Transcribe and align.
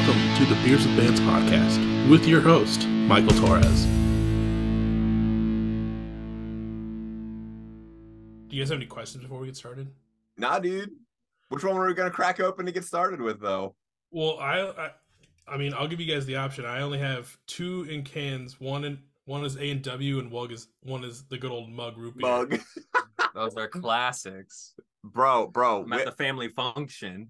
welcome 0.00 0.34
to 0.36 0.46
the 0.46 0.54
Beers 0.64 0.86
with 0.86 0.96
Bands 0.96 1.20
podcast 1.20 2.08
with 2.08 2.26
your 2.26 2.40
host, 2.40 2.88
Michael 2.88 3.36
Torres. 3.36 3.84
Do 8.48 8.56
you 8.56 8.62
guys 8.62 8.70
have 8.70 8.78
any 8.78 8.86
questions 8.86 9.24
before 9.24 9.40
we 9.40 9.46
get 9.48 9.56
started? 9.56 9.90
Nah, 10.38 10.58
dude. 10.58 10.92
Which 11.50 11.64
one 11.64 11.74
were 11.76 11.86
we 11.86 11.92
gonna 11.92 12.10
crack 12.10 12.40
open 12.40 12.64
to 12.64 12.72
get 12.72 12.84
started 12.84 13.20
with, 13.20 13.40
though? 13.42 13.74
Well, 14.10 14.38
I, 14.40 14.60
I, 14.60 14.90
I 15.46 15.56
mean, 15.58 15.74
I'll 15.74 15.86
give 15.86 16.00
you 16.00 16.10
guys 16.10 16.24
the 16.24 16.36
option. 16.36 16.64
I 16.64 16.80
only 16.80 16.98
have 16.98 17.36
two 17.46 17.82
in 17.82 18.02
cans. 18.02 18.58
One 18.58 18.84
in 18.84 18.98
one 19.26 19.44
is 19.44 19.56
A 19.56 19.70
and 19.70 19.82
W, 19.82 20.18
and 20.18 20.30
one 20.30 20.50
is 20.50 20.68
one 20.82 21.04
is 21.04 21.24
the 21.24 21.36
good 21.36 21.50
old 21.50 21.68
mug 21.70 21.98
root 21.98 22.16
beer. 22.16 22.26
Mug, 22.26 22.58
Those 23.34 23.54
are 23.56 23.68
classics. 23.68 24.72
bro, 25.04 25.46
bro. 25.48 25.82
I'm 25.82 25.92
at 25.92 25.98
we- 25.98 26.04
the 26.06 26.12
family 26.12 26.48
function. 26.48 27.28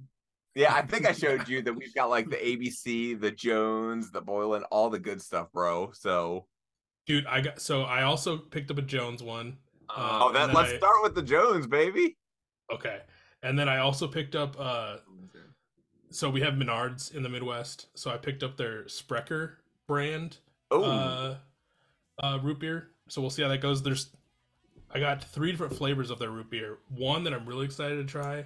Yeah, 0.54 0.74
I 0.74 0.82
think 0.82 1.06
I 1.06 1.12
showed 1.12 1.48
you 1.48 1.62
that 1.62 1.72
we've 1.72 1.94
got 1.94 2.10
like 2.10 2.28
the 2.28 2.36
IBC, 2.36 3.20
the 3.20 3.30
Jones, 3.30 4.10
the 4.10 4.20
Boylan, 4.20 4.64
all 4.64 4.90
the 4.90 4.98
good 4.98 5.22
stuff, 5.22 5.50
bro. 5.52 5.92
So, 5.92 6.46
Dude, 7.06 7.26
I 7.26 7.40
got 7.40 7.60
so 7.60 7.82
I 7.82 8.02
also 8.02 8.36
picked 8.36 8.70
up 8.70 8.78
a 8.78 8.82
Jones 8.82 9.22
one. 9.22 9.56
Uh, 9.88 10.20
oh, 10.22 10.26
and 10.28 10.36
that 10.36 10.54
let's 10.54 10.72
I- 10.72 10.76
start 10.78 11.02
with 11.02 11.14
the 11.14 11.22
Jones, 11.22 11.66
baby. 11.66 12.16
Okay, 12.72 13.00
and 13.42 13.58
then 13.58 13.68
I 13.68 13.78
also 13.78 14.06
picked 14.08 14.34
up. 14.34 14.56
uh 14.58 14.98
So 16.10 16.28
we 16.28 16.40
have 16.40 16.54
Menards 16.54 17.14
in 17.14 17.22
the 17.22 17.28
Midwest, 17.28 17.86
so 17.94 18.10
I 18.10 18.16
picked 18.16 18.42
up 18.42 18.56
their 18.56 18.88
Sprecher 18.88 19.58
brand 19.86 20.38
Oh, 20.72 20.82
uh, 20.84 21.36
uh, 22.22 22.38
root 22.42 22.60
beer. 22.60 22.90
So 23.08 23.20
we'll 23.20 23.30
see 23.30 23.42
how 23.42 23.48
that 23.48 23.60
goes. 23.60 23.82
There's, 23.82 24.10
I 24.92 25.00
got 25.00 25.22
three 25.24 25.50
different 25.50 25.74
flavors 25.74 26.10
of 26.10 26.20
their 26.20 26.30
root 26.30 26.48
beer. 26.50 26.78
One 26.96 27.24
that 27.24 27.32
I'm 27.32 27.44
really 27.44 27.64
excited 27.64 27.96
to 27.96 28.04
try 28.04 28.44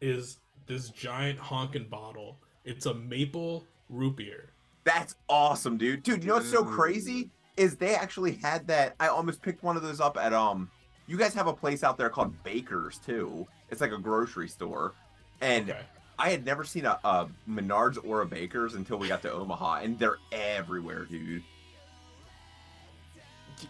is 0.00 0.38
this 0.66 0.90
giant 0.90 1.38
honkin' 1.38 1.88
bottle. 1.90 2.38
It's 2.64 2.86
a 2.86 2.94
maple 2.94 3.64
root 3.88 4.16
beer. 4.16 4.50
that's 4.84 5.14
awesome, 5.28 5.76
dude. 5.76 6.02
Dude, 6.02 6.22
you 6.22 6.28
know 6.28 6.34
what's 6.36 6.50
so 6.50 6.64
crazy 6.64 7.30
is 7.56 7.76
they 7.76 7.94
actually 7.94 8.32
had 8.36 8.66
that. 8.68 8.94
I 9.00 9.08
almost 9.08 9.42
picked 9.42 9.62
one 9.62 9.76
of 9.76 9.82
those 9.82 10.00
up 10.00 10.16
at 10.16 10.32
um. 10.32 10.70
You 11.06 11.16
guys 11.16 11.34
have 11.34 11.48
a 11.48 11.52
place 11.52 11.82
out 11.82 11.98
there 11.98 12.08
called 12.08 12.32
Baker's 12.44 12.98
too. 12.98 13.46
It's 13.68 13.80
like 13.80 13.90
a 13.92 13.98
grocery 13.98 14.48
store, 14.48 14.94
and 15.40 15.68
Okay. 15.70 15.80
I 16.18 16.28
had 16.30 16.44
never 16.44 16.64
seen 16.64 16.84
a, 16.84 17.00
a 17.02 17.26
Menards 17.48 17.98
or 18.04 18.20
a 18.20 18.26
Baker's 18.26 18.74
until 18.74 18.98
we 18.98 19.08
got 19.08 19.22
to 19.22 19.32
Omaha, 19.32 19.76
and 19.82 19.98
they're 19.98 20.18
everywhere, 20.30 21.04
dude. 21.06 21.42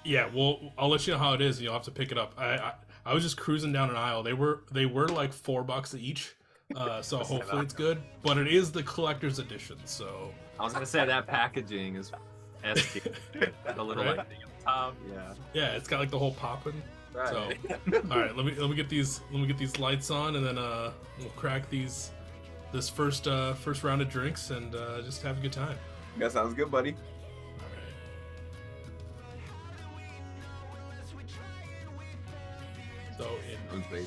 Yeah, 0.05 0.29
well, 0.35 0.61
I'll 0.79 0.89
let 0.89 1.07
you 1.07 1.15
know 1.15 1.19
how 1.19 1.33
it 1.35 1.41
is, 1.41 1.61
you'll 1.61 1.73
have 1.73 1.83
to 1.83 1.91
pick 1.91 2.13
it 2.13 2.19
up. 2.19 2.35
I, 2.37 2.57
I 2.57 2.73
I 3.07 3.15
was 3.15 3.23
just 3.23 3.37
cruising 3.39 3.73
down 3.73 3.89
an 3.91 3.97
aisle. 3.97 4.23
They 4.23 4.35
were 4.35 4.61
they 4.71 4.87
were 4.87 5.09
like 5.09 5.33
four 5.33 5.65
bucks 5.65 5.95
each, 5.95 6.35
uh, 6.77 7.03
so 7.03 7.19
hopefully 7.19 7.63
it's 7.63 7.75
good. 7.75 8.01
But 8.23 8.39
it 8.39 8.49
is 8.49 8.71
the 8.73 8.83
collector's 8.83 9.39
edition, 9.39 9.79
so 9.85 10.33
I 10.59 10.65
was 10.65 10.73
gonna 10.73 10.87
say 10.87 11.05
that 11.05 11.27
packaging 11.27 11.97
is 11.97 12.13
S 12.65 12.93
tier. 12.93 13.03
The 13.75 13.83
little 13.83 14.05
Right? 14.05 14.17
like 14.19 14.29
thing 14.29 14.39
at 14.43 14.59
the 14.59 14.65
top. 14.65 14.95
Yeah. 15.11 15.33
yeah, 15.55 15.73
it's 15.77 15.89
got 15.89 16.01
like 16.01 16.11
the 16.11 16.19
whole 16.19 16.35
popping. 16.35 16.83
Right. 17.13 17.29
So, 17.29 17.51
all 18.11 18.19
right, 18.21 18.37
let 18.37 18.47
me 18.47 18.55
let 18.55 18.71
me 18.71 18.77
get 18.77 18.89
these 18.89 19.21
let 19.33 19.41
me 19.41 19.47
get 19.47 19.59
these 19.59 19.79
lights 19.79 20.11
on, 20.11 20.37
and 20.37 20.47
then 20.47 20.59
uh, 20.59 20.93
we'll 21.19 21.29
crack 21.31 21.69
these 21.71 22.11
this 22.73 22.89
first 22.89 23.27
uh 23.27 23.55
first 23.55 23.83
round 23.83 24.01
of 24.01 24.09
drinks 24.09 24.51
and 24.51 24.75
uh, 24.77 25.03
just 25.03 25.23
have 25.23 25.39
a 25.39 25.41
good 25.41 25.53
time. 25.53 25.77
That 26.19 26.31
sounds 26.33 26.55
good, 26.55 26.71
buddy. 26.71 26.93
All 27.59 27.65
right. 27.65 27.95
So 33.19 33.37
in 33.51 33.79
Ooh, 33.79 33.83
baby. 33.91 34.07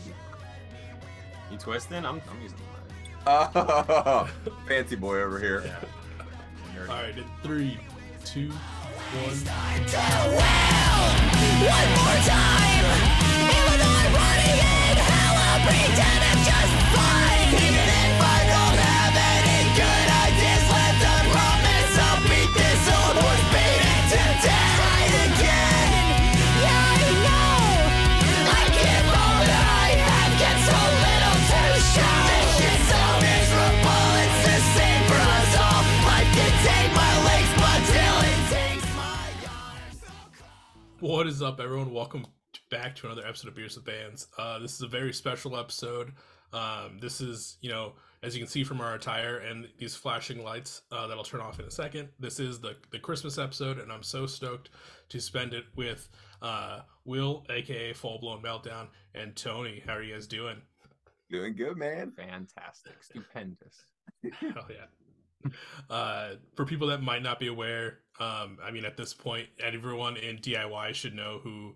You 1.54 1.60
twisting? 1.60 2.04
I'm, 2.04 2.20
I'm 2.32 2.42
using 2.42 2.58
mine. 2.58 3.48
Oh, 3.56 4.28
fancy 4.68 4.96
boy 4.96 5.22
over 5.22 5.38
here. 5.38 5.62
Yeah. 5.64 6.82
All 6.90 6.96
right, 6.96 7.16
in 7.16 7.26
three, 7.44 7.78
two, 8.26 8.50
one. 8.50 9.74
What 41.04 41.28
is 41.28 41.42
up, 41.42 41.60
everyone? 41.60 41.92
Welcome 41.92 42.26
back 42.72 42.96
to 42.96 43.08
another 43.08 43.28
episode 43.28 43.50
of 43.50 43.56
Beers 43.56 43.76
with 43.76 43.84
Bands. 43.84 44.28
Uh, 44.38 44.60
this 44.60 44.74
is 44.74 44.84
a 44.84 44.88
very 44.88 45.12
special 45.12 45.58
episode. 45.58 46.14
Um, 46.54 46.98
this 47.02 47.20
is, 47.20 47.58
you 47.60 47.70
know, 47.70 47.96
as 48.24 48.34
you 48.34 48.40
can 48.42 48.48
see 48.48 48.64
from 48.64 48.80
our 48.80 48.94
attire 48.94 49.40
and 49.40 49.68
these 49.78 49.96
flashing 49.96 50.42
lights 50.42 50.84
uh, 50.94 51.06
that 51.08 51.18
I'll 51.18 51.26
turn 51.26 51.42
off 51.42 51.60
in 51.60 51.66
a 51.66 51.72
second. 51.72 52.08
This 52.22 52.40
is 52.40 52.62
the 52.62 52.78
the 52.92 53.00
Christmas 53.00 53.38
episode, 53.38 53.80
and 53.80 53.92
I'm 53.92 54.02
so 54.02 54.26
stoked 54.26 54.70
to 55.10 55.20
spend 55.20 55.54
it 55.54 55.66
with 55.76 56.08
uh, 56.42 56.84
Will, 57.04 57.44
aka 57.50 57.92
Full 57.92 58.20
Blown 58.20 58.42
Meltdown, 58.42 58.88
and 59.14 59.36
Tony. 59.36 59.84
How 59.86 59.96
are 59.96 60.04
you 60.04 60.14
guys 60.14 60.26
doing? 60.26 60.56
Doing 61.30 61.54
good, 61.58 61.76
man. 61.76 62.14
Fantastic. 62.16 63.04
Stupendous. 63.04 63.88
Hell 64.40 64.68
yeah. 64.70 64.86
Uh, 65.90 66.36
for 66.56 66.66
people 66.66 66.88
that 66.88 67.04
might 67.04 67.22
not 67.22 67.40
be 67.40 67.48
aware, 67.48 68.00
um, 68.20 68.58
I 68.64 68.72
mean, 68.72 68.86
at 68.86 68.98
this 68.98 69.14
point, 69.14 69.48
everyone 69.60 70.18
in 70.18 70.38
DIY 70.38 70.94
should 70.94 71.14
know 71.14 71.40
who 71.44 71.76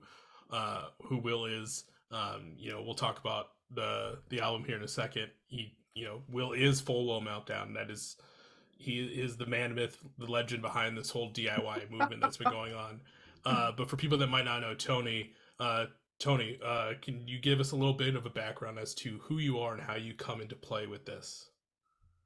uh, 0.52 0.86
who 1.04 1.18
Will 1.18 1.46
is. 1.46 1.84
Um, 2.12 2.54
you 2.58 2.72
know, 2.72 2.82
we'll 2.82 2.96
talk 2.96 3.20
about 3.20 3.50
the 3.72 4.20
the 4.30 4.40
album 4.40 4.64
here 4.64 4.78
in 4.78 4.84
a 4.84 4.88
second. 4.88 5.30
He, 5.48 5.76
you 5.94 6.06
know, 6.06 6.22
Will 6.30 6.54
is 6.54 6.80
Full 6.82 7.06
Blown 7.06 7.26
Meltdown. 7.26 7.74
That 7.74 7.90
is, 7.90 8.16
he 8.78 9.00
is 9.00 9.38
the 9.38 9.46
man 9.46 9.76
myth, 9.76 9.98
the 10.18 10.28
legend 10.28 10.62
behind 10.62 10.98
this 10.98 11.10
whole 11.10 11.32
DIY 11.32 11.90
movement 11.92 12.22
that's 12.22 12.38
been 12.38 12.52
going 12.52 12.74
on. 12.74 13.02
Uh, 13.46 13.72
but 13.72 13.90
for 13.90 13.98
people 13.98 14.18
that 14.18 14.28
might 14.28 14.46
not 14.46 14.62
know 14.62 14.74
Tony, 14.74 15.32
uh, 15.60 15.86
Tony, 16.20 16.60
uh, 16.64 16.94
can 17.02 17.28
you 17.28 17.40
give 17.40 17.60
us 17.60 17.72
a 17.72 17.76
little 17.76 17.94
bit 17.94 18.16
of 18.16 18.26
a 18.26 18.30
background 18.30 18.78
as 18.80 18.94
to 18.96 19.20
who 19.24 19.38
you 19.38 19.60
are 19.60 19.74
and 19.74 19.82
how 19.82 19.96
you 19.96 20.14
come 20.14 20.42
into 20.42 20.56
play 20.56 20.88
with 20.88 21.06
this? 21.06 21.50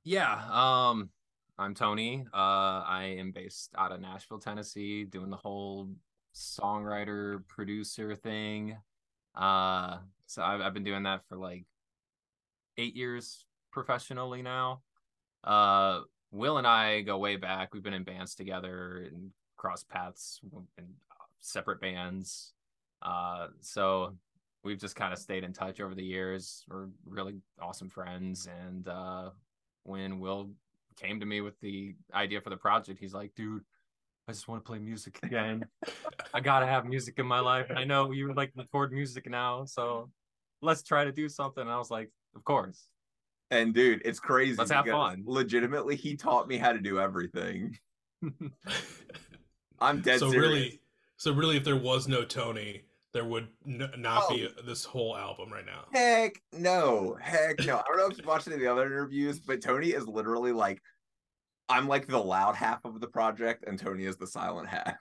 Yeah. 0.04 0.42
Um, 0.50 1.10
I'm 1.58 1.76
Tony. 1.76 2.26
Uh, 2.34 2.84
I 2.88 3.16
am 3.20 3.32
based 3.32 3.74
out 3.78 3.92
of 3.92 4.02
Nashville, 4.02 4.40
Tennessee, 4.40 5.04
doing 5.04 5.30
the 5.30 5.38
whole 5.38 5.90
songwriter 6.34 7.46
producer 7.48 8.16
thing. 8.16 8.78
Uh, 9.36 9.98
so 10.26 10.42
I've, 10.42 10.62
I've 10.62 10.74
been 10.74 10.84
doing 10.84 11.04
that 11.04 11.22
for 11.28 11.38
like 11.38 11.66
eight 12.78 12.96
years 12.96 13.46
professionally 13.72 14.42
now. 14.42 14.82
Uh, 15.44 16.02
Will 16.32 16.58
and 16.58 16.66
I 16.66 17.02
go 17.02 17.18
way 17.18 17.36
back. 17.36 17.74
We've 17.74 17.84
been 17.84 17.94
in 17.94 18.04
bands 18.04 18.36
together 18.36 19.10
and 19.14 19.32
cross 19.58 19.84
paths 19.84 20.40
in 20.78 20.86
uh, 21.12 21.26
separate 21.42 21.82
bands. 21.82 22.54
Uh, 23.02 23.48
so 23.60 24.16
we've 24.64 24.80
just 24.80 24.96
kind 24.96 25.14
of 25.14 25.20
stayed 25.20 25.44
in 25.44 25.54
touch 25.54 25.82
over 25.82 25.94
the 25.94 26.04
years. 26.04 26.64
We're 26.70 26.88
really 27.06 27.36
awesome 27.62 27.90
friends. 27.90 28.48
And 28.66 28.88
uh, 28.88 29.32
when 29.84 30.20
Will 30.20 30.50
came 30.96 31.20
to 31.20 31.26
me 31.26 31.42
with 31.42 31.60
the 31.62 31.96
idea 32.14 32.42
for 32.42 32.50
the 32.50 32.58
project, 32.58 33.00
he's 33.00 33.14
like, 33.14 33.34
dude, 33.36 33.64
I 34.28 34.32
just 34.32 34.48
want 34.48 34.64
to 34.64 34.68
play 34.68 34.80
music 34.80 35.20
again. 35.24 35.66
I 36.34 36.40
gotta 36.40 36.66
have 36.66 36.86
music 36.86 37.16
in 37.18 37.26
my 37.26 37.40
life. 37.40 37.68
I 37.76 37.84
know 37.84 38.12
you 38.12 38.28
would 38.28 38.38
like 38.38 38.52
record 38.56 38.92
music 38.92 39.30
now, 39.30 39.66
so 39.66 40.10
let's 40.62 40.84
try 40.84 41.04
to 41.04 41.12
do 41.12 41.28
something. 41.28 41.62
And 41.62 41.72
I 41.72 41.78
was 41.78 41.92
like, 41.92 42.12
of 42.36 42.44
course. 42.44 42.88
And 43.50 43.74
dude, 43.74 44.02
it's 44.06 44.20
crazy. 44.20 44.56
Let's 44.56 44.72
have 44.72 44.86
fun. 44.86 45.24
Legitimately, 45.26 45.98
he 45.98 46.16
taught 46.16 46.48
me 46.48 46.58
how 46.58 46.72
to 46.72 46.80
do 46.80 47.00
everything. 47.00 47.78
I'm 49.80 50.02
dead 50.02 50.20
so 50.20 50.32
serious. 50.32 50.50
really 50.50 50.82
so 51.18 51.34
really 51.34 51.58
if 51.58 51.64
there 51.64 51.76
was 51.76 52.08
no 52.08 52.24
tony 52.24 52.84
there 53.14 53.26
would 53.26 53.48
n- 53.68 53.92
not 53.98 54.30
be 54.30 54.48
Oh. 54.48 54.62
this 54.62 54.86
whole 54.86 55.18
album 55.18 55.52
right 55.52 55.66
now 55.66 55.86
Heck 55.94 56.42
no. 56.54 57.18
Heck 57.22 57.60
no. 57.66 57.78
I 57.78 57.84
don't 57.88 57.98
know 57.98 58.08
if 58.08 58.18
you 58.18 58.24
watched 58.26 58.48
any 58.48 58.56
of 58.56 58.62
the 58.62 58.72
other 58.72 58.86
interviews, 58.86 59.40
but 59.40 59.62
Tony 59.62 59.90
is 59.90 60.08
literally 60.08 60.52
like, 60.54 60.82
I'm 61.70 61.88
like 61.88 62.08
the 62.08 62.18
loud 62.20 62.56
half 62.56 62.84
of 62.86 63.00
the 63.02 63.08
project, 63.08 63.66
and 63.68 63.78
Tony 63.80 64.06
is 64.06 64.18
the 64.18 64.28
silent 64.28 64.68
half. 64.70 64.96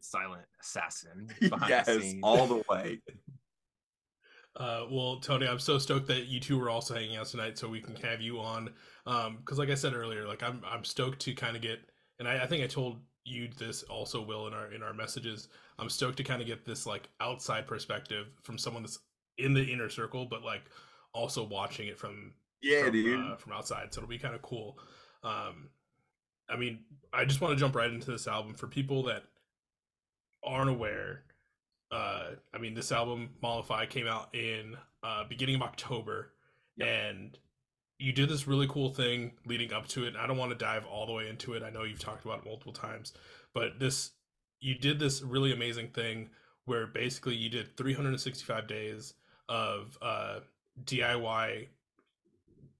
Silent 0.00 0.44
assassin 0.60 1.28
behind 1.40 1.68
yes, 1.68 1.86
the 1.86 2.00
scenes. 2.00 2.20
all 2.22 2.46
the 2.46 2.62
way. 2.70 3.00
uh, 4.56 4.86
well 4.90 5.18
tony 5.20 5.46
i'm 5.46 5.58
so 5.58 5.76
stoked 5.78 6.06
that 6.06 6.26
you 6.26 6.40
two 6.40 6.58
are 6.62 6.70
also 6.70 6.94
hanging 6.94 7.16
out 7.16 7.26
tonight 7.26 7.58
so 7.58 7.68
we 7.68 7.80
can 7.80 7.94
have 7.96 8.22
you 8.22 8.38
on 8.40 8.70
um 9.06 9.36
because 9.38 9.58
like 9.58 9.68
i 9.68 9.74
said 9.74 9.92
earlier 9.92 10.26
like 10.26 10.42
i'm 10.42 10.62
i'm 10.66 10.82
stoked 10.84 11.18
to 11.20 11.34
kind 11.34 11.56
of 11.56 11.60
get 11.62 11.78
and 12.18 12.26
I, 12.26 12.44
I 12.44 12.46
think 12.46 12.64
i 12.64 12.66
told 12.66 13.00
you 13.26 13.48
this 13.58 13.82
also 13.84 14.22
will 14.22 14.46
in 14.46 14.52
our 14.54 14.72
in 14.72 14.82
our 14.82 14.92
messages 14.94 15.48
i'm 15.78 15.88
stoked 15.90 16.16
to 16.16 16.22
kind 16.24 16.40
of 16.40 16.46
get 16.46 16.64
this 16.64 16.86
like 16.86 17.08
outside 17.20 17.66
perspective 17.66 18.26
from 18.42 18.56
someone 18.56 18.82
that's 18.82 18.98
in 19.38 19.52
the 19.52 19.62
inner 19.64 19.88
circle 19.90 20.24
but 20.24 20.42
like 20.42 20.62
also 21.12 21.42
watching 21.44 21.88
it 21.88 21.98
from 21.98 22.32
Yeah, 22.62 22.84
from, 22.84 22.92
dude. 22.92 23.20
uh, 23.20 23.36
from 23.36 23.52
outside 23.52 23.92
so 23.92 23.98
it'll 24.00 24.08
be 24.08 24.18
kind 24.18 24.34
of 24.34 24.42
cool 24.42 24.78
Um, 25.24 25.70
I 26.48 26.56
mean, 26.56 26.84
I 27.12 27.24
just 27.24 27.40
want 27.40 27.52
to 27.54 27.58
jump 27.58 27.74
right 27.74 27.90
into 27.90 28.10
this 28.12 28.28
album 28.28 28.54
for 28.54 28.68
people 28.68 29.02
that 29.04 29.24
aren't 30.44 30.70
aware. 30.70 31.22
Uh, 31.90 32.30
I 32.54 32.58
mean, 32.58 32.74
this 32.74 32.92
album 32.92 33.30
Mollify 33.42 33.86
came 33.86 34.06
out 34.06 34.32
in 34.34 34.76
uh, 35.02 35.24
beginning 35.28 35.56
of 35.56 35.62
October, 35.62 36.32
Yep. 36.76 36.88
and 36.88 37.38
you 37.98 38.12
did 38.12 38.28
this 38.28 38.46
really 38.46 38.66
cool 38.68 38.90
thing 38.90 39.32
leading 39.46 39.72
up 39.72 39.88
to 39.88 40.04
it. 40.04 40.08
And 40.08 40.18
I 40.18 40.26
don't 40.26 40.36
want 40.36 40.50
to 40.52 40.58
dive 40.58 40.84
all 40.86 41.06
the 41.06 41.12
way 41.12 41.28
into 41.28 41.54
it. 41.54 41.62
I 41.62 41.70
know 41.70 41.84
you've 41.84 41.98
talked 41.98 42.24
about 42.24 42.40
it 42.40 42.44
multiple 42.44 42.72
times, 42.72 43.12
but 43.54 43.78
this 43.78 44.12
you 44.60 44.74
did 44.74 44.98
this 44.98 45.22
really 45.22 45.52
amazing 45.52 45.88
thing 45.88 46.30
where 46.64 46.86
basically 46.86 47.34
you 47.36 47.48
did 47.48 47.76
365 47.76 48.66
days 48.66 49.14
of 49.48 49.96
uh, 50.02 50.40
DIY 50.84 51.68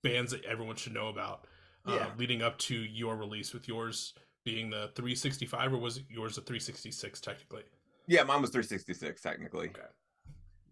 bands 0.02 0.32
that 0.32 0.44
everyone 0.44 0.76
should 0.76 0.94
know 0.94 1.08
about 1.08 1.46
uh, 1.86 1.92
Yeah. 1.92 2.10
leading 2.18 2.42
up 2.42 2.58
to 2.58 2.74
your 2.74 3.16
release 3.16 3.52
with 3.54 3.68
yours 3.68 4.14
being 4.44 4.70
the 4.70 4.90
365 4.94 5.72
or 5.72 5.78
was 5.78 6.00
yours 6.08 6.36
the 6.36 6.40
366 6.40 7.20
technically 7.20 7.62
Yeah, 8.06 8.22
mine 8.22 8.40
was 8.40 8.50
366 8.50 9.20
technically. 9.20 9.68
Okay. 9.68 9.80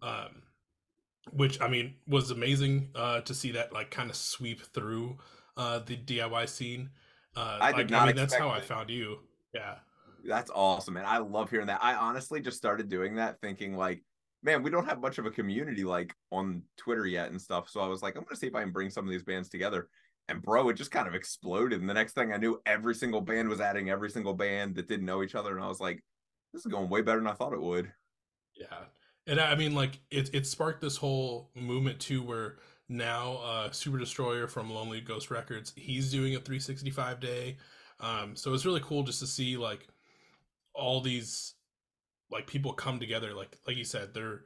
um 0.01 0.41
which 1.31 1.59
i 1.61 1.67
mean 1.67 1.95
was 2.07 2.31
amazing 2.31 2.89
uh 2.95 3.21
to 3.21 3.33
see 3.33 3.51
that 3.51 3.73
like 3.73 3.91
kind 3.91 4.09
of 4.09 4.15
sweep 4.15 4.61
through 4.73 5.17
uh 5.57 5.79
the 5.79 5.97
diy 5.97 6.47
scene 6.47 6.89
uh 7.35 7.57
I 7.61 7.71
did 7.71 7.77
like, 7.77 7.89
not 7.89 8.01
i 8.03 8.05
mean 8.07 8.15
that's 8.15 8.33
how 8.33 8.49
i 8.49 8.61
found 8.61 8.89
you 8.89 9.19
yeah 9.53 9.75
That's 10.27 10.49
awesome, 10.55 10.95
man. 10.95 11.05
I 11.05 11.19
love 11.19 11.51
hearing 11.51 11.67
that. 11.67 11.83
I 11.83 11.93
honestly 11.93 12.41
just 12.41 12.57
started 12.57 12.89
doing 12.89 13.15
that 13.15 13.39
thinking 13.41 13.77
like, 13.77 14.03
man, 14.41 14.63
we 14.63 14.71
don't 14.71 14.87
have 14.87 14.99
much 14.99 15.19
of 15.19 15.27
a 15.27 15.31
community 15.31 15.83
like 15.83 16.15
on 16.31 16.63
Twitter 16.77 17.05
yet 17.05 17.29
and 17.29 17.39
stuff. 17.39 17.69
So 17.69 17.79
I 17.79 17.87
was 17.87 18.01
like, 18.01 18.15
I'm 18.15 18.23
gonna 18.23 18.35
see 18.35 18.47
if 18.47 18.55
I 18.55 18.61
can 18.61 18.71
bring 18.71 18.89
some 18.89 19.05
of 19.05 19.11
these 19.11 19.23
bands 19.23 19.49
together. 19.49 19.87
And 20.27 20.41
bro, 20.41 20.69
it 20.69 20.73
just 20.73 20.89
kind 20.89 21.07
of 21.07 21.13
exploded. 21.13 21.79
And 21.79 21.87
the 21.87 21.93
next 21.93 22.13
thing 22.13 22.33
I 22.33 22.37
knew, 22.37 22.59
every 22.65 22.95
single 22.95 23.21
band 23.21 23.47
was 23.49 23.61
adding 23.61 23.91
every 23.91 24.09
single 24.09 24.33
band 24.33 24.73
that 24.75 24.87
didn't 24.87 25.05
know 25.05 25.21
each 25.21 25.35
other. 25.35 25.55
And 25.55 25.63
I 25.63 25.67
was 25.67 25.79
like, 25.79 26.03
this 26.53 26.65
is 26.65 26.71
going 26.71 26.89
way 26.89 27.01
better 27.01 27.19
than 27.19 27.27
I 27.27 27.33
thought 27.33 27.53
it 27.53 27.61
would. 27.61 27.91
Yeah, 28.59 28.85
and 29.27 29.39
I 29.39 29.51
I 29.51 29.55
mean, 29.55 29.73
like 29.75 29.99
it 30.11 30.29
it 30.33 30.47
sparked 30.47 30.81
this 30.81 30.97
whole 30.97 31.49
movement 31.55 31.99
too, 31.99 32.21
where 32.23 32.57
now 32.89 33.37
uh, 33.43 33.71
Super 33.71 33.97
Destroyer 33.97 34.47
from 34.47 34.69
Lonely 34.71 35.01
Ghost 35.01 35.31
Records, 35.31 35.73
he's 35.75 36.11
doing 36.11 36.35
a 36.35 36.39
365 36.39 37.19
day. 37.19 37.57
Um, 37.99 38.35
so 38.35 38.53
it's 38.53 38.65
really 38.65 38.81
cool 38.83 39.03
just 39.03 39.19
to 39.21 39.27
see 39.27 39.57
like 39.57 39.87
all 40.73 41.01
these 41.01 41.53
like 42.31 42.47
people 42.47 42.73
come 42.73 42.99
together. 42.99 43.33
Like 43.33 43.57
like 43.67 43.77
you 43.77 43.85
said, 43.85 44.13
they're 44.13 44.43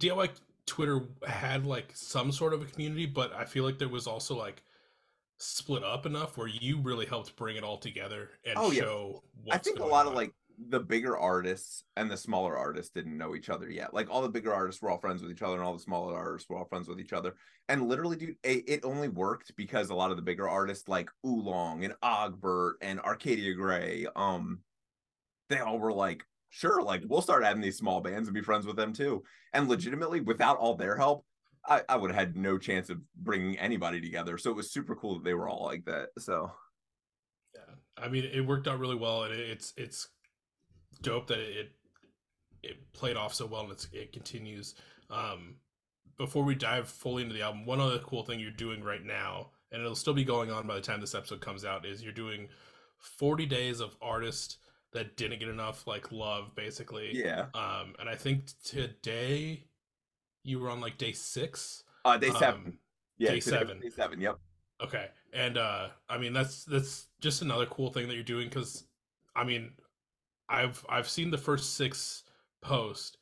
DIY 0.00 0.30
Twitter 0.66 1.02
had 1.26 1.66
like 1.66 1.92
some 1.94 2.32
sort 2.32 2.54
of 2.54 2.62
a 2.62 2.66
community, 2.66 3.06
but 3.06 3.32
I 3.34 3.44
feel 3.44 3.64
like 3.64 3.78
there 3.78 3.88
was 3.88 4.06
also 4.06 4.36
like 4.36 4.62
split 5.38 5.84
up 5.84 6.06
enough 6.06 6.36
where 6.38 6.48
you 6.48 6.78
really 6.80 7.06
helped 7.06 7.36
bring 7.36 7.56
it 7.56 7.64
all 7.64 7.78
together 7.78 8.30
and 8.44 8.62
show 8.62 8.62
Oh, 8.62 8.70
yeah. 8.70 8.84
show. 8.84 9.22
I 9.50 9.58
What's 9.58 9.64
think 9.64 9.80
a 9.80 9.84
lot 9.86 10.06
of 10.06 10.14
like 10.14 10.32
the 10.68 10.80
bigger 10.80 11.16
artists 11.16 11.84
and 11.96 12.10
the 12.10 12.16
smaller 12.16 12.56
artists 12.56 12.92
didn't 12.92 13.16
know 13.16 13.34
each 13.34 13.48
other 13.48 13.70
yet. 13.70 13.94
Like 13.94 14.10
all 14.10 14.22
the 14.22 14.28
bigger 14.28 14.52
artists 14.52 14.80
were 14.82 14.90
all 14.90 14.98
friends 14.98 15.22
with 15.22 15.30
each 15.30 15.42
other, 15.42 15.54
and 15.54 15.62
all 15.62 15.74
the 15.74 15.78
smaller 15.78 16.16
artists 16.16 16.48
were 16.48 16.56
all 16.56 16.64
friends 16.64 16.88
with 16.88 17.00
each 17.00 17.12
other. 17.12 17.34
And 17.68 17.88
literally, 17.88 18.16
dude, 18.16 18.36
it, 18.42 18.64
it 18.66 18.84
only 18.84 19.08
worked 19.08 19.56
because 19.56 19.90
a 19.90 19.94
lot 19.94 20.10
of 20.10 20.16
the 20.16 20.22
bigger 20.22 20.48
artists 20.48 20.88
like 20.88 21.10
Oolong 21.26 21.84
and 21.84 21.94
Ogbert 22.02 22.76
and 22.82 23.00
Arcadia 23.00 23.54
Grey, 23.54 24.06
um, 24.16 24.60
they 25.48 25.58
all 25.58 25.78
were 25.78 25.92
like, 25.92 26.24
sure, 26.50 26.82
like 26.82 27.02
we'll 27.06 27.22
start 27.22 27.44
adding 27.44 27.62
these 27.62 27.78
small 27.78 28.00
bands 28.00 28.28
and 28.28 28.34
be 28.34 28.42
friends 28.42 28.66
with 28.66 28.76
them 28.76 28.92
too. 28.92 29.22
And 29.52 29.68
legitimately, 29.68 30.20
without 30.20 30.58
all 30.58 30.74
their 30.74 30.96
help, 30.96 31.24
I, 31.66 31.82
I 31.88 31.96
would 31.96 32.10
have 32.10 32.18
had 32.18 32.36
no 32.36 32.58
chance 32.58 32.90
of 32.90 32.98
bringing 33.16 33.58
anybody 33.58 34.00
together. 34.00 34.38
So 34.38 34.50
it 34.50 34.56
was 34.56 34.72
super 34.72 34.94
cool 34.94 35.14
that 35.14 35.24
they 35.24 35.34
were 35.34 35.48
all 35.48 35.64
like 35.64 35.84
that. 35.86 36.08
So 36.18 36.50
Yeah, 37.54 37.74
I 37.96 38.08
mean, 38.08 38.24
it 38.24 38.46
worked 38.46 38.68
out 38.68 38.78
really 38.78 38.96
well, 38.96 39.24
and 39.24 39.34
it's 39.34 39.72
it's 39.76 40.08
dope 41.00 41.26
that 41.28 41.38
it 41.38 41.72
it 42.62 42.92
played 42.92 43.16
off 43.16 43.34
so 43.34 43.46
well, 43.46 43.62
and 43.62 43.72
it's, 43.72 43.88
it 43.92 44.12
continues. 44.12 44.74
Um, 45.10 45.56
before 46.18 46.44
we 46.44 46.54
dive 46.54 46.88
fully 46.88 47.22
into 47.22 47.34
the 47.34 47.42
album, 47.42 47.66
one 47.66 47.80
other 47.80 47.98
cool 47.98 48.22
thing 48.24 48.38
you're 48.38 48.50
doing 48.52 48.84
right 48.84 49.04
now, 49.04 49.50
and 49.72 49.80
it'll 49.80 49.96
still 49.96 50.14
be 50.14 50.24
going 50.24 50.50
on 50.50 50.66
by 50.66 50.74
the 50.76 50.80
time 50.80 51.00
this 51.00 51.14
episode 51.14 51.40
comes 51.40 51.64
out, 51.64 51.84
is 51.84 52.02
you're 52.02 52.12
doing 52.12 52.48
40 52.98 53.46
days 53.46 53.80
of 53.80 53.96
artists 54.00 54.58
that 54.92 55.16
didn't 55.16 55.40
get 55.40 55.48
enough 55.48 55.86
like 55.86 56.12
love, 56.12 56.54
basically. 56.54 57.10
yeah, 57.14 57.46
Um, 57.54 57.94
and 57.98 58.08
I 58.08 58.14
think 58.14 58.44
today 58.64 59.64
you 60.44 60.60
were 60.60 60.68
on 60.70 60.80
like 60.80 60.98
day 60.98 61.12
six. 61.12 61.82
uh, 62.04 62.16
day 62.18 62.28
Um, 62.28 62.36
seven. 62.36 62.78
Yeah, 63.18 63.30
day 63.32 63.40
seven. 63.40 63.80
Day 63.80 63.90
seven. 63.90 64.20
Yep. 64.20 64.38
Okay. 64.82 65.08
And 65.32 65.56
uh 65.56 65.88
I 66.08 66.18
mean 66.18 66.32
that's 66.32 66.64
that's 66.64 67.06
just 67.20 67.40
another 67.42 67.66
cool 67.66 67.92
thing 67.92 68.08
that 68.08 68.14
you're 68.14 68.24
doing 68.24 68.50
cuz 68.50 68.84
I 69.34 69.44
mean 69.44 69.72
I've 70.52 70.84
I've 70.88 71.08
seen 71.08 71.30
the 71.30 71.38
first 71.38 71.76
6 71.76 72.24
posts 72.62 73.16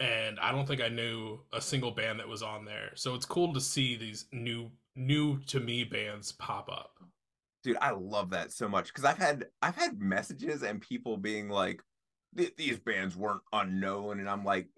and 0.00 0.38
I 0.40 0.52
don't 0.52 0.66
think 0.66 0.82
I 0.82 0.88
knew 0.88 1.40
a 1.52 1.60
single 1.60 1.90
band 1.92 2.20
that 2.20 2.28
was 2.28 2.42
on 2.42 2.64
there. 2.66 2.90
So 2.94 3.14
it's 3.14 3.24
cool 3.24 3.54
to 3.54 3.60
see 3.60 3.96
these 3.96 4.26
new 4.32 4.70
new 4.96 5.38
to 5.46 5.60
me 5.60 5.84
bands 5.84 6.32
pop 6.32 6.68
up. 6.72 6.92
dude 7.62 7.76
i 7.82 7.90
love 7.90 8.30
that 8.30 8.50
so 8.52 8.68
much 8.68 8.86
because 8.88 9.04
i've 9.04 9.18
had 9.18 9.46
i've 9.62 9.76
had 9.76 10.00
messages 10.00 10.62
and 10.62 10.80
people 10.80 11.16
being 11.16 11.48
like 11.48 11.82
these 12.56 12.78
bands 12.78 13.16
weren't 13.16 13.42
unknown 13.52 14.20
and 14.20 14.28
i'm 14.28 14.44
like 14.44 14.68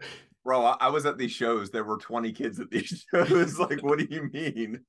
bro 0.45 0.65
I-, 0.65 0.77
I 0.81 0.89
was 0.89 1.07
at 1.07 1.19
these 1.19 1.31
shows 1.31 1.71
there 1.71 1.85
were 1.85 1.99
20 1.99 2.33
kids 2.33 2.59
at 2.61 2.71
these 2.71 3.07
shows 3.15 3.59
like 3.59 3.83
what 3.83 3.99
do 3.99 4.09
you 4.11 4.29
mean 4.33 4.81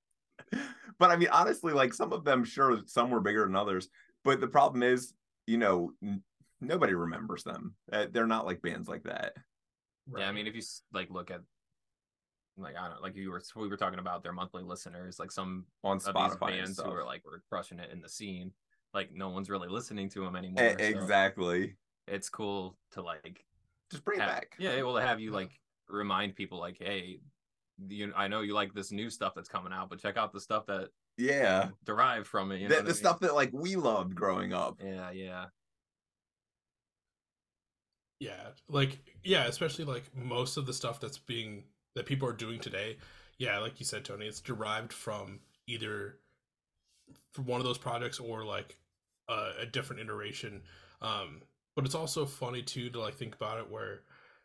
but 0.99 1.11
i 1.11 1.15
mean 1.15 1.29
honestly 1.31 1.73
like 1.73 1.93
some 1.93 2.11
of 2.13 2.23
them 2.23 2.43
sure 2.43 2.79
some 2.87 3.11
were 3.11 3.21
bigger 3.21 3.45
than 3.45 3.55
others 3.55 3.89
but 4.23 4.41
the 4.41 4.47
problem 4.47 4.81
is 4.81 5.13
you 5.45 5.57
know 5.57 5.91
nobody 6.61 6.93
remembers 6.93 7.43
them 7.43 7.75
Uh, 7.91 8.05
they're 8.11 8.27
not 8.27 8.45
like 8.45 8.61
bands 8.61 8.87
like 8.87 9.03
that 9.03 9.33
Yeah, 10.17 10.27
I 10.27 10.31
mean, 10.31 10.47
if 10.47 10.55
you 10.55 10.61
like 10.93 11.09
look 11.09 11.31
at 11.31 11.41
like 12.57 12.75
I 12.77 12.89
don't 12.89 13.01
like 13.01 13.15
you 13.15 13.31
were 13.31 13.41
we 13.55 13.67
were 13.67 13.77
talking 13.77 13.99
about 13.99 14.23
their 14.23 14.33
monthly 14.33 14.63
listeners, 14.63 15.19
like 15.19 15.31
some 15.31 15.65
on 15.83 15.97
of 15.97 16.03
these 16.03 16.13
spotify 16.13 16.47
bands 16.47 16.79
who 16.79 16.91
are 16.91 17.05
like 17.05 17.25
were 17.25 17.41
crushing 17.49 17.79
it 17.79 17.89
in 17.91 18.01
the 18.01 18.09
scene, 18.09 18.51
like 18.93 19.11
no 19.13 19.29
one's 19.29 19.49
really 19.49 19.69
listening 19.69 20.09
to 20.09 20.21
them 20.23 20.35
anymore. 20.35 20.75
So 20.77 20.83
exactly 20.83 21.75
it's 22.07 22.29
cool 22.29 22.77
to 22.91 23.01
like 23.01 23.45
just 23.91 24.03
bring 24.03 24.19
it 24.19 24.25
back 24.25 24.55
yeah, 24.59 24.81
well 24.81 24.95
to 24.95 25.01
have 25.01 25.19
you 25.19 25.31
like 25.31 25.51
remind 25.87 26.35
people 26.35 26.59
like, 26.59 26.77
hey, 26.79 27.19
you 27.87 28.11
I 28.15 28.27
know 28.27 28.41
you 28.41 28.53
like 28.53 28.73
this 28.73 28.91
new 28.91 29.09
stuff 29.09 29.33
that's 29.35 29.49
coming 29.49 29.73
out, 29.73 29.89
but 29.89 30.01
check 30.01 30.17
out 30.17 30.33
the 30.33 30.41
stuff 30.41 30.65
that 30.67 30.89
yeah 31.17 31.69
derived 31.85 32.27
from 32.27 32.51
it. 32.51 32.59
You 32.59 32.67
know 32.67 32.69
the, 32.69 32.75
what 32.75 32.81
I 32.81 32.83
the 32.83 32.89
mean? 32.89 32.95
stuff 32.95 33.19
that 33.21 33.35
like 33.35 33.51
we 33.53 33.75
loved 33.75 34.15
growing 34.15 34.53
up 34.53 34.79
Yeah, 34.83 35.11
yeah. 35.11 35.45
Yeah, 38.19 38.49
like 38.67 38.99
yeah, 39.23 39.45
especially 39.45 39.85
like 39.85 40.03
most 40.15 40.57
of 40.57 40.65
the 40.65 40.73
stuff 40.73 40.99
that's 40.99 41.17
being 41.17 41.63
that 41.95 42.05
people 42.05 42.27
are 42.27 42.33
doing 42.33 42.59
today. 42.59 42.97
Yeah, 43.37 43.59
like 43.59 43.79
you 43.79 43.85
said, 43.85 44.03
Tony, 44.03 44.27
it's 44.27 44.41
derived 44.41 44.91
from 44.91 45.39
either 45.67 46.17
from 47.31 47.45
one 47.45 47.61
of 47.61 47.65
those 47.65 47.77
projects 47.77 48.19
or 48.19 48.43
like 48.43 48.77
a, 49.29 49.51
a 49.61 49.65
different 49.65 50.01
iteration. 50.01 50.61
Um, 51.01 51.41
but 51.75 51.85
it's 51.85 51.95
also 51.95 52.25
funny 52.25 52.61
too 52.61 52.89
to 52.89 52.99
like 52.99 53.15
think 53.15 53.35
about 53.35 53.57
it 53.59 53.71
where 53.71 54.01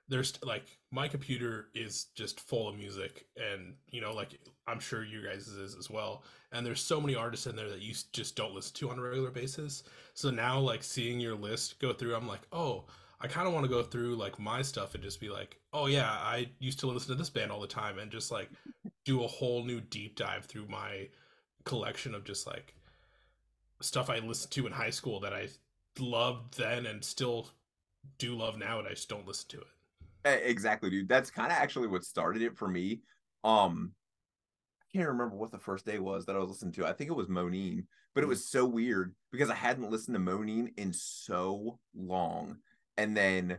there's 0.09 0.39
like 0.45 0.79
my 0.91 1.09
computer 1.09 1.69
is 1.75 2.07
just 2.15 2.41
full 2.41 2.69
of 2.69 2.77
music 2.77 3.27
and 3.37 3.75
you 3.89 4.01
know 4.01 4.13
like 4.13 4.39
i'm 4.67 4.79
sure 4.79 5.03
you 5.03 5.23
guys 5.27 5.49
is 5.49 5.75
as 5.75 5.89
well 5.89 6.23
and 6.53 6.65
there's 6.67 6.81
so 6.81 7.01
many 7.01 7.15
artists 7.15 7.47
in 7.47 7.57
there 7.57 7.71
that 7.71 7.81
you 7.81 7.95
just 8.13 8.37
don't 8.37 8.55
listen 8.55 8.75
to 8.75 8.91
on 8.91 8.99
a 8.99 9.03
regular 9.03 9.31
basis 9.31 9.83
so 10.13 10.31
now 10.31 10.59
like 10.59 10.83
seeing 10.83 11.19
your 11.19 11.35
list 11.35 11.81
go 11.81 11.93
through 11.93 12.15
i'm 12.15 12.29
like 12.29 12.43
oh 12.53 12.85
i 13.21 13.27
kind 13.27 13.47
of 13.47 13.53
want 13.53 13.65
to 13.65 13.71
go 13.71 13.83
through 13.83 14.17
like 14.17 14.39
my 14.39 14.63
stuff 14.63 14.95
and 14.95 15.03
just 15.03 15.21
be 15.21 15.29
like 15.29 15.59
oh 15.73 15.87
yeah 15.87 16.11
i 16.11 16.49
used 16.59 16.79
to 16.79 16.87
listen 16.87 17.09
to 17.09 17.15
this 17.15 17.31
band 17.31 17.51
all 17.51 17.61
the 17.61 17.67
time 17.67 17.99
and 17.99 18.11
just 18.11 18.31
like 18.31 18.51
do 19.05 19.25
a 19.25 19.29
whole 19.29 19.65
new 19.65 19.81
deep 19.81 20.17
dive 20.17 20.45
through 20.45 20.67
my 20.69 21.09
collection 21.65 22.15
of 22.15 22.25
just 22.25 22.47
like 22.47 22.75
stuff 23.81 24.11
i 24.11 24.19
listened 24.19 24.51
to 24.53 24.67
in 24.67 24.73
high 24.73 24.91
school 24.91 25.21
that 25.21 25.33
i 25.33 25.49
loved 25.99 26.57
then 26.59 26.87
and 26.87 27.05
still 27.05 27.49
do 28.19 28.35
love 28.35 28.59
now 28.59 28.79
and 28.79 28.89
i 28.89 28.91
just 28.91 29.09
don't 29.09 29.27
listen 29.27 29.49
to 29.49 29.59
it 29.59 29.67
Exactly, 30.25 30.91
dude. 30.91 31.09
That's 31.09 31.31
kind 31.31 31.53
of 31.53 31.59
actually 31.59 31.89
what 31.89 32.05
started 32.05 32.43
it 32.43 32.57
for 32.57 32.67
me. 32.67 33.03
Um, 33.43 33.93
I 34.81 34.97
can't 34.97 35.09
remember 35.09 35.37
what 35.37 35.53
the 35.53 35.59
first 35.59 35.85
day 35.85 35.99
was 35.99 36.25
that 36.27 36.37
I 36.37 36.39
was 36.39 36.49
listening 36.49 36.73
to. 36.73 36.87
I 36.87 36.93
think 36.93 37.11
it 37.11 37.17
was 37.17 37.29
Monine, 37.29 37.85
but 38.15 38.25
it 38.25 38.29
was 38.29 38.49
so 38.49 38.65
weird 38.65 39.15
because 39.31 39.51
I 39.51 39.55
hadn't 39.55 39.91
listened 39.91 40.15
to 40.15 40.21
Monine 40.21 40.73
in 40.79 40.93
so 40.93 41.79
long. 41.95 42.57
And 42.97 43.17
then 43.17 43.59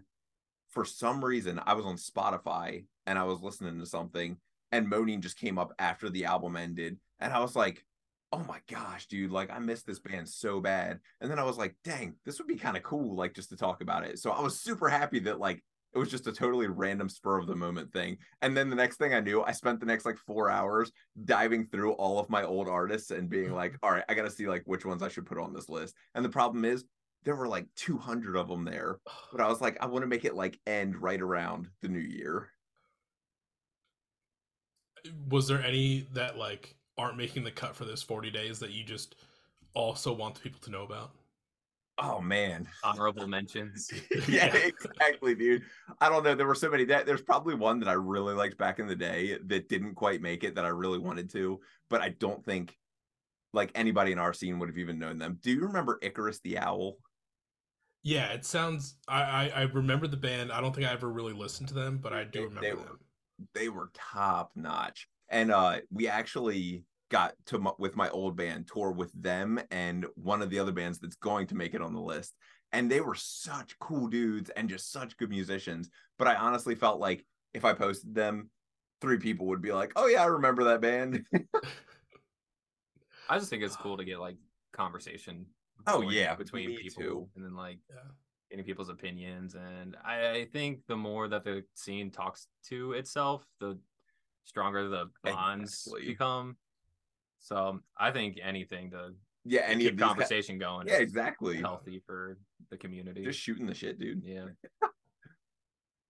for 0.70 0.86
some 0.86 1.24
reason, 1.24 1.60
I 1.66 1.74
was 1.74 1.86
on 1.86 1.98
Spotify 1.98 2.86
and 3.06 3.18
I 3.20 3.24
was 3.24 3.42
listening 3.42 3.80
to 3.80 3.86
something, 3.86 4.38
and 4.72 4.88
Monine 4.88 5.22
just 5.22 5.40
came 5.40 5.58
up 5.58 5.74
after 5.80 6.10
the 6.10 6.26
album 6.26 6.56
ended. 6.56 6.98
And 7.20 7.32
I 7.34 7.40
was 7.40 7.56
like, 7.56 7.86
oh 8.32 8.44
my 8.48 8.60
gosh, 8.70 9.08
dude, 9.08 9.32
like 9.32 9.50
I 9.52 9.60
missed 9.60 9.86
this 9.86 10.00
band 10.00 10.28
so 10.28 10.60
bad. 10.60 11.00
And 11.22 11.32
then 11.32 11.40
I 11.40 11.44
was 11.44 11.58
like, 11.58 11.76
dang, 11.84 12.16
this 12.26 12.38
would 12.40 12.48
be 12.48 12.58
kind 12.58 12.76
of 12.76 12.84
cool, 12.84 13.16
like 13.16 13.34
just 13.34 13.50
to 13.50 13.56
talk 13.56 13.82
about 13.82 14.04
it. 14.06 14.20
So 14.20 14.32
I 14.32 14.42
was 14.42 14.60
super 14.60 14.90
happy 14.90 15.20
that 15.20 15.40
like 15.40 15.64
It 15.94 15.98
was 16.00 16.12
just 16.12 16.28
a 16.28 16.34
totally 16.34 16.68
random 16.68 17.08
spur 17.08 17.38
of 17.38 17.48
the 17.48 17.56
moment 17.56 17.94
thing. 17.94 18.18
And 18.42 18.56
then 18.56 18.70
the 18.70 18.76
next 18.76 18.98
thing 18.98 19.14
I 19.14 19.22
knew, 19.22 19.44
I 19.44 19.54
spent 19.54 19.80
the 19.80 19.86
next 19.86 20.06
like 20.06 20.18
four 20.18 20.50
hours 20.50 20.92
diving 21.24 21.68
through 21.68 21.94
all 21.94 22.20
of 22.20 22.30
my 22.30 22.44
old 22.44 22.68
artists 22.68 23.12
and 23.12 23.30
being 23.30 23.54
like, 23.62 23.78
all 23.82 23.92
right, 23.92 24.04
I 24.10 24.14
got 24.14 24.24
to 24.24 24.32
see 24.32 24.48
like 24.48 24.64
which 24.66 24.86
ones 24.86 25.02
I 25.02 25.08
should 25.08 25.26
put 25.26 25.38
on 25.38 25.54
this 25.54 25.70
list. 25.70 25.96
And 26.14 26.26
the 26.26 26.30
problem 26.30 26.66
is, 26.66 26.84
there 27.26 27.36
were 27.36 27.48
like 27.48 27.66
200 27.76 28.38
of 28.38 28.48
them 28.48 28.64
there. 28.64 29.00
But 29.32 29.42
I 29.42 29.48
was 29.48 29.60
like, 29.60 29.78
I 29.82 29.88
want 29.88 30.04
to 30.04 30.08
make 30.08 30.26
it 30.26 30.36
like 30.36 30.60
end 30.66 31.02
right 31.02 31.22
around 31.22 31.68
the 31.82 31.90
new 31.90 32.00
year. 32.00 32.50
Uh, 35.06 35.10
was 35.30 35.48
there 35.48 35.62
any 35.62 36.08
that 36.14 36.38
like 36.38 36.76
aren't 36.98 37.18
making 37.18 37.44
the 37.44 37.52
cut 37.52 37.76
for 37.76 37.84
this 37.84 38.02
40 38.02 38.30
days 38.30 38.60
that 38.60 38.72
you 38.72 38.84
just 38.84 39.16
also 39.74 40.14
want 40.14 40.36
the 40.36 40.42
people 40.42 40.62
to 40.62 40.72
know 40.72 40.84
about? 40.84 41.12
Oh 41.98 42.22
man. 42.22 42.68
Honorable 42.84 43.28
mentions. 43.28 43.92
yeah, 44.28 44.56
exactly, 44.56 45.34
dude. 45.34 45.64
I 46.00 46.10
don't 46.10 46.24
know. 46.24 46.36
There 46.36 46.48
were 46.48 46.56
so 46.56 46.70
many 46.70 46.86
that 46.86 47.06
there's 47.06 47.22
probably 47.22 47.56
one 47.56 47.80
that 47.80 47.90
I 47.90 47.94
really 47.94 48.36
liked 48.36 48.58
back 48.58 48.80
in 48.80 48.88
the 48.88 48.96
day 48.96 49.38
that 49.46 49.68
didn't 49.68 49.96
quite 49.96 50.22
make 50.22 50.44
it 50.44 50.56
that 50.56 50.66
I 50.66 50.70
really 50.70 51.00
wanted 51.00 51.30
to, 51.32 51.60
but 51.90 52.02
I 52.02 52.10
don't 52.10 52.44
think 52.46 52.78
like 53.54 53.72
anybody 53.74 54.12
in 54.12 54.20
our 54.20 54.34
scene 54.34 54.60
would 54.60 54.70
have 54.70 54.78
even 54.78 55.00
known 55.00 55.18
them. 55.18 55.40
Do 55.42 55.52
you 55.52 55.62
remember 55.62 55.98
Icarus 56.02 56.40
the 56.42 56.60
Owl? 56.60 56.98
Yeah, 58.06 58.34
it 58.34 58.46
sounds. 58.46 58.98
I, 59.08 59.24
I 59.24 59.52
I 59.56 59.62
remember 59.64 60.06
the 60.06 60.16
band. 60.16 60.52
I 60.52 60.62
don't 60.62 60.76
think 60.76 60.86
I 60.88 60.94
ever 60.94 61.10
really 61.12 61.34
listened 61.34 61.70
to 61.70 61.74
them, 61.74 61.98
but 61.98 62.14
I 62.14 62.24
do 62.24 62.40
They- 62.40 62.46
remember 62.46 62.62
they 62.62 62.84
them. 62.84 63.00
They 63.54 63.70
were 63.70 63.90
top 63.96 64.52
notch, 64.56 65.10
and 65.28 65.52
uh, 65.52 65.80
we 65.92 66.08
actually 66.08 66.84
got 67.10 67.34
to 67.48 67.56
m- 67.58 67.74
with 67.80 67.96
my 67.96 68.08
old 68.10 68.36
band 68.38 68.68
tour 68.72 68.92
with 68.92 69.12
them 69.20 69.60
and 69.72 70.06
one 70.16 70.42
of 70.44 70.50
the 70.52 70.60
other 70.60 70.72
bands 70.72 71.00
that's 71.00 71.16
going 71.16 71.48
to 71.48 71.56
make 71.56 71.74
it 71.74 71.82
on 71.82 71.94
the 71.94 72.00
list, 72.00 72.36
and 72.72 72.90
they 72.90 73.02
were 73.02 73.16
such 73.16 73.78
cool 73.80 74.08
dudes 74.08 74.52
and 74.52 74.70
just 74.70 74.92
such 74.92 75.18
good 75.18 75.32
musicians. 75.32 75.90
But 76.20 76.28
I 76.28 76.36
honestly 76.36 76.76
felt 76.76 77.00
like 77.00 77.26
if 77.56 77.66
I 77.66 77.74
posted 77.74 78.14
them, 78.14 78.52
three 79.02 79.18
people 79.18 79.48
would 79.48 79.64
be 79.64 79.74
like, 79.74 79.94
"Oh 79.96 80.06
yeah, 80.06 80.22
I 80.22 80.28
remember 80.28 80.66
that 80.66 80.80
band." 80.80 81.26
I 83.30 83.40
just 83.40 83.50
think 83.50 83.64
it's 83.64 83.76
cool 83.76 83.98
to 83.98 84.06
get 84.06 84.20
like 84.20 84.38
conversation. 84.74 85.48
Oh, 85.88 86.02
yeah, 86.02 86.36
between 86.36 86.70
me 86.70 86.78
people, 86.78 87.02
too. 87.04 87.30
and 87.36 87.44
then 87.46 87.56
like 87.56 87.80
Yeah. 87.90 87.96
getting 88.50 88.66
people's 88.66 88.90
opinions. 88.90 89.56
And 89.56 89.96
I, 90.04 90.30
I 90.32 90.46
think 90.46 90.82
the 90.88 90.96
more 90.98 91.28
that 91.28 91.44
the 91.44 91.64
scene 91.76 92.12
talks 92.12 92.48
to 92.70 92.94
itself, 92.94 93.46
the 93.60 93.78
stronger 94.44 94.88
the 94.88 95.10
bonds 95.24 95.86
Exactly. 95.88 96.08
become. 96.08 96.58
So 97.40 97.80
I 97.98 98.12
think 98.12 98.40
anything 98.42 98.92
to 98.92 99.14
yeah, 99.44 99.62
any 99.68 99.84
keep 99.84 99.94
of 99.94 99.98
these 99.98 100.00
guys- 100.02 100.08
conversation 100.10 100.58
going. 100.58 100.88
Yeah, 100.88 100.96
exactly. 100.98 101.58
Healthy 101.58 102.02
for 102.06 102.38
the 102.72 102.78
community. 102.78 103.24
Just 103.24 103.40
shooting 103.40 103.66
the 103.68 103.74
shit, 103.76 104.00
dude. 104.00 104.24
yeah. 104.24 104.46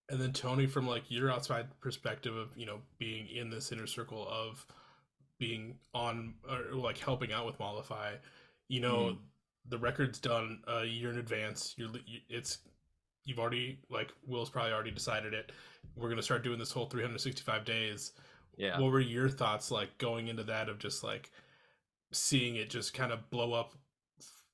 And 0.09 0.21
then 0.21 0.33
Tony, 0.33 0.67
from 0.67 0.87
like 0.87 1.03
your 1.09 1.31
outside 1.31 1.67
perspective 1.81 2.35
of 2.35 2.55
you 2.55 2.65
know 2.65 2.79
being 2.99 3.27
in 3.27 3.49
this 3.49 3.71
inner 3.71 3.87
circle 3.87 4.27
of 4.29 4.65
being 5.39 5.79
on 5.93 6.35
or 6.49 6.75
like 6.75 6.97
helping 6.99 7.33
out 7.33 7.45
with 7.45 7.59
Mollify, 7.59 8.13
you 8.67 8.81
know 8.81 8.97
Mhm. 9.13 9.17
The 9.69 9.77
record's 9.77 10.19
done 10.19 10.61
a 10.67 10.85
year 10.85 11.11
in 11.11 11.17
advance. 11.17 11.73
You're 11.77 11.89
it's 12.29 12.59
you've 13.23 13.39
already 13.39 13.79
like 13.89 14.11
Will's 14.25 14.49
probably 14.49 14.73
already 14.73 14.91
decided 14.91 15.33
it. 15.33 15.51
We're 15.95 16.09
gonna 16.09 16.21
start 16.21 16.43
doing 16.43 16.59
this 16.59 16.71
whole 16.71 16.85
365 16.85 17.65
days. 17.65 18.13
Yeah. 18.57 18.79
What 18.79 18.91
were 18.91 18.99
your 18.99 19.29
thoughts 19.29 19.71
like 19.71 19.97
going 19.97 20.27
into 20.27 20.43
that 20.43 20.69
of 20.69 20.79
just 20.79 21.03
like 21.03 21.31
seeing 22.11 22.55
it 22.55 22.69
just 22.69 22.93
kind 22.93 23.11
of 23.11 23.29
blow 23.29 23.53
up 23.53 23.73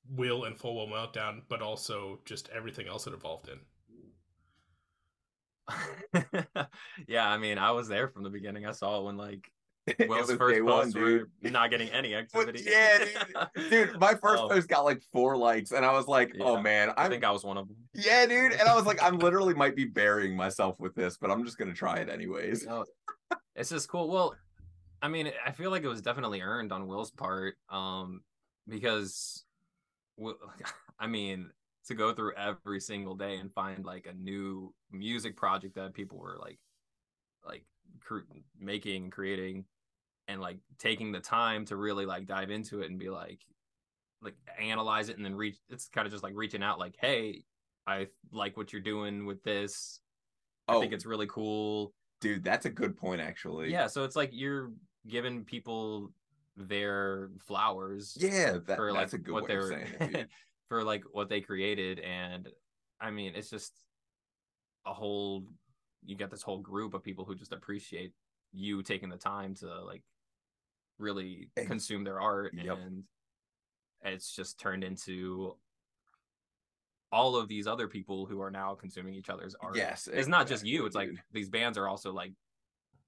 Will 0.08 0.44
and 0.44 0.58
Full 0.58 0.74
Will 0.74 0.88
Meltdown, 0.88 1.42
but 1.48 1.62
also 1.62 2.20
just 2.24 2.48
everything 2.48 2.88
else 2.88 3.06
it 3.06 3.14
evolved 3.14 3.48
in? 3.48 3.60
yeah, 7.06 7.28
I 7.28 7.38
mean, 7.38 7.58
I 7.58 7.70
was 7.70 7.88
there 7.88 8.08
from 8.08 8.24
the 8.24 8.30
beginning. 8.30 8.66
I 8.66 8.72
saw 8.72 8.98
it 9.00 9.04
when 9.04 9.16
like 9.16 9.50
Will's 10.08 10.32
first 10.32 10.54
day 10.54 10.60
one, 10.62 10.90
dude. 10.90 11.28
not 11.42 11.70
getting 11.70 11.88
any 11.90 12.14
activity. 12.22 12.64
yeah, 12.68 12.98
dude. 12.98 13.70
Dude, 13.70 13.98
my 14.00 14.14
first 14.14 14.42
Oh. 14.44 14.48
post 14.48 14.68
got 14.68 14.84
like 14.84 15.02
four 15.12 15.36
likes, 15.36 15.72
and 15.72 15.84
I 15.84 15.92
was 15.92 16.06
like, 16.06 16.34
"Oh 16.40 16.60
man, 16.60 16.90
I 16.96 17.04
I'm 17.04 17.10
think 17.10 17.24
I 17.24 17.30
was 17.30 17.42
one 17.44 17.56
of 17.56 17.66
them. 17.68 17.76
yeah, 17.94 18.24
dude." 18.26 18.52
And 18.52 18.62
I 18.68 18.74
was 18.76 18.84
like, 18.86 19.02
"I'm 19.02 19.18
literally 19.18 19.54
might 19.54 19.74
be 19.74 19.84
burying 19.84 20.36
myself 20.36 20.78
with 20.78 20.94
this, 20.94 21.16
but 21.16 21.30
I'm 21.30 21.44
just 21.44 21.58
gonna 21.58 21.74
try 21.74 21.96
it 21.96 22.08
anyways." 22.08 22.64
No, 22.66 22.84
it's 23.56 23.70
just 23.70 23.88
cool. 23.88 24.08
Well, 24.08 24.36
I 25.02 25.08
mean, 25.08 25.32
I 25.44 25.50
feel 25.52 25.70
like 25.72 25.82
it 25.82 25.88
was 25.88 26.00
definitely 26.00 26.40
earned 26.42 26.72
on 26.72 26.86
Will's 26.86 27.10
part, 27.10 27.56
um, 27.68 28.20
because, 28.68 29.44
Will, 30.16 30.36
I 31.00 31.08
mean, 31.08 31.50
to 31.88 31.94
go 31.94 32.12
through 32.14 32.34
every 32.36 32.78
single 32.80 33.16
day 33.16 33.36
and 33.38 33.52
find 33.52 33.84
like 33.84 34.06
a 34.06 34.12
new 34.14 34.72
music 34.92 35.36
project 35.36 35.74
that 35.74 35.92
people 35.94 36.18
were 36.18 36.36
like, 36.40 36.60
like 37.44 37.64
cr- 38.00 38.18
making, 38.60 39.10
creating, 39.10 39.64
and 40.28 40.40
like 40.40 40.58
taking 40.78 41.12
the 41.12 41.20
time 41.20 41.64
to 41.66 41.76
really 41.76 42.06
like 42.06 42.26
dive 42.26 42.50
into 42.50 42.80
it 42.80 42.90
and 42.90 42.98
be 42.98 43.10
like, 43.10 43.40
like 44.22 44.34
analyze 44.60 45.08
it 45.08 45.16
and 45.16 45.24
then 45.24 45.34
reach. 45.34 45.58
It's 45.68 45.88
kind 45.88 46.06
of 46.06 46.12
just 46.12 46.22
like 46.22 46.34
reaching 46.36 46.62
out, 46.62 46.78
like, 46.78 46.94
hey, 47.00 47.44
I 47.86 48.06
like 48.30 48.56
what 48.56 48.72
you're 48.72 48.82
doing 48.82 49.26
with 49.26 49.42
this. 49.42 50.00
I 50.68 50.74
Oh, 50.74 50.80
think 50.80 50.92
it's 50.92 51.06
really 51.06 51.26
cool 51.26 51.92
dude, 52.20 52.44
that's 52.44 52.66
a 52.66 52.70
good 52.70 52.96
point, 52.96 53.20
actually. 53.20 53.70
yeah 53.72 53.88
so 53.88 54.04
it's 54.04 54.14
like 54.14 54.30
you're 54.32 54.70
giving 55.08 55.44
people 55.44 56.12
their 56.56 57.30
flowers 57.40 58.16
yeah, 58.20 58.58
that, 58.64 58.76
for 58.76 58.92
like 58.92 59.00
that's 59.00 59.14
a 59.14 59.18
good 59.18 59.32
what 59.32 59.48
way 59.48 59.56
of 59.56 59.68
they're 59.68 59.86
saying 59.98 60.14
it, 60.14 60.28
for 60.68 60.84
like 60.84 61.02
what 61.10 61.28
they 61.28 61.40
created 61.40 61.98
and 61.98 62.48
i 63.00 63.10
mean 63.10 63.32
it's 63.34 63.50
just 63.50 63.72
a 64.86 64.92
whole 64.92 65.44
you 66.04 66.14
get 66.14 66.30
this 66.30 66.42
whole 66.42 66.58
group 66.60 66.94
of 66.94 67.02
people 67.02 67.24
who 67.24 67.34
just 67.34 67.52
appreciate 67.52 68.12
you 68.52 68.82
taking 68.82 69.08
the 69.08 69.16
time 69.16 69.54
to 69.54 69.82
like 69.82 70.02
really 70.98 71.50
Ex- 71.56 71.66
consume 71.68 72.04
their 72.04 72.20
art 72.20 72.52
Yep. 72.54 72.78
and 72.78 73.04
it's 74.04 74.34
just 74.34 74.58
turned 74.58 74.84
into 74.84 75.56
all 77.10 77.36
of 77.36 77.46
these 77.48 77.66
other 77.66 77.88
people 77.88 78.24
who 78.26 78.40
are 78.40 78.50
now 78.50 78.74
consuming 78.74 79.14
each 79.14 79.28
other's 79.30 79.54
art 79.60 79.76
Yes, 79.76 80.08
it's 80.12 80.28
not 80.28 80.46
just 80.46 80.64
you 80.64 80.86
it's 80.86 80.96
like 80.96 81.10
these 81.32 81.48
bands 81.50 81.76
are 81.78 81.88
also 81.88 82.12
like 82.12 82.32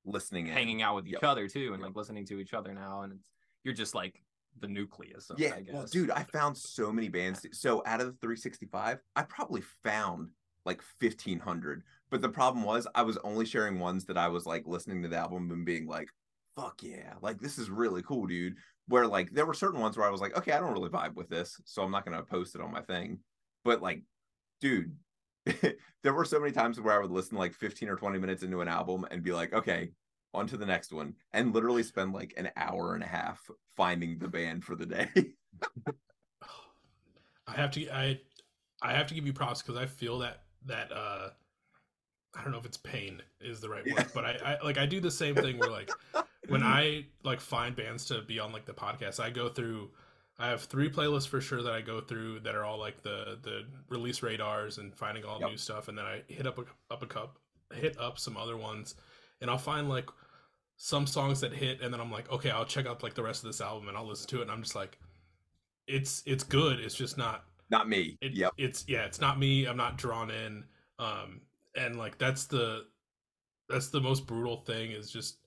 listening, 0.04 0.46
in. 0.46 0.52
hanging 0.52 0.82
out 0.82 0.94
with 0.94 1.06
each 1.08 1.22
other 1.22 1.48
too 1.48 1.72
and 1.72 1.80
Yep. 1.80 1.88
like 1.90 1.96
listening 1.96 2.26
to 2.26 2.38
each 2.38 2.52
other 2.54 2.74
now 2.74 3.02
and 3.02 3.12
it's 3.12 3.24
you're 3.64 3.74
just 3.74 3.94
like 3.94 4.22
the 4.60 4.68
nucleus 4.68 5.30
of 5.30 5.38
Yeah, 5.40 5.48
it, 5.48 5.54
I 5.54 5.60
guess. 5.62 5.74
well, 5.74 5.86
dude, 5.86 6.10
I 6.10 6.22
found 6.24 6.56
so 6.56 6.92
many 6.92 7.08
bands. 7.08 7.44
So 7.52 7.82
out 7.86 8.00
of 8.00 8.06
the 8.06 8.12
365, 8.20 8.98
I 9.16 9.22
probably 9.22 9.62
found 9.82 10.28
like 10.64 10.80
1500. 11.00 11.82
But 12.10 12.20
the 12.22 12.28
problem 12.28 12.62
was, 12.64 12.86
I 12.94 13.02
was 13.02 13.16
only 13.24 13.46
sharing 13.46 13.80
ones 13.80 14.04
that 14.04 14.16
I 14.18 14.28
was 14.28 14.46
like 14.46 14.64
listening 14.66 15.02
to 15.02 15.08
the 15.08 15.16
album 15.16 15.50
and 15.50 15.64
being 15.64 15.86
like, 15.88 16.08
"Fuck 16.56 16.82
yeah!" 16.82 17.14
Like 17.20 17.40
this 17.40 17.58
is 17.58 17.70
really 17.70 18.02
cool, 18.02 18.26
dude. 18.26 18.56
Where 18.88 19.06
like 19.06 19.30
there 19.32 19.46
were 19.46 19.54
certain 19.54 19.80
ones 19.80 19.96
where 19.96 20.06
I 20.06 20.10
was 20.10 20.20
like, 20.20 20.36
"Okay, 20.36 20.52
I 20.52 20.60
don't 20.60 20.72
really 20.72 20.90
vibe 20.90 21.14
with 21.14 21.28
this, 21.28 21.60
so 21.64 21.82
I'm 21.82 21.90
not 21.90 22.04
gonna 22.04 22.22
post 22.22 22.54
it 22.54 22.60
on 22.60 22.72
my 22.72 22.82
thing." 22.82 23.20
But 23.64 23.82
like, 23.82 24.02
dude, 24.60 24.96
there 26.02 26.14
were 26.14 26.24
so 26.24 26.40
many 26.40 26.52
times 26.52 26.80
where 26.80 26.94
I 26.94 26.98
would 26.98 27.10
listen 27.10 27.38
like 27.38 27.54
15 27.54 27.88
or 27.88 27.96
20 27.96 28.18
minutes 28.18 28.42
into 28.42 28.60
an 28.60 28.68
album 28.68 29.06
and 29.10 29.22
be 29.22 29.32
like, 29.32 29.52
"Okay." 29.52 29.90
On 30.32 30.48
to 30.48 30.56
the 30.56 30.66
next 30.66 30.92
one, 30.92 31.14
and 31.32 31.54
literally 31.54 31.84
spend 31.84 32.12
like 32.12 32.34
an 32.36 32.50
hour 32.56 32.94
and 32.94 33.04
a 33.04 33.06
half 33.06 33.48
finding 33.76 34.18
the 34.18 34.26
band 34.26 34.64
for 34.64 34.74
the 34.74 34.86
day. 34.86 35.08
I 37.46 37.52
have 37.52 37.70
to 37.72 37.88
I 37.90 38.20
I 38.82 38.92
have 38.92 39.06
to 39.06 39.14
give 39.14 39.26
you 39.26 39.32
props 39.32 39.62
because 39.62 39.76
I 39.76 39.86
feel 39.86 40.18
that 40.18 40.42
that 40.66 40.90
uh 40.90 41.30
I 42.36 42.42
don't 42.42 42.52
know 42.52 42.58
if 42.58 42.66
it's 42.66 42.76
pain 42.76 43.22
is 43.40 43.60
the 43.60 43.68
right 43.68 43.84
Yeah. 43.86 43.94
word, 43.94 44.10
but 44.14 44.24
I, 44.24 44.38
I 44.60 44.64
like 44.64 44.78
I 44.78 44.86
do 44.86 45.00
the 45.00 45.10
same 45.10 45.34
thing 45.34 45.58
where 45.58 45.70
like 45.70 45.90
when 46.48 46.62
I 46.64 47.06
like 47.22 47.40
find 47.40 47.74
bands 47.76 48.04
to 48.06 48.22
be 48.22 48.38
on 48.40 48.52
like 48.52 48.64
the 48.66 48.72
podcast, 48.74 49.20
I 49.20 49.30
go 49.30 49.48
through 49.48 49.90
I 50.38 50.48
have 50.48 50.62
three 50.62 50.90
playlists 50.90 51.28
for 51.28 51.40
sure 51.40 51.62
that 51.62 51.72
I 51.72 51.80
go 51.80 52.00
through 52.00 52.40
that 52.40 52.54
are 52.56 52.64
all 52.64 52.78
like 52.78 53.02
the 53.02 53.38
the 53.42 53.66
release 53.88 54.22
radars 54.22 54.78
and 54.78 54.94
finding 54.94 55.24
all 55.24 55.38
Yep. 55.40 55.50
new 55.50 55.56
stuff 55.56 55.88
and 55.88 55.96
then 55.96 56.04
I 56.06 56.22
hit 56.26 56.46
up 56.46 56.58
a, 56.58 56.64
up 56.92 57.02
a 57.02 57.06
cup 57.06 57.38
hit 57.72 57.98
up 58.00 58.18
some 58.18 58.36
other 58.36 58.56
ones 58.56 58.94
and 59.40 59.48
I'll 59.50 59.58
find 59.58 59.88
like 59.88 60.08
some 60.76 61.06
songs 61.06 61.40
that 61.40 61.52
hit 61.52 61.80
and 61.80 61.92
then 61.94 62.00
I'm 62.00 62.10
like 62.10 62.30
okay 62.32 62.50
I'll 62.50 62.64
check 62.64 62.86
out 62.86 63.02
like 63.04 63.14
the 63.14 63.22
rest 63.22 63.44
of 63.44 63.48
this 63.48 63.60
album 63.60 63.88
and 63.88 63.96
I'll 63.96 64.06
listen 64.08 64.28
to 64.30 64.38
it 64.38 64.42
and 64.42 64.50
I'm 64.50 64.62
just 64.62 64.74
like 64.74 64.98
it's 65.86 66.22
it's 66.26 66.42
good 66.44 66.80
it's 66.80 66.94
just 66.94 67.16
not 67.16 67.44
Not 67.70 67.88
me. 67.88 68.18
it, 68.20 68.32
yep. 68.32 68.52
it's 68.56 68.84
yeah 68.88 69.04
it's 69.04 69.20
not 69.20 69.38
me 69.38 69.66
i'm 69.66 69.76
not 69.76 69.98
drawn 69.98 70.30
in 70.30 70.64
um 70.98 71.40
and 71.76 71.96
like 71.96 72.18
that's 72.18 72.46
the 72.46 72.84
that's 73.68 73.88
the 73.88 74.00
most 74.00 74.26
brutal 74.26 74.58
thing 74.58 74.90
is 74.90 75.10
just 75.10 75.38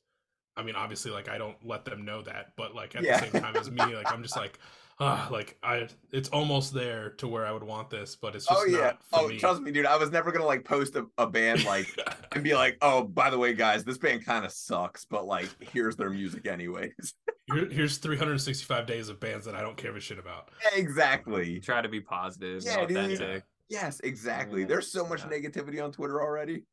i 0.56 0.64
mean 0.64 0.76
obviously 0.76 1.12
like 1.12 1.30
i 1.30 1.38
don't 1.38 1.58
let 1.66 1.86
them 1.86 2.04
know 2.04 2.22
that 2.22 2.54
but 2.58 2.74
like 2.76 2.96
at 2.96 3.04
Yeah. 3.04 3.20
the 3.20 3.32
same 3.32 3.42
time 3.42 3.56
as 3.56 3.70
me 3.70 3.96
like 3.96 4.12
i'm 4.12 4.24
just 4.24 4.36
like 4.36 4.58
ah 5.00 5.28
like 5.32 5.58
i 5.62 5.88
it's 6.12 6.30
almost 6.30 6.74
there 6.74 7.12
to 7.12 7.28
where 7.28 7.46
i 7.46 7.52
would 7.52 7.62
want 7.64 7.90
this 7.92 8.16
but 8.16 8.36
it's 8.36 8.48
just 8.48 8.60
Oh 8.60 8.66
yeah. 8.66 8.78
not 8.80 9.04
for 9.04 9.20
Oh, 9.20 9.28
me. 9.28 9.38
trust 9.38 9.62
me, 9.62 9.72
dude. 9.72 9.86
I 9.86 9.96
was 9.98 10.10
never 10.12 10.32
gonna 10.32 10.46
like 10.46 10.66
post 10.66 10.96
a, 10.96 11.06
a 11.20 11.28
band 11.28 11.64
like 11.66 11.88
and 12.34 12.44
be 12.44 12.56
like, 12.56 12.78
oh, 12.82 13.04
by 13.04 13.30
the 13.30 13.38
way, 13.38 13.54
guys, 13.54 13.84
this 13.84 13.98
band 14.00 14.26
kind 14.26 14.44
of 14.46 14.52
sucks, 14.52 15.06
but 15.06 15.26
like, 15.26 15.50
here's 15.72 15.96
their 15.96 16.10
music 16.10 16.48
anyways. 16.48 17.14
Here, 17.54 17.70
here's 17.70 17.98
365 18.00 18.86
days 18.88 19.10
of 19.10 19.20
bands 19.20 19.46
that 19.46 19.54
i 19.56 19.62
don't 19.62 19.78
care 19.78 19.96
a 19.96 20.00
shit 20.00 20.18
about 20.20 20.50
exactly. 20.76 21.60
try 21.60 21.82
to 21.82 21.88
be 21.90 22.02
positive 22.02 22.64
Yeah, 22.66 22.80
and 22.80 22.88
dude. 22.88 23.44
Yes, 23.70 24.00
exactly. 24.02 24.62
Yeah, 24.62 24.68
There's 24.68 24.92
so 24.92 25.06
much 25.06 25.22
yeah. 25.22 25.38
negativity 25.38 25.84
on 25.84 25.92
Twitter 25.92 26.22
already. 26.22 26.64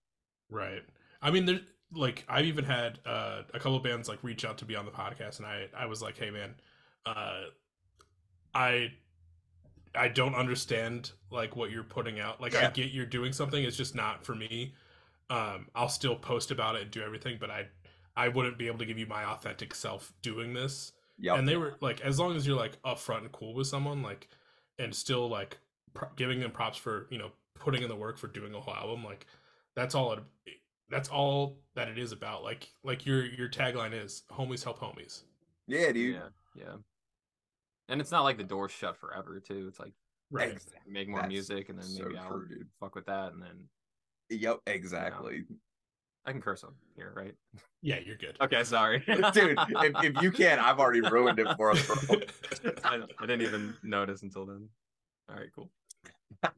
Right. 0.51 0.83
I 1.21 1.31
mean, 1.31 1.47
there 1.47 1.61
like 1.93 2.25
I've 2.29 2.47
even 2.47 2.65
had 2.65 2.99
uh, 3.07 3.43
a 3.53 3.59
couple 3.59 3.77
of 3.77 3.83
bands 3.83 4.09
like 4.09 4.23
reach 4.23 4.45
out 4.45 4.59
to 4.59 4.65
be 4.65 4.77
on 4.77 4.85
the 4.85 4.91
podcast, 4.91 5.39
and 5.39 5.47
I 5.47 5.67
I 5.77 5.87
was 5.87 6.03
like, 6.03 6.17
hey 6.19 6.31
man, 6.31 6.55
uh, 7.07 7.43
I 8.55 8.93
I 9.95 10.09
don't 10.09 10.35
understand 10.35 11.13
like 11.31 11.57
what 11.57 11.71
you're 11.71 11.85
putting 11.85 12.21
out. 12.21 12.41
Like 12.41 12.55
I 12.55 12.71
get 12.71 12.91
you're 12.93 13.07
doing 13.07 13.33
something, 13.33 13.63
it's 13.63 13.77
just 13.77 13.95
not 13.95 14.25
for 14.25 14.35
me. 14.35 14.75
Um, 15.31 15.67
I'll 15.75 15.89
still 15.89 16.17
post 16.17 16.51
about 16.51 16.77
it 16.77 16.83
and 16.83 16.91
do 16.91 17.03
everything, 17.03 17.39
but 17.41 17.51
I 17.51 17.67
I 18.17 18.29
wouldn't 18.29 18.59
be 18.59 18.67
able 18.67 18.79
to 18.79 18.87
give 18.87 18.99
you 18.99 19.07
my 19.07 19.25
authentic 19.25 19.75
self 19.75 20.13
doing 20.23 20.53
this. 20.53 20.93
Yeah. 21.19 21.37
And 21.37 21.49
they 21.49 21.57
were 21.57 21.77
like, 21.81 22.01
as 22.01 22.19
long 22.19 22.37
as 22.37 22.47
you're 22.47 22.57
like 22.57 22.81
upfront 22.83 23.19
and 23.19 23.33
cool 23.33 23.55
with 23.55 23.69
someone, 23.69 24.03
like, 24.03 24.29
and 24.79 24.95
still 24.95 25.29
like 25.29 25.59
pro- 25.95 26.09
giving 26.17 26.41
them 26.41 26.51
props 26.51 26.77
for 26.79 27.07
you 27.11 27.19
know 27.19 27.31
putting 27.55 27.83
in 27.83 27.89
the 27.89 27.97
work 27.97 28.19
for 28.19 28.27
doing 28.29 28.55
a 28.55 28.61
whole 28.61 28.75
album, 28.75 29.05
like 29.05 29.27
that's 29.77 29.95
all 29.95 30.13
it. 30.13 30.21
That's 30.91 31.09
all 31.09 31.59
that 31.75 31.89
it 31.89 31.99
is 31.99 32.13
about. 32.13 32.45
Like, 32.45 32.69
like 32.85 33.07
your 33.07 33.25
your 33.25 33.49
tagline 33.49 33.93
is 33.95 34.23
"Homies 34.31 34.63
help 34.63 34.79
homies." 34.81 35.23
yeah, 35.67 35.91
dude. 35.93 36.15
Yeah, 36.17 36.29
yeah. 36.57 36.75
And 37.89 38.01
it's 38.01 38.11
not 38.11 38.23
like 38.23 38.37
the 38.39 38.45
door's 38.45 38.71
shut 38.73 38.97
forever 38.97 39.41
too. 39.41 39.67
It's 39.69 39.79
like 39.81 39.93
Right. 40.31 40.53
Exactly. 40.53 40.93
make 40.93 41.09
more 41.09 41.21
That's 41.21 41.29
music 41.29 41.69
and 41.69 41.79
then 41.79 41.87
so 41.87 42.05
maybe 42.05 42.19
I'll 42.19 42.29
true, 42.31 42.49
dude. 42.49 42.67
fuck 42.81 42.95
with 42.95 43.07
that 43.07 43.33
and 43.33 43.43
then 43.43 43.69
Yep, 44.31 44.61
exactly. 44.67 45.45
I 46.27 46.33
can 46.33 46.41
curse 46.41 46.65
on 46.65 46.73
here, 46.97 47.13
right? 47.15 47.35
Yeah, 47.83 47.99
you're 48.05 48.17
good. 48.17 48.37
Okay, 48.41 48.65
sorry. 48.65 49.01
Dude, 49.33 49.59
if, 49.59 50.05
if 50.17 50.23
you 50.23 50.33
can't 50.33 50.59
I've 50.61 50.81
already 50.81 51.03
ruined 51.03 51.39
it 51.39 51.47
for 51.59 51.71
us, 51.73 51.87
bro. 51.87 51.97
I, 52.85 53.03
I 53.19 53.27
didn't 53.27 53.43
even 53.43 53.75
notice 53.83 54.23
until 54.23 54.47
then. 54.47 54.69
All 55.29 55.37
right, 55.37 55.51
cool. 55.55 55.71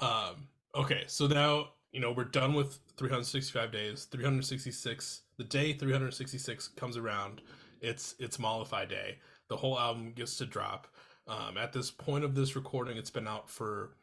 Um, 0.00 0.48
okay, 0.74 1.04
so 1.06 1.26
now 1.26 1.68
you 1.92 2.00
know 2.00 2.12
we're 2.12 2.24
done 2.24 2.52
with 2.54 2.78
365 2.96 3.72
days. 3.72 4.04
366, 4.04 5.22
the 5.38 5.44
day 5.44 5.72
366 5.72 6.68
comes 6.68 6.96
around, 6.96 7.40
it's 7.80 8.14
it's 8.18 8.38
Mollify 8.38 8.84
Day. 8.84 9.18
The 9.48 9.56
whole 9.56 9.78
album 9.78 10.12
gets 10.14 10.36
to 10.38 10.46
drop. 10.46 10.88
Um, 11.26 11.56
at 11.56 11.72
this 11.72 11.90
point 11.90 12.24
of 12.24 12.34
this 12.34 12.54
recording, 12.54 12.96
it's 12.98 13.10
been 13.10 13.28
out 13.28 13.48
for 13.48 13.96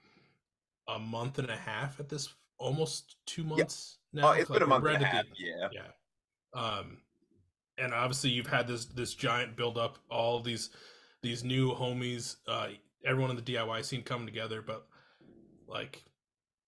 a 0.88 0.98
month 0.98 1.38
and 1.40 1.50
a 1.50 1.56
half. 1.56 2.00
At 2.00 2.10
this, 2.10 2.30
almost 2.58 3.18
two 3.26 3.44
months 3.44 3.98
now. 4.14 4.30
Oh, 4.30 4.32
it's 4.32 4.50
Like, 4.50 4.60
been 4.60 4.68
a 4.68 4.70
month 4.70 4.86
and 4.88 5.04
a 5.04 5.06
half. 5.06 5.26
Yeah. 5.38 5.68
yeah. 5.72 6.60
Um, 6.60 6.98
and 7.78 7.94
obviously 7.94 8.30
you've 8.32 8.48
had 8.48 8.68
this 8.68 8.86
this 8.86 9.14
giant 9.14 9.56
build 9.56 9.78
up, 9.78 10.00
all 10.10 10.40
these 10.40 10.70
these 11.22 11.44
new 11.44 11.74
homies, 11.74 12.38
uh, 12.48 12.70
everyone 13.06 13.30
in 13.32 13.36
the 13.36 13.42
DIY 13.42 13.84
scene 13.84 14.04
coming 14.04 14.26
together. 14.26 14.62
But 14.62 14.86
like, 15.68 16.04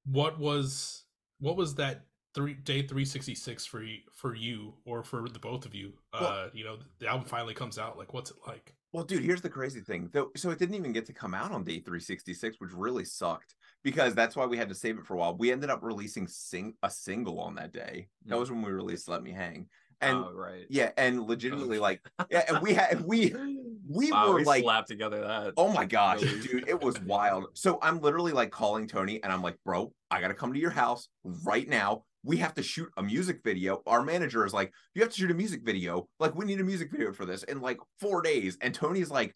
what 0.05 0.39
was 0.39 1.03
what 1.39 1.57
was 1.57 1.75
that 1.75 2.05
three 2.35 2.53
day 2.53 2.81
three 2.83 3.05
sixty 3.05 3.35
six 3.35 3.65
for 3.65 3.83
you, 3.83 3.99
for 4.13 4.35
you 4.35 4.73
or 4.85 5.03
for 5.03 5.27
the 5.27 5.39
both 5.39 5.65
of 5.65 5.73
you? 5.75 5.93
Well- 6.13 6.23
uh, 6.31 6.47
you 6.53 6.63
know, 6.63 6.77
the 6.99 7.07
album 7.07 7.25
finally 7.27 7.53
comes 7.53 7.77
out. 7.77 7.97
Like, 7.97 8.13
what's 8.13 8.31
it 8.31 8.37
like? 8.47 8.75
Well, 8.91 9.03
dude, 9.03 9.23
here's 9.23 9.41
the 9.41 9.49
crazy 9.49 9.79
thing. 9.79 10.09
Though, 10.13 10.29
so 10.35 10.51
it 10.51 10.59
didn't 10.59 10.75
even 10.75 10.93
get 10.93 11.07
to 11.07 11.13
come 11.13 11.33
out 11.33 11.51
on 11.51 11.63
day 11.63 11.79
366, 11.79 12.57
which 12.59 12.71
really 12.73 13.03
sucked 13.03 13.55
because 13.83 14.13
that's 14.13 14.35
why 14.35 14.45
we 14.45 14.55
had 14.55 14.69
to 14.69 14.75
save 14.75 14.99
it 14.99 15.05
for 15.07 15.15
a 15.15 15.17
while. 15.17 15.35
We 15.35 15.51
ended 15.51 15.71
up 15.71 15.81
releasing 15.81 16.27
sing 16.27 16.75
a 16.83 16.91
single 16.91 17.39
on 17.39 17.55
that 17.55 17.73
day. 17.73 18.07
That 18.27 18.35
Mm. 18.35 18.39
was 18.39 18.51
when 18.51 18.61
we 18.61 18.71
released 18.71 19.07
"Let 19.09 19.23
Me 19.23 19.31
Hang," 19.31 19.67
and 19.99 20.17
oh, 20.17 20.31
right. 20.31 20.67
yeah, 20.69 20.91
and 20.95 21.23
legitimately, 21.23 21.79
like, 21.79 22.07
yeah, 22.29 22.43
and 22.47 22.61
we 22.61 22.75
had 22.75 23.01
we 23.03 23.33
we 23.93 24.11
Wow, 24.11 24.29
were 24.29 24.35
we 24.37 24.43
like, 24.45 24.63
slapped 24.63 24.87
together 24.87 25.21
that. 25.21 25.53
oh 25.57 25.71
my 25.71 25.85
gosh, 25.85 26.21
dude, 26.21 26.67
it 26.67 26.81
was 26.81 26.99
wild. 27.01 27.45
So 27.53 27.79
I'm 27.81 27.99
literally 28.01 28.31
like 28.31 28.51
calling 28.51 28.87
Tony, 28.87 29.21
and 29.23 29.31
I'm 29.31 29.41
like, 29.41 29.57
bro, 29.65 29.93
I 30.11 30.21
gotta 30.21 30.33
come 30.33 30.53
to 30.53 30.59
your 30.59 30.71
house 30.71 31.09
right 31.23 31.67
now. 31.67 32.03
We 32.25 32.37
have 32.37 32.53
to 32.55 32.63
shoot 32.63 32.89
a 32.97 33.03
music 33.03 33.41
video. 33.43 33.81
Our 33.85 34.01
manager 34.03 34.45
is 34.45 34.53
like, 34.53 34.71
you 34.95 35.01
have 35.01 35.11
to 35.11 35.17
shoot 35.19 35.29
a 35.31 35.33
music 35.33 35.63
video. 35.65 36.07
Like, 36.19 36.35
we 36.35 36.45
need 36.45 36.61
a 36.61 36.63
music 36.63 36.89
video 36.91 37.11
for 37.11 37.25
this 37.25 37.43
in 37.43 37.59
like 37.59 37.77
four 37.99 38.21
days. 38.21 38.57
And 38.61 38.73
Tony's 38.73 39.11
like, 39.11 39.35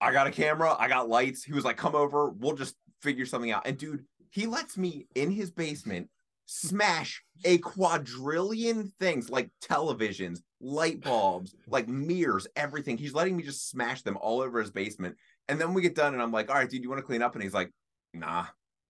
I 0.00 0.12
got 0.12 0.26
a 0.26 0.30
camera, 0.32 0.74
I 0.78 0.88
got 0.88 1.08
lights. 1.08 1.44
He 1.44 1.52
was 1.52 1.64
like, 1.64 1.76
come 1.76 1.94
over, 1.94 2.30
we'll 2.30 2.56
just 2.56 2.74
figure 3.02 3.24
something 3.26 3.52
out. 3.52 3.66
And 3.66 3.78
dude, 3.78 4.04
he 4.30 4.46
lets 4.46 4.76
me 4.76 5.06
in 5.14 5.30
his 5.30 5.50
basement 5.52 6.08
smash 6.50 7.22
a 7.44 7.58
quadrillion 7.58 8.90
things 8.98 9.28
like 9.28 9.50
televisions, 9.62 10.40
light 10.60 11.00
bulbs, 11.02 11.54
like 11.68 11.88
mirrors, 11.88 12.46
everything. 12.56 12.96
He's 12.96 13.12
letting 13.12 13.36
me 13.36 13.42
just 13.42 13.68
smash 13.68 14.00
them 14.02 14.16
all 14.20 14.40
over 14.40 14.58
his 14.58 14.70
basement. 14.70 15.16
And 15.48 15.60
then 15.60 15.74
we 15.74 15.82
get 15.82 15.94
done, 15.94 16.14
and 16.14 16.22
I'm 16.22 16.32
like, 16.32 16.48
all 16.48 16.56
right, 16.56 16.68
dude, 16.68 16.82
you 16.82 16.88
want 16.88 17.00
to 17.00 17.06
clean 17.06 17.22
up? 17.22 17.34
And 17.34 17.42
he's 17.42 17.54
like, 17.54 17.70
nah. 18.14 18.46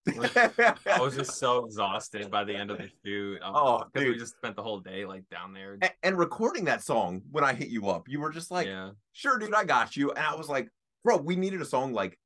I 0.07 0.99
was 1.01 1.16
just 1.16 1.38
so 1.38 1.64
exhausted 1.66 2.31
by 2.31 2.44
the 2.44 2.55
end 2.55 2.71
of 2.71 2.79
the 2.79 2.88
shoot. 3.05 3.42
Um, 3.42 3.53
Oh, 3.55 3.85
because 3.92 4.09
we 4.09 4.16
just 4.16 4.37
spent 4.37 4.57
the 4.57 4.62
whole 4.62 4.79
day 4.81 5.05
like 5.05 5.29
down 5.29 5.53
there. 5.53 5.77
A- 5.83 5.90
and 6.03 6.16
recording 6.16 6.64
that 6.66 6.83
song 6.83 7.23
when 7.31 7.44
I 7.44 7.53
hit 7.53 7.68
you 7.68 7.88
up, 7.90 8.09
you 8.09 8.21
were 8.21 8.31
just 8.31 8.51
like, 8.51 8.66
yeah, 8.68 8.90
sure, 9.12 9.38
dude, 9.38 9.53
I 9.55 9.64
got 9.64 9.97
you. 9.97 10.11
And 10.11 10.21
I 10.25 10.35
was 10.35 10.49
like, 10.49 10.68
bro, 11.05 11.16
we 11.18 11.37
needed 11.37 11.61
a 11.61 11.64
song 11.66 11.92
like 11.92 12.18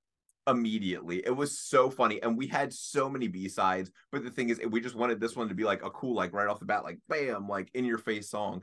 immediately. 0.46 1.22
It 1.24 1.36
was 1.36 1.58
so 1.58 1.90
funny. 1.90 2.22
And 2.22 2.36
we 2.36 2.46
had 2.46 2.72
so 2.72 3.08
many 3.08 3.28
B-sides. 3.28 3.90
But 4.10 4.24
the 4.24 4.30
thing 4.30 4.50
is, 4.50 4.60
we 4.68 4.80
just 4.80 4.94
wanted 4.94 5.20
this 5.20 5.36
one 5.36 5.48
to 5.48 5.54
be 5.54 5.64
like 5.64 5.84
a 5.84 5.90
cool, 5.90 6.14
like 6.14 6.32
right 6.32 6.48
off 6.48 6.58
the 6.58 6.64
bat, 6.64 6.84
like 6.84 6.98
bam, 7.08 7.48
like 7.48 7.70
in 7.74 7.84
your 7.84 7.98
face 7.98 8.28
song. 8.30 8.62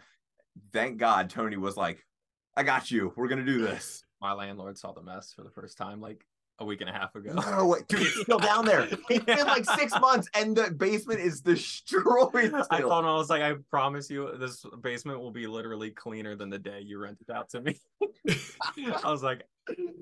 Thank 0.73 0.97
God 0.97 1.29
Tony 1.29 1.57
was 1.57 1.77
like, 1.77 2.05
I 2.55 2.63
got 2.63 2.91
you. 2.91 3.13
We're 3.15 3.27
gonna 3.27 3.45
do 3.45 3.61
this. 3.61 4.03
my 4.21 4.33
landlord 4.33 4.77
saw 4.77 4.91
the 4.91 5.01
mess 5.01 5.33
for 5.33 5.43
the 5.43 5.49
first 5.49 5.77
time 5.77 6.01
like 6.01 6.25
a 6.59 6.65
week 6.65 6.81
and 6.81 6.89
a 6.89 6.93
half 6.93 7.15
ago. 7.15 7.33
No 7.33 7.67
way, 7.67 7.79
dude, 7.87 8.01
it's 8.01 8.21
still 8.21 8.39
down 8.39 8.65
there. 8.65 8.87
It's 9.09 9.25
been 9.25 9.47
like 9.47 9.65
six 9.65 9.97
months, 9.99 10.27
and 10.35 10.55
the 10.55 10.71
basement 10.71 11.19
is 11.21 11.41
destroyed. 11.41 12.53
I 12.53 12.61
still. 12.63 12.89
told 12.89 13.03
him 13.05 13.09
I 13.09 13.15
was 13.15 13.29
like, 13.29 13.41
I 13.41 13.53
promise 13.69 14.09
you, 14.09 14.35
this 14.37 14.65
basement 14.81 15.19
will 15.19 15.31
be 15.31 15.47
literally 15.47 15.91
cleaner 15.91 16.35
than 16.35 16.49
the 16.49 16.59
day 16.59 16.81
you 16.81 16.99
rented 16.99 17.29
out 17.31 17.49
to 17.51 17.61
me. 17.61 17.79
I 19.03 19.11
was 19.11 19.23
like, 19.23 19.43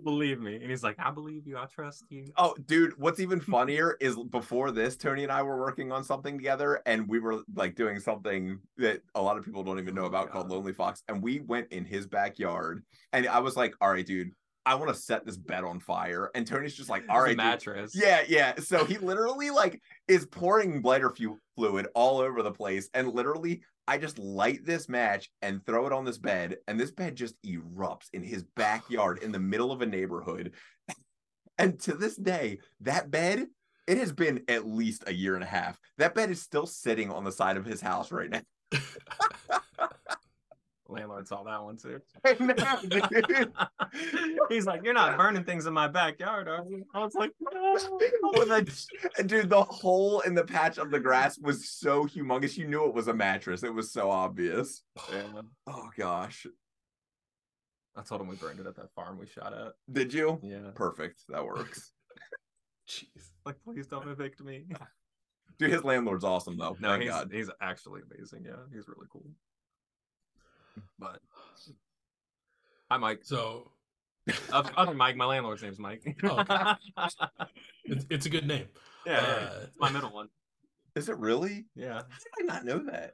believe 0.03 0.39
me, 0.39 0.55
and 0.55 0.69
he's 0.69 0.83
like, 0.83 0.95
I 0.97 1.11
believe 1.11 1.45
you, 1.45 1.57
I 1.57 1.65
trust 1.65 2.05
you. 2.09 2.25
Oh, 2.37 2.55
dude, 2.65 2.97
what's 2.97 3.19
even 3.19 3.39
funnier 3.39 3.97
is 4.01 4.15
before 4.31 4.71
this, 4.71 4.95
Tony 4.97 5.23
and 5.23 5.31
I 5.31 5.43
were 5.43 5.59
working 5.59 5.91
on 5.91 6.03
something 6.03 6.37
together, 6.37 6.81
and 6.85 7.07
we 7.07 7.19
were 7.19 7.41
like 7.55 7.75
doing 7.75 7.99
something 7.99 8.59
that 8.77 9.01
a 9.15 9.21
lot 9.21 9.37
of 9.37 9.45
people 9.45 9.63
don't 9.63 9.79
even 9.79 9.93
know 9.93 10.07
Oh, 10.07 10.09
about 10.09 10.31
called 10.31 10.49
Lonely 10.49 10.71
Fox. 10.71 11.03
And 11.09 11.21
we 11.21 11.41
went 11.41 11.67
in 11.73 11.83
his 11.83 12.07
backyard, 12.07 12.81
and 13.11 13.27
I 13.27 13.39
was 13.39 13.57
like, 13.57 13.73
"All 13.81 13.91
right, 13.91 14.05
dude, 14.05 14.31
I 14.67 14.75
want 14.75 14.93
to 14.93 14.99
set 14.99 15.25
this 15.25 15.37
bed 15.37 15.63
on 15.63 15.79
fire." 15.79 16.29
And 16.35 16.45
Tony's 16.45 16.75
just 16.75 16.89
like, 16.89 17.03
"All 17.09 17.21
right, 17.21 17.29
dude." 17.29 17.37
mattress. 17.37 17.93
Yeah, 17.95 18.23
yeah. 18.27 18.53
So 18.67 18.83
he 18.85 18.97
literally 18.97 19.49
like 19.49 19.81
is 20.07 20.25
pouring 20.25 20.81
lighter 20.81 21.09
fu- 21.09 21.39
fluid 21.55 21.87
all 21.95 22.19
over 22.19 22.43
the 22.43 22.51
place, 22.51 22.89
and 22.93 23.13
literally, 23.13 23.61
I 23.87 23.97
just 23.97 24.19
light 24.19 24.65
this 24.65 24.89
match 24.89 25.29
and 25.41 25.65
throw 25.65 25.87
it 25.87 25.93
on 25.93 26.03
this 26.03 26.17
bed, 26.17 26.57
and 26.67 26.79
this 26.79 26.91
bed 26.91 27.15
just 27.15 27.35
erupts 27.43 28.07
in 28.13 28.23
his 28.23 28.43
backyard 28.55 29.19
in 29.23 29.31
the 29.31 29.39
middle 29.39 29.71
of 29.71 29.81
a 29.81 29.85
neighborhood. 29.85 30.53
And 31.59 31.79
to 31.81 31.95
this 31.95 32.15
day, 32.15 32.59
that 32.81 33.09
bed, 33.09 33.47
it 33.87 33.97
has 33.97 34.11
been 34.11 34.43
at 34.47 34.67
least 34.67 35.05
a 35.07 35.13
year 35.13 35.33
and 35.33 35.43
a 35.43 35.47
half. 35.47 35.79
That 35.97 36.13
bed 36.13 36.29
is 36.29 36.39
still 36.39 36.67
sitting 36.67 37.09
on 37.09 37.23
the 37.23 37.31
side 37.31 37.57
of 37.57 37.65
his 37.65 37.81
house 37.81 38.11
right 38.11 38.29
now. 38.29 38.41
Landlord 40.89 41.27
saw 41.27 41.43
that 41.43 41.63
one 41.63 41.77
too. 41.77 42.01
Know, 42.39 43.47
he's 44.49 44.65
like, 44.65 44.83
You're 44.83 44.93
not 44.93 45.17
burning 45.17 45.43
things 45.43 45.65
in 45.65 45.73
my 45.73 45.87
backyard, 45.87 46.47
are 46.47 46.63
you? 46.67 46.85
I 46.93 46.99
was 47.03 47.15
like, 47.15 47.31
No. 47.53 47.77
A- 49.17 49.23
dude, 49.23 49.49
the 49.49 49.63
hole 49.63 50.21
in 50.21 50.33
the 50.33 50.43
patch 50.43 50.77
of 50.77 50.91
the 50.91 50.99
grass 50.99 51.37
was 51.37 51.69
so 51.69 52.05
humongous. 52.05 52.57
You 52.57 52.67
knew 52.67 52.85
it 52.85 52.93
was 52.93 53.07
a 53.07 53.13
mattress. 53.13 53.63
It 53.63 53.73
was 53.73 53.91
so 53.91 54.09
obvious. 54.09 54.83
Yeah. 55.11 55.41
Oh 55.67 55.89
gosh. 55.97 56.45
I 57.95 58.03
told 58.03 58.21
him 58.21 58.27
we 58.27 58.35
burned 58.35 58.59
it 58.59 58.67
at 58.67 58.75
that 58.75 58.93
farm 58.93 59.17
we 59.17 59.25
shot 59.25 59.53
at. 59.53 59.73
Did 59.91 60.13
you? 60.13 60.39
Yeah. 60.43 60.71
Perfect. 60.75 61.23
That 61.29 61.45
works. 61.45 61.91
Jeez. 62.87 63.31
Like, 63.45 63.55
please 63.63 63.87
don't 63.87 64.07
evict 64.07 64.41
me. 64.41 64.65
Dude, 65.59 65.71
his 65.71 65.83
landlord's 65.83 66.23
awesome 66.23 66.57
though. 66.57 66.77
No, 66.79 66.99
he's 66.99 67.09
God. 67.09 67.29
he's 67.31 67.49
actually 67.61 68.01
amazing. 68.11 68.43
Yeah, 68.45 68.63
he's 68.71 68.87
really 68.87 69.07
cool. 69.11 69.25
But 70.99 71.19
hi, 72.89 72.97
Mike. 72.97 73.19
So 73.23 73.71
Other 74.51 74.93
Mike, 74.93 75.15
my 75.15 75.25
landlord's 75.25 75.63
name's 75.63 75.79
Mike. 75.79 76.03
Oh, 76.23 76.39
okay. 76.39 76.55
it's, 77.85 78.05
it's 78.09 78.25
a 78.25 78.29
good 78.29 78.47
name. 78.47 78.67
yeah, 79.05 79.21
yeah, 79.21 79.33
Uh, 79.33 79.59
it's 79.63 79.79
my 79.79 79.89
middle 79.91 80.11
one. 80.11 80.29
Is 80.95 81.09
it 81.09 81.17
really? 81.17 81.65
Yeah. 81.75 81.93
How 81.93 82.01
did 82.01 82.51
I 82.51 82.53
not 82.53 82.65
know 82.65 82.79
that? 82.91 83.13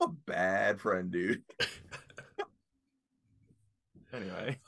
I'm 0.00 0.10
a 0.10 0.12
bad 0.26 0.80
friend, 0.80 1.10
dude. 1.10 1.42
Anyway, 4.12 4.60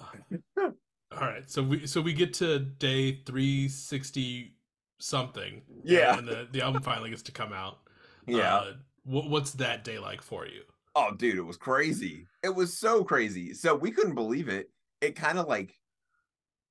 All 0.58 0.72
right, 1.20 1.48
so 1.48 1.62
we 1.62 1.86
so 1.86 2.00
we 2.00 2.12
get 2.12 2.34
to 2.34 2.58
day 2.58 3.22
three 3.24 3.68
sixty 3.68 4.54
something. 4.98 5.62
Yeah. 5.84 6.18
and 6.18 6.26
the, 6.26 6.48
the 6.50 6.62
album 6.62 6.82
finally 6.82 7.10
gets 7.10 7.22
to 7.22 7.32
come 7.32 7.52
out. 7.52 7.78
Yeah. 8.26 8.56
Uh, 8.56 8.72
what, 9.04 9.30
what's 9.30 9.52
that 9.52 9.84
day 9.84 10.00
like 10.00 10.20
for 10.20 10.46
you? 10.46 10.62
Oh, 10.98 11.12
dude, 11.14 11.36
it 11.36 11.42
was 11.42 11.58
crazy. 11.58 12.26
It 12.42 12.54
was 12.54 12.78
so 12.78 13.04
crazy. 13.04 13.52
So 13.52 13.74
we 13.74 13.90
couldn't 13.90 14.14
believe 14.14 14.48
it. 14.48 14.70
It 15.02 15.14
kind 15.14 15.38
of 15.38 15.46
like 15.46 15.74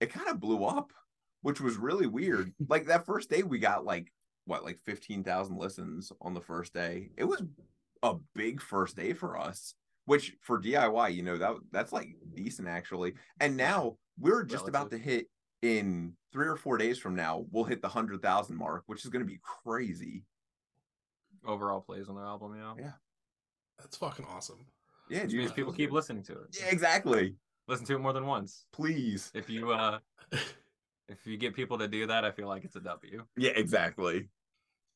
it 0.01 0.11
kind 0.11 0.27
of 0.27 0.39
blew 0.39 0.65
up, 0.65 0.91
which 1.43 1.61
was 1.61 1.77
really 1.77 2.07
weird. 2.07 2.51
like 2.67 2.87
that 2.87 3.05
first 3.05 3.29
day, 3.29 3.43
we 3.43 3.59
got 3.59 3.85
like 3.85 4.11
what, 4.45 4.63
like 4.63 4.79
fifteen 4.83 5.23
thousand 5.23 5.57
listens 5.57 6.11
on 6.21 6.33
the 6.33 6.41
first 6.41 6.73
day. 6.73 7.11
It 7.17 7.25
was 7.25 7.43
a 8.01 8.15
big 8.33 8.61
first 8.61 8.95
day 8.95 9.13
for 9.13 9.37
us. 9.37 9.75
Which 10.05 10.35
for 10.41 10.61
DIY, 10.61 11.13
you 11.13 11.21
know 11.21 11.37
that 11.37 11.55
that's 11.71 11.93
like 11.93 12.09
decent 12.33 12.67
actually. 12.67 13.13
And 13.39 13.55
now 13.55 13.97
we're 14.19 14.43
just 14.43 14.67
about 14.67 14.89
to 14.91 14.97
hit 14.97 15.27
in 15.61 16.13
three 16.31 16.47
or 16.47 16.55
four 16.55 16.77
days 16.77 16.97
from 16.97 17.15
now. 17.15 17.45
We'll 17.51 17.63
hit 17.63 17.81
the 17.81 17.89
hundred 17.89 18.23
thousand 18.23 18.57
mark, 18.57 18.83
which 18.87 19.03
is 19.03 19.11
going 19.11 19.25
to 19.25 19.31
be 19.31 19.39
crazy. 19.63 20.23
Overall 21.45 21.81
plays 21.81 22.09
on 22.09 22.15
their 22.15 22.25
album, 22.25 22.55
yeah. 22.55 22.73
Yeah. 22.79 22.91
That's 23.79 23.97
fucking 23.97 24.25
awesome. 24.25 24.65
Yeah, 25.09 25.21
Which 25.23 25.31
dude. 25.31 25.39
means 25.39 25.51
people 25.51 25.73
keep 25.73 25.91
listening 25.91 26.23
to 26.23 26.33
it. 26.33 26.57
Yeah, 26.59 26.67
exactly. 26.69 27.35
Listen 27.67 27.85
to 27.87 27.95
it 27.95 27.99
more 27.99 28.13
than 28.13 28.25
once. 28.25 28.65
Please. 28.71 29.31
If 29.33 29.49
you 29.49 29.71
uh 29.71 29.99
if 31.09 31.25
you 31.25 31.37
get 31.37 31.55
people 31.55 31.77
to 31.77 31.87
do 31.87 32.07
that, 32.07 32.25
I 32.25 32.31
feel 32.31 32.47
like 32.47 32.63
it's 32.63 32.75
a 32.75 32.81
W. 32.81 33.23
Yeah, 33.37 33.51
exactly. 33.55 34.29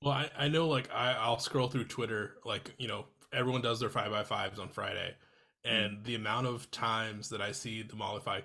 Well, 0.02 0.14
I, 0.14 0.30
I 0.38 0.48
know 0.48 0.68
like 0.68 0.90
I, 0.94 1.14
I'll 1.14 1.40
scroll 1.40 1.68
through 1.68 1.86
Twitter, 1.86 2.36
like, 2.46 2.74
you 2.78 2.88
know, 2.88 3.06
everyone 3.34 3.62
does 3.62 3.80
their 3.80 3.90
five 3.90 4.12
by 4.12 4.24
fives 4.24 4.60
on 4.60 4.70
Friday. 4.70 5.14
And 5.66 6.04
the 6.06 6.16
amount 6.16 6.48
of 6.48 6.72
times 6.72 7.30
that 7.30 7.42
I 7.42 7.52
see 7.52 7.84
the 7.84 7.96
Mollify 7.96 8.42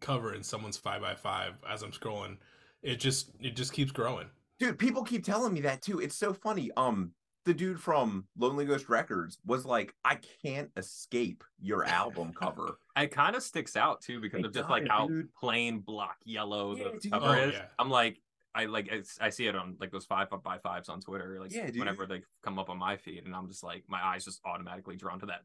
cover 0.00 0.34
in 0.34 0.42
someone's 0.42 0.76
five 0.76 1.00
by 1.00 1.14
five 1.14 1.54
as 1.68 1.82
I'm 1.82 1.92
scrolling, 1.92 2.38
it 2.82 2.96
just 2.96 3.30
it 3.40 3.54
just 3.56 3.72
keeps 3.72 3.92
growing. 3.92 4.26
Dude, 4.58 4.78
people 4.78 5.04
keep 5.04 5.24
telling 5.24 5.52
me 5.52 5.60
that 5.62 5.82
too. 5.82 6.00
It's 6.00 6.16
so 6.16 6.32
funny. 6.32 6.70
Um, 6.76 7.12
the 7.46 7.54
dude 7.54 7.80
from 7.80 8.26
Lonely 8.36 8.66
Ghost 8.66 8.88
Records 8.90 9.38
was 9.46 9.64
like, 9.64 9.94
I 10.04 10.18
can't 10.44 10.70
escape 10.76 11.42
your 11.58 11.84
album 11.86 12.32
cover. 12.38 12.78
It 12.96 13.10
kind 13.10 13.34
of 13.34 13.42
sticks 13.42 13.76
out 13.76 14.02
too 14.02 14.20
because 14.20 14.40
It 14.40 14.46
of 14.46 14.52
just 14.52 14.68
does, 14.68 14.70
like 14.70 14.86
how 14.88 15.08
dude. 15.08 15.32
plain 15.34 15.78
block 15.78 16.16
yellow 16.24 16.76
Yeah, 16.76 16.84
the 16.92 16.98
dude. 16.98 17.12
cover 17.12 17.26
Oh, 17.28 17.32
is. 17.32 17.54
yeah. 17.54 17.66
I'm 17.78 17.88
like, 17.88 18.20
I 18.54 18.64
like 18.66 18.88
it's, 18.90 19.18
I 19.20 19.30
see 19.30 19.46
it 19.46 19.54
on 19.56 19.76
like 19.80 19.90
those 19.90 20.04
five 20.06 20.28
by 20.42 20.58
fives 20.58 20.88
on 20.88 21.00
Twitter, 21.00 21.38
like 21.40 21.52
Yeah, 21.54 21.70
whenever 21.76 22.04
they 22.06 22.22
come 22.42 22.58
up 22.58 22.68
on 22.70 22.78
my 22.78 22.96
feed, 22.96 23.24
and 23.24 23.34
I'm 23.34 23.48
just 23.48 23.62
like, 23.62 23.84
my 23.88 24.02
eyes 24.02 24.24
just 24.24 24.40
automatically 24.44 24.96
drawn 24.96 25.20
to 25.20 25.26
that 25.26 25.42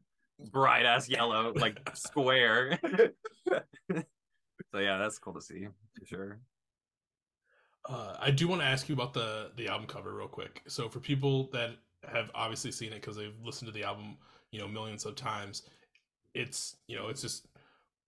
bright 0.50 0.84
ass 0.86 1.08
yellow 1.08 1.52
like 1.54 1.78
square. 1.94 2.78
so 3.90 4.78
yeah, 4.78 4.98
that's 4.98 5.18
cool 5.18 5.34
to 5.34 5.40
see 5.42 5.66
for 5.98 6.04
sure. 6.06 6.40
Uh, 7.88 8.16
I 8.20 8.30
do 8.30 8.46
want 8.48 8.60
to 8.62 8.66
ask 8.66 8.88
you 8.88 8.94
about 8.94 9.12
the 9.12 9.50
the 9.56 9.68
album 9.68 9.86
cover 9.86 10.14
real 10.14 10.28
quick. 10.28 10.62
So 10.68 10.88
for 10.88 11.00
people 11.00 11.50
that 11.52 11.70
have 12.08 12.30
obviously 12.34 12.72
seen 12.72 12.92
it 12.92 12.96
because 13.00 13.16
they've 13.16 13.34
listened 13.44 13.66
to 13.68 13.72
the 13.72 13.84
album, 13.84 14.16
you 14.50 14.60
know, 14.60 14.68
millions 14.68 15.04
of 15.06 15.14
times, 15.16 15.62
it's 16.34 16.76
you 16.86 16.96
know 16.96 17.08
it's 17.08 17.20
just 17.22 17.46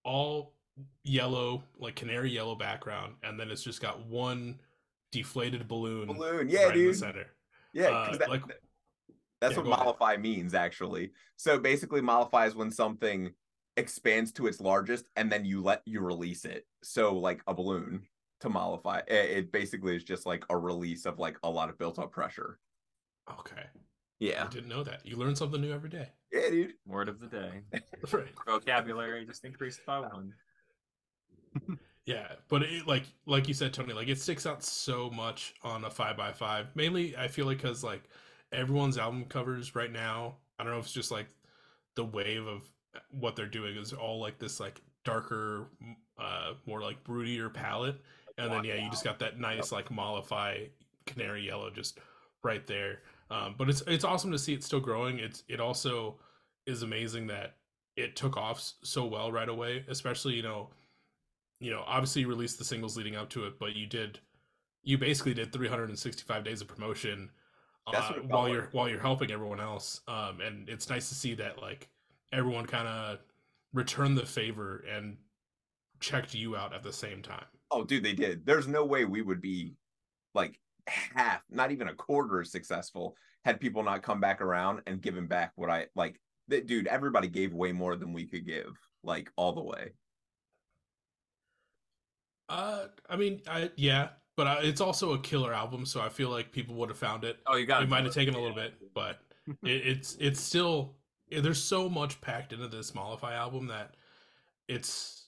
all 0.03 0.53
yellow, 1.03 1.63
like 1.79 1.95
canary 1.95 2.29
yellow 2.31 2.55
background, 2.55 3.13
and 3.23 3.39
then 3.39 3.49
it's 3.49 3.63
just 3.63 3.81
got 3.81 4.05
one 4.07 4.59
deflated 5.11 5.67
balloon, 5.67 6.07
Balloon, 6.07 6.49
yeah, 6.49 6.63
right 6.65 6.73
in 6.75 6.79
the 6.79 6.85
dude. 6.87 6.95
center. 6.97 7.25
Yeah, 7.73 7.89
Uh, 7.89 8.17
that- 8.17 8.29
like- 8.29 8.41
that's 9.41 9.51
Yeah, 9.51 9.57
what 9.57 9.65
go 9.65 9.71
ahead. 9.73 9.85
mollify 9.85 10.17
means 10.17 10.53
actually. 10.53 11.11
So 11.37 11.59
basically, 11.59 12.01
mollify 12.01 12.47
is 12.47 12.55
when 12.55 12.71
something 12.71 13.33
expands 13.77 14.31
to 14.31 14.47
its 14.47 14.61
largest 14.61 15.05
and 15.17 15.29
then 15.31 15.43
you 15.45 15.61
let 15.61 15.81
you 15.85 15.99
release 15.99 16.45
it. 16.45 16.65
So 16.83 17.13
like 17.17 17.41
a 17.47 17.53
balloon 17.53 18.07
to 18.39 18.49
mollify, 18.49 18.99
it, 19.07 19.13
it 19.31 19.51
basically 19.51 19.95
is 19.95 20.03
just 20.03 20.25
like 20.25 20.45
a 20.49 20.57
release 20.57 21.05
of 21.05 21.19
like 21.19 21.37
a 21.43 21.49
lot 21.49 21.69
of 21.69 21.77
built 21.77 21.99
up 21.99 22.11
pressure. 22.11 22.59
Okay, 23.39 23.65
I 24.21 24.25
Yeah, 24.25 24.47
didn't 24.49 24.69
know 24.69 24.83
that. 24.83 25.05
You 25.05 25.17
learn 25.17 25.35
something 25.35 25.61
new 25.61 25.73
every 25.73 25.89
day. 25.89 26.09
yeah, 26.31 26.49
dude. 26.49 26.73
Word 26.85 27.09
of 27.09 27.19
the 27.19 27.27
day. 27.27 27.61
Right. 28.11 28.33
Vocabulary 28.45 29.25
just 29.25 29.45
increased 29.45 29.85
by 29.85 29.99
one. 29.99 30.33
Yeah, 32.05 32.27
but 32.49 32.61
it 32.61 32.85
like 32.85 33.05
like 33.25 33.47
you 33.47 33.55
said, 33.55 33.73
Tony, 33.73 33.93
like 33.93 34.07
it 34.09 34.19
sticks 34.19 34.45
out 34.45 34.63
so 34.63 35.09
much 35.09 35.55
on 35.63 35.85
a 35.85 35.89
five 35.89 36.15
by 36.15 36.31
five. 36.33 36.67
Mainly, 36.75 37.17
I 37.17 37.27
feel 37.27 37.47
like 37.47 37.57
because 37.57 37.83
like 37.83 38.03
everyone's 38.51 38.99
album 38.99 39.25
covers 39.25 39.73
right 39.73 39.91
now. 39.91 40.35
I 40.59 40.63
don't 40.63 40.71
know 40.73 40.77
if 40.79 40.85
it's 40.85 40.93
just 40.93 41.09
like 41.09 41.27
the 41.95 42.05
wave 42.05 42.45
of 42.45 42.61
what 43.09 43.35
they're 43.35 43.47
doing 43.47 43.75
is 43.75 43.91
all 43.91 44.19
like 44.19 44.37
this 44.37 44.59
like 44.59 44.81
darker, 45.03 45.71
uh, 46.19 46.53
more 46.67 46.79
like 46.79 47.03
broodier 47.03 47.51
palette, 47.51 47.99
and 48.37 48.51
then 48.51 48.63
yeah, 48.63 48.75
you 48.75 48.87
just 48.91 49.03
got 49.03 49.17
that 49.19 49.39
nice 49.39 49.71
like 49.71 49.89
mollify 49.89 50.65
canary 51.07 51.47
yellow 51.47 51.71
just 51.71 51.97
right 52.43 52.67
there. 52.67 52.99
Um, 53.29 53.55
but 53.57 53.69
it's 53.69 53.81
it's 53.87 54.03
awesome 54.03 54.31
to 54.31 54.39
see 54.39 54.53
it 54.53 54.63
still 54.63 54.79
growing. 54.79 55.19
It's 55.19 55.43
it 55.47 55.59
also 55.59 56.19
is 56.67 56.83
amazing 56.83 57.27
that 57.27 57.55
it 57.95 58.15
took 58.15 58.37
off 58.37 58.73
so 58.83 59.05
well 59.05 59.31
right 59.31 59.49
away, 59.49 59.85
especially 59.87 60.33
you 60.33 60.43
know 60.43 60.69
you 61.59 61.71
know, 61.71 61.83
obviously 61.85 62.21
you 62.21 62.27
released 62.27 62.57
the 62.57 62.65
singles 62.65 62.97
leading 62.97 63.15
up 63.15 63.29
to 63.29 63.45
it, 63.45 63.57
but 63.59 63.75
you 63.75 63.87
did, 63.87 64.19
you 64.83 64.97
basically 64.97 65.33
did 65.33 65.53
365 65.53 66.43
days 66.43 66.61
of 66.61 66.67
promotion 66.67 67.29
uh, 67.87 67.91
what 67.91 67.97
it 67.97 68.13
felt 68.13 68.25
while 68.29 68.43
like. 68.43 68.53
you're 68.53 68.69
while 68.71 68.89
you're 68.89 68.99
helping 68.99 69.31
everyone 69.31 69.59
else. 69.59 70.01
Um, 70.07 70.41
and 70.41 70.67
it's 70.69 70.89
nice 70.89 71.09
to 71.09 71.15
see 71.15 71.33
that 71.35 71.61
like 71.61 71.89
everyone 72.33 72.65
kind 72.65 72.87
of 72.87 73.19
returned 73.73 74.17
the 74.17 74.25
favor 74.25 74.83
and 74.91 75.17
checked 75.99 76.33
you 76.33 76.55
out 76.55 76.73
at 76.73 76.83
the 76.83 76.93
same 76.93 77.21
time. 77.21 77.45
Oh, 77.71 77.83
dude, 77.83 78.03
they 78.03 78.13
did. 78.13 78.45
There's 78.45 78.67
no 78.67 78.85
way 78.85 79.05
we 79.05 79.21
would 79.21 79.41
be 79.41 79.75
like 80.33 80.59
half, 80.87 81.41
not 81.49 81.71
even 81.71 81.87
a 81.87 81.93
quarter 81.93 82.41
as 82.41 82.51
successful 82.51 83.15
had 83.43 83.59
people 83.59 83.83
not 83.83 84.01
come 84.01 84.19
back 84.19 84.41
around 84.41 84.81
and 84.87 85.01
given 85.01 85.27
back 85.27 85.51
what 85.55 85.69
I 85.69 85.87
like. 85.95 86.19
Th- 86.49 86.65
dude, 86.65 86.87
everybody 86.87 87.27
gave 87.27 87.53
way 87.53 87.71
more 87.71 87.95
than 87.95 88.13
we 88.13 88.25
could 88.25 88.45
give, 88.45 88.77
like 89.03 89.31
all 89.35 89.53
the 89.53 89.63
way. 89.63 89.93
Uh, 92.49 92.85
I 93.09 93.15
mean, 93.15 93.41
I 93.47 93.71
yeah, 93.75 94.09
but 94.37 94.47
I, 94.47 94.59
it's 94.61 94.81
also 94.81 95.13
a 95.13 95.19
killer 95.19 95.53
album, 95.53 95.85
so 95.85 96.01
I 96.01 96.09
feel 96.09 96.29
like 96.29 96.51
people 96.51 96.75
would 96.75 96.89
have 96.89 96.97
found 96.97 97.23
it. 97.23 97.37
Oh, 97.47 97.55
you 97.55 97.65
got 97.65 97.83
It 97.83 97.89
might 97.89 98.03
have 98.03 98.13
taken 98.13 98.35
a 98.35 98.39
little 98.39 98.55
bit, 98.55 98.73
but 98.93 99.19
it, 99.63 99.87
it's 99.87 100.17
it's 100.19 100.39
still 100.39 100.95
there's 101.31 101.61
so 101.61 101.89
much 101.89 102.21
packed 102.21 102.53
into 102.53 102.67
this 102.67 102.93
Mollify 102.93 103.33
album 103.33 103.67
that 103.67 103.95
it's 104.67 105.27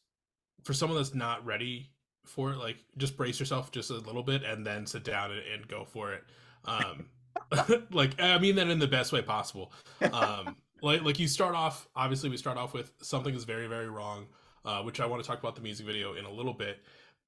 for 0.63 0.73
someone 0.73 0.97
that's 0.97 1.15
not 1.15 1.45
ready 1.45 1.91
for 2.27 2.51
it. 2.51 2.57
Like, 2.57 2.77
just 2.97 3.17
brace 3.17 3.39
yourself 3.39 3.71
just 3.71 3.89
a 3.89 3.95
little 3.95 4.23
bit 4.23 4.43
and 4.43 4.65
then 4.65 4.85
sit 4.85 5.03
down 5.03 5.31
and, 5.31 5.41
and 5.53 5.67
go 5.67 5.85
for 5.85 6.13
it. 6.13 6.23
Um, 6.65 7.05
like 7.91 8.19
I 8.21 8.37
mean 8.39 8.55
that 8.55 8.67
in 8.67 8.79
the 8.79 8.87
best 8.87 9.11
way 9.11 9.21
possible. 9.21 9.71
Um, 10.11 10.55
like 10.81 11.03
like 11.03 11.19
you 11.19 11.27
start 11.27 11.55
off. 11.55 11.87
Obviously, 11.95 12.29
we 12.29 12.37
start 12.37 12.57
off 12.57 12.73
with 12.73 12.91
something 13.01 13.33
is 13.33 13.43
very 13.43 13.67
very 13.67 13.89
wrong, 13.89 14.25
uh, 14.65 14.81
which 14.81 14.99
I 14.99 15.05
want 15.05 15.21
to 15.21 15.27
talk 15.27 15.39
about 15.39 15.55
the 15.55 15.61
music 15.61 15.85
video 15.85 16.15
in 16.15 16.25
a 16.25 16.31
little 16.31 16.53
bit. 16.53 16.79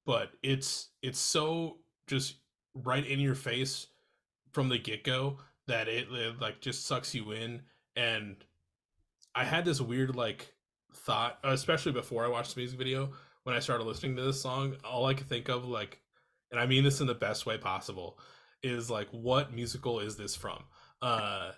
But 0.04 0.32
it's 0.42 0.88
it's 1.02 1.18
so 1.18 1.78
just 2.06 2.36
right 2.74 3.06
in 3.06 3.20
your 3.20 3.34
face 3.34 3.86
from 4.52 4.68
the 4.68 4.78
get 4.78 5.04
go 5.04 5.38
that 5.66 5.88
it, 5.88 6.08
it 6.10 6.40
like 6.40 6.60
just 6.60 6.86
sucks 6.86 7.14
you 7.14 7.32
in 7.32 7.62
and 7.96 8.36
i 9.34 9.44
had 9.44 9.64
this 9.64 9.80
weird 9.80 10.16
like 10.16 10.52
thought 10.92 11.38
especially 11.44 11.92
before 11.92 12.24
i 12.24 12.28
watched 12.28 12.54
the 12.54 12.60
music 12.60 12.78
video 12.78 13.10
when 13.44 13.54
i 13.54 13.58
started 13.58 13.84
listening 13.84 14.16
to 14.16 14.22
this 14.22 14.40
song 14.40 14.74
all 14.84 15.06
i 15.06 15.14
could 15.14 15.28
think 15.28 15.48
of 15.48 15.66
like 15.66 16.00
and 16.50 16.60
i 16.60 16.66
mean 16.66 16.84
this 16.84 17.00
in 17.00 17.06
the 17.06 17.14
best 17.14 17.46
way 17.46 17.56
possible 17.56 18.18
is 18.62 18.90
like 18.90 19.08
what 19.10 19.52
musical 19.52 20.00
is 20.00 20.16
this 20.16 20.34
from 20.36 20.62
uh 21.02 21.50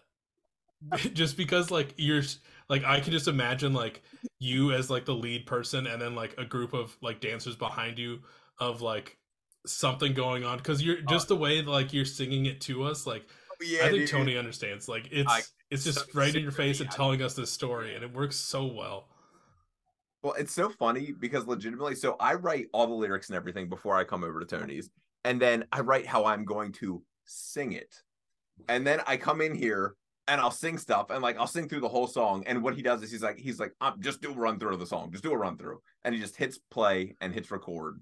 just 1.12 1.36
because 1.36 1.70
like 1.70 1.94
you're 1.96 2.22
like 2.68 2.84
i 2.84 3.00
can 3.00 3.12
just 3.12 3.28
imagine 3.28 3.72
like 3.72 4.02
you 4.38 4.72
as 4.72 4.90
like 4.90 5.04
the 5.04 5.14
lead 5.14 5.46
person 5.46 5.86
and 5.86 6.00
then 6.00 6.14
like 6.14 6.34
a 6.38 6.44
group 6.44 6.72
of 6.72 6.96
like 7.00 7.20
dancers 7.20 7.56
behind 7.56 7.98
you 7.98 8.20
of 8.58 8.82
like 8.82 9.16
something 9.64 10.12
going 10.12 10.44
on 10.44 10.58
because 10.58 10.82
you're 10.82 11.00
just 11.02 11.28
the 11.28 11.36
way 11.36 11.62
like 11.62 11.92
you're 11.92 12.04
singing 12.04 12.46
it 12.46 12.60
to 12.60 12.82
us 12.82 13.06
like 13.06 13.24
yeah, 13.62 13.80
I 13.84 13.90
think 13.90 14.00
dude. 14.00 14.08
Tony 14.08 14.36
understands. 14.36 14.88
Like 14.88 15.08
it's 15.10 15.30
I- 15.30 15.42
it's 15.70 15.84
just 15.84 15.98
so 15.98 16.04
right 16.14 16.34
in 16.34 16.42
your 16.42 16.52
face 16.52 16.80
and 16.80 16.90
telling 16.90 17.22
us 17.22 17.34
this 17.34 17.50
story, 17.50 17.94
and 17.94 18.04
it 18.04 18.12
works 18.12 18.36
so 18.36 18.66
well. 18.66 19.08
Well, 20.22 20.34
it's 20.34 20.52
so 20.52 20.68
funny 20.68 21.12
because 21.18 21.46
legitimately, 21.46 21.96
so 21.96 22.16
I 22.20 22.34
write 22.34 22.68
all 22.72 22.86
the 22.86 22.94
lyrics 22.94 23.28
and 23.28 23.36
everything 23.36 23.68
before 23.68 23.96
I 23.96 24.04
come 24.04 24.22
over 24.22 24.38
to 24.38 24.46
Tony's, 24.46 24.88
and 25.24 25.40
then 25.40 25.64
I 25.72 25.80
write 25.80 26.06
how 26.06 26.24
I'm 26.24 26.44
going 26.44 26.70
to 26.74 27.02
sing 27.24 27.72
it, 27.72 27.92
and 28.68 28.86
then 28.86 29.00
I 29.06 29.16
come 29.16 29.40
in 29.40 29.54
here 29.54 29.96
and 30.28 30.40
I'll 30.40 30.52
sing 30.52 30.78
stuff, 30.78 31.10
and 31.10 31.22
like 31.22 31.36
I'll 31.38 31.48
sing 31.48 31.68
through 31.68 31.80
the 31.80 31.88
whole 31.88 32.06
song. 32.06 32.44
And 32.46 32.62
what 32.62 32.76
he 32.76 32.82
does 32.82 33.02
is 33.02 33.10
he's 33.10 33.22
like, 33.22 33.36
he's 33.36 33.58
like, 33.58 33.72
um, 33.80 33.96
just 33.98 34.22
do 34.22 34.30
a 34.30 34.34
run 34.34 34.60
through 34.60 34.74
of 34.74 34.78
the 34.78 34.86
song, 34.86 35.10
just 35.10 35.24
do 35.24 35.32
a 35.32 35.36
run 35.36 35.58
through, 35.58 35.80
and 36.04 36.14
he 36.14 36.20
just 36.20 36.36
hits 36.36 36.58
play 36.70 37.16
and 37.20 37.34
hits 37.34 37.50
record, 37.50 38.00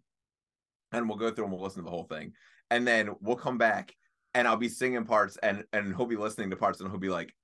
and 0.93 1.09
we'll 1.09 1.17
go 1.17 1.31
through 1.31 1.45
and 1.45 1.55
we'll 1.55 1.63
listen 1.63 1.83
to 1.83 1.85
the 1.85 1.91
whole 1.91 2.05
thing, 2.05 2.35
and 2.71 2.87
then 2.87 3.11
we'll 3.21 3.37
come 3.37 3.57
back 3.57 3.97
and 4.35 4.47
I'll 4.47 4.57
be 4.57 4.69
singing 4.69 5.05
parts, 5.05 5.39
and 5.43 5.65
and 5.73 5.97
he'll 5.97 6.05
be 6.05 6.17
listening 6.17 6.51
to 6.51 6.57
parts, 6.57 6.81
and 6.81 6.91
he'll 6.91 7.01
be 7.01 7.09
like, 7.09 7.35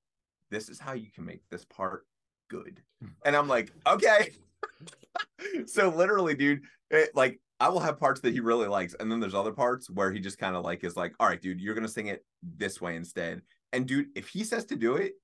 this 0.50 0.68
is 0.68 0.78
how 0.78 0.92
you 0.92 1.10
can 1.10 1.24
make 1.24 1.40
this 1.50 1.64
part 1.64 2.06
good, 2.50 2.82
and 3.24 3.34
I'm 3.34 3.48
like, 3.48 3.72
okay 3.86 4.32
so 5.66 5.88
literally, 5.88 6.34
dude, 6.34 6.62
it, 6.90 7.10
like 7.14 7.40
I 7.60 7.68
will 7.68 7.80
have 7.80 7.98
parts 7.98 8.20
that 8.20 8.32
he 8.32 8.40
really 8.40 8.68
likes, 8.68 8.94
and 8.98 9.10
then 9.10 9.20
there's 9.20 9.34
other 9.34 9.52
parts 9.52 9.88
where 9.90 10.12
he 10.12 10.20
just 10.20 10.38
kind 10.38 10.56
of 10.56 10.64
like 10.64 10.84
is 10.84 10.96
like, 10.96 11.14
all 11.20 11.28
right, 11.28 11.40
dude, 11.40 11.60
you're 11.60 11.74
gonna 11.74 11.88
sing 11.88 12.08
it 12.08 12.24
this 12.42 12.80
way 12.80 12.96
instead. 12.96 13.42
And 13.72 13.86
dude, 13.86 14.08
if 14.14 14.28
he 14.28 14.44
says 14.44 14.64
to 14.66 14.76
do 14.76 14.96
it, 14.96 15.14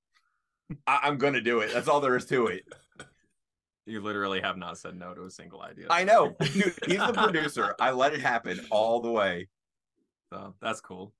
I- 0.87 1.01
I'm 1.03 1.17
gonna 1.17 1.41
do 1.41 1.59
it. 1.59 1.71
That's 1.73 1.87
all 1.87 2.01
there 2.01 2.15
is 2.17 2.25
to 2.27 2.47
it. 2.47 2.63
You 3.85 3.99
literally 3.99 4.39
have 4.39 4.55
not 4.55 4.77
said 4.77 4.95
no 4.95 5.13
to 5.13 5.25
a 5.25 5.29
single 5.29 5.61
idea. 5.61 5.87
I 5.89 6.05
know, 6.05 6.37
dude. 6.39 6.73
He's 6.87 6.99
the 6.99 7.11
producer. 7.13 7.75
I 7.81 7.91
let 7.91 8.13
it 8.13 8.21
happen 8.21 8.61
all 8.71 9.01
the 9.01 9.11
way. 9.11 9.49
So 10.31 10.55
that's 10.61 10.79
cool. 10.79 11.11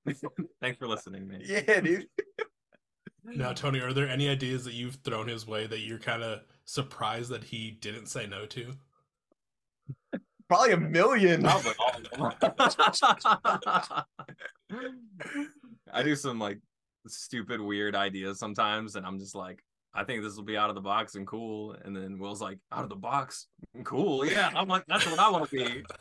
Thanks 0.61 0.77
for 0.77 0.87
listening, 0.87 1.27
man. 1.27 1.41
Yeah, 1.45 1.81
dude. 1.81 2.07
Now, 3.25 3.51
Tony, 3.51 3.81
are 3.81 3.91
there 3.91 4.07
any 4.07 4.29
ideas 4.29 4.63
that 4.63 4.75
you've 4.75 4.95
thrown 5.03 5.27
his 5.27 5.45
way 5.45 5.67
that 5.67 5.79
you're 5.79 5.99
kind 5.99 6.23
of 6.23 6.39
surprised 6.65 7.29
that 7.29 7.43
he 7.43 7.71
didn't 7.71 8.07
say 8.07 8.27
no 8.27 8.45
to? 8.47 8.73
Probably 10.47 10.71
a 10.73 10.77
million. 10.77 11.45
I 11.45 11.55
was 11.55 11.65
like. 11.65 11.77
I 15.93 16.03
do 16.03 16.15
some 16.15 16.39
like 16.39 16.59
stupid, 17.07 17.61
weird 17.61 17.95
ideas 17.95 18.39
sometimes, 18.39 18.95
and 18.95 19.05
I'm 19.05 19.19
just 19.19 19.35
like, 19.35 19.63
I 19.95 20.03
think 20.03 20.23
this 20.23 20.35
will 20.35 20.43
be 20.43 20.57
out 20.57 20.69
of 20.69 20.75
the 20.75 20.81
box 20.81 21.15
and 21.15 21.27
cool. 21.27 21.75
And 21.83 21.95
then 21.95 22.17
Will's 22.17 22.41
like, 22.41 22.57
out 22.71 22.83
of 22.83 22.89
the 22.89 22.95
box, 22.95 23.47
and 23.73 23.85
cool. 23.85 24.25
Yeah, 24.29 24.51
I'm 24.55 24.67
like, 24.67 24.85
that's 24.87 25.05
what 25.05 25.19
I 25.19 25.29
want 25.29 25.49
to 25.49 25.55
be. 25.55 25.83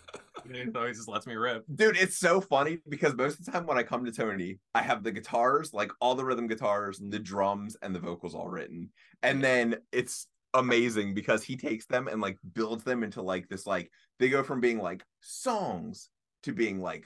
And 0.53 0.72
so 0.75 0.87
he 0.87 0.92
just 0.92 1.09
lets 1.09 1.27
me 1.27 1.35
rip. 1.35 1.64
Dude, 1.72 1.96
it's 1.96 2.18
so 2.18 2.40
funny 2.40 2.79
because 2.88 3.14
most 3.14 3.38
of 3.38 3.44
the 3.44 3.53
time 3.53 3.64
when 3.64 3.79
I 3.79 3.85
come 3.85 4.05
to 4.05 4.11
Tony, 4.11 4.59
I 4.75 4.83
have 4.83 5.05
the 5.05 5.12
guitars, 5.12 5.72
like 5.72 5.92
all 6.01 6.16
the 6.16 6.25
rhythm 6.25 6.48
guitars, 6.48 6.98
and 6.98 7.12
the 7.12 7.20
drums, 7.20 7.77
and 7.81 7.94
the 7.94 8.01
vocals 8.01 8.35
all 8.35 8.48
written. 8.48 8.90
And 9.22 9.44
then 9.44 9.77
it's 9.92 10.27
amazing 10.54 11.14
because 11.14 11.42
he 11.42 11.56
takes 11.56 11.86
them 11.86 12.08
and 12.08 12.20
like 12.20 12.38
builds 12.54 12.84
them 12.84 13.02
into 13.02 13.22
like 13.22 13.48
this 13.48 13.66
like 13.66 13.90
they 14.18 14.28
go 14.28 14.42
from 14.42 14.60
being 14.60 14.78
like 14.78 15.02
songs 15.20 16.10
to 16.42 16.52
being 16.52 16.80
like 16.80 17.04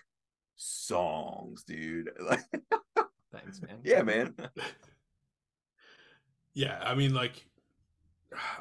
songs, 0.57 1.63
dude. 1.65 2.11
Thanks, 3.33 3.61
man. 3.63 3.79
yeah, 3.85 4.03
man. 4.03 4.35
Yeah, 6.55 6.83
I 6.83 6.95
mean, 6.95 7.13
like, 7.13 7.47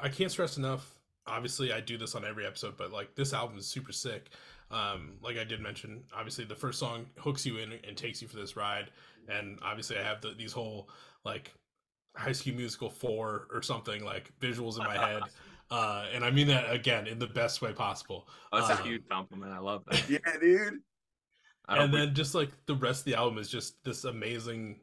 I 0.02 0.10
can't 0.10 0.30
stress 0.30 0.58
enough. 0.58 1.00
Obviously, 1.28 1.72
I 1.72 1.80
do 1.80 1.98
this 1.98 2.14
on 2.14 2.26
every 2.26 2.46
episode, 2.46 2.76
but 2.76 2.92
like, 2.92 3.16
this 3.16 3.32
album 3.32 3.58
is 3.58 3.66
super 3.68 3.94
sick. 3.94 4.32
Um, 4.70 5.14
like 5.24 5.38
I 5.38 5.46
did 5.46 5.62
mention, 5.62 6.04
obviously, 6.14 6.44
the 6.44 6.56
first 6.56 6.78
song 6.78 7.06
hooks 7.18 7.46
you 7.46 7.56
in 7.56 7.72
and 7.88 7.96
takes 7.96 8.22
you 8.22 8.28
for 8.28 8.36
this 8.36 8.58
ride, 8.58 8.92
and 9.30 9.58
obviously, 9.64 9.98
I 9.98 10.04
have 10.04 10.20
the, 10.20 10.34
these 10.38 10.52
whole 10.52 10.90
like 11.24 11.54
High 12.16 12.32
School 12.32 12.54
Musical 12.56 12.90
four 12.90 13.48
or 13.52 13.62
something 13.62 14.04
like 14.04 14.32
visuals 14.40 14.78
in 14.78 14.84
my 14.84 14.98
head, 14.98 15.24
uh, 15.72 16.06
and 16.14 16.24
I 16.24 16.32
mean 16.32 16.48
that 16.48 16.72
again 16.72 17.08
in 17.08 17.20
the 17.20 17.28
best 17.28 17.62
way 17.62 17.74
possible. 17.74 18.28
Oh, 18.52 18.58
that's 18.58 18.70
a 18.70 18.78
Um, 18.82 18.84
huge 18.84 19.08
compliment. 19.10 19.52
I 19.54 19.60
love 19.60 19.84
that. 19.88 20.10
yeah, 20.10 20.20
dude. 20.40 20.82
I 21.68 21.76
don't 21.76 21.86
and 21.86 21.94
then 21.94 22.14
just 22.14 22.36
like 22.36 22.52
the 22.68 22.76
rest 22.76 23.02
of 23.02 23.06
the 23.06 23.16
album 23.16 23.38
is 23.40 23.50
just 23.50 23.84
this 23.84 24.04
amazing 24.04 24.82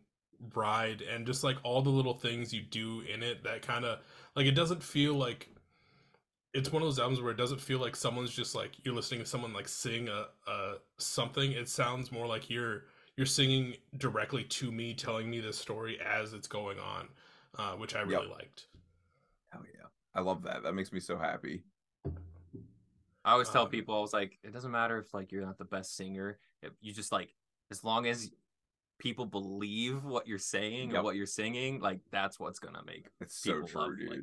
ride 0.55 1.03
and 1.03 1.27
just 1.27 1.45
like 1.45 1.57
all 1.63 1.83
the 1.83 1.91
little 1.91 2.15
things 2.15 2.53
you 2.53 2.63
do 2.63 3.03
in 3.03 3.23
it 3.23 3.45
that 3.45 3.63
kind 3.63 3.85
of 3.85 4.01
like 4.35 4.47
it 4.47 4.53
doesn't 4.57 4.83
feel 4.83 5.15
like 5.15 5.49
it's 6.55 6.71
one 6.71 6.83
of 6.83 6.87
those 6.87 6.99
albums 6.99 7.21
where 7.21 7.31
it 7.31 7.37
doesn't 7.37 7.61
feel 7.61 7.79
like 7.79 7.97
someone's 7.97 8.35
just 8.35 8.55
like 8.55 8.73
you're 8.85 8.95
listening 8.95 9.21
to 9.21 9.27
someone 9.27 9.53
like 9.53 9.69
sing 9.69 10.09
a, 10.09 10.27
a 10.51 10.75
something 10.99 11.53
it 11.53 11.69
sounds 11.69 12.13
more 12.13 12.27
like 12.27 12.51
you're 12.51 12.85
you're 13.17 13.27
singing 13.27 13.75
directly 13.99 14.45
to 14.45 14.71
me 14.73 14.95
telling 14.95 15.31
me 15.31 15.41
this 15.41 15.59
story 15.59 15.99
as 16.01 16.33
it's 16.33 16.49
going 16.49 16.79
on 16.79 17.09
uh, 17.59 17.73
which 17.73 17.95
i 17.95 18.01
really 18.01 18.27
liked 18.29 18.67
Hell 19.51 19.63
yeah. 19.75 19.87
I 20.15 20.21
love 20.21 20.43
that. 20.45 20.63
That 20.63 20.75
makes 20.75 20.93
me 20.93 21.01
so 21.01 21.19
happy. 21.19 21.63
I 23.25 23.33
always 23.33 23.49
tell 23.51 23.63
Um, 23.65 23.69
people, 23.71 23.95
I 23.97 24.01
was 24.01 24.13
like, 24.13 24.39
it 24.43 24.53
doesn't 24.53 24.71
matter 24.71 24.99
if 24.99 25.13
like 25.15 25.31
you're 25.31 25.45
not 25.45 25.59
the 25.59 25.65
best 25.65 25.97
singer. 25.97 26.39
If 26.63 26.73
you 26.81 26.93
just 26.93 27.13
like, 27.13 27.35
as 27.71 27.85
long 27.85 28.07
as 28.07 28.31
people 28.99 29.27
believe 29.27 30.05
what 30.05 30.27
you're 30.27 30.39
saying 30.39 30.91
Yep. 30.91 31.01
or 31.01 31.03
what 31.05 31.17
you're 31.17 31.27
singing, 31.27 31.81
like 31.81 32.01
that's 32.11 32.39
what's 32.41 32.59
gonna 32.59 32.83
make 32.87 33.09
It's 33.21 33.37
so 33.37 33.53
People 33.55 33.69
true, 33.69 33.81
love, 33.81 33.99
dude. 33.99 34.11
like, 34.11 34.21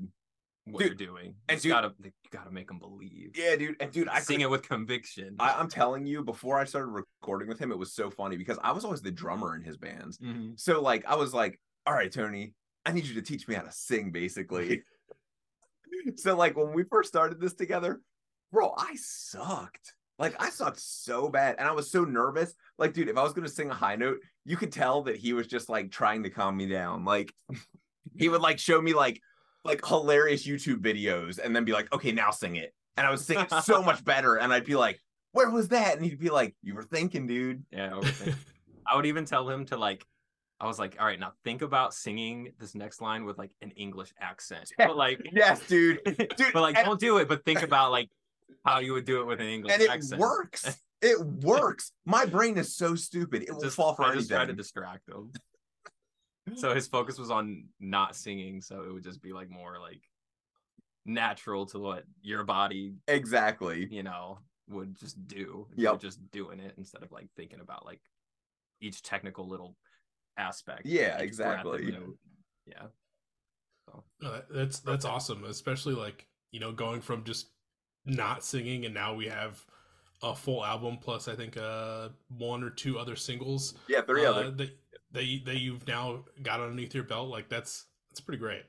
what 0.66 0.80
Dude, 0.80 1.00
you're 1.00 1.08
doing. 1.08 1.26
You 1.28 1.34
and 1.48 1.56
just 1.58 1.64
dude- 1.64 1.72
gotta, 1.72 1.94
you 2.04 2.12
gotta 2.32 2.52
make 2.52 2.68
them 2.68 2.78
believe. 2.80 3.32
yeah, 3.36 3.56
dude. 3.56 3.76
And 3.80 3.92
dude, 3.92 4.08
I 4.10 4.20
Sing 4.20 4.42
it 4.42 4.50
with 4.50 4.68
conviction. 4.68 5.36
I, 5.40 5.54
I'm 5.54 5.70
telling 5.70 6.06
you, 6.06 6.24
before 6.24 6.60
I 6.60 6.66
started 6.66 6.88
recording 6.90 7.48
with 7.48 7.58
him, 7.60 7.72
it 7.72 7.78
was 7.78 7.94
so 7.94 8.10
funny 8.12 8.36
because 8.38 8.60
I 8.64 8.72
was 8.72 8.84
always 8.86 9.02
the 9.02 9.12
drummer 9.12 9.56
in 9.56 9.64
his 9.64 9.78
bands. 9.78 10.18
Mhm. 10.20 10.60
So 10.60 10.82
like 10.82 11.06
I 11.08 11.16
was 11.16 11.34
like, 11.34 11.60
all 11.88 11.94
right, 11.94 12.12
Tony, 12.12 12.54
I 12.86 12.92
need 12.92 13.06
you 13.06 13.16
to 13.16 13.22
teach 13.22 13.48
me 13.48 13.56
how 13.56 13.62
to 13.62 13.72
sing, 13.72 14.12
basically. 14.12 14.84
so 16.16 16.36
like 16.36 16.56
when 16.56 16.74
we 16.74 16.84
first 16.84 17.10
started 17.10 17.40
this 17.40 17.54
together, 17.54 18.02
bro, 18.52 18.74
I 18.78 18.96
sucked. 18.96 19.94
Like 20.18 20.42
I 20.42 20.50
sucked 20.50 20.80
so 20.80 21.30
bad. 21.30 21.56
And 21.60 21.68
I 21.68 21.72
was 21.72 21.90
so 21.90 22.04
nervous. 22.04 22.54
Like, 22.78 22.94
dude, 22.94 23.10
if 23.10 23.18
I 23.18 23.24
was 23.24 23.34
gonna 23.34 23.48
sing 23.48 23.70
a 23.70 23.76
high 23.76 23.96
note, 23.96 24.20
you 24.46 24.58
could 24.58 24.72
tell 24.72 25.04
that 25.04 25.16
he 25.16 25.34
was 25.34 25.48
just 25.48 25.70
like 25.70 25.92
trying 25.92 26.24
to 26.24 26.30
calm 26.30 26.58
me 26.58 26.68
down. 26.68 27.06
Like 27.06 27.34
he 28.18 28.30
would 28.30 28.42
like 28.42 28.60
show 28.60 28.82
me 28.82 28.94
like 28.94 29.22
like 29.64 29.86
hilarious 29.86 30.46
YouTube 30.46 30.82
videos 30.82 31.40
and 31.44 31.56
then 31.56 31.66
be 31.66 31.72
like, 31.72 31.92
okay, 31.94 32.12
now 32.12 32.32
sing 32.32 32.56
it. 32.56 32.74
And 32.98 33.08
I 33.08 33.12
would 33.12 33.20
sing 33.20 33.40
it 33.40 33.52
so 33.64 33.82
much 33.82 34.04
better. 34.06 34.36
And 34.36 34.52
I'd 34.52 34.66
be 34.66 34.76
like, 34.76 35.00
where 35.32 35.50
was 35.50 35.70
that? 35.70 35.96
And 35.96 36.06
he'd 36.06 36.20
be 36.20 36.30
like, 36.30 36.56
you 36.62 36.76
were 36.76 36.84
thinking, 36.84 37.28
dude. 37.28 37.64
Yeah. 37.72 38.00
I 38.88 38.96
would 38.96 39.06
even 39.06 39.26
tell 39.26 39.50
him 39.50 39.66
to 39.66 39.78
like, 39.78 40.06
I 40.62 40.68
was 40.68 40.78
like, 40.78 40.98
all 41.00 41.06
right, 41.06 41.20
now 41.20 41.32
think 41.44 41.62
about 41.62 41.94
singing 41.94 42.52
this 42.60 42.76
next 42.76 43.02
line 43.02 43.24
with 43.26 43.38
like 43.38 43.52
an 43.62 43.72
English 43.72 44.14
accent, 44.20 44.70
but 44.78 44.96
like, 44.98 45.22
Yes, 45.32 45.66
dude. 45.68 46.00
but 46.06 46.56
like, 46.56 46.76
and- 46.78 46.86
don't 46.86 47.00
do 47.00 47.18
it, 47.18 47.28
but 47.30 47.46
think 47.46 47.62
about 47.62 47.92
like 47.92 48.10
how 48.66 48.80
you 48.80 48.94
would 48.94 49.06
do 49.06 49.22
it 49.22 49.26
with 49.26 49.40
an 49.40 49.48
English 49.48 49.72
accent. 49.74 49.90
and 49.90 49.92
it 49.92 49.96
accent. 50.04 50.22
works. 50.22 50.82
It 51.02 51.18
works. 51.26 51.94
My 52.06 52.26
brain 52.26 52.58
is 52.58 52.76
so 52.76 52.94
stupid. 52.94 53.44
It 53.44 53.54
will 53.54 53.62
just 53.62 53.78
fall 53.78 53.96
for 53.96 54.04
I 54.04 54.14
just 54.16 54.30
tried 54.30 54.48
to 54.50 54.54
distract 54.54 55.08
him. 55.08 55.32
so 56.56 56.76
his 56.76 56.88
focus 56.88 57.18
was 57.18 57.32
on 57.32 57.68
not 57.80 58.18
singing, 58.18 58.60
so 58.60 58.84
it 58.84 58.92
would 58.94 59.04
just 59.06 59.22
be 59.22 59.32
like 59.32 59.50
more 59.50 59.80
like 59.80 60.02
natural 61.06 61.66
to 61.68 61.80
what 61.80 62.04
your 62.22 62.44
body, 62.44 62.96
Exactly. 63.08 63.88
you 63.90 64.04
know, 64.04 64.40
would 64.68 64.98
just 65.00 65.26
do. 65.26 65.68
Yep. 65.78 65.78
You're 65.78 65.98
just 65.98 66.32
doing 66.32 66.60
it 66.60 66.74
instead 66.78 67.02
of 67.02 67.14
like 67.14 67.30
thinking 67.38 67.62
about 67.62 67.86
like 67.86 68.02
each 68.82 69.02
technical 69.02 69.48
little 69.48 69.78
aspect. 70.40 70.86
Yeah, 70.86 71.18
each 71.18 71.24
exactly. 71.28 71.92
note. 71.92 72.18
Yeah. 72.66 72.88
No, 74.22 74.42
that's 74.52 74.80
that's 74.82 75.06
awesome 75.06 75.46
especially 75.46 75.96
like 75.96 76.28
you 76.52 76.60
know 76.60 76.72
going 76.72 77.02
from 77.02 77.24
just 77.24 77.48
not 78.06 78.44
singing 78.44 78.86
and 78.86 78.94
now 78.94 79.16
we 79.16 79.26
have 79.28 79.66
a 80.22 80.36
full 80.36 80.64
album 80.64 80.98
plus 81.02 81.28
i 81.28 81.36
think 81.36 81.58
uh 81.58 82.10
one 82.28 82.62
or 82.64 82.70
two 82.70 83.00
other 83.00 83.16
singles 83.16 83.74
Yeah, 83.88 84.02
three 84.02 84.26
uh, 84.26 84.32
other. 84.32 84.52
that, 84.52 84.70
that, 85.12 85.26
you, 85.26 85.44
that 85.46 85.58
you've 85.58 85.88
now 85.88 86.24
got 86.44 86.60
underneath 86.60 86.94
your 86.94 87.06
belt 87.06 87.30
like 87.30 87.50
that's 87.50 87.86
that's 88.12 88.20
pretty 88.20 88.40
great 88.40 88.64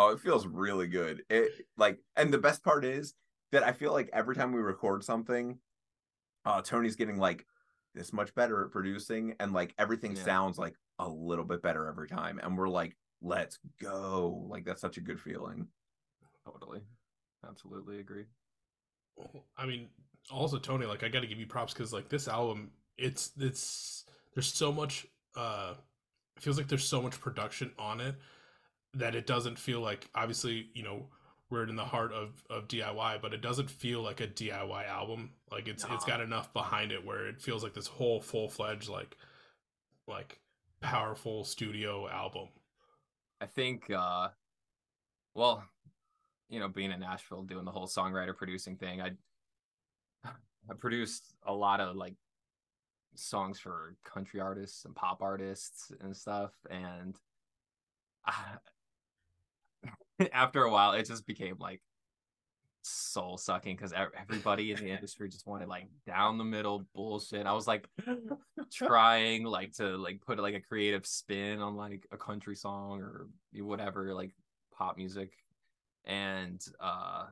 Oh, 0.00 0.10
it 0.12 0.20
feels 0.20 0.46
really 0.46 0.86
good. 0.86 1.24
It 1.28 1.66
like, 1.76 1.98
and 2.16 2.32
the 2.32 2.38
best 2.38 2.62
part 2.62 2.84
is 2.84 3.14
that 3.50 3.64
I 3.64 3.72
feel 3.72 3.92
like 3.92 4.08
every 4.12 4.36
time 4.36 4.52
we 4.52 4.60
record 4.60 5.02
something, 5.02 5.58
uh, 6.44 6.62
Tony's 6.62 6.94
getting 6.94 7.18
like 7.18 7.44
this 7.96 8.12
much 8.12 8.32
better 8.36 8.64
at 8.64 8.70
producing, 8.70 9.34
and 9.40 9.52
like 9.52 9.74
everything 9.76 10.14
Yeah. 10.14 10.22
sounds 10.22 10.56
like 10.56 10.76
a 10.98 11.08
little 11.08 11.44
bit 11.44 11.62
better 11.62 11.86
every 11.86 12.08
time, 12.08 12.40
and 12.42 12.56
we're 12.56 12.68
like, 12.68 12.96
let's 13.22 13.58
go! 13.80 14.46
Like 14.48 14.64
that's 14.64 14.80
such 14.80 14.96
a 14.96 15.00
good 15.02 15.20
feeling. 15.20 15.68
Totally. 16.44 16.80
Absolutely 17.48 18.00
agree. 18.00 18.24
i 19.56 19.66
mean 19.66 19.88
also 20.30 20.58
tony 20.58 20.86
like 20.86 21.02
i 21.02 21.08
gotta 21.08 21.26
give 21.26 21.38
you 21.38 21.46
props 21.46 21.72
because 21.72 21.92
like 21.92 22.08
this 22.08 22.28
album 22.28 22.70
it's 22.96 23.32
it's 23.38 24.04
there's 24.34 24.52
so 24.52 24.70
much 24.70 25.06
uh 25.36 25.74
it 26.36 26.42
feels 26.42 26.56
like 26.58 26.68
there's 26.68 26.84
so 26.86 27.00
much 27.02 27.20
production 27.20 27.72
on 27.78 28.00
it 28.00 28.14
that 28.94 29.14
it 29.14 29.26
doesn't 29.26 29.58
feel 29.58 29.80
like 29.80 30.08
obviously 30.14 30.68
you 30.74 30.82
know 30.82 31.06
we're 31.50 31.66
in 31.66 31.76
the 31.76 31.84
heart 31.84 32.12
of 32.12 32.42
of 32.50 32.68
DIY 32.68 33.20
but 33.22 33.32
it 33.32 33.40
doesn't 33.40 33.70
feel 33.70 34.02
like 34.02 34.20
a 34.20 34.26
DIY 34.28 34.86
album 34.88 35.30
like 35.50 35.66
it's 35.68 35.84
it's 35.90 36.04
got 36.04 36.20
enough 36.20 36.52
behind 36.52 36.92
it 36.92 37.04
where 37.04 37.26
it 37.26 37.40
feels 37.40 37.62
like 37.64 37.74
this 37.74 37.86
whole 37.86 38.20
full-fledged 38.20 38.88
like 38.88 39.16
like 40.06 40.38
powerful 40.80 41.44
studio 41.44 42.08
album? 42.08 42.48
I 43.40 43.46
think 43.46 43.90
uh 43.90 44.28
well, 45.34 45.64
you 46.48 46.58
know, 46.58 46.68
being 46.68 46.90
in 46.90 47.00
Nashville 47.00 47.42
doing 47.42 47.64
the 47.64 47.70
whole 47.70 47.86
songwriter 47.86 48.36
producing 48.36 48.76
thing, 48.76 49.00
I 49.00 49.12
I 50.24 50.74
produced 50.78 51.34
a 51.46 51.52
lot 51.52 51.80
of 51.80 51.96
like 51.96 52.14
songs 53.14 53.58
for 53.58 53.96
country 54.04 54.40
artists 54.40 54.84
and 54.84 54.94
pop 54.94 55.22
artists 55.22 55.90
and 56.00 56.16
stuff 56.16 56.52
and 56.70 57.16
I, 58.26 58.34
after 60.32 60.62
a 60.62 60.70
while 60.70 60.92
it 60.92 61.06
just 61.06 61.26
became 61.26 61.56
like 61.58 61.80
soul 62.88 63.36
sucking 63.36 63.76
because 63.76 63.92
everybody 63.92 64.72
in 64.72 64.78
the 64.78 64.90
industry 64.90 65.28
just 65.28 65.46
wanted 65.46 65.68
like 65.68 65.88
down 66.06 66.38
the 66.38 66.44
middle 66.44 66.86
bullshit. 66.94 67.46
I 67.46 67.52
was 67.52 67.66
like 67.66 67.88
trying 68.72 69.44
like 69.44 69.72
to 69.74 69.96
like 69.96 70.20
put 70.24 70.38
like 70.38 70.54
a 70.54 70.60
creative 70.60 71.06
spin 71.06 71.60
on 71.60 71.76
like 71.76 72.06
a 72.12 72.16
country 72.16 72.56
song 72.56 73.00
or 73.00 73.28
whatever 73.62 74.14
like 74.14 74.32
pop 74.76 74.96
music 74.96 75.32
and 76.04 76.64
uh 76.80 77.24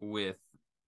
with 0.00 0.36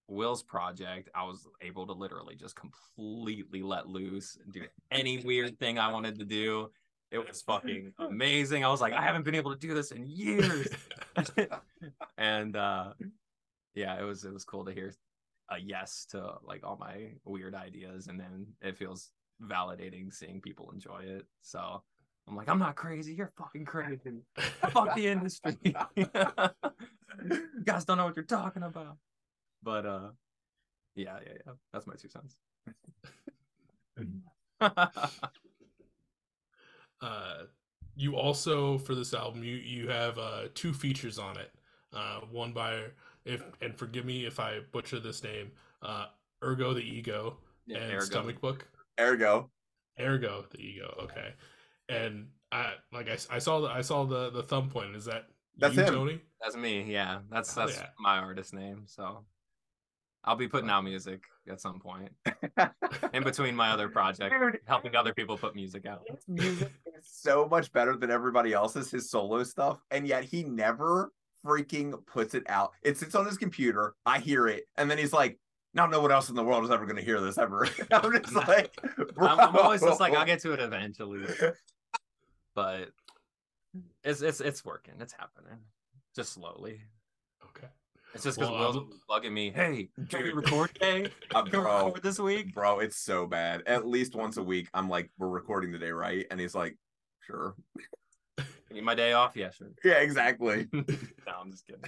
Will's 0.08 0.42
project 0.42 1.08
I 1.14 1.24
was 1.24 1.46
able 1.60 1.86
to 1.86 1.92
literally 1.92 2.36
just 2.36 2.56
completely 2.56 3.62
let 3.62 3.88
loose 3.88 4.38
and 4.42 4.52
do 4.52 4.62
any 4.90 5.18
weird 5.18 5.58
thing 5.58 5.78
I 5.78 5.90
wanted 5.92 6.18
to 6.18 6.24
do 6.24 6.70
It 7.10 7.26
was 7.28 7.42
fucking 7.42 7.92
amazing. 7.98 8.64
I 8.64 8.68
was 8.68 8.80
like, 8.80 8.92
I 8.92 9.00
haven't 9.02 9.24
been 9.24 9.36
able 9.36 9.52
to 9.52 9.58
do 9.58 9.72
this 9.72 9.92
in 9.92 10.04
years. 10.06 10.68
and 12.18 12.56
uh 12.56 12.92
yeah, 13.74 13.98
it 13.98 14.04
was 14.04 14.24
it 14.24 14.32
was 14.32 14.44
cool 14.44 14.64
to 14.64 14.72
hear 14.72 14.92
a 15.50 15.58
yes 15.58 16.06
to 16.10 16.34
like 16.42 16.64
all 16.64 16.76
my 16.76 17.12
weird 17.24 17.54
ideas 17.54 18.06
and 18.06 18.18
then 18.18 18.46
it 18.62 18.76
feels 18.76 19.10
validating 19.42 20.12
seeing 20.12 20.40
people 20.40 20.70
enjoy 20.72 21.00
it. 21.00 21.26
So 21.42 21.82
I'm 22.26 22.36
like, 22.36 22.48
I'm 22.48 22.58
not 22.58 22.76
crazy, 22.76 23.14
you're 23.14 23.32
fucking 23.36 23.64
crazy. 23.66 24.22
Fuck 24.70 24.94
the 24.94 25.08
industry. 25.08 25.56
you 25.96 26.06
guys 27.64 27.84
don't 27.84 27.98
know 27.98 28.06
what 28.06 28.16
you're 28.16 28.24
talking 28.24 28.62
about. 28.62 28.96
But 29.62 29.86
uh 29.86 30.08
yeah, 30.94 31.18
yeah, 31.26 31.32
yeah. 31.46 31.52
That's 31.72 31.86
my 31.86 31.94
two 31.94 32.08
cents. 32.08 32.36
uh, 37.00 37.44
you 37.96 38.16
also 38.16 38.78
for 38.78 38.94
this 38.94 39.14
album 39.14 39.44
you 39.44 39.56
you 39.56 39.88
have 39.88 40.18
uh, 40.18 40.42
two 40.54 40.72
features 40.72 41.18
on 41.18 41.36
it. 41.38 41.50
Uh, 41.92 42.20
one 42.30 42.52
by 42.52 42.82
if 43.24 43.42
and 43.62 43.76
forgive 43.76 44.04
me 44.04 44.26
if 44.26 44.40
I 44.40 44.60
butcher 44.72 44.98
this 45.00 45.22
name. 45.22 45.50
Uh, 45.82 46.06
Ergo 46.42 46.74
the 46.74 46.80
Ego 46.82 47.36
Yeah, 47.66 47.78
and 47.78 47.92
Ergo. 47.92 48.04
Stomach 48.04 48.40
Book. 48.40 48.66
Ergo. 49.00 49.50
Ergo 50.00 50.44
the 50.50 50.58
Ego. 50.58 50.94
Okay, 51.04 51.32
and 51.88 52.26
I 52.52 52.72
like 52.92 53.08
I, 53.08 53.16
I 53.30 53.38
saw 53.38 53.60
the 53.60 53.68
I 53.68 53.80
saw 53.80 54.04
the 54.04 54.30
the 54.30 54.42
thumb 54.42 54.70
point. 54.70 54.94
Is 54.96 55.04
that 55.06 55.26
That's 55.58 55.76
you, 55.76 55.82
him. 55.82 55.94
Tony? 55.94 56.20
That's 56.40 56.56
me. 56.56 56.82
Yeah, 56.82 57.20
that's 57.30 57.54
Hell 57.54 57.66
that's 57.66 57.78
yeah. 57.78 57.86
my 57.98 58.18
artist 58.18 58.52
name. 58.54 58.82
So 58.86 59.24
I'll 60.24 60.36
be 60.36 60.48
putting 60.48 60.70
out 60.70 60.82
music 60.84 61.22
at 61.48 61.60
some 61.60 61.78
point 61.78 62.10
in 63.12 63.22
between 63.22 63.54
my 63.54 63.70
other 63.70 63.88
project, 63.88 64.34
helping 64.66 64.96
other 64.96 65.12
people 65.12 65.36
put 65.36 65.54
music 65.54 65.86
out. 65.86 66.02
Music 66.26 66.70
is 66.83 66.83
so 67.04 67.46
much 67.48 67.72
better 67.72 67.96
than 67.96 68.10
everybody 68.10 68.52
else's, 68.52 68.90
his 68.90 69.10
solo 69.10 69.42
stuff, 69.44 69.80
and 69.90 70.06
yet 70.06 70.24
he 70.24 70.44
never 70.44 71.12
freaking 71.44 71.94
puts 72.06 72.34
it 72.34 72.44
out. 72.48 72.72
It 72.82 72.96
sits 72.98 73.14
on 73.14 73.26
his 73.26 73.36
computer, 73.36 73.94
I 74.06 74.18
hear 74.18 74.48
it, 74.48 74.64
and 74.76 74.90
then 74.90 74.98
he's 74.98 75.12
like, 75.12 75.38
now 75.74 75.86
no 75.86 76.00
one 76.00 76.12
else 76.12 76.28
in 76.28 76.36
the 76.36 76.44
world 76.44 76.64
is 76.64 76.70
ever 76.70 76.86
gonna 76.86 77.02
hear 77.02 77.20
this 77.20 77.36
ever. 77.38 77.68
I'm 77.92 78.12
just 78.12 78.34
like, 78.34 78.76
I'm, 79.18 79.40
I'm 79.40 79.56
always 79.56 79.80
just 79.80 80.00
like. 80.00 80.14
I'll 80.14 80.24
get 80.24 80.40
to 80.42 80.52
it 80.52 80.60
eventually, 80.60 81.26
but 82.54 82.90
it's 84.04 84.22
it's 84.22 84.40
it's 84.40 84.64
working. 84.64 84.94
It's 85.00 85.12
happening, 85.12 85.58
just 86.14 86.32
slowly. 86.32 86.80
Okay. 87.44 87.66
It's 88.14 88.22
just 88.22 88.38
because 88.38 88.52
Well, 88.52 88.60
Will's 88.60 88.76
um, 88.76 88.90
bugging 89.10 89.32
me. 89.32 89.50
Hey, 89.50 89.88
can 90.08 90.22
we 90.22 90.30
record 90.32 90.72
today? 90.74 91.08
Uh, 91.34 91.42
Can 91.42 91.58
we 91.58 91.64
bro, 91.64 91.86
record 91.86 92.02
this 92.04 92.20
week? 92.20 92.54
bro, 92.54 92.78
it's 92.78 92.96
so 92.96 93.26
bad. 93.26 93.62
At 93.66 93.88
least 93.88 94.14
once 94.14 94.36
a 94.36 94.42
week, 94.42 94.68
I'm 94.72 94.88
like, 94.88 95.10
we're 95.18 95.28
recording 95.28 95.72
today, 95.72 95.90
right? 95.90 96.24
And 96.30 96.38
he's 96.38 96.54
like, 96.54 96.76
sure. 97.26 97.54
Need 98.70 98.82
my 98.84 98.94
day 98.94 99.12
off? 99.12 99.36
Yeah, 99.36 99.50
sure. 99.50 99.68
Yeah, 99.84 99.94
exactly. 100.00 100.66
No, 100.72 100.82
I'm 101.40 101.50
just 101.50 101.66
kidding. 101.66 101.82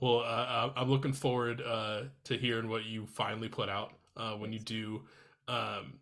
Well, 0.00 0.20
uh, 0.20 0.70
I- 0.74 0.80
I'm 0.80 0.90
looking 0.90 1.12
forward 1.12 1.60
uh, 1.62 2.02
to 2.24 2.36
hearing 2.36 2.68
what 2.68 2.84
you 2.84 3.06
finally 3.06 3.48
put 3.48 3.68
out 3.68 3.92
uh, 4.16 4.32
when 4.32 4.52
you 4.52 4.58
do. 4.58 5.02
Um, 5.48 5.94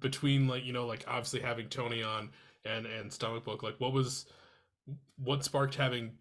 between 0.00 0.46
like 0.48 0.64
you 0.64 0.72
know, 0.72 0.86
like 0.86 1.04
obviously 1.06 1.40
having 1.40 1.68
Tony 1.68 2.02
on 2.02 2.30
and 2.64 2.86
and 2.86 3.12
Stomach 3.12 3.44
Book, 3.44 3.62
like 3.62 3.76
what 3.78 3.92
was 3.92 4.26
what 5.16 5.44
sparked 5.44 5.74
having 5.76 6.12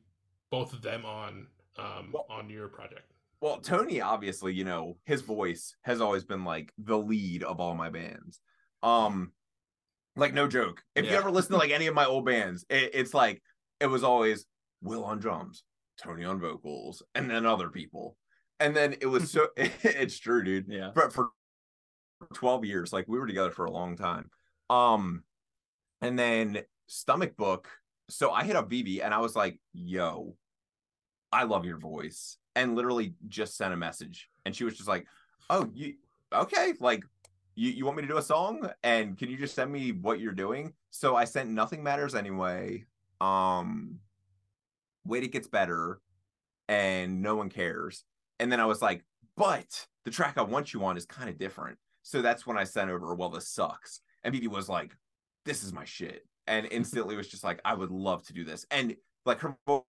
both 0.52 0.72
of 0.74 0.82
them 0.82 1.04
on 1.06 1.48
um, 1.78 2.12
Well- 2.13 2.28
on 2.30 2.50
your 2.50 2.68
project? 2.68 3.12
Well, 3.41 3.58
Tony, 3.58 4.02
obviously, 4.02 4.54
you 4.54 4.63
know, 4.63 4.98
his 5.06 5.22
voice 5.22 5.76
has 5.82 6.02
always 6.02 6.24
been 6.24 6.44
like 6.46 6.72
the 6.78 6.98
lead 6.98 7.44
of 7.44 7.60
all 7.60 7.76
my 7.76 7.89
bands. 7.89 8.39
Um, 8.82 9.34
like 10.15 10.34
no 10.34 10.47
joke. 10.47 10.82
If 10.95 11.06
you 11.06 11.12
ever 11.12 11.32
listen 11.32 11.51
to 11.51 11.58
like 11.58 11.71
any 11.71 11.88
of 11.88 11.95
my 11.95 12.06
old 12.06 12.25
bands, 12.25 12.65
it, 12.69 12.91
it's 12.93 13.13
like 13.13 13.41
it 13.80 13.88
was 13.88 14.04
always 14.04 14.45
Will 14.82 15.04
on 15.04 15.19
drums, 15.19 15.63
Tony 16.01 16.23
on 16.23 16.39
vocals, 16.39 17.04
and 17.13 17.30
then 17.30 17.45
other 17.45 17.69
people. 17.69 18.17
And 18.60 18.75
then 18.75 18.95
it 19.01 19.08
was 19.08 19.32
so 19.32 19.47
it's 19.58 20.19
true, 20.19 20.43
dude. 20.43 20.65
Yeah. 20.67 20.91
But 20.93 21.13
for 21.13 21.30
12 22.34 22.65
years, 22.65 22.93
like 22.93 23.08
we 23.08 23.19
were 23.19 23.28
together 23.28 23.51
for 23.51 23.65
a 23.65 23.71
long 23.71 23.95
time. 23.95 24.30
Um, 24.69 25.23
and 26.01 26.17
then 26.17 26.62
Stomach 26.88 27.36
Book. 27.36 27.69
So 28.10 28.32
I 28.32 28.43
hit 28.43 28.56
up 28.56 28.69
BB 28.69 29.04
and 29.04 29.13
I 29.13 29.19
was 29.19 29.36
like, 29.36 29.60
yo, 29.73 30.36
I 31.32 31.43
love 31.43 31.65
your 31.65 31.78
voice. 31.78 32.38
And 32.56 32.75
literally 32.75 33.15
just 33.28 33.58
sent 33.58 33.73
a 33.73 33.78
message. 33.78 34.30
And 34.45 34.56
she 34.56 34.63
was 34.63 34.78
just 34.78 34.88
like, 34.88 35.06
Oh, 35.49 35.69
you 35.73 35.95
okay? 36.34 36.73
Like 36.80 37.04
you, 37.56 37.72
you 37.72 37.86
want 37.86 37.98
me 37.98 38.04
to 38.04 38.08
do 38.08 38.18
a 38.18 38.22
song? 38.22 38.70
And 38.84 39.18
can 39.18 39.30
you 39.30 39.38
just 39.38 39.56
send 39.56 39.72
me 39.72 39.91
what 39.91 40.20
you're 40.20 40.34
doing? 40.34 40.74
So 40.91 41.15
I 41.15 41.26
sent 41.26 41.50
Nothing 41.50 41.84
Matters 41.84 42.15
Anyway. 42.15 42.86
Um 43.22 44.00
Wait 45.06 45.24
It 45.24 45.32
Gets 45.32 45.48
Better 45.48 46.02
and 46.68 47.22
No 47.22 47.36
One 47.36 47.50
Cares. 47.50 48.04
And 48.39 48.52
then 48.52 48.60
I 48.60 48.65
was 48.65 48.82
like, 48.82 49.04
but 49.38 49.88
the 50.04 50.12
track 50.12 50.38
I 50.38 50.41
want 50.41 50.74
you 50.74 50.84
on 50.84 50.98
is 50.98 51.06
kind 51.06 51.30
of 51.30 51.38
different. 51.38 51.78
So 52.04 52.22
that's 52.22 52.46
when 52.46 52.58
I 52.58 52.63
sent 52.63 52.91
over, 52.91 53.13
well, 53.15 53.30
this 53.30 53.50
sucks. 53.50 54.02
And 54.24 54.34
bb 54.34 54.48
was 54.48 54.70
like, 54.70 54.96
this 55.46 55.63
is 55.63 55.74
my 55.74 55.86
shit. 55.86 56.26
And 56.48 56.68
instantly 56.72 57.15
was 57.15 57.28
just 57.28 57.44
like, 57.44 57.62
I 57.63 57.74
would 57.74 57.91
love 57.91 58.26
to 58.26 58.34
do 58.34 58.44
this. 58.44 58.65
And 58.72 58.96
like 59.26 59.39
her 59.39 59.56
vo- 59.65 59.86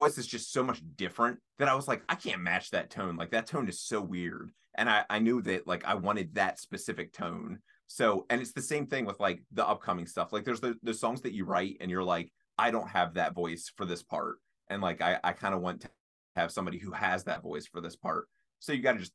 voice 0.00 0.18
is 0.18 0.26
just 0.26 0.52
so 0.52 0.62
much 0.62 0.82
different 0.96 1.38
that 1.58 1.68
I 1.68 1.74
was 1.74 1.88
like, 1.88 2.02
I 2.08 2.14
can't 2.14 2.42
match 2.42 2.70
that 2.70 2.90
tone. 2.90 3.16
Like 3.16 3.30
that 3.30 3.46
tone 3.46 3.68
is 3.68 3.80
so 3.80 4.00
weird. 4.00 4.50
And 4.76 4.88
I, 4.90 5.04
I 5.08 5.18
knew 5.18 5.42
that 5.42 5.66
like 5.66 5.84
I 5.84 5.94
wanted 5.94 6.34
that 6.34 6.58
specific 6.58 7.12
tone. 7.12 7.58
So, 7.86 8.26
and 8.30 8.40
it's 8.40 8.52
the 8.52 8.62
same 8.62 8.86
thing 8.86 9.04
with 9.04 9.18
like 9.20 9.42
the 9.52 9.66
upcoming 9.66 10.06
stuff. 10.06 10.32
Like 10.32 10.44
there's 10.44 10.60
the, 10.60 10.74
the 10.82 10.94
songs 10.94 11.22
that 11.22 11.32
you 11.32 11.44
write 11.44 11.76
and 11.80 11.90
you're 11.90 12.02
like, 12.04 12.32
I 12.58 12.70
don't 12.70 12.88
have 12.88 13.14
that 13.14 13.34
voice 13.34 13.70
for 13.76 13.84
this 13.86 14.02
part. 14.02 14.36
And 14.68 14.82
like, 14.82 15.00
I, 15.00 15.18
I 15.22 15.32
kind 15.32 15.54
of 15.54 15.60
want 15.60 15.82
to 15.82 15.90
have 16.34 16.50
somebody 16.50 16.78
who 16.78 16.92
has 16.92 17.24
that 17.24 17.42
voice 17.42 17.66
for 17.66 17.80
this 17.80 17.96
part. 17.96 18.26
So 18.58 18.72
you 18.72 18.82
got 18.82 18.92
to 18.94 18.98
just 18.98 19.12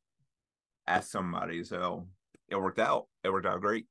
ask 0.87 1.09
somebody. 1.11 1.63
So 1.63 2.07
it 2.47 2.55
worked 2.55 2.79
out. 2.79 3.07
It 3.23 3.29
worked 3.31 3.45
out 3.45 3.61
great. 3.61 3.85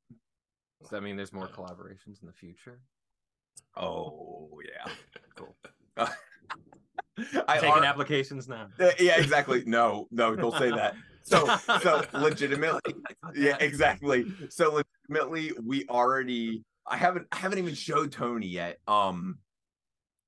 Does 0.80 0.90
that 0.90 1.02
mean 1.02 1.16
there's 1.16 1.32
more 1.32 1.48
collaborations 1.48 2.20
in 2.22 2.26
the 2.26 2.32
future? 2.32 2.80
Oh 3.76 4.48
yeah. 4.64 4.92
Cool. 5.36 5.56
I 7.48 7.54
Taking 7.58 7.70
are- 7.70 7.84
applications 7.84 8.48
now. 8.48 8.68
Yeah, 8.98 9.18
exactly. 9.20 9.62
No, 9.66 10.06
no, 10.10 10.34
don't 10.34 10.56
say 10.56 10.70
that. 10.70 10.94
So, 11.30 11.56
so 11.82 12.04
legitimately, 12.12 12.94
yeah, 13.34 13.56
exactly. 13.60 14.26
So 14.48 14.82
legitimately, 15.08 15.52
we 15.64 15.86
already. 15.88 16.64
I 16.86 16.96
haven't. 16.96 17.26
I 17.32 17.36
haven't 17.36 17.58
even 17.58 17.74
showed 17.74 18.12
Tony 18.12 18.48
yet. 18.48 18.78
Um, 18.88 19.38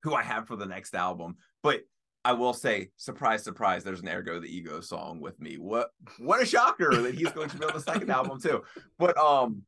who 0.03 0.13
I 0.13 0.23
have 0.23 0.47
for 0.47 0.55
the 0.55 0.65
next 0.65 0.95
album, 0.95 1.37
but 1.61 1.81
I 2.25 2.33
will 2.33 2.53
say, 2.53 2.89
surprise, 2.95 3.43
surprise. 3.43 3.83
There's 3.83 4.01
an 4.01 4.07
Ergo 4.07 4.39
the 4.39 4.47
Ego 4.47 4.79
song 4.79 5.19
with 5.19 5.39
me. 5.41 5.57
What? 5.57 5.89
What 6.19 6.41
a 6.41 6.45
shocker 6.45 6.95
that 7.01 7.15
he's 7.15 7.31
going 7.31 7.49
to 7.49 7.57
be 7.57 7.65
on 7.65 7.73
the 7.73 7.81
second 7.81 8.09
album 8.09 8.39
too. 8.39 8.63
But 8.97 9.17
um, 9.17 9.63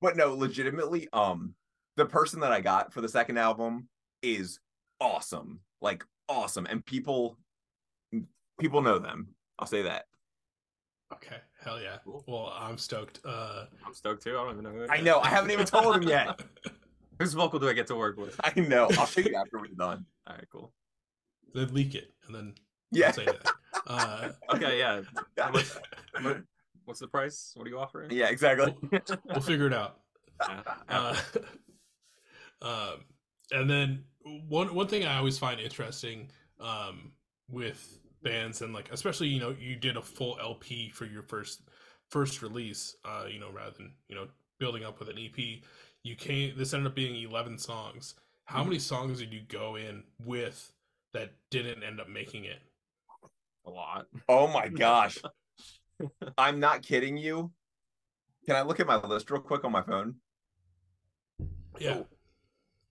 but 0.00 0.16
no, 0.16 0.34
legitimately, 0.34 1.08
um, 1.12 1.54
the 1.96 2.06
person 2.06 2.40
that 2.40 2.52
I 2.52 2.60
got 2.60 2.92
for 2.92 3.00
the 3.00 3.08
second 3.08 3.38
album 3.38 3.88
is 4.22 4.60
awesome. 5.00 5.60
Like 5.80 6.04
awesome, 6.28 6.66
and 6.66 6.84
people 6.84 7.38
people 8.60 8.82
know 8.82 8.98
them. 8.98 9.28
I'll 9.58 9.66
say 9.66 9.82
that. 9.82 10.04
Okay, 11.14 11.36
hell 11.62 11.80
yeah. 11.80 11.96
Cool. 12.04 12.24
Well, 12.26 12.52
I'm 12.58 12.78
stoked. 12.78 13.20
Uh, 13.24 13.64
I'm 13.86 13.94
stoked 13.94 14.22
too. 14.22 14.30
I 14.38 14.44
don't 14.44 14.52
even 14.52 14.64
know. 14.64 14.70
Who 14.70 14.86
I 14.90 15.00
know. 15.00 15.20
I 15.20 15.28
haven't 15.28 15.50
even 15.50 15.66
told 15.66 15.96
him 15.96 16.02
yet. 16.04 16.40
Whose 17.20 17.32
vocal 17.34 17.58
do 17.60 17.68
I 17.68 17.72
get 17.72 17.86
to 17.88 17.94
work 17.96 18.16
with? 18.16 18.38
I 18.42 18.58
know. 18.60 18.88
I'll 18.98 19.06
show 19.06 19.20
you 19.20 19.34
after 19.38 19.58
we're 19.58 19.66
done. 19.68 20.04
All 20.26 20.34
right, 20.34 20.46
cool. 20.50 20.72
then 21.54 21.72
leak 21.72 21.94
it, 21.94 22.12
and 22.26 22.34
then 22.34 22.54
Yeah. 22.90 23.12
say 23.12 23.24
that. 23.26 23.50
Uh, 23.86 24.28
Okay, 24.54 24.78
yeah. 24.78 25.02
How 25.38 25.52
what- 25.52 26.42
what's 26.86 27.00
the 27.00 27.08
price? 27.08 27.52
What 27.54 27.66
are 27.66 27.70
you 27.70 27.78
offering? 27.78 28.10
Yeah, 28.10 28.28
exactly. 28.28 28.74
we'll, 28.90 29.00
we'll 29.26 29.40
figure 29.40 29.66
it 29.66 29.72
out. 29.74 30.00
Yeah. 30.48 30.62
Uh, 30.88 31.16
um, 32.62 33.04
and 33.52 33.70
then 33.70 34.04
one 34.48 34.74
one 34.74 34.88
thing 34.88 35.04
I 35.06 35.16
always 35.18 35.38
find 35.38 35.60
interesting 35.60 36.30
um, 36.60 37.12
with 37.48 37.98
bands 38.24 38.62
and 38.62 38.74
like 38.74 38.90
especially 38.92 39.28
you 39.28 39.40
know 39.40 39.54
you 39.60 39.76
did 39.76 39.96
a 39.96 40.02
full 40.02 40.38
LP 40.40 40.90
for 40.90 41.04
your 41.06 41.22
first 41.22 41.62
first 42.10 42.42
release, 42.42 42.96
uh, 43.04 43.26
you 43.30 43.38
know 43.40 43.50
rather 43.52 43.72
than 43.76 43.92
you 44.08 44.16
know 44.16 44.26
building 44.58 44.84
up 44.84 44.98
with 44.98 45.08
an 45.10 45.18
EP. 45.18 45.62
You 46.02 46.16
came. 46.16 46.54
This 46.56 46.74
ended 46.74 46.88
up 46.88 46.96
being 46.96 47.16
eleven 47.28 47.58
songs. 47.58 48.14
How 48.46 48.60
Mm-hmm. 48.60 48.68
many 48.70 48.78
songs 48.80 49.18
did 49.20 49.32
you 49.32 49.42
go 49.48 49.76
in 49.76 50.02
with 50.24 50.72
that 51.14 51.32
didn't 51.50 51.82
end 51.84 52.00
up 52.00 52.08
making 52.08 52.44
it? 52.44 52.58
A 53.66 53.70
lot. 53.70 54.06
Oh 54.28 54.46
my 54.48 54.68
gosh. 54.68 55.18
I'm 56.38 56.60
not 56.60 56.82
kidding 56.82 57.16
you. 57.16 57.52
Can 58.46 58.56
I 58.56 58.62
look 58.62 58.80
at 58.80 58.86
my 58.86 58.96
list 58.96 59.30
real 59.30 59.40
quick 59.40 59.64
on 59.64 59.72
my 59.72 59.82
phone? 59.82 60.16
Yeah. 61.78 62.02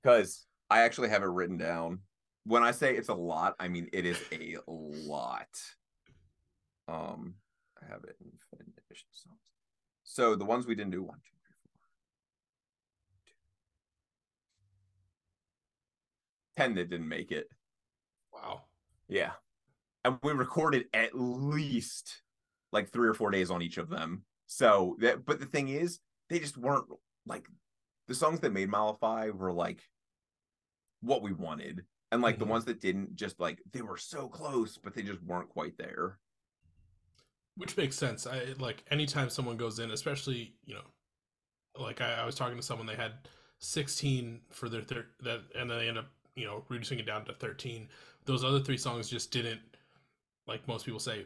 Because 0.02 0.46
I 0.70 0.82
actually 0.82 1.10
have 1.10 1.22
it 1.24 1.28
written 1.28 1.58
down 1.58 2.00
when 2.46 2.64
I 2.64 2.72
say 2.72 2.96
it's 2.96 3.10
a 3.10 3.14
lot, 3.14 3.56
I 3.60 3.68
mean 3.68 3.90
it 3.94 4.06
is 4.06 4.20
a 4.32 4.58
lot. 4.68 5.48
Um, 6.88 7.36
I 7.82 7.92
have 7.92 8.04
it 8.04 8.16
in 8.22 8.32
finished. 8.90 9.06
So, 9.12 9.30
so 10.04 10.36
the 10.36 10.46
ones 10.46 10.68
we 10.68 10.76
didn't 10.76 10.92
do 10.92 11.04
one, 11.04 11.18
two, 11.18 11.38
three, 11.46 11.56
four, 11.74 11.82
two. 16.58 16.62
ten 16.62 16.76
that 16.76 16.90
didn't 16.90 17.08
make 17.08 17.32
it. 17.32 17.48
Wow. 18.34 18.64
Yeah, 19.08 19.32
and 20.04 20.18
we 20.24 20.34
recorded 20.34 20.86
at 20.94 21.12
least 21.14 22.22
like 22.72 22.90
three 22.92 23.08
or 23.08 23.14
four 23.14 23.32
days 23.32 23.52
on 23.52 23.62
each 23.62 23.78
of 23.78 23.90
them. 23.90 24.24
So 24.48 24.98
that, 25.00 25.26
but 25.26 25.40
the 25.40 25.46
thing 25.46 25.70
is, 25.70 26.00
they 26.30 26.40
just 26.40 26.58
weren't 26.58 26.86
like 27.26 27.48
the 28.08 28.16
songs 28.16 28.42
that 28.42 28.54
made 28.54 28.70
Mollify 28.70 29.30
were 29.30 29.54
like 29.54 29.82
what 31.02 31.22
we 31.22 31.32
wanted 31.34 31.84
and 32.14 32.22
like 32.22 32.36
Mhm. 32.36 32.40
the 32.40 32.46
ones 32.46 32.66
that 32.66 32.80
didn't, 32.80 33.16
just 33.16 33.40
like 33.40 33.60
they 33.72 33.82
were 33.82 33.98
so 33.98 34.28
close, 34.30 34.78
but 34.78 34.94
they 34.94 35.02
just 35.02 35.24
weren't 35.24 35.50
quite 35.50 35.76
there. 35.80 36.20
Which 37.56 37.76
makes 37.76 37.96
sense. 37.98 38.28
I 38.28 38.54
like 38.60 38.84
anytime 38.92 39.32
someone 39.32 39.58
goes 39.58 39.80
in, 39.80 39.90
especially 39.90 40.54
you 40.64 40.76
know, 40.76 40.86
like 41.76 42.02
I, 42.02 42.14
I 42.22 42.26
was 42.26 42.36
talking 42.36 42.56
to 42.58 42.62
someone 42.64 42.86
they 42.86 42.96
had 42.96 43.14
16 43.58 44.42
for 44.52 44.70
their 44.70 44.84
third 44.84 45.08
that, 45.22 45.42
and 45.56 45.68
then 45.72 45.80
they 45.80 45.88
end 45.88 45.98
up 45.98 46.12
you 46.36 46.46
know 46.46 46.64
reducing 46.70 47.00
it 47.00 47.08
down 47.08 47.26
to 47.26 47.34
13. 47.34 47.90
Those 48.26 48.44
other 48.44 48.60
three 48.60 48.78
songs 48.78 49.10
just 49.10 49.32
didn't, 49.32 49.62
like 50.46 50.68
most 50.68 50.86
people 50.86 51.00
say, 51.00 51.26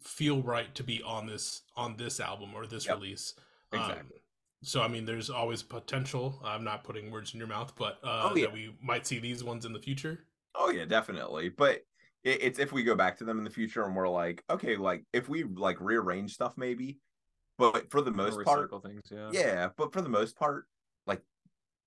feel 0.00 0.42
right 0.42 0.72
to 0.76 0.84
be 0.84 1.02
on 1.02 1.26
this 1.26 1.62
on 1.76 1.96
this 1.96 2.20
album 2.20 2.54
or 2.54 2.66
this 2.68 2.86
Yep. 2.86 2.96
release. 2.96 3.34
Exactly. 3.72 4.16
Um, 4.16 4.22
so 4.62 4.82
I 4.82 4.88
mean, 4.88 5.04
there's 5.04 5.30
always 5.30 5.62
potential. 5.62 6.40
I'm 6.44 6.64
not 6.64 6.84
putting 6.84 7.10
words 7.10 7.32
in 7.34 7.38
your 7.38 7.48
mouth, 7.48 7.72
but 7.76 7.98
uh, 8.04 8.30
Oh, 8.30 8.34
yeah. 8.36 8.46
that 8.46 8.52
we 8.52 8.74
might 8.82 9.06
see 9.06 9.18
these 9.18 9.42
ones 9.42 9.64
in 9.64 9.72
the 9.72 9.78
future. 9.80 10.24
Oh 10.54 10.70
yeah, 10.70 10.84
definitely. 10.84 11.48
But 11.48 11.82
it, 12.24 12.42
it's 12.42 12.58
if 12.58 12.72
we 12.72 12.82
go 12.82 12.94
back 12.94 13.16
to 13.18 13.24
them 13.24 13.38
in 13.38 13.44
the 13.44 13.50
future 13.50 13.84
and 13.84 13.94
we're 13.96 14.08
like, 14.08 14.44
okay, 14.50 14.76
like 14.76 15.04
if 15.12 15.28
we 15.28 15.44
like 15.44 15.80
rearrange 15.80 16.34
stuff 16.34 16.54
maybe, 16.56 16.98
but 17.56 17.90
for 17.90 18.02
the 18.02 18.10
most 18.10 18.44
part, 18.44 18.70
things, 18.82 19.02
yeah. 19.10 19.30
yeah. 19.32 19.68
But 19.76 19.92
for 19.92 20.02
the 20.02 20.08
most 20.08 20.36
part, 20.36 20.66
like, 21.06 21.22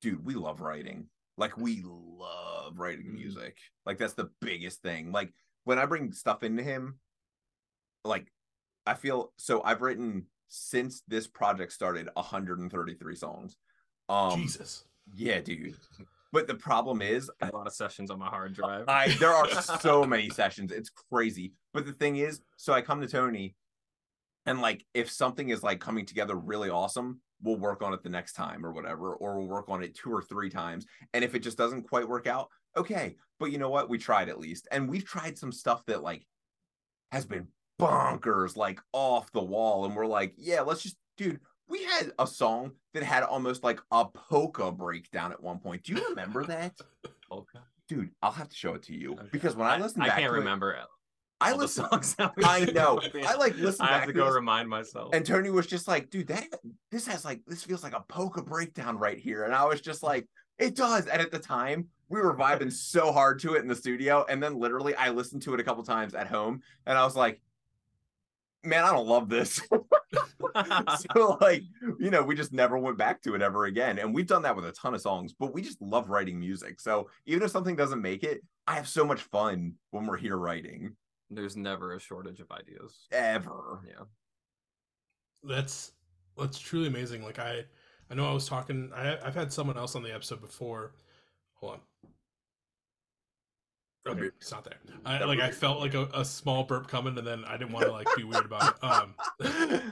dude, 0.01 0.25
we 0.25 0.33
love 0.35 0.61
writing. 0.61 1.07
Like 1.37 1.57
we 1.57 1.83
love 1.83 2.77
writing 2.79 3.07
Mhm. 3.07 3.13
music. 3.15 3.57
Like 3.85 3.97
that's 3.97 4.13
the 4.13 4.29
biggest 4.39 4.81
thing. 4.81 5.11
Like 5.11 5.33
when 5.65 5.77
I 5.79 5.85
bring 5.85 6.11
stuff 6.11 6.43
into 6.43 6.63
him, 6.63 6.99
like 8.03 8.31
I 8.85 8.93
feel 8.95 9.31
so. 9.37 9.61
I've 9.63 9.81
written 9.81 10.25
since 10.53 11.01
this 11.07 11.25
project 11.25 11.73
started 11.73 12.07
133 12.13 13.15
songs. 13.15 13.57
Um, 14.07 14.41
Jesus. 14.41 14.85
yeah, 15.15 15.41
dude. 15.41 15.75
But 16.31 16.45
the 16.45 16.53
problem 16.53 17.01
is, 17.01 17.29
A 17.41 17.49
lot 17.51 17.65
of 17.65 17.73
sessions 17.73 18.11
on 18.11 18.19
my 18.19 18.27
hard 18.27 18.53
drive. 18.53 18.85
I 18.87 19.15
there 19.19 19.31
are 19.31 19.49
so 19.81 20.05
many 20.05 20.29
sessions. 20.29 20.71
It's 20.71 20.91
crazy. 21.11 21.53
But 21.73 21.87
the 21.87 21.93
thing 21.93 22.17
is, 22.17 22.39
so 22.57 22.71
I 22.71 22.81
come 22.81 23.01
to 23.01 23.07
Tony 23.07 23.55
and 24.45 24.61
like 24.61 24.85
if 24.93 25.09
something 25.09 25.49
is 25.49 25.63
like 25.63 25.79
coming 25.79 26.05
together 26.05 26.35
really 26.35 26.69
awesome, 26.69 27.19
we'll 27.41 27.57
work 27.57 27.81
on 27.81 27.93
it 27.93 28.03
the 28.03 28.09
next 28.09 28.33
time 28.33 28.63
or 28.63 28.71
whatever, 28.71 29.15
or 29.15 29.37
we'll 29.37 29.47
work 29.47 29.69
on 29.69 29.81
it 29.83 29.95
two 29.95 30.11
or 30.11 30.21
three 30.21 30.51
times. 30.51 30.85
And 31.15 31.23
if 31.23 31.33
it 31.33 31.39
just 31.39 31.57
doesn't 31.57 31.83
quite 31.89 32.07
work 32.07 32.27
out, 32.27 32.49
okay. 32.77 33.15
But 33.39 33.51
you 33.51 33.57
know 33.57 33.69
what? 33.69 33.89
We 33.89 33.97
tried 33.97 34.29
at 34.29 34.39
least. 34.39 34.67
And 34.71 34.87
we've 34.87 35.05
tried 35.05 35.37
some 35.37 35.51
stuff 35.51 35.83
that 35.87 36.03
like 36.03 36.25
has 37.11 37.25
been 37.25 37.47
bonkers, 37.87 38.55
like 38.55 38.79
off 38.93 39.31
the 39.31 39.43
wall. 39.43 39.85
And 39.85 39.95
we're 39.95 40.05
like, 40.05 40.33
yeah, 40.37 40.61
let's 40.61 40.81
just 40.83 40.97
dude. 41.17 41.39
We 41.67 41.83
had 41.83 42.11
a 42.19 42.27
song 42.27 42.71
that 42.93 43.03
had 43.03 43.23
almost 43.23 43.63
like 43.63 43.79
a 43.91 44.05
polka 44.05 44.71
breakdown 44.71 45.31
at 45.31 45.41
one 45.41 45.59
point. 45.59 45.83
Do 45.83 45.93
you 45.93 46.07
remember 46.09 46.43
that? 46.47 46.73
Polka. 47.29 47.59
dude 47.87 48.11
i'll 48.21 48.31
have 48.31 48.47
to 48.49 48.55
show 48.55 48.75
it 48.75 48.83
to 48.83 48.93
you 48.95 49.13
Okay. 49.13 49.27
because 49.31 49.55
when 49.55 49.67
i, 49.67 49.77
listen 49.77 50.01
I 50.03 50.09
can't 50.09 50.31
to 50.31 50.69
it, 50.69 50.77
i 51.41 51.53
listen 51.53 51.85
songs. 51.89 52.15
I 52.43 52.65
know. 52.73 53.01
I, 53.27 53.35
like, 53.35 53.57
listen 53.57 53.85
I 53.85 53.89
back 53.89 53.99
have 54.01 54.07
to 54.07 54.13
to 54.13 54.19
go 54.19 54.25
this, 54.25 54.35
remind 54.35 54.69
myself. 54.69 55.13
and 55.15 55.25
tony 55.25 55.49
was 55.49 55.65
just 55.67 55.87
like 55.87 56.09
dude 56.11 56.27
that 56.27 56.47
this 56.91 57.07
has 57.07 57.25
like 57.25 57.41
this 57.47 57.63
feels 57.63 57.81
like 57.83 57.93
a 57.95 58.01
polka 58.07 58.41
breakdown 58.43 58.97
right 58.99 59.17
here 59.17 59.45
and 59.45 59.53
i 59.55 59.65
was 59.65 59.81
just 59.81 60.03
like 60.03 60.27
it 60.59 60.75
does 60.75 61.07
and 61.07 61.21
at 61.21 61.31
the 61.31 61.39
time 61.39 61.87
we 62.09 62.21
were 62.21 62.35
vibing 62.35 62.71
so 62.71 63.11
hard 63.11 63.39
to 63.39 63.55
it 63.55 63.61
in 63.63 63.67
the 63.67 63.75
studio 63.75 64.23
and 64.29 64.41
then 64.43 64.59
literally 64.59 64.93
i 64.95 65.09
listened 65.09 65.41
to 65.41 65.53
it 65.55 65.59
a 65.59 65.63
couple 65.63 65.83
times 65.83 66.13
at 66.13 66.27
home 66.27 66.61
and 66.85 66.97
i 66.97 67.03
was 67.03 67.15
like 67.15 67.41
man 68.63 68.83
i 68.83 68.91
don't 68.91 69.07
love 69.07 69.29
this. 69.29 69.61
So 71.15 71.37
like 71.41 71.63
you 71.99 72.11
know 72.11 72.21
we 72.21 72.35
just 72.35 72.53
never 72.53 72.77
went 72.77 72.97
back 72.97 73.23
to 73.23 73.33
it 73.33 73.41
ever 73.41 73.65
again. 73.65 73.97
And 73.97 74.13
we've 74.13 74.27
done 74.27 74.43
that 74.43 74.55
with 74.55 74.65
a 74.65 74.71
ton 74.71 74.93
of 74.93 75.01
songs 75.01 75.33
but 75.33 75.51
we 75.51 75.63
just 75.63 75.81
love 75.81 76.09
writing 76.11 76.39
music. 76.39 76.79
So 76.79 77.09
even 77.25 77.41
if 77.41 77.49
something 77.49 77.75
doesn't 77.75 78.01
make 78.01 78.23
it 78.23 78.41
i 78.67 78.75
have 78.75 78.87
so 78.87 79.03
much 79.03 79.21
fun 79.21 79.73
when 79.89 80.05
we're 80.05 80.17
here 80.17 80.37
writing. 80.37 80.95
There's 81.31 81.57
never 81.57 81.95
a 81.95 81.99
shortage 81.99 82.39
of 82.39 82.51
ideas. 82.51 83.07
ever. 83.11 83.79
Yeah. 83.87 84.03
that's 85.43 85.93
that's 86.37 86.59
truly 86.59 86.87
amazing. 86.87 87.23
Like 87.23 87.39
i 87.39 87.63
i 88.11 88.13
know 88.13 88.29
i 88.29 88.33
was 88.33 88.47
talking 88.47 88.91
I, 88.95 89.17
i've 89.25 89.35
had 89.35 89.51
someone 89.51 89.77
else 89.77 89.95
on 89.95 90.03
the 90.03 90.13
episode 90.13 90.41
before. 90.41 90.93
Hold 91.55 91.73
on 91.73 91.79
okay 94.07 94.25
it's 94.39 94.51
not 94.51 94.63
there. 94.63 94.77
I 95.05 95.23
like 95.23 95.39
i 95.39 95.51
felt 95.51 95.79
like 95.79 95.93
a, 95.93 96.09
a 96.13 96.25
small 96.25 96.63
burp 96.63 96.87
coming 96.87 97.17
and 97.17 97.25
then 97.25 97.43
i 97.45 97.57
didn't 97.57 97.71
want 97.71 97.85
to 97.85 97.91
like 97.91 98.07
be 98.15 98.23
weird 98.23 98.45
about 98.45 98.75
it. 98.75 98.83
Um 98.83 99.15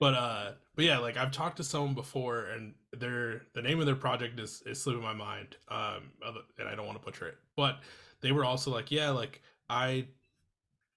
but 0.00 0.14
uh 0.14 0.52
but 0.74 0.84
yeah 0.84 0.98
like 0.98 1.16
i've 1.16 1.32
talked 1.32 1.58
to 1.58 1.64
someone 1.64 1.94
before 1.94 2.46
and 2.46 2.74
their 2.92 3.42
the 3.54 3.62
name 3.62 3.80
of 3.80 3.86
their 3.86 3.94
project 3.94 4.38
is 4.40 4.62
is 4.66 4.80
slipping 4.80 5.02
my 5.02 5.14
mind 5.14 5.56
um 5.68 6.10
and 6.58 6.68
i 6.68 6.74
don't 6.74 6.86
want 6.86 6.98
to 6.98 7.04
butcher 7.04 7.28
it. 7.28 7.36
But 7.56 7.80
they 8.20 8.32
were 8.32 8.44
also 8.44 8.70
like 8.70 8.90
yeah 8.90 9.10
like 9.10 9.42
i 9.68 10.06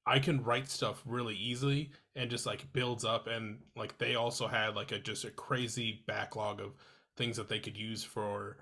i 0.06 0.20
can 0.20 0.44
write 0.44 0.70
stuff 0.70 1.02
really 1.06 1.36
easily 1.36 1.92
and 2.16 2.30
just 2.30 2.46
like 2.46 2.72
builds 2.74 3.06
up 3.06 3.28
and 3.28 3.60
like 3.76 3.98
they 3.98 4.16
also 4.16 4.48
had 4.48 4.76
like 4.76 4.92
a 4.92 5.00
just 5.00 5.26
a 5.26 5.32
crazy 5.32 6.04
backlog 6.08 6.60
of 6.60 6.74
things 7.16 7.38
that 7.38 7.48
they 7.48 7.60
could 7.60 7.78
use 7.78 8.04
for 8.04 8.58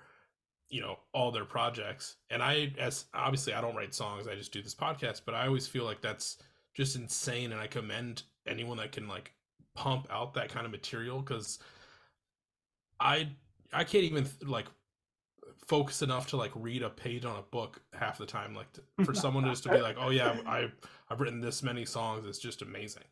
you 0.72 0.80
know 0.80 0.98
all 1.12 1.30
their 1.30 1.44
projects. 1.44 2.16
And 2.30 2.42
i 2.42 2.72
as 2.78 3.04
obviously 3.14 3.52
i 3.52 3.60
don't 3.60 3.76
write 3.76 3.94
songs 3.94 4.26
i 4.26 4.34
just 4.34 4.52
do 4.52 4.62
this 4.62 4.74
podcast 4.74 5.20
but 5.24 5.34
i 5.34 5.46
always 5.46 5.68
feel 5.68 5.84
like 5.84 6.00
that's 6.00 6.38
just 6.74 6.96
insane 6.96 7.52
and 7.52 7.60
i 7.60 7.66
commend 7.66 8.22
anyone 8.46 8.78
that 8.78 8.90
can 8.90 9.06
like 9.06 9.32
pump 9.74 10.08
out 10.10 10.34
that 10.34 10.48
kind 10.48 10.64
of 10.64 10.72
material 10.72 11.20
because 11.20 11.58
i 12.98 13.28
i 13.72 13.84
can't 13.84 14.04
even 14.04 14.26
like 14.46 14.66
focus 15.66 16.02
enough 16.02 16.26
to 16.28 16.36
like 16.36 16.50
read 16.54 16.82
a 16.82 16.90
page 16.90 17.24
on 17.24 17.36
a 17.36 17.42
book 17.42 17.80
half 17.92 18.18
the 18.18 18.26
time 18.26 18.54
like 18.54 18.72
to, 18.72 18.82
for 19.04 19.14
someone 19.14 19.44
just 19.44 19.62
to 19.62 19.68
be 19.68 19.80
like 19.80 19.96
oh 20.00 20.10
yeah 20.10 20.36
i 20.46 20.66
i've 21.10 21.20
written 21.20 21.40
this 21.40 21.62
many 21.62 21.84
songs 21.84 22.26
it's 22.26 22.38
just 22.38 22.62
amazing. 22.62 23.04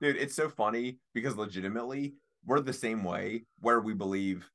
Dude 0.00 0.16
it's 0.16 0.34
so 0.34 0.48
funny 0.48 0.98
because 1.14 1.36
legitimately 1.36 2.14
we're 2.46 2.60
the 2.60 2.72
same 2.72 3.04
way 3.04 3.44
where 3.60 3.80
we 3.80 3.92
believe 3.92 4.48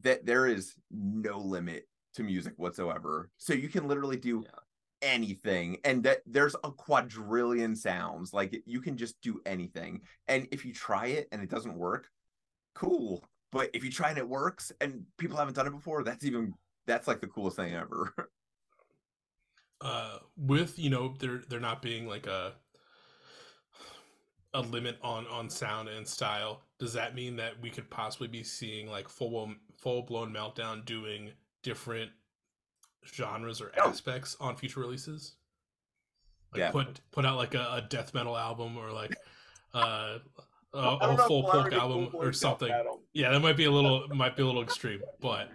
that 0.00 0.24
there 0.24 0.46
is 0.46 0.74
no 0.90 1.38
limit 1.38 1.88
to 2.14 2.22
music 2.22 2.54
whatsoever. 2.56 3.30
So 3.38 3.52
you 3.54 3.68
can 3.68 3.88
literally 3.88 4.16
do 4.16 4.42
Yeah. 4.44 4.58
anything 5.02 5.78
and 5.84 6.02
that 6.04 6.22
there's 6.26 6.54
a 6.64 6.70
quadrillion 6.70 7.74
sounds. 7.74 8.32
Like 8.32 8.62
you 8.66 8.80
can 8.80 8.96
just 8.96 9.20
do 9.20 9.40
anything. 9.46 10.02
And 10.28 10.46
if 10.50 10.64
you 10.64 10.72
try 10.72 11.06
it 11.06 11.28
and 11.32 11.42
it 11.42 11.50
doesn't 11.50 11.76
work 11.76 12.10
cool. 12.74 13.24
But 13.50 13.70
if 13.74 13.84
you 13.84 13.90
try 13.90 14.08
and 14.10 14.18
it 14.18 14.28
works 14.28 14.72
and 14.80 15.04
people 15.18 15.36
haven't 15.36 15.54
done 15.54 15.66
it 15.66 15.70
before 15.72 16.02
that's 16.04 16.24
even 16.24 16.54
that's 16.86 17.06
like 17.06 17.20
the 17.20 17.26
coolest 17.28 17.56
thing 17.56 17.74
ever. 17.74 18.14
Uh 19.80 20.18
with 20.36 20.78
you 20.78 20.90
know 20.90 21.12
there 21.18 21.38
there 21.48 21.58
not 21.58 21.82
being 21.82 22.06
like 22.06 22.28
a 22.28 22.54
a 24.54 24.60
limit 24.60 24.98
on 25.02 25.26
on 25.28 25.48
sound 25.48 25.88
and 25.88 26.06
style 26.06 26.62
does 26.78 26.92
that 26.92 27.14
mean 27.14 27.36
that 27.36 27.52
we 27.62 27.70
could 27.70 27.88
possibly 27.88 28.28
be 28.28 28.42
seeing 28.42 28.86
like 28.90 29.08
full 29.08 29.50
full 29.78 30.02
blown 30.02 30.32
meltdown 30.32 30.84
doing 30.84 31.30
different 31.62 32.10
genres 33.06 33.60
or 33.60 33.72
aspects 33.78 34.36
on 34.40 34.54
future 34.56 34.80
releases 34.80 35.34
like 36.52 36.60
Yeah. 36.60 36.70
put 36.70 37.00
put 37.10 37.24
out 37.24 37.36
like 37.36 37.54
a, 37.54 37.60
a 37.74 37.86
death 37.88 38.14
metal 38.14 38.36
album 38.36 38.76
or 38.76 38.92
like 38.92 39.16
uh 39.74 40.18
a, 40.74 40.78
I 40.78 41.06
don't 41.06 41.20
a 41.20 41.26
full 41.26 41.42
we'll 41.42 41.52
folk 41.52 41.72
album 41.72 42.02
full-blown 42.10 42.28
or 42.28 42.32
something 42.32 42.72
yeah 43.14 43.30
that 43.30 43.40
might 43.40 43.56
be 43.56 43.64
a 43.64 43.70
little 43.70 44.06
might 44.08 44.36
be 44.36 44.42
a 44.42 44.46
little 44.46 44.62
extreme 44.62 45.00
but 45.20 45.48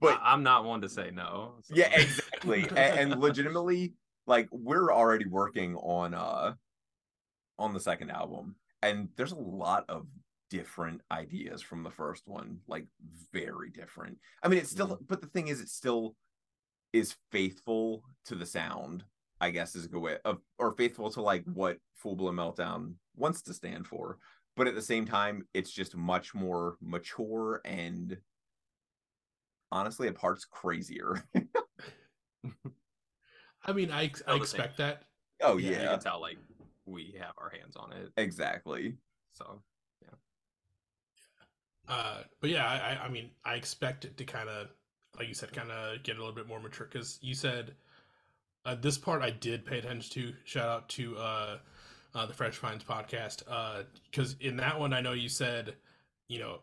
but 0.00 0.18
I, 0.22 0.32
am 0.32 0.42
not 0.42 0.64
one 0.64 0.80
to 0.82 0.88
say 0.88 1.10
no. 1.12 1.54
so- 1.62 1.74
yeah 1.76 1.90
exactly 1.92 2.62
and, 2.70 3.12
and 3.12 3.20
legitimately 3.20 3.94
like 4.26 4.48
we're 4.50 4.92
already 4.92 5.26
working 5.26 5.74
on 5.76 6.14
uh 6.14 6.54
on 7.58 7.74
the 7.74 7.80
second 7.80 8.10
album 8.10 8.54
and 8.82 9.08
there's 9.16 9.32
a 9.32 9.36
lot 9.36 9.84
of 9.88 10.06
different 10.50 11.00
ideas 11.10 11.60
from 11.60 11.82
the 11.82 11.90
first 11.90 12.22
one 12.26 12.58
like 12.66 12.86
very 13.32 13.70
different. 13.70 14.18
I 14.42 14.48
mean 14.48 14.58
it's 14.58 14.70
still 14.70 14.88
mm-hmm. 14.88 15.04
but 15.06 15.20
the 15.20 15.26
thing 15.28 15.48
is 15.48 15.60
it 15.60 15.68
still 15.68 16.14
is 16.92 17.16
faithful 17.30 18.02
to 18.24 18.34
the 18.34 18.46
sound 18.46 19.04
i 19.42 19.50
guess 19.50 19.76
is 19.76 19.84
a 19.84 19.88
good 19.88 20.00
way 20.00 20.16
of 20.24 20.38
or 20.58 20.72
faithful 20.72 21.10
to 21.10 21.20
like 21.20 21.44
what 21.52 21.76
full 21.94 22.16
blown 22.16 22.36
meltdown 22.36 22.94
wants 23.14 23.42
to 23.42 23.52
stand 23.52 23.86
for. 23.86 24.18
But 24.56 24.66
at 24.66 24.74
the 24.74 24.82
same 24.82 25.04
time 25.04 25.46
it's 25.54 25.70
just 25.70 25.96
much 25.96 26.34
more 26.34 26.76
mature 26.80 27.60
and 27.64 28.16
honestly 29.70 30.08
at 30.08 30.14
parts 30.14 30.44
crazier. 30.44 31.22
I 33.64 33.72
mean 33.72 33.90
i, 33.90 34.02
I 34.02 34.08
Still 34.08 34.38
the 34.38 34.46
same. 34.46 34.60
expect 34.60 34.78
that. 34.78 35.02
Oh 35.42 35.58
yeah, 35.58 35.70
yeah, 35.72 35.82
You 35.82 35.88
can 35.90 36.00
tell 36.00 36.20
like 36.20 36.38
we 36.88 37.14
have 37.18 37.34
our 37.38 37.50
hands 37.50 37.76
on 37.76 37.92
it. 37.92 38.10
exactly 38.16 38.94
So 39.32 39.60
yeah. 40.02 40.16
Uh, 41.88 42.22
but 42.40 42.50
yeah, 42.50 42.66
I, 42.66 42.94
I- 42.94 43.04
I 43.04 43.08
mean, 43.08 43.30
I 43.44 43.54
expect 43.54 44.04
it 44.04 44.16
to 44.18 44.24
kind 44.24 44.48
of 44.48 44.68
like 45.18 45.26
you 45.28 45.34
said, 45.34 45.52
kind 45.52 45.70
of 45.70 46.02
get 46.02 46.16
a 46.16 46.18
little 46.18 46.34
bit 46.34 46.46
more 46.46 46.60
mature. 46.60 46.86
Because 46.90 47.18
you 47.22 47.34
said 47.34 47.74
uh, 48.64 48.74
this 48.76 48.98
part 48.98 49.22
I 49.22 49.30
did 49.30 49.64
pay 49.66 49.78
attention 49.78 50.10
to. 50.22 50.34
Shout 50.44 50.68
out 50.68 50.88
to 50.90 51.16
uh, 51.16 51.58
uh, 52.14 52.26
the 52.26 52.34
Fresh 52.34 52.56
Finds 52.56 52.84
podcast. 52.84 53.42
Uh, 53.48 53.82
because 54.10 54.36
in 54.40 54.56
that 54.58 54.78
one, 54.78 54.92
I 54.92 55.00
know 55.00 55.12
you 55.12 55.28
said, 55.28 55.74
you 56.28 56.38
know, 56.38 56.60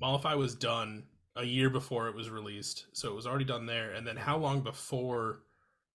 Mollify 0.00 0.34
was 0.34 0.54
done 0.54 1.04
a 1.36 1.44
year 1.44 1.68
before 1.70 2.08
it 2.08 2.14
was 2.14 2.30
released, 2.30 2.86
so 2.92 3.08
it 3.10 3.14
was 3.14 3.26
already 3.26 3.44
done 3.44 3.66
there. 3.66 3.92
And 3.92 4.06
then 4.06 4.16
how 4.16 4.38
long 4.38 4.62
before 4.62 5.42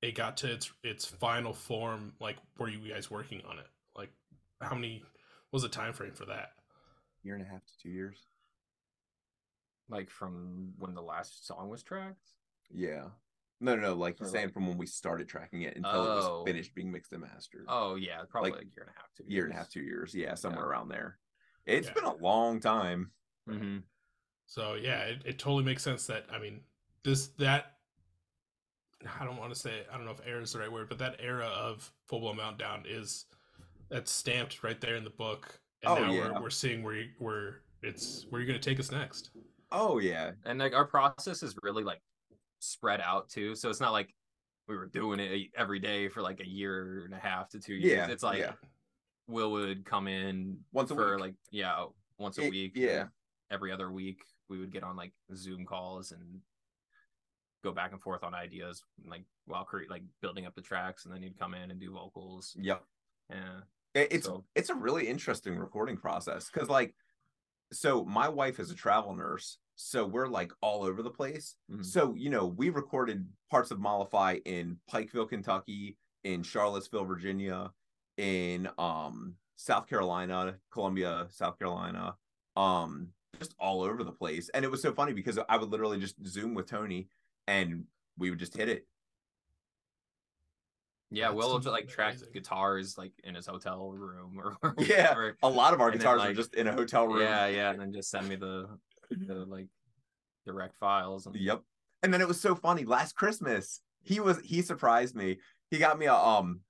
it 0.02 0.16
got 0.16 0.38
to 0.38 0.52
its 0.52 0.72
its 0.84 1.06
final 1.06 1.54
form? 1.54 2.14
Like, 2.20 2.38
were 2.58 2.70
you 2.70 2.92
guys 2.94 3.10
working 3.12 3.42
on 3.48 3.60
it? 3.60 3.68
Like, 3.96 4.10
how 4.62 4.76
many 4.76 5.00
what 5.50 5.58
was 5.58 5.64
the 5.64 5.70
time 5.70 5.94
frame 5.94 6.14
for 6.14 6.26
that? 6.26 6.54
Year 7.24 7.36
and 7.36 7.44
a 7.44 7.48
half 7.48 7.66
to 7.66 7.74
two 7.82 7.90
years. 7.90 8.26
Like 9.90 10.10
from 10.10 10.74
when 10.78 10.94
the 10.96 11.02
last 11.02 11.46
song 11.46 11.70
was 11.70 11.84
tracked. 11.84 12.30
Yeah. 12.70 13.08
No, 13.60 13.76
no, 13.76 13.82
no. 13.82 13.94
Like 13.94 14.20
Or 14.22 14.24
he's 14.26 14.32
saying 14.32 14.46
like- 14.48 14.54
from 14.54 14.68
when 14.68 14.78
we 14.78 14.86
started 14.88 15.28
tracking 15.28 15.64
it 15.64 15.76
until 15.76 16.06
it 16.06 16.16
was 16.16 16.26
Oh. 16.26 16.46
finished 16.46 16.74
being 16.74 16.92
mixed 16.92 17.12
and 17.12 17.22
mastered. 17.22 17.66
Oh 17.68 17.96
yeah, 17.96 18.24
probably 18.30 18.52
Like, 18.52 18.60
like, 18.60 18.68
a 18.68 18.76
year 18.76 18.84
and 18.88 18.90
a 18.96 19.00
half, 19.00 19.10
two 19.16 19.24
year 19.28 19.44
and 19.46 19.54
a 19.54 19.58
half, 19.58 19.70
two 19.70 19.82
years. 19.84 20.16
Yeah, 20.16 20.34
somewhere 20.36 20.64
Yeah. 20.64 20.70
around 20.70 20.90
there. 20.90 21.20
It's 21.66 21.88
Yeah. 21.88 21.94
been 21.94 22.04
a 22.06 22.16
long 22.16 22.60
time. 22.60 23.12
Mm-hmm. 23.50 23.80
So 24.48 24.74
yeah, 24.76 25.02
it, 25.04 25.22
it 25.26 25.40
totally 25.40 25.64
makes 25.64 25.84
sense 25.84 26.08
that 26.08 26.26
I 26.32 26.40
mean 26.40 26.64
this 27.04 27.28
that 27.38 27.81
I 29.20 29.26
don't 29.26 29.38
want 29.38 29.54
to 29.54 29.60
say 29.60 29.82
I 29.92 29.98
don't 29.98 30.06
know 30.06 30.12
if 30.12 30.22
era 30.26 30.42
is 30.42 30.54
the 30.54 30.60
right 30.60 30.72
word, 30.72 30.90
but 30.90 30.98
that 31.00 31.16
era 31.20 31.48
of 31.48 31.92
full 32.08 32.20
blown 32.20 32.38
meltdown 32.38 32.84
is 32.86 33.26
that's 33.90 34.12
stamped 34.12 34.64
right 34.64 34.80
there 34.80 34.96
in 34.96 35.04
the 35.04 35.10
book. 35.12 35.60
And 35.84 35.92
Oh, 35.92 35.96
now 36.04 36.12
yeah. 36.12 36.32
we're, 36.34 36.42
we're 36.44 36.50
seeing 36.50 36.84
where 36.84 36.96
you, 36.96 37.10
where 37.20 37.62
it's 37.82 38.26
where 38.30 38.40
you're 38.42 38.48
gonna 38.48 38.60
take 38.60 38.80
us 38.80 38.92
next. 38.92 39.32
Oh 39.72 40.00
yeah. 40.00 40.32
And 40.46 40.60
like 40.60 40.74
our 40.74 40.86
process 40.86 41.44
is 41.44 41.56
really 41.64 41.84
like 41.84 42.02
spread 42.60 43.02
out 43.02 43.30
too. 43.30 43.56
So 43.56 43.70
it's 43.70 43.80
not 43.80 43.92
like 43.92 44.14
we 44.68 44.76
were 44.78 44.86
doing 44.88 45.20
it 45.20 45.50
every 45.58 45.80
day 45.80 46.08
for 46.08 46.22
like 46.22 46.40
a 46.40 46.48
year 46.48 47.04
and 47.06 47.14
a 47.14 47.18
half 47.18 47.50
to 47.50 47.60
two 47.60 47.74
years. 47.74 47.92
Yeah, 48.08 48.08
it's 48.08 48.24
like 48.24 48.40
yeah. 48.40 48.54
Will 49.28 49.52
would 49.52 49.86
come 49.86 50.08
in 50.08 50.58
Once 50.74 50.92
a 50.92 50.96
for 50.96 51.12
week. 51.16 51.22
like 51.22 51.34
yeah 51.52 51.86
once 52.18 52.38
a 52.38 52.44
It- 52.44 52.52
week. 52.52 52.74
yeah. 52.76 53.06
Every 53.50 53.72
other 53.72 53.92
week 53.92 54.20
we 54.50 54.60
would 54.60 54.72
get 54.72 54.84
on 54.84 54.96
like 54.96 55.12
Zoom 55.36 55.66
calls 55.66 56.12
and 56.12 56.40
go 57.64 57.72
back 57.72 57.92
and 57.92 58.02
forth 58.02 58.24
on 58.24 58.34
ideas 58.34 58.84
like 59.06 59.24
while 59.46 59.64
create 59.64 59.90
like 59.90 60.04
building 60.22 60.46
up 60.46 60.56
the 60.56 60.62
tracks 60.62 61.06
and 61.06 61.14
then 61.14 61.22
he'd 61.22 61.38
come 61.40 61.54
in 61.54 61.72
and 61.72 61.80
do 61.80 61.92
vocals. 61.92 62.56
Yep. 62.60 62.84
Yeah. 63.30 63.60
It's 63.94 64.26
So- 64.26 64.46
it's 64.56 64.70
a 64.70 64.76
really 64.76 65.08
interesting 65.08 65.58
recording 65.58 65.98
process 65.98 66.50
because 66.52 66.70
like 66.70 66.96
so 67.74 68.04
my 68.04 68.28
wife 68.28 68.60
is 68.60 68.70
a 68.70 68.76
travel 68.76 69.16
nurse, 69.16 69.58
so 69.76 70.06
we're 70.06 70.28
like 70.28 70.52
all 70.62 70.84
over 70.84 71.02
the 71.02 71.10
place. 71.10 71.56
Mhm. 71.72 71.86
So, 71.86 72.14
you 72.16 72.30
know, 72.30 72.46
we 72.46 72.70
recorded 72.70 73.26
parts 73.50 73.72
of 73.72 73.80
Mollify 73.80 74.40
in 74.46 74.78
Pikeville, 74.92 75.30
Kentucky, 75.30 75.98
in 76.26 76.44
Charlottesville, 76.44 77.06
Virginia, 77.06 77.72
in 78.18 78.70
um 78.78 79.36
South 79.56 79.88
Carolina, 79.88 80.60
Columbia, 80.72 81.28
South 81.30 81.58
Carolina, 81.60 82.18
um 82.58 83.14
just 83.40 83.56
all 83.60 83.82
over 83.82 84.04
the 84.04 84.12
place. 84.12 84.50
And 84.50 84.66
it 84.66 84.70
was 84.72 84.82
so 84.82 84.94
funny 84.94 85.14
because 85.14 85.40
I 85.50 85.56
would 85.58 85.70
literally 85.70 86.00
just 86.00 86.16
zoom 86.28 86.54
with 86.54 86.68
Tony 86.68 87.08
and 87.48 87.86
we 88.18 88.30
would 88.30 88.40
just 88.40 88.56
hit 88.56 88.70
it. 88.70 88.88
Yeah, 91.14 91.28
That's 91.28 91.36
Will 91.36 91.54
would 91.54 91.66
like 91.66 91.90
track 91.90 92.16
guitars 92.34 92.98
like 92.98 93.12
in 93.26 93.36
his 93.36 93.46
hotel 93.46 93.92
room 93.92 94.40
or 94.40 94.56
Yeah, 94.78 95.10
whatever. 95.10 95.38
A 95.44 95.50
lot 95.50 95.74
of 95.74 95.82
our 95.82 95.90
And 95.90 96.00
then, 96.00 96.00
guitars 96.00 96.22
are 96.22 96.34
just 96.34 96.56
in 96.56 96.68
a 96.68 96.72
hotel 96.72 97.08
room. 97.08 97.22
Yeah, 97.22 97.48
yeah, 97.48 97.72
and 97.72 97.82
then 97.82 97.92
just 97.92 98.10
send 98.10 98.30
me 98.30 98.36
the 98.36 98.68
the 99.10 99.46
like 99.46 99.68
direct 100.46 100.78
files. 100.80 101.26
And, 101.26 101.36
Yep. 101.36 101.62
And 102.04 102.14
then 102.14 102.22
it 102.22 102.28
was 102.28 102.40
so 102.40 102.56
funny. 102.56 102.86
Last 102.86 103.16
Christmas, 103.16 103.82
he 104.02 104.22
was 104.22 104.40
he 104.40 104.62
surprised 104.62 105.16
me. 105.16 105.40
He 105.70 105.78
got 105.80 106.00
me 106.00 106.06
a 106.06 106.16
um 106.16 106.62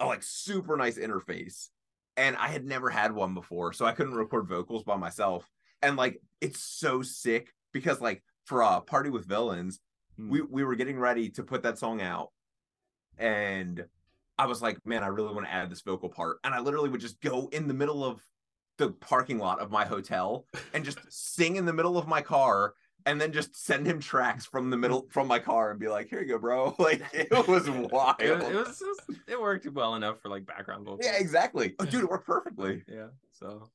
a 0.00 0.06
like 0.06 0.22
super 0.22 0.76
nice 0.76 0.98
interface. 0.98 1.68
And 2.16 2.36
I 2.36 2.48
had 2.48 2.64
never 2.64 2.90
had 2.90 3.12
one 3.12 3.34
before, 3.34 3.72
so 3.72 3.84
I 3.84 3.92
couldn't 3.92 4.14
record 4.14 4.48
vocals 4.48 4.84
by 4.84 4.96
myself. 4.96 5.48
And 5.82 5.96
like 5.96 6.20
it's 6.40 6.60
so 6.60 7.02
sick 7.02 7.52
because 7.72 8.00
like 8.00 8.22
for 8.46 8.62
uh 8.62 8.80
Party 8.80 9.10
with 9.10 9.26
Villains, 9.26 9.80
We 10.28 10.40
mm. 10.40 10.50
we 10.50 10.64
were 10.64 10.74
getting 10.74 10.98
ready 10.98 11.28
to 11.30 11.42
put 11.42 11.62
that 11.62 11.78
song 11.78 12.00
out. 12.00 12.30
And 13.18 13.84
I 14.38 14.46
was 14.46 14.62
like, 14.62 14.78
man, 14.86 15.02
I 15.02 15.08
really 15.08 15.34
want 15.34 15.46
to 15.46 15.52
add 15.52 15.70
this 15.70 15.82
vocal 15.82 16.08
part. 16.08 16.38
And 16.44 16.54
I 16.54 16.60
literally 16.60 16.88
would 16.88 17.00
just 17.00 17.20
go 17.20 17.48
in 17.52 17.68
the 17.68 17.74
middle 17.74 18.04
of 18.04 18.20
the 18.78 18.90
parking 18.90 19.38
lot 19.38 19.60
of 19.60 19.70
my 19.70 19.84
hotel 19.84 20.46
and 20.72 20.84
just 20.84 20.98
sing 21.10 21.56
in 21.56 21.66
the 21.66 21.72
middle 21.72 21.98
of 21.98 22.08
my 22.08 22.22
car 22.22 22.74
and 23.04 23.20
then 23.20 23.32
just 23.32 23.56
send 23.56 23.86
him 23.86 24.00
tracks 24.00 24.46
from 24.46 24.70
the 24.70 24.76
middle 24.76 25.06
from 25.10 25.26
my 25.26 25.38
car 25.38 25.70
and 25.70 25.80
be 25.80 25.88
like, 25.88 26.08
here 26.08 26.20
you 26.20 26.28
go, 26.28 26.38
bro. 26.38 26.74
Like 26.78 27.02
it 27.12 27.30
was 27.48 27.68
wild. 27.92 28.16
It, 28.20 28.36
was- 28.38 28.48
it 28.48 28.54
was 28.54 28.78
just, 28.78 29.20
it 29.28 29.40
worked 29.40 29.66
well 29.70 29.94
enough 29.94 30.20
for 30.20 30.28
like 30.28 30.46
background 30.46 30.84
vocals. 30.84 31.04
yeah, 31.04 31.18
exactly. 31.18 31.74
Oh, 31.78 31.84
dude, 31.84 32.04
it 32.04 32.10
worked 32.10 32.26
perfectly. 32.26 32.82
Yeah. 32.88 33.08
So 33.32 33.68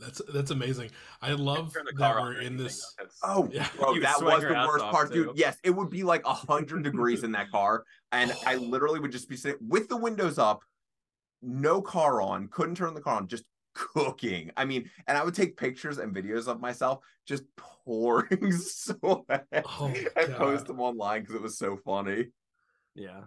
That's 0.00 0.22
that's 0.32 0.50
amazing. 0.50 0.90
I 1.20 1.32
love 1.32 1.72
Turn 1.74 1.84
the 1.84 1.92
that 1.92 1.98
car 1.98 2.18
off 2.20 2.24
we're 2.24 2.40
in 2.40 2.56
this. 2.56 2.96
Oh, 3.22 3.48
Yeah. 3.52 3.68
bro, 3.76 3.92
You 3.92 4.00
that 4.00 4.22
was 4.22 4.42
the 4.42 4.48
worst 4.66 4.84
off, 4.84 4.92
part, 4.92 5.12
dude. 5.12 5.36
Yes, 5.36 5.58
it 5.62 5.70
would 5.70 5.90
be 5.90 6.02
like 6.02 6.24
a 6.26 6.32
hundred 6.32 6.82
degrees 6.84 7.22
in 7.22 7.32
that 7.32 7.50
car, 7.50 7.84
and 8.12 8.32
I 8.46 8.56
literally 8.56 8.98
would 9.00 9.12
just 9.12 9.28
be 9.28 9.36
sitting 9.36 9.58
with 9.68 9.88
the 9.88 9.96
windows 9.96 10.38
up, 10.38 10.62
no 11.42 11.82
car 11.82 12.22
on, 12.22 12.48
couldn't 12.48 12.76
turn 12.76 12.94
the 12.94 13.00
car 13.00 13.16
on, 13.16 13.28
just 13.28 13.44
cooking. 13.74 14.50
I 14.56 14.64
mean, 14.64 14.90
and 15.06 15.16
I 15.16 15.24
would 15.24 15.34
take 15.34 15.56
pictures 15.56 15.98
and 15.98 16.14
videos 16.14 16.48
of 16.48 16.60
myself 16.60 17.00
just 17.26 17.44
pouring 17.56 18.52
sweat 18.52 19.46
Oh 19.54 19.88
my 19.88 20.06
and 20.16 20.34
post 20.34 20.66
them 20.66 20.80
online 20.80 21.20
because 21.20 21.34
it 21.36 21.42
was 21.42 21.58
so 21.58 21.76
funny. 21.76 22.26
yeah. 22.94 23.20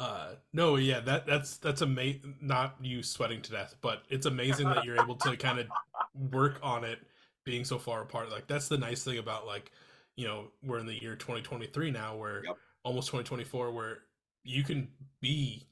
Uh, 0.00 0.30
no, 0.54 0.76
yeah, 0.76 0.98
that 1.00 1.26
that's 1.26 1.58
that's 1.58 1.82
amazing. 1.82 2.36
Not 2.40 2.76
you 2.80 3.02
sweating 3.02 3.42
to 3.42 3.50
death, 3.50 3.74
but 3.82 4.02
it's 4.08 4.24
amazing 4.24 4.70
that 4.70 4.84
you're 4.84 4.96
able 4.96 5.16
to 5.16 5.36
kind 5.36 5.58
of 5.58 5.66
work 6.32 6.58
on 6.62 6.84
it 6.84 6.98
being 7.44 7.66
so 7.66 7.78
far 7.78 8.00
apart. 8.00 8.30
Like 8.30 8.46
that's 8.46 8.68
the 8.68 8.78
nice 8.78 9.04
thing 9.04 9.18
about 9.18 9.46
like, 9.46 9.72
you 10.16 10.26
know, 10.26 10.46
we're 10.62 10.78
in 10.78 10.86
the 10.86 11.00
year 11.00 11.16
2023 11.16 11.90
now, 11.90 12.16
where 12.16 12.42
Yep. 12.44 12.56
almost 12.82 13.08
2024, 13.08 13.72
where 13.72 13.98
you 14.42 14.64
can 14.64 14.88
be 15.20 15.66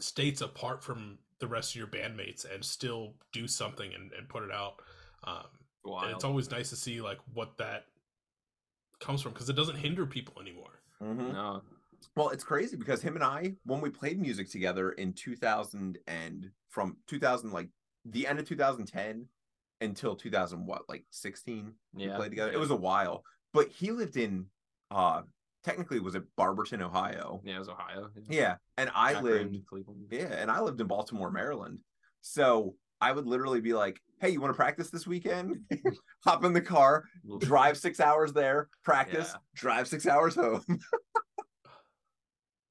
states 0.00 0.40
apart 0.40 0.82
from 0.82 1.18
the 1.38 1.46
rest 1.46 1.72
of 1.72 1.76
your 1.76 1.88
bandmates 1.88 2.50
and 2.50 2.64
still 2.64 3.12
do 3.34 3.46
something 3.46 3.92
and, 3.92 4.12
and 4.12 4.30
put 4.30 4.44
it 4.44 4.50
out. 4.50 4.80
Um, 5.24 5.44
and 5.84 5.92
Wild. 5.92 6.14
it's 6.14 6.24
always 6.24 6.50
nice 6.50 6.70
to 6.70 6.76
see 6.76 7.02
like 7.02 7.18
what 7.34 7.58
that 7.58 7.84
comes 8.98 9.20
from 9.20 9.32
because 9.32 9.50
it 9.50 9.56
doesn't 9.56 9.76
hinder 9.76 10.06
people 10.06 10.40
anymore. 10.40 10.80
No. 11.00 11.62
Well, 12.16 12.30
it's 12.30 12.44
crazy 12.44 12.76
because 12.76 13.02
him 13.02 13.14
and 13.14 13.24
I, 13.24 13.54
when 13.64 13.80
we 13.80 13.90
played 13.90 14.20
music 14.20 14.50
together 14.50 14.92
in 14.92 15.12
2000 15.12 15.98
and 16.06 16.50
from 16.68 16.96
2000, 17.06 17.52
like 17.52 17.68
the 18.04 18.26
end 18.26 18.38
of 18.38 18.48
2010 18.48 19.26
until 19.80 20.16
2000, 20.16 20.66
what, 20.66 20.82
like 20.88 21.04
16, 21.10 21.72
we 21.94 22.04
Yeah. 22.06 22.16
played 22.16 22.30
together. 22.30 22.52
It 22.52 22.58
was 22.58 22.70
a 22.70 22.76
while, 22.76 23.24
but 23.52 23.68
he 23.68 23.90
lived 23.92 24.16
in, 24.16 24.46
uh, 24.90 25.22
technically 25.64 26.00
was 26.00 26.14
it 26.14 26.24
Barberton, 26.36 26.82
Ohio. 26.82 27.40
Yeah, 27.44 27.56
it 27.56 27.58
was 27.60 27.68
Ohio. 27.68 28.10
Yeah. 28.28 28.56
And 28.76 28.90
I 28.94 29.12
Akron, 29.14 29.24
lived, 29.52 29.66
Cleveland. 29.68 30.06
yeah, 30.10 30.32
and 30.32 30.50
I 30.50 30.60
lived 30.60 30.80
in 30.80 30.86
Baltimore, 30.86 31.30
Maryland. 31.30 31.78
So 32.20 32.74
I 33.00 33.12
would 33.12 33.26
literally 33.26 33.60
be 33.60 33.74
like, 33.74 34.00
hey, 34.20 34.30
you 34.30 34.40
want 34.40 34.52
to 34.52 34.56
practice 34.56 34.90
this 34.90 35.06
weekend? 35.06 35.58
Hop 36.24 36.44
in 36.44 36.52
the 36.52 36.60
car, 36.60 37.04
drive 37.38 37.76
six 37.78 38.00
hours 38.00 38.32
there, 38.32 38.68
practice, 38.82 39.30
Yeah. 39.32 39.40
drive 39.54 39.86
six 39.86 40.06
hours 40.06 40.34
home. 40.34 40.64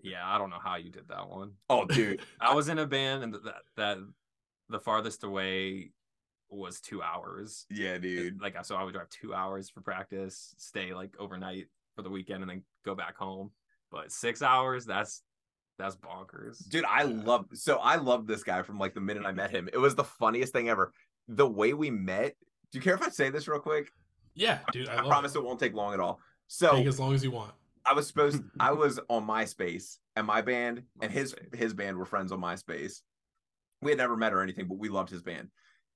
Yeah, 0.01 0.21
I 0.25 0.37
don't 0.37 0.49
know 0.49 0.59
how 0.63 0.75
you 0.75 0.89
did 0.91 1.07
that 1.09 1.27
one. 1.27 1.53
Oh, 1.69 1.85
dude. 1.85 2.21
I 2.39 2.53
was 2.53 2.69
in 2.69 2.77
a 2.79 2.85
band 2.85 3.23
and 3.23 3.33
that 3.33 3.61
that 3.75 3.97
the 4.69 4.79
farthest 4.79 5.23
away 5.23 5.91
was 6.49 6.79
two 6.79 7.01
hours. 7.01 7.65
Yeah, 7.69 7.93
It- 7.95 8.01
dude. 8.01 8.41
Like 8.41 8.63
so 8.65 8.75
I 8.75 8.83
would 8.83 8.93
drive 8.93 9.09
two 9.09 9.33
hours 9.33 9.69
for 9.69 9.81
practice, 9.81 10.53
stay 10.57 10.93
like 10.93 11.13
overnight 11.19 11.67
for 11.95 12.01
the 12.03 12.09
weekend 12.09 12.41
and 12.43 12.49
then 12.49 12.63
go 12.85 12.95
back 12.95 13.17
home. 13.17 13.51
But 13.91 14.11
six 14.11 14.41
hours, 14.41 14.85
that's 14.85 15.23
that's 15.77 15.95
bonkers. 15.95 16.67
Dude, 16.69 16.85
I 16.85 17.03
love 17.03 17.45
so 17.53 17.77
I 17.77 17.95
love 17.95 18.27
this 18.27 18.43
guy 18.43 18.61
from 18.61 18.77
like 18.79 18.93
the 18.93 19.01
minute 19.01 19.25
I 19.25 19.31
met 19.31 19.51
him. 19.51 19.69
It 19.71 19.77
was 19.77 19.95
the 19.95 20.03
funniest 20.03 20.53
thing 20.53 20.69
ever. 20.69 20.93
The 21.27 21.47
way 21.47 21.73
we 21.73 21.89
met. 21.89 22.35
Do 22.71 22.77
you 22.77 22.81
care 22.81 22.95
if 22.95 23.01
I 23.01 23.09
say 23.09 23.29
this 23.29 23.47
real 23.47 23.59
quick? 23.59 23.89
Yeah, 24.35 24.59
dude, 24.71 24.87
I, 24.89 24.93
I, 24.93 24.95
love 24.97 25.07
promise 25.07 25.35
it. 25.35 25.39
it 25.39 25.43
won't 25.43 25.59
take 25.59 25.73
long 25.73 25.93
at 25.93 25.99
all. 25.99 26.19
So 26.47 26.71
Take 26.75 26.87
as 26.87 26.99
long 26.99 27.13
as 27.13 27.23
you 27.23 27.31
want. 27.31 27.51
I 27.89 27.93
was 27.93 28.07
supposed 28.07 28.41
I 28.59 28.71
was 28.71 28.99
on 29.09 29.25
MySpace 29.27 29.97
and 30.15 30.27
my 30.27 30.41
band 30.41 30.83
and 31.01 31.11
his 31.11 31.35
his 31.53 31.73
band 31.73 31.97
were 31.97 32.05
friends 32.05 32.31
on 32.31 32.39
MySpace. 32.41 33.01
We 33.81 33.91
had 33.91 33.97
never 33.97 34.17
met 34.17 34.33
or 34.33 34.41
anything, 34.41 34.67
but 34.67 34.77
we 34.79 34.89
loved 34.89 35.09
his 35.11 35.21
band. 35.21 35.49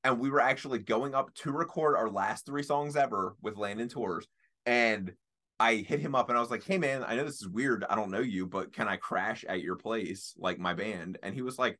And 0.03 0.19
we 0.19 0.29
were 0.29 0.39
actually 0.39 0.79
going 0.79 1.13
up 1.15 1.33
to 1.35 1.51
record 1.51 1.95
our 1.95 2.09
last 2.09 2.45
three 2.45 2.63
songs 2.63 2.95
ever 2.95 3.35
with 3.41 3.57
Landon 3.57 3.87
Tewers. 3.87 4.27
And 4.65 5.11
I 5.59 5.75
hit 5.75 5.99
him 5.99 6.15
up 6.15 6.29
and 6.29 6.37
I 6.37 6.41
was 6.41 6.49
like, 6.51 6.63
Hey 6.63 6.77
man, 6.77 7.03
I 7.07 7.15
know 7.15 7.23
this 7.25 7.41
is 7.41 7.47
weird. 7.47 7.83
I 7.89 7.95
don't 7.95 8.11
know 8.11 8.19
you, 8.19 8.45
but 8.47 8.73
can 8.73 8.87
I 8.87 8.95
crash 8.97 9.43
at 9.47 9.61
your 9.61 9.75
place, 9.75 10.33
like 10.37 10.59
my 10.59 10.73
band? 10.73 11.17
And 11.23 11.33
he 11.35 11.41
was 11.41 11.59
like, 11.59 11.79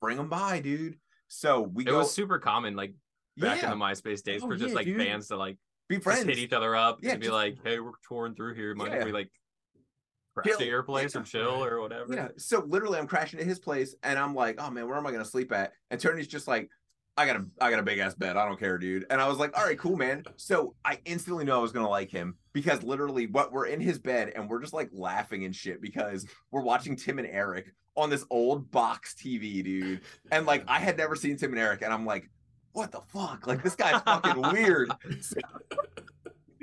Bring 0.00 0.16
them 0.16 0.28
by, 0.28 0.60
dude. 0.60 0.98
So 1.28 1.60
we 1.62 1.84
It 1.84 1.86
go 1.86 1.98
was 1.98 2.12
super 2.12 2.38
common, 2.38 2.76
like 2.76 2.94
back 3.36 3.62
yeah. 3.62 3.72
in 3.72 3.78
the 3.78 3.84
MySpace 3.84 4.22
days 4.22 4.42
Oh, 4.42 4.46
for 4.48 4.56
just 4.56 4.70
yeah, 4.70 4.74
like 4.76 4.86
dude. 4.86 4.98
bands 4.98 5.28
to 5.28 5.36
like 5.36 5.56
Be 5.88 5.96
Just 5.96 6.04
friends. 6.04 6.24
hit 6.24 6.38
each 6.38 6.52
other 6.52 6.74
up 6.76 6.98
Yeah, 7.02 7.12
and 7.12 7.20
be 7.20 7.26
just- 7.26 7.34
like, 7.34 7.56
"Hey, 7.64 7.80
we're 7.80 7.92
touring 8.08 8.34
through 8.34 8.54
here. 8.54 8.74
Mind 8.74 8.92
Yeah. 8.92 9.00
if 9.00 9.04
we 9.06 9.12
like 9.12 9.30
at 10.42 10.66
your 10.66 10.82
place 10.82 11.14
Yeah. 11.14 11.20
or 11.20 11.24
chill 11.24 11.64
or 11.64 11.80
whatever?" 11.80 12.12
Yeah. 12.14 12.28
So 12.36 12.60
literally, 12.66 12.98
I'm 12.98 13.06
crashing 13.06 13.40
at 13.40 13.46
his 13.46 13.58
place, 13.58 13.94
and 14.02 14.18
I'm 14.18 14.34
like, 14.34 14.56
"Oh 14.60 14.70
man, 14.70 14.86
where 14.88 14.96
am 14.96 15.06
I 15.06 15.12
gonna 15.12 15.24
sleep 15.24 15.52
at?" 15.52 15.72
And 15.90 16.00
Tony's 16.00 16.26
just 16.28 16.48
like, 16.48 16.70
"I 17.16 17.26
got 17.26 17.36
a, 17.36 17.46
I 17.60 17.70
got 17.70 17.78
a 17.78 17.82
big 17.84 17.98
ass 17.98 18.14
bed. 18.14 18.36
I 18.36 18.46
don't 18.46 18.58
care, 18.58 18.78
dude." 18.78 19.06
And 19.10 19.20
I 19.20 19.28
was 19.28 19.38
like, 19.38 19.56
"All 19.58 19.64
right, 19.64 19.78
cool, 19.78 19.96
man." 19.96 20.24
So 20.36 20.74
I 20.84 20.98
instantly 21.04 21.44
knew 21.44 21.52
I 21.52 21.58
was 21.58 21.72
gonna 21.72 21.88
like 21.88 22.10
him 22.10 22.36
because 22.52 22.82
literally, 22.82 23.26
what 23.26 23.52
we're 23.52 23.66
in 23.66 23.80
his 23.80 23.98
bed 23.98 24.32
and 24.34 24.48
we're 24.48 24.60
just 24.60 24.72
like 24.72 24.90
laughing 24.92 25.44
and 25.44 25.54
shit 25.54 25.80
because 25.80 26.26
we're 26.50 26.62
watching 26.62 26.96
Tim 26.96 27.18
and 27.18 27.28
Eric 27.28 27.72
on 27.96 28.10
this 28.10 28.24
old 28.30 28.70
box 28.72 29.14
TV, 29.14 29.62
dude. 29.62 30.00
And 30.32 30.46
like, 30.46 30.64
I 30.66 30.80
had 30.80 30.96
never 30.96 31.14
seen 31.14 31.36
Tim 31.36 31.52
and 31.52 31.60
Eric, 31.60 31.82
and 31.82 31.92
I'm 31.92 32.04
like, 32.04 32.28
"What 32.72 32.90
the 32.90 33.00
fuck? 33.12 33.46
Like, 33.46 33.62
this 33.62 33.76
guy's 33.76 34.02
fucking 34.02 34.42
weird." 34.52 34.90
So, 35.20 35.36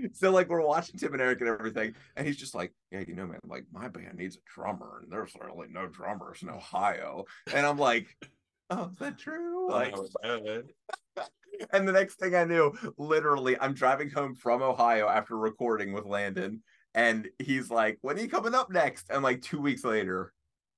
so, 0.14 0.32
like 0.32 0.49
we're 0.49 0.66
watching 0.66 0.97
Tim 0.99 1.14
and 1.14 1.22
Eric 1.22 1.41
and 1.41 1.49
everything, 1.49 1.95
and 2.16 2.26
he's 2.26 2.38
just 2.38 2.56
like, 2.56 2.74
"Yeah, 2.91 3.04
you 3.08 3.16
know, 3.16 3.28
man, 3.28 3.39
like 3.45 3.66
my 3.72 3.88
band 3.88 4.18
needs 4.18 4.38
a 4.38 4.39
drummer, 4.54 4.99
and 5.04 5.12
there's 5.12 5.34
really 5.39 5.68
no 5.70 5.88
drummers 5.88 6.41
in 6.41 6.49
Ohio." 6.49 7.26
And 7.54 7.66
I'm 7.66 7.78
like, 7.78 8.08
"Oh, 8.70 8.89
is 8.91 8.97
that 8.99 9.18
true?" 9.18 9.49
Oh, 9.72 9.74
like, 9.74 9.95
Oh, 11.18 11.24
and 11.72 11.88
the 11.88 11.91
next 11.91 12.16
thing 12.16 12.36
I 12.36 12.43
knew, 12.45 12.74
literally, 12.97 13.60
I'm 13.60 13.74
driving 13.74 14.10
home 14.10 14.36
from 14.36 14.62
Ohio 14.62 15.08
after 15.08 15.38
recording 15.38 15.93
with 15.93 16.06
Landon, 16.06 16.64
and 16.93 17.30
he's 17.39 17.70
like, 17.70 17.99
"When 18.02 18.18
are 18.18 18.22
you 18.22 18.30
coming 18.30 18.56
up 18.56 18.72
next?" 18.72 19.10
And 19.10 19.24
like 19.24 19.41
two 19.41 19.62
weeks 19.62 19.84
later, 19.84 20.34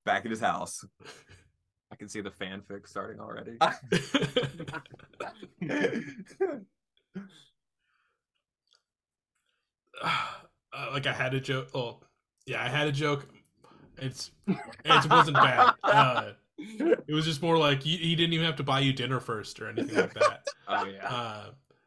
back 0.05 0.25
at 0.25 0.31
his 0.31 0.39
house. 0.39 0.85
I 1.91 1.95
can 1.95 2.09
see 2.09 2.21
the 2.21 2.31
fanfic 2.31 2.87
starting 2.87 3.19
already. 3.19 3.57
uh, 10.73 10.89
like 10.91 11.07
I 11.07 11.13
had 11.13 11.33
a 11.33 11.39
joke. 11.39 11.69
Oh, 11.73 11.99
yeah, 12.45 12.63
I 12.63 12.67
had 12.67 12.87
a 12.87 12.91
joke. 12.91 13.27
It's 13.97 14.31
it 14.47 15.09
wasn't 15.09 15.37
bad. 15.37 15.73
Uh, 15.83 16.33
it 16.57 17.13
was 17.13 17.25
just 17.25 17.41
more 17.41 17.57
like 17.57 17.81
he, 17.81 17.97
he 17.97 18.15
didn't 18.15 18.33
even 18.33 18.45
have 18.45 18.55
to 18.55 18.63
buy 18.63 18.79
you 18.79 18.93
dinner 18.93 19.19
first 19.19 19.59
or 19.59 19.69
anything 19.69 19.95
like 19.95 20.13
that. 20.13 20.47
oh 20.67 20.85
yeah. 20.85 21.07
Uh, 21.07 21.45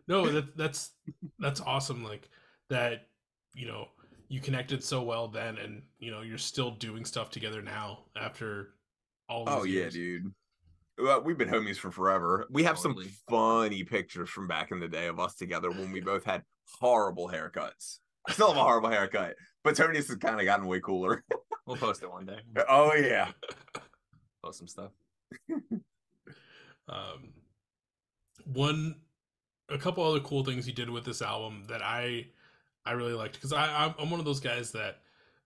no, 0.09 0.29
that 0.29 0.57
that's 0.57 0.93
that's 1.39 1.61
awesome. 1.61 2.05
Like 2.05 2.29
that, 2.69 3.07
you 3.55 3.67
know, 3.67 3.89
you 4.29 4.41
connected 4.41 4.83
so 4.83 5.03
well 5.03 5.29
then, 5.29 5.57
and 5.59 5.83
you 5.99 6.11
know 6.11 6.23
you're 6.23 6.39
still 6.39 6.73
doing 6.73 7.05
stuff 7.05 7.31
together 7.31 7.63
now 7.63 8.01
after 8.21 8.75
all. 9.29 9.45
These 9.45 9.55
Oh 9.55 9.65
yeah, 9.65 9.89
dude. 9.89 10.33
Well, 10.99 11.23
we've 11.23 11.39
been 11.39 11.49
homies 11.49 11.77
for 11.77 11.91
forever. 11.91 12.47
We 12.51 12.65
have 12.65 12.77
Totally. 12.77 13.05
some 13.05 13.15
funny 13.29 13.85
pictures 13.85 14.31
from 14.31 14.49
back 14.49 14.71
in 14.71 14.81
the 14.81 14.89
day 14.89 15.09
of 15.09 15.21
us 15.21 15.35
together 15.35 15.71
when 15.71 15.93
we 15.93 16.01
both 16.01 16.25
had 16.25 16.43
horrible 16.81 17.29
haircuts. 17.29 17.99
I 18.29 18.33
still 18.33 18.49
have 18.49 18.57
a 18.57 18.63
horrible 18.63 18.91
haircut, 18.91 19.35
but 19.63 19.77
Tony's 19.77 20.09
has 20.09 20.17
kind 20.17 20.41
of 20.41 20.47
gotten 20.47 20.67
way 20.67 20.81
cooler. 20.81 21.25
We'll 21.67 21.77
post 21.77 22.03
it 22.03 22.11
one 22.11 22.27
day. 22.27 22.39
oh 22.69 22.95
yeah. 22.95 23.33
Post 24.45 24.59
some 24.59 24.69
stuff. 24.69 24.93
um, 26.89 27.33
one 28.45 28.95
a 29.69 29.79
couple 29.79 30.05
other 30.05 30.21
cool 30.21 30.45
things 30.45 30.65
he 30.65 30.73
did 30.73 30.89
with 30.89 31.05
this 31.05 31.23
album 31.23 31.65
that 31.69 31.83
i 31.83 32.25
i 32.85 32.93
really 32.93 33.13
liked 33.13 33.35
because 33.35 33.53
i 33.53 33.85
I'm, 33.85 33.95
I'm 33.99 34.11
one 34.11 34.21
of 34.21 34.27
those 34.27 34.41
guys 34.41 34.71
that 34.73 35.01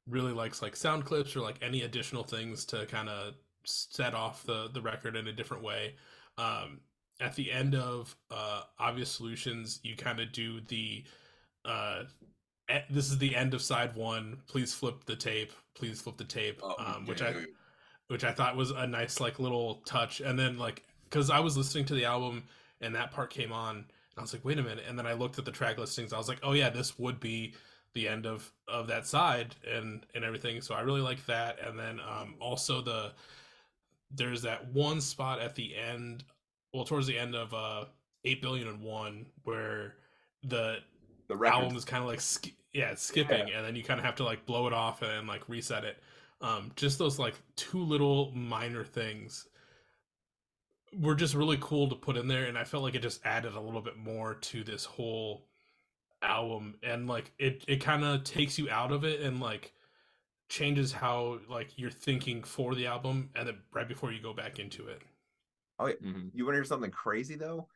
really 0.06 0.32
likes 0.32 0.60
like 0.60 0.76
sound 0.76 1.04
clips 1.04 1.34
or 1.34 1.40
like 1.40 1.56
any 1.62 1.82
additional 1.82 2.22
things 2.22 2.64
to 2.66 2.86
kind 2.86 3.08
of 3.08 3.34
set 3.64 4.14
off 4.14 4.44
the 4.44 4.68
the 4.72 4.80
record 4.80 5.16
in 5.16 5.28
a 5.28 5.32
different 5.32 5.62
way 5.62 5.94
um 6.38 6.80
at 7.20 7.34
the 7.34 7.50
end 7.50 7.74
of 7.74 8.14
uh 8.30 8.62
obvious 8.78 9.10
solutions 9.10 9.80
you 9.82 9.96
kind 9.96 10.20
of 10.20 10.32
do 10.32 10.60
the 10.68 11.04
uh 11.64 12.02
this 12.90 13.10
is 13.10 13.18
the 13.18 13.34
end 13.34 13.54
of 13.54 13.62
side 13.62 13.94
one 13.96 14.38
please 14.46 14.74
flip 14.74 15.04
the 15.06 15.16
tape 15.16 15.52
please 15.74 16.00
flip 16.00 16.16
the 16.16 16.24
tape 16.24 16.60
Oh, 16.62 16.74
um 16.78 17.06
which 17.06 17.22
i 17.22 17.34
which 18.10 18.24
I 18.24 18.32
thought 18.32 18.56
was 18.56 18.72
a 18.72 18.88
nice 18.88 19.20
like 19.20 19.38
little 19.38 19.76
touch. 19.86 20.20
And 20.20 20.36
then 20.36 20.58
like 20.58 20.82
because 21.04 21.30
I 21.30 21.38
was 21.38 21.56
listening 21.56 21.84
to 21.86 21.94
the 21.94 22.04
album 22.06 22.42
and 22.80 22.92
that 22.96 23.12
part 23.12 23.30
came 23.30 23.52
on, 23.52 23.76
and 23.76 23.84
I 24.18 24.20
was 24.20 24.32
like, 24.32 24.44
wait 24.44 24.58
a 24.58 24.62
minute. 24.64 24.82
And 24.88 24.98
then 24.98 25.06
I 25.06 25.12
looked 25.12 25.38
at 25.38 25.44
the 25.44 25.52
track 25.52 25.78
listings. 25.78 26.12
I 26.12 26.18
was 26.18 26.28
like, 26.28 26.40
oh 26.42 26.52
yeah, 26.52 26.70
this 26.70 26.98
would 26.98 27.20
be 27.20 27.54
the 27.94 28.08
end 28.08 28.26
of 28.26 28.50
of 28.66 28.88
that 28.88 29.06
side 29.06 29.54
and 29.72 30.04
and 30.16 30.24
everything. 30.24 30.60
So 30.60 30.74
I 30.74 30.80
really 30.80 31.00
like 31.00 31.24
that. 31.26 31.58
And 31.64 31.78
then 31.78 32.00
um 32.00 32.34
also 32.40 32.82
the 32.82 33.12
there's 34.10 34.42
that 34.42 34.66
one 34.72 35.00
spot 35.00 35.38
at 35.38 35.54
the 35.54 35.76
end, 35.76 36.24
well 36.74 36.84
towards 36.84 37.06
the 37.06 37.16
end 37.16 37.36
of 37.36 37.54
uh 37.54 37.84
eight 38.24 38.42
billion 38.42 38.66
and 38.66 38.82
one 38.82 39.26
where 39.44 39.94
the 40.42 40.78
the 41.28 41.36
record. 41.36 41.62
album 41.62 41.76
is 41.76 41.84
kind 41.84 42.02
of 42.02 42.08
like 42.08 42.20
yeah 42.72 42.90
it's 42.90 43.02
skipping 43.02 43.50
and 43.50 43.64
then 43.64 43.74
you 43.76 43.82
kind 43.82 43.98
of 43.98 44.06
have 44.06 44.14
to 44.16 44.24
like 44.24 44.46
blow 44.46 44.66
it 44.66 44.72
off 44.72 45.02
and 45.02 45.26
like 45.28 45.48
reset 45.48 45.84
it. 45.84 45.98
Um 46.40 46.72
just 46.76 46.98
those 46.98 47.18
like 47.18 47.34
two 47.56 47.82
little 47.82 48.32
minor 48.32 48.84
things 48.84 49.48
were 50.92 51.14
just 51.14 51.34
really 51.34 51.58
cool 51.60 51.88
to 51.88 51.94
put 51.94 52.16
in 52.16 52.26
there 52.26 52.46
and 52.46 52.58
i 52.58 52.64
felt 52.64 52.82
like 52.82 52.94
it 52.94 53.02
just 53.02 53.24
added 53.24 53.54
a 53.54 53.60
little 53.60 53.80
bit 53.80 53.96
more 53.96 54.34
to 54.34 54.64
this 54.64 54.84
whole 54.84 55.46
album 56.22 56.74
and 56.82 57.06
like 57.08 57.32
it 57.38 57.64
it 57.68 57.76
kind 57.82 58.04
of 58.04 58.24
takes 58.24 58.58
you 58.58 58.68
out 58.70 58.92
of 58.92 59.04
it 59.04 59.20
and 59.20 59.40
like 59.40 59.72
changes 60.48 60.92
how 60.92 61.38
like 61.48 61.78
you're 61.78 61.90
thinking 61.90 62.42
for 62.42 62.74
the 62.74 62.86
album 62.86 63.30
and 63.36 63.48
then 63.48 63.58
right 63.72 63.88
before 63.88 64.12
you 64.12 64.20
go 64.20 64.34
back 64.34 64.58
into 64.58 64.86
it. 64.88 65.02
Hmm 66.02 66.28
You 66.32 66.44
want 66.44 66.54
to 66.54 66.58
hear 66.58 66.64
something 66.64 66.90
crazy 66.90 67.36
though? 67.36 67.68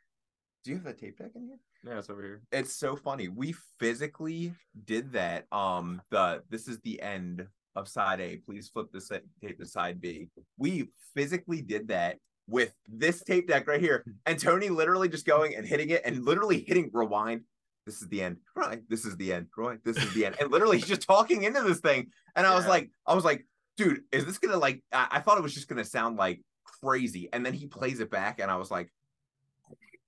Do 0.64 0.70
you 0.70 0.76
have 0.76 0.84
that 0.84 0.98
tape 0.98 1.18
deck 1.18 1.32
in 1.34 1.42
here? 1.42 1.58
Yeah, 1.86 1.98
it's 1.98 2.08
over 2.08 2.22
here. 2.22 2.40
It's 2.50 2.74
so 2.74 2.96
funny. 2.96 3.28
We 3.28 3.54
physically 3.78 4.54
did 4.86 5.12
that. 5.12 5.44
Um, 5.52 6.00
the 6.10 6.42
this 6.48 6.68
is 6.68 6.78
the 6.80 7.02
end 7.02 7.46
of 7.76 7.86
side 7.86 8.20
A. 8.20 8.38
Please 8.38 8.70
flip 8.70 8.86
the 8.90 9.00
set, 9.00 9.24
tape 9.42 9.58
to 9.58 9.66
side 9.66 10.00
B. 10.00 10.30
We 10.56 10.88
physically 11.14 11.60
did 11.60 11.88
that 11.88 12.16
with 12.48 12.72
this 12.88 13.22
tape 13.22 13.46
deck 13.46 13.68
right 13.68 13.80
here, 13.80 14.06
and 14.24 14.38
Tony 14.38 14.70
literally 14.70 15.10
just 15.10 15.26
going 15.26 15.54
and 15.54 15.66
hitting 15.66 15.90
it 15.90 16.00
and 16.06 16.24
literally 16.24 16.64
hitting 16.66 16.88
rewind. 16.94 17.42
This 17.84 18.00
is 18.00 18.08
the 18.08 18.22
end. 18.22 18.38
Right. 18.56 18.80
This 18.88 19.04
is 19.04 19.14
the 19.18 19.34
end. 19.34 19.48
Right. 19.58 19.78
This 19.84 19.98
is 19.98 20.14
the 20.14 20.24
end. 20.24 20.36
And 20.40 20.50
literally 20.50 20.78
he's 20.78 20.88
just 20.88 21.06
talking 21.06 21.42
into 21.42 21.60
this 21.60 21.80
thing. 21.80 22.06
And 22.36 22.46
I 22.46 22.54
was 22.54 22.66
like, 22.66 22.90
I 23.06 23.14
was 23.14 23.24
like, 23.24 23.46
dude, 23.76 24.00
is 24.12 24.24
this 24.24 24.38
gonna 24.38 24.56
like? 24.56 24.82
I, 24.90 25.08
I 25.10 25.20
thought 25.20 25.36
it 25.36 25.42
was 25.42 25.52
just 25.52 25.68
gonna 25.68 25.84
sound 25.84 26.16
like 26.16 26.40
crazy. 26.82 27.28
And 27.34 27.44
then 27.44 27.52
he 27.52 27.66
plays 27.66 28.00
it 28.00 28.10
back, 28.10 28.40
and 28.40 28.50
I 28.50 28.56
was 28.56 28.70
like, 28.70 28.90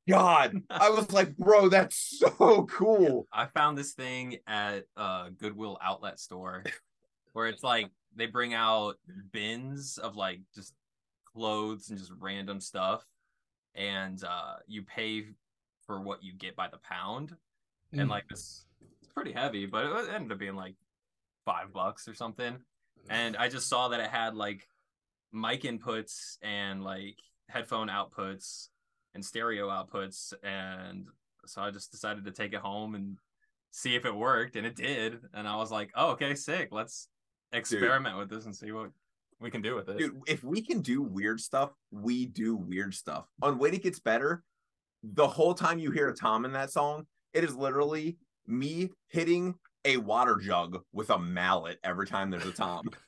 God. 0.09 0.63
I 0.71 0.91
was 0.91 1.13
like, 1.13 1.37
bro, 1.37 1.69
that's 1.69 2.19
so 2.19 2.67
cool. 2.71 3.27
I 3.33 3.47
found 3.47 3.77
this 3.77 3.93
thing 3.93 4.39
at 4.47 4.85
a 4.97 5.31
Goodwill 5.37 5.79
outlet 5.83 6.19
store 6.21 6.63
where 7.33 7.47
it's 7.49 7.63
like 7.63 7.91
they 8.15 8.27
bring 8.27 8.55
out 8.55 8.95
bins 9.33 9.99
of 9.99 10.17
like 10.17 10.41
just 10.55 10.75
clothes 11.35 11.91
and 11.91 11.99
just 11.99 12.13
random 12.19 12.61
stuff 12.61 13.05
and 13.75 14.25
uh 14.25 14.55
you 14.67 14.83
pay 14.83 15.27
for 15.87 16.01
what 16.01 16.23
you 16.23 16.33
get 16.33 16.57
by 16.57 16.67
the 16.67 16.79
pound 16.79 17.37
and 17.93 18.09
Mm. 18.09 18.11
like 18.11 18.27
this 18.29 18.65
it's 19.01 19.13
pretty 19.13 19.33
heavy 19.33 19.67
but 19.67 19.85
it 19.85 20.09
ended 20.15 20.33
up 20.33 20.39
being 20.39 20.57
like 20.57 20.77
five 21.45 21.75
bucks 21.75 22.09
or 22.09 22.15
something 22.15 22.57
and 23.11 23.37
i 23.37 23.51
just 23.51 23.69
saw 23.69 23.89
that 23.89 24.01
it 24.01 24.09
had 24.09 24.35
like 24.35 24.67
mic 25.31 25.63
inputs 25.65 26.39
and 26.41 26.83
like 26.83 27.19
headphone 27.51 27.89
outputs 27.89 28.69
and 29.17 29.25
stereo 29.25 29.69
outputs 29.69 30.33
and 30.45 31.09
so 31.45 31.61
i 31.61 31.71
just 31.73 31.91
decided 31.91 32.25
to 32.25 32.31
take 32.31 32.53
it 32.53 32.61
home 32.61 32.95
and 32.95 33.19
see 33.73 33.97
if 33.97 34.05
it 34.05 34.15
worked 34.15 34.55
and 34.55 34.65
it 34.65 34.77
did 34.77 35.19
and 35.35 35.49
i 35.49 35.57
was 35.57 35.73
like 35.73 35.91
oh 35.97 36.11
okay 36.11 36.35
sick 36.35 36.69
let's 36.71 37.09
experiment 37.53 38.17
with 38.17 38.31
this 38.31 38.45
and 38.45 38.55
see 38.55 38.71
what 38.71 38.91
we 39.41 39.51
can 39.51 39.63
do 39.63 39.75
with 39.75 39.89
it 39.89 39.99
Dude, 39.99 40.21
if 40.27 40.45
we 40.45 40.63
can 40.63 40.81
do 40.81 41.03
weird 41.03 41.41
stuff, 41.41 41.71
we 41.91 42.25
do 42.25 42.57
weird 42.57 42.95
stuff. 42.95 43.27
On 43.43 43.59
When 43.59 43.75
It 43.75 43.83
Gets 43.83 44.01
Better, 44.01 44.43
the 45.03 45.27
whole 45.27 45.53
time 45.53 45.79
you 45.79 45.91
hear 45.91 46.09
a 46.09 46.15
Tom 46.15 46.47
in 46.47 46.53
that 46.53 46.71
song, 46.71 47.07
it 47.35 47.45
is 47.45 47.55
literally 47.55 48.17
me 48.47 48.91
hitting 49.09 49.55
a 49.85 49.99
water 49.99 50.37
jug 50.37 50.83
with 50.93 51.11
a 51.11 51.19
mallet 51.19 51.79
every 51.85 52.07
time 52.07 52.31
there's 52.31 52.47
a 52.47 52.53
Tom. 52.53 52.89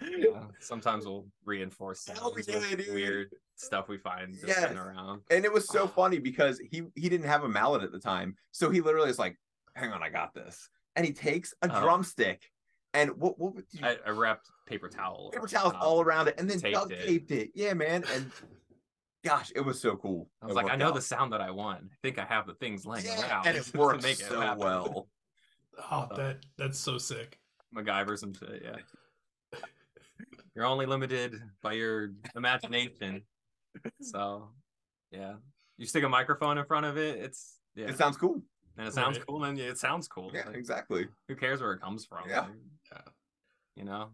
Yeah, 0.00 0.28
uh, 0.36 0.40
sometimes 0.60 1.04
we'll 1.06 1.26
reinforce 1.44 2.06
Hell 2.06 2.34
sounds 2.34 2.48
yeah, 2.48 2.58
with 2.76 2.88
weird 2.92 3.30
stuff 3.56 3.88
we 3.88 3.98
find 3.98 4.32
just 4.34 4.46
Yes. 4.46 4.72
around 4.72 5.22
and 5.30 5.44
it 5.44 5.52
was 5.52 5.66
so 5.68 5.84
ah. 5.84 5.86
funny 5.88 6.18
because 6.18 6.58
he 6.70 6.82
he 6.94 7.08
didn't 7.08 7.26
have 7.26 7.44
a 7.44 7.48
mallet 7.48 7.82
at 7.82 7.92
the 7.92 7.98
time. 7.98 8.36
So 8.52 8.70
he 8.70 8.80
literally 8.80 9.10
is 9.10 9.18
like, 9.18 9.36
hang 9.74 9.92
on, 9.92 10.02
I 10.02 10.08
got 10.10 10.34
this. 10.34 10.68
And 10.96 11.04
he 11.04 11.12
takes 11.12 11.52
a 11.62 11.68
Oh. 11.70 11.80
drumstick 11.82 12.50
and 12.94 13.10
what 13.18 13.38
what 13.38 13.54
would 13.54 13.64
you 13.70 13.80
I, 13.84 13.96
I 14.06 14.10
wrapped 14.10 14.48
paper 14.66 14.88
towel. 14.88 15.30
paper 15.32 15.44
over 15.44 15.48
towels 15.48 15.72
top. 15.72 15.82
all 15.82 16.00
around 16.00 16.28
it 16.28 16.34
and 16.38 16.48
then 16.48 16.60
taped 16.60 16.74
duct 16.74 16.92
it. 16.92 17.06
taped 17.06 17.30
it. 17.32 17.50
Yeah, 17.54 17.74
man. 17.74 18.04
And 18.14 18.30
gosh, 19.24 19.52
it 19.54 19.60
was 19.60 19.80
so 19.80 19.96
cool. 19.96 20.30
I 20.40 20.46
was 20.46 20.52
It 20.54 20.56
like, 20.62 20.72
I 20.72 20.76
know 20.76 20.88
out. 20.88 20.94
the 20.94 21.02
sound 21.02 21.32
that 21.32 21.40
I 21.40 21.50
want. 21.50 21.80
I 21.84 21.96
think 22.02 22.18
I 22.18 22.24
have 22.24 22.46
the 22.46 22.54
things 22.54 22.86
laying 22.86 23.04
Yeah, 23.06 23.28
around. 23.28 23.46
and 23.46 23.56
it 23.56 23.64
to 23.72 23.78
worked 23.78 24.02
make 24.02 24.20
it 24.20 24.26
so 24.26 24.54
well. 24.56 25.08
oh 25.90 26.08
that 26.16 26.38
that's 26.56 26.78
so 26.78 26.98
sick 26.98 27.38
MacGyver 27.74 28.16
some 28.18 28.32
shit, 28.32 28.62
yeah. 28.64 28.76
You're 30.58 30.66
only 30.66 30.86
limited 30.86 31.40
by 31.62 31.74
your 31.74 32.10
imagination. 32.34 33.22
So, 34.00 34.48
yeah. 35.12 35.34
You 35.76 35.86
stick 35.86 36.02
a 36.02 36.08
microphone 36.08 36.58
in 36.58 36.64
front 36.64 36.84
of 36.84 36.96
it, 36.96 37.18
it's 37.18 37.58
yeah. 37.76 37.86
It 37.86 37.96
sounds 37.96 38.16
cool. 38.16 38.42
and 38.76 38.88
it 38.88 38.92
sounds 38.92 39.18
Right. 39.18 39.26
cool, 39.28 39.44
and 39.44 39.56
it 39.56 39.78
sounds 39.78 40.08
cool. 40.08 40.32
Yeah, 40.34 40.46
Like, 40.46 40.56
exactly. 40.56 41.06
Who 41.28 41.36
cares 41.36 41.60
where 41.60 41.74
it 41.74 41.80
comes 41.80 42.04
from? 42.04 42.28
Yeah. 42.28 42.40
Like, 42.40 42.50
Yeah. 42.90 43.00
You 43.76 43.84
know. 43.84 44.10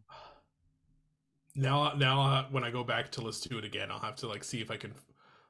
Now, 1.54 1.94
now 1.94 2.20
uh, 2.20 2.46
when 2.50 2.62
I 2.62 2.70
go 2.70 2.84
back 2.84 3.10
to 3.12 3.22
listen 3.22 3.50
to 3.52 3.58
it 3.58 3.64
again, 3.64 3.90
I'll 3.90 4.00
have 4.00 4.16
to 4.16 4.26
like 4.28 4.44
see 4.44 4.60
if 4.60 4.70
I 4.70 4.76
can 4.76 4.92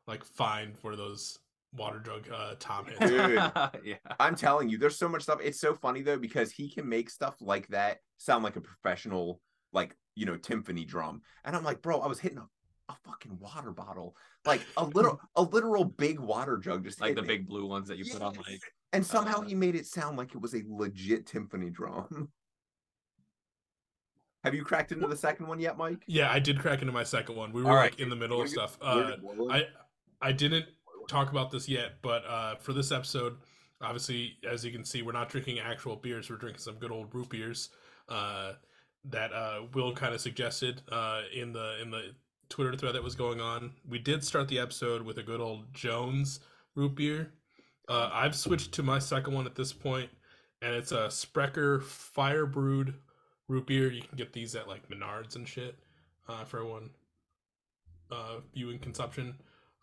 like 0.07 0.23
find 0.25 0.77
where 0.83 0.95
those 0.95 1.41
water 1.73 1.99
jug 1.99 2.29
uh, 2.33 2.55
Tom 2.61 2.87
hits. 2.87 3.01
Dude. 3.01 3.35
yeah. 3.85 3.97
I'm 4.21 4.37
telling 4.37 4.69
you, 4.69 4.79
there's 4.79 4.99
so 4.99 5.09
much 5.09 5.23
stuff. 5.23 5.41
It's 5.43 5.59
so 5.59 5.75
funny 5.75 6.03
though 6.03 6.19
because 6.19 6.53
he 6.53 6.71
can 6.71 6.89
make 6.89 7.11
stuff 7.11 7.35
like 7.41 7.67
that 7.69 7.99
sound 8.19 8.45
like 8.45 8.55
a 8.55 8.61
professional, 8.61 9.41
like 9.73 9.97
you 10.15 10.27
know, 10.27 10.37
timpani 10.37 10.87
drum. 10.87 11.23
And 11.45 11.57
I'm 11.57 11.65
like, 11.65 11.83
bro, 11.83 12.01
I 12.01 12.07
was 12.07 12.19
hitting 12.21 12.39
a, 12.39 12.47
a 12.89 12.97
fucking 13.05 13.39
water 13.39 13.73
bottle, 13.73 14.17
like 14.45 14.61
a 14.77 14.85
little, 14.85 15.21
a 15.37 15.43
literal 15.43 15.85
big 15.85 16.21
water 16.21 16.57
jug, 16.59 16.85
just 16.85 17.01
Like 17.01 17.15
the 17.15 17.23
hitting 17.23 17.37
it. 17.37 17.39
big 17.39 17.49
blue 17.49 17.67
ones 17.67 17.89
that 17.89 17.99
you 17.99 18.05
put 18.11 18.23
on 18.23 18.35
Yes. 18.35 18.45
like. 18.47 18.61
And 18.93 19.05
somehow 19.05 19.39
uh, 19.39 19.43
he 19.43 19.55
made 19.57 19.75
it 19.75 19.87
sound 19.87 20.17
like 20.17 20.35
it 20.35 20.41
was 20.41 20.55
a 20.55 20.63
legit 20.69 21.27
timpani 21.27 21.73
drum. 21.73 22.29
Have 24.45 24.55
you 24.55 24.63
cracked 24.63 24.93
into 24.93 25.07
the 25.07 25.17
second 25.17 25.47
one 25.47 25.59
yet, 25.59 25.79
Mike? 25.79 26.05
Yeah, 26.07 26.31
I 26.31 26.39
did 26.39 26.59
crack 26.59 26.83
into 26.83 26.93
my 26.93 27.03
second 27.03 27.35
one. 27.35 27.51
We 27.53 27.63
were 27.63 27.71
All 27.71 27.77
like 27.77 27.99
in 27.99 28.11
the 28.11 28.17
middle 28.17 28.43
of 28.43 28.49
stuff. 28.51 28.77
Uh, 28.81 29.13
I 29.51 29.65
I 30.21 30.33
didn't 30.33 30.67
talk 31.09 31.31
about 31.31 31.51
this 31.51 31.67
yet, 31.67 31.93
but 32.03 32.25
uh, 32.27 32.57
for 32.57 32.75
this 32.75 32.93
episode, 32.93 33.39
obviously, 33.81 34.37
as 34.47 34.63
you 34.63 34.71
can 34.71 34.85
see, 34.85 35.01
we're 35.01 35.13
not 35.13 35.31
drinking 35.31 35.61
actual 35.61 35.97
beers. 35.97 36.29
We're 36.29 36.37
drinking 36.37 36.61
some 36.61 36.75
good 36.75 36.91
old 36.93 37.15
root 37.15 37.31
beers 37.31 37.71
uh, 38.11 38.53
that 39.05 39.33
uh, 39.33 39.63
Will 39.75 39.93
kind 39.93 40.15
of 40.15 40.21
suggested 40.21 40.83
uh, 40.91 41.23
in 41.35 41.53
the 41.53 41.81
in 41.83 41.91
the 41.91 42.15
Twitter 42.49 42.77
thread 42.77 42.95
that 42.95 43.03
was 43.03 43.15
going 43.15 43.41
on. 43.41 43.73
We 43.89 43.99
did 43.99 44.25
start 44.25 44.49
the 44.49 44.59
episode 44.59 45.03
with 45.03 45.19
a 45.19 45.23
good 45.23 45.41
old 45.41 45.73
Jones 45.73 46.41
root 46.75 46.95
beer. 46.95 47.33
Uh, 47.89 48.11
I've 48.13 48.35
switched 48.35 48.73
to 48.73 48.83
my 48.83 48.99
second 48.99 49.35
one 49.35 49.47
at 49.47 49.55
this 49.55 49.73
point, 49.73 50.11
and 50.63 50.75
it's 50.75 50.93
a 50.93 51.11
Sprecher 51.11 51.81
Fire 51.81 52.47
Brewed 52.47 52.95
root 53.49 53.67
beer. 53.67 53.91
You 53.91 54.03
can 54.03 54.17
get 54.17 54.33
these 54.33 54.55
at 54.55 54.69
like 54.69 54.89
Menards 54.89 55.37
and 55.37 55.47
shit 55.47 55.77
uh, 56.29 56.45
for 56.45 56.59
everyone 56.61 56.91
uh, 58.11 58.37
viewing 58.55 58.79
consumption. 58.79 59.35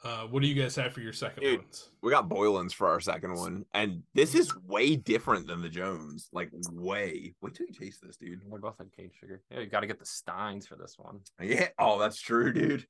Uh, 0.03 0.21
what 0.23 0.41
do 0.41 0.47
you 0.47 0.59
guys 0.59 0.75
have 0.75 0.93
for 0.93 1.01
your 1.01 1.13
second 1.13 1.43
Dude. 1.43 1.59
ones? 1.59 1.91
we 2.01 2.09
got 2.09 2.27
Boylan's 2.27 2.73
for 2.73 2.87
our 2.87 2.99
second 2.99 3.35
one, 3.35 3.65
and 3.75 4.01
this 4.15 4.33
is 4.33 4.51
way 4.65 4.95
different 4.95 5.45
than 5.45 5.61
the 5.61 5.69
Jones. 5.69 6.27
Like 6.33 6.49
way. 6.71 7.35
Wait 7.41 7.53
till 7.53 7.67
you 7.67 7.73
taste 7.73 7.99
this, 8.01 8.17
dude. 8.17 8.41
We 8.49 8.59
both 8.59 8.79
had 8.79 8.91
cane 8.95 9.11
sugar. 9.19 9.43
Yeah, 9.51 9.59
you 9.59 9.67
got 9.67 9.81
to 9.81 9.87
get 9.87 9.99
the 9.99 10.05
Steins 10.05 10.65
for 10.65 10.75
this 10.75 10.95
one. 10.97 11.19
Yeah. 11.39 11.67
Oh, 11.77 11.99
that's 11.99 12.19
true, 12.19 12.51
dude. 12.51 12.87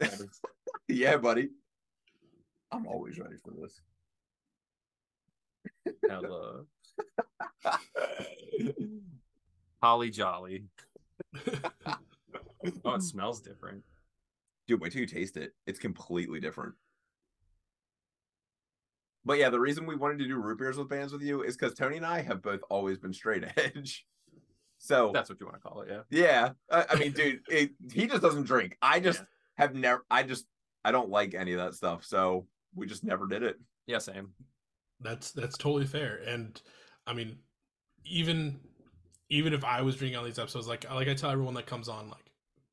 yeah, 0.88 1.18
buddy. 1.18 1.50
I'm 2.72 2.86
always 2.86 3.18
ready 3.18 3.36
for 3.44 3.52
this. 3.60 3.80
Hella. 6.08 6.64
Holly 9.82 10.10
Jolly. 10.10 10.64
Oh, 12.84 12.94
it 12.94 13.02
smells 13.02 13.40
different. 13.40 13.82
Dude, 14.70 14.80
wait 14.80 14.92
till 14.92 15.00
you 15.00 15.06
taste 15.08 15.36
it. 15.36 15.52
It's 15.66 15.80
completely 15.80 16.38
different. 16.38 16.74
But 19.24 19.38
yeah, 19.38 19.50
the 19.50 19.58
reason 19.58 19.84
we 19.84 19.96
wanted 19.96 20.20
to 20.20 20.28
do 20.28 20.36
root 20.36 20.58
beers 20.60 20.76
with 20.78 20.88
bands 20.88 21.12
with 21.12 21.22
you 21.22 21.42
is 21.42 21.56
because 21.56 21.74
Tony 21.74 21.96
and 21.96 22.06
I 22.06 22.22
have 22.22 22.40
both 22.40 22.60
always 22.70 22.96
been 22.96 23.12
straight 23.12 23.42
edge. 23.56 24.06
So 24.78 25.10
That's 25.12 25.28
what 25.28 25.40
you 25.40 25.46
want 25.46 25.60
to 25.60 25.68
call 25.68 25.80
it, 25.80 25.88
yeah. 25.90 26.02
yeah, 26.08 26.50
I, 26.70 26.86
I 26.90 26.94
mean, 27.00 27.10
dude, 27.10 27.40
it, 27.48 27.72
he 27.92 28.06
just 28.06 28.22
doesn't 28.22 28.44
drink. 28.44 28.76
I 28.80 29.00
just 29.00 29.18
Yeah. 29.18 29.24
have 29.56 29.74
never. 29.74 30.06
I 30.08 30.22
just 30.22 30.46
I 30.84 30.92
don't 30.92 31.10
like 31.10 31.34
any 31.34 31.52
of 31.52 31.58
that 31.58 31.74
stuff. 31.74 32.04
So 32.04 32.46
we 32.76 32.86
just 32.86 33.02
never 33.02 33.26
did 33.26 33.42
it. 33.42 33.56
Yeah, 33.88 33.98
same. 33.98 34.28
That's 35.00 35.32
that's 35.32 35.58
totally 35.58 35.86
fair. 35.86 36.20
And 36.24 36.62
I 37.08 37.12
mean, 37.12 37.38
even 38.04 38.60
even 39.30 39.52
if 39.52 39.64
I 39.64 39.82
was 39.82 39.96
drinking 39.96 40.18
on 40.20 40.24
these 40.26 40.38
episodes, 40.38 40.68
like 40.68 40.88
like 40.88 41.08
I 41.08 41.14
tell 41.14 41.30
everyone 41.30 41.54
that 41.54 41.66
comes 41.66 41.88
on, 41.88 42.08
like 42.08 42.29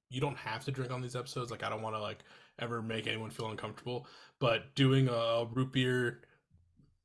you 0.09 0.21
don't 0.21 0.37
have 0.37 0.63
to 0.65 0.71
drink 0.71 0.91
on 0.91 1.01
these 1.01 1.15
episodes. 1.15 1.51
Like 1.51 1.63
I 1.63 1.69
don't 1.69 1.81
want 1.81 1.95
to 1.95 2.01
like 2.01 2.19
ever 2.59 2.81
make 2.81 3.07
anyone 3.07 3.29
feel 3.29 3.49
uncomfortable. 3.49 4.07
But 4.39 4.73
doing 4.75 5.09
a 5.09 5.45
root 5.51 5.73
beer, 5.73 6.21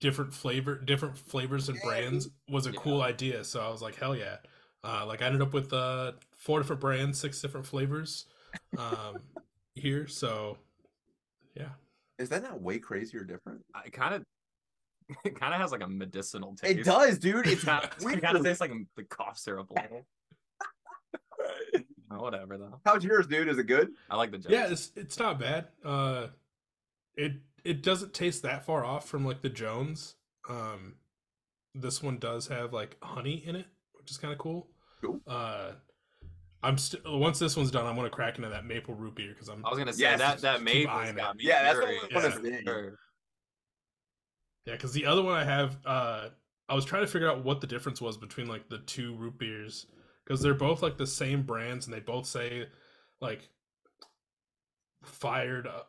different 0.00 0.32
flavor, 0.34 0.76
different 0.76 1.16
flavors 1.18 1.68
and 1.68 1.78
Yeah, 1.78 1.88
brands 1.90 2.28
was 2.48 2.66
a 2.66 2.72
Yeah. 2.72 2.80
cool 2.80 3.02
idea. 3.02 3.44
So 3.44 3.60
I 3.60 3.70
was 3.70 3.82
like, 3.82 3.96
hell 3.96 4.16
yeah! 4.16 4.38
Uh, 4.84 5.06
like 5.06 5.22
I 5.22 5.26
ended 5.26 5.42
up 5.42 5.52
with 5.54 5.72
uh, 5.72 6.12
four 6.36 6.60
different 6.60 6.80
brands, 6.80 7.18
six 7.20 7.40
different 7.40 7.66
flavors 7.66 8.26
um, 8.78 9.22
here. 9.74 10.06
So 10.06 10.58
yeah, 11.54 11.70
Is 12.18 12.28
that 12.30 12.42
not 12.42 12.60
way 12.60 12.78
crazier 12.78 13.20
or 13.20 13.24
different? 13.24 13.62
I 13.74 13.88
kind 13.88 14.14
of, 14.14 14.24
it 15.24 15.38
kind 15.38 15.54
of 15.54 15.60
has 15.62 15.72
like 15.72 15.82
a 15.82 15.88
medicinal 15.88 16.54
taste. 16.54 16.78
It 16.78 16.84
does, 16.84 17.18
dude. 17.18 17.46
It's 17.46 17.64
It 17.64 18.22
kind 18.22 18.36
of 18.36 18.42
tastes 18.44 18.60
like 18.60 18.72
the 18.96 19.04
cough 19.04 19.38
syrup 19.38 19.70
a 19.70 19.74
little. 19.74 19.98
Oh, 19.98 20.04
Whatever 22.20 22.58
though. 22.58 22.80
How's 22.84 23.04
yours, 23.04 23.26
dude? 23.26 23.48
Is 23.48 23.58
it 23.58 23.66
good? 23.66 23.90
I 24.10 24.16
like 24.16 24.30
the 24.30 24.38
Jones. 24.38 24.52
yeah, 24.52 24.66
it's 24.70 24.92
it's 24.96 25.18
not 25.18 25.38
bad. 25.38 25.68
Uh, 25.84 26.28
it 27.16 27.32
it 27.64 27.82
doesn't 27.82 28.12
taste 28.14 28.42
that 28.42 28.64
far 28.64 28.84
off 28.84 29.08
from 29.08 29.24
like 29.24 29.40
the 29.42 29.48
Jones. 29.48 30.14
Um, 30.48 30.94
this 31.74 32.02
one 32.02 32.18
does 32.18 32.48
have 32.48 32.72
like 32.72 32.96
honey 33.02 33.42
in 33.46 33.56
it, 33.56 33.66
which 33.92 34.10
is 34.10 34.16
kind 34.18 34.32
of 34.32 34.38
cool. 34.38 34.68
Cool. 35.00 35.20
Uh, 35.26 35.72
I'm 36.62 36.78
still 36.78 37.18
once 37.18 37.38
this 37.38 37.56
one's 37.56 37.70
done, 37.70 37.86
I'm 37.86 37.96
gonna 37.96 38.10
crack 38.10 38.36
into 38.36 38.48
that 38.50 38.64
maple 38.64 38.94
root 38.94 39.14
beer 39.16 39.30
because 39.32 39.48
I'm 39.48 39.64
I 39.66 39.70
was 39.70 39.78
gonna 39.78 39.92
say 39.92 40.02
Yes, 40.02 40.18
that 40.20 40.38
that 40.40 40.62
maple 40.62 40.92
eyeing 40.92 41.16
got 41.16 41.36
me. 41.36 41.44
Yeah, 41.44 41.62
that's 41.62 41.78
the 41.78 41.84
curious, 41.86 42.02
one 42.12 42.22
that's 42.22 42.34
for 42.36 42.42
big. 42.42 42.64
sure. 42.64 42.98
yeah 44.66 44.74
because 44.74 44.92
the 44.92 45.06
other 45.06 45.22
one 45.22 45.34
I 45.34 45.44
have 45.44 45.76
uh 45.84 46.28
I 46.68 46.74
was 46.74 46.84
trying 46.84 47.02
to 47.02 47.08
figure 47.10 47.28
out 47.30 47.44
what 47.44 47.60
the 47.60 47.66
difference 47.66 48.00
was 48.00 48.16
between 48.16 48.46
like 48.46 48.68
the 48.68 48.78
two 48.78 49.14
root 49.16 49.38
beers 49.38 49.86
because 50.24 50.40
they're 50.40 50.54
both 50.54 50.82
like 50.82 50.96
the 50.96 51.06
same 51.06 51.42
brands 51.42 51.86
and 51.86 51.94
they 51.94 52.00
both 52.00 52.26
say 52.26 52.66
like 53.20 53.48
fired 55.02 55.66
uh, 55.66 55.82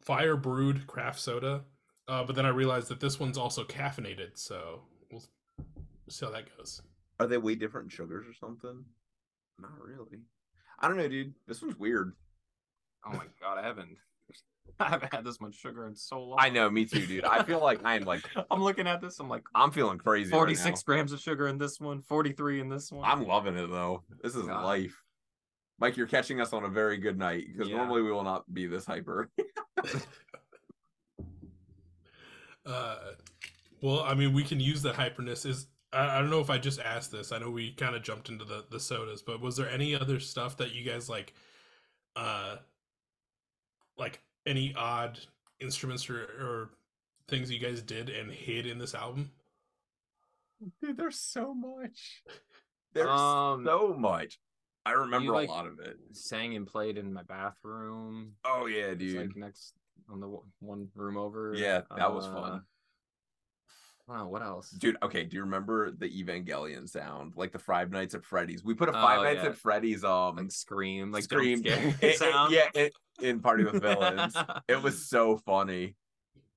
fire 0.00 0.36
brewed 0.36 0.86
craft 0.86 1.18
soda 1.18 1.62
uh, 2.08 2.22
but 2.24 2.36
then 2.36 2.46
i 2.46 2.50
realized 2.50 2.88
that 2.88 3.00
this 3.00 3.18
one's 3.18 3.38
also 3.38 3.64
caffeinated 3.64 4.30
so 4.34 4.82
we'll 5.10 5.22
see 6.08 6.24
how 6.24 6.32
that 6.32 6.56
goes 6.56 6.80
Are 7.18 7.26
they 7.26 7.38
way 7.38 7.54
different 7.54 7.90
sugars 7.90 8.26
or 8.28 8.34
something? 8.34 8.84
Not 9.58 9.70
really. 9.82 10.22
I 10.78 10.88
don't 10.88 10.98
know, 10.98 11.08
dude. 11.08 11.34
This 11.48 11.62
one's 11.62 11.78
weird. 11.78 12.12
Oh 13.06 13.12
my 13.12 13.24
god, 13.40 13.58
I 13.58 13.66
haven't. 13.66 13.96
I 14.80 14.88
haven't 14.90 15.12
had 15.14 15.24
this 15.24 15.40
much 15.40 15.54
sugar 15.54 15.86
in 15.86 15.94
so 15.94 16.22
long. 16.22 16.38
I 16.40 16.50
know, 16.50 16.68
me 16.70 16.84
too, 16.84 17.06
dude. 17.06 17.24
I 17.24 17.42
feel 17.42 17.60
like 17.60 17.80
I'm 17.84 18.04
like 18.04 18.22
I'm 18.50 18.62
looking 18.62 18.86
at 18.86 19.00
this. 19.00 19.18
I'm 19.20 19.28
like 19.28 19.44
I'm 19.54 19.70
feeling 19.70 19.98
crazy. 19.98 20.30
right 20.32 20.38
46 20.38 20.82
grams 20.82 21.12
of 21.12 21.20
sugar 21.20 21.48
in 21.48 21.58
this 21.58 21.80
one, 21.80 22.02
43 22.02 22.60
in 22.60 22.68
this 22.68 22.92
one. 22.92 23.04
I'm 23.08 23.26
loving 23.26 23.56
it 23.56 23.68
though. 23.70 24.02
This 24.22 24.34
is 24.36 24.46
God. 24.46 24.64
life. 24.64 25.02
Mike, 25.78 25.96
you're 25.96 26.06
catching 26.06 26.40
us 26.40 26.52
on 26.52 26.64
a 26.64 26.68
very 26.68 26.96
good 26.96 27.18
night 27.18 27.44
because 27.52 27.68
Yeah. 27.68 27.76
normally 27.76 28.02
we 28.02 28.10
will 28.12 28.22
not 28.24 28.52
be 28.52 28.66
this 28.66 28.84
hyper. 28.86 29.30
uh 32.66 32.96
well 33.80 34.00
i 34.00 34.14
mean 34.14 34.32
we 34.32 34.42
can 34.42 34.58
use 34.58 34.82
the 34.82 34.92
hyperness 34.92 35.46
is 35.46 35.68
I, 35.92 36.16
I 36.16 36.18
don't 36.20 36.30
know 36.30 36.40
if 36.40 36.50
i 36.50 36.58
just 36.58 36.80
asked 36.80 37.12
this 37.12 37.30
i 37.30 37.38
know 37.38 37.50
we 37.50 37.72
kind 37.72 37.94
of 37.94 38.02
jumped 38.02 38.28
into 38.28 38.44
the 38.44 38.64
the 38.70 38.80
sodas 38.80 39.22
but 39.22 39.40
was 39.40 39.56
there 39.56 39.68
any 39.70 39.94
other 39.94 40.18
stuff 40.18 40.56
that 40.56 40.72
you 40.74 40.82
guys 40.82 41.08
like 41.08 41.32
uh 42.16 42.56
like 43.96 44.20
any 44.46 44.74
odd 44.76 45.18
instruments 45.60 46.08
or, 46.08 46.20
or 46.22 46.70
things 47.28 47.50
you 47.50 47.58
guys 47.58 47.82
did 47.82 48.08
and 48.08 48.30
hid 48.30 48.66
in 48.66 48.78
this 48.78 48.94
album 48.94 49.30
Dude, 50.80 50.96
there's 50.96 51.18
so 51.20 51.52
much. 51.52 52.22
There's 52.94 53.08
Um, 53.08 53.62
so 53.66 53.94
much. 53.98 54.38
I 54.86 54.92
remember 54.92 55.32
like- 55.32 55.50
a 55.50 55.52
lot 55.52 55.66
of 55.66 55.78
it. 55.80 55.98
sang 56.12 56.56
and 56.56 56.66
played 56.66 56.96
in 56.96 57.12
my 57.12 57.24
bathroom. 57.24 58.32
Oh 58.42 58.64
yeah, 58.64 58.86
It's 58.86 58.98
dude. 59.00 59.16
like 59.28 59.36
next 59.36 59.74
on 60.10 60.18
the 60.20 60.26
w- 60.26 60.44
one 60.60 60.88
room 60.94 61.18
over. 61.18 61.52
yeah, 61.54 61.82
that 61.98 62.14
was 62.14 62.24
Uh, 62.24 62.32
fun. 62.32 62.62
Wow, 64.08 64.28
what 64.28 64.42
else? 64.42 64.70
Dude, 64.70 64.96
okay, 65.02 65.24
do 65.24 65.34
you 65.34 65.42
remember 65.42 65.90
the 65.90 66.06
Evangelion 66.08 66.88
sound? 66.88 67.32
Like 67.36 67.50
the 67.50 67.58
Five 67.58 67.90
Nights 67.90 68.14
at 68.14 68.24
Freddy's. 68.24 68.62
We 68.62 68.72
put 68.74 68.88
a 68.88 68.92
Oh, 68.92 69.02
Five 69.02 69.22
Nights 69.22 69.40
yeah. 69.42 69.48
at 69.50 69.56
Freddy's 69.56 70.04
um 70.04 70.36
Like 70.36 70.52
scream, 70.52 71.10
like 71.10 71.24
scream 71.24 71.62
jump 71.62 71.96
scare 71.96 72.10
It- 72.10 72.20
it- 72.22 72.50
yeah, 72.50 72.68
it- 72.74 72.92
in 73.20 73.40
Party 73.40 73.64
with 73.64 73.80
Villains. 73.82 74.36
it 74.68 74.80
was 74.82 75.06
so 75.08 75.38
funny. 75.38 75.96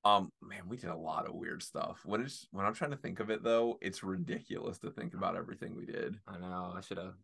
Um, 0.05 0.31
man, 0.41 0.61
we 0.67 0.77
did 0.77 0.89
a 0.89 0.95
lot 0.95 1.25
of 1.27 1.33
weird 1.35 1.63
stuff. 1.63 2.01
When 2.05 2.21
it's 2.21 2.47
when 2.51 2.65
I'm 2.65 2.73
trying 2.73 2.91
to 2.91 2.97
think 2.97 3.19
of 3.19 3.29
it 3.29 3.43
though, 3.43 3.77
it's 3.81 4.03
ridiculous 4.03 4.77
to 4.79 4.91
think 4.91 5.13
about 5.13 5.35
everything 5.35 5.75
we 5.75 5.85
did. 5.85 6.17
I 6.27 6.37
know. 6.37 6.73
I 6.75 6.81
should 6.81 6.97
have 6.97 7.15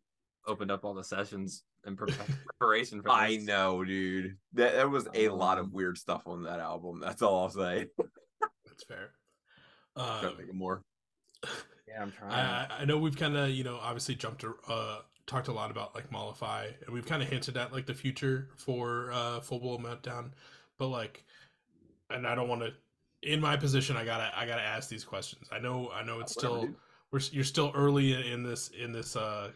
opened 0.47 0.71
up 0.71 0.83
all 0.85 0.93
the 0.93 1.03
sessions 1.03 1.63
in 1.85 1.95
preparation 2.59 3.01
for 3.01 3.09
this. 3.09 3.13
I 3.15 3.37
know, 3.37 3.83
dude. 3.83 4.37
That 4.53 4.73
there 4.73 4.89
was 4.89 5.07
a 5.13 5.29
lot 5.29 5.57
of 5.59 5.71
weird 5.71 5.97
stuff 5.97 6.23
on 6.25 6.43
that 6.43 6.59
album. 6.59 6.99
That's 6.99 7.21
all 7.21 7.43
I'll 7.43 7.49
say. 7.49 7.87
that's 8.65 8.83
fair 8.87 9.11
Trying 9.97 10.21
to 10.21 10.27
um, 10.29 10.37
think 10.37 10.49
of 10.49 10.55
more. 10.55 10.81
Yeah, 11.87 12.01
I'm 12.01 12.11
trying. 12.11 12.31
I, 12.31 12.63
I- 12.65 12.67
I 12.81 12.85
know 12.85 12.97
we've 12.97 13.17
kind 13.17 13.35
of 13.37 13.49
you 13.49 13.63
know 13.63 13.77
obviously 13.81 14.15
jumped 14.15 14.41
to, 14.41 14.55
uh 14.67 14.99
talked 15.27 15.47
a 15.47 15.51
lot 15.53 15.71
about 15.71 15.95
like 15.95 16.11
mollify 16.11 16.67
and 16.85 16.93
we've 16.93 17.05
kind 17.07 17.23
of 17.23 17.27
hinted 17.29 17.57
at 17.57 17.73
like 17.73 17.85
the 17.87 17.93
future 17.95 18.49
for 18.57 19.09
uh 19.11 19.39
full 19.39 19.59
blow 19.59 19.77
meltdown 19.79 20.29
but 20.77 20.87
like 20.89 21.23
and 22.11 22.27
i 22.27 22.35
don't 22.35 22.47
want 22.47 22.61
to 22.61 22.71
in 23.23 23.41
my 23.41 23.57
position, 23.57 23.97
I 23.97 24.05
gotta 24.05 24.31
I 24.37 24.45
gotta 24.45 24.61
ask 24.61 24.87
these 24.87 25.03
questions. 25.03 25.47
I 25.51 25.57
know 25.57 25.89
I 25.91 26.03
know 26.03 26.19
it's 26.19 26.35
Whatever, 26.35 26.55
still 26.57 26.61
dude. 26.67 26.75
we're 27.11 27.19
you're 27.31 27.43
still 27.43 27.71
early 27.73 28.13
in, 28.13 28.21
in 28.21 28.43
this 28.43 28.69
in 28.79 28.91
this 28.91 29.15
uh 29.15 29.49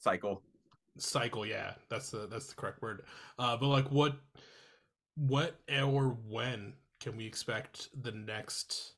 cycle. 0.00 0.42
cycle. 0.98 1.46
Yeah, 1.46 1.74
that's 1.88 2.10
the 2.10 2.26
that's 2.26 2.48
the 2.48 2.56
correct 2.56 2.82
word. 2.82 3.02
Uh, 3.38 3.56
but 3.56 3.68
like, 3.68 3.90
what 3.92 4.16
what 5.14 5.54
or 5.70 6.16
when 6.28 6.72
can 7.00 7.16
we 7.16 7.24
expect 7.26 7.90
the 8.02 8.10
next 8.10 8.94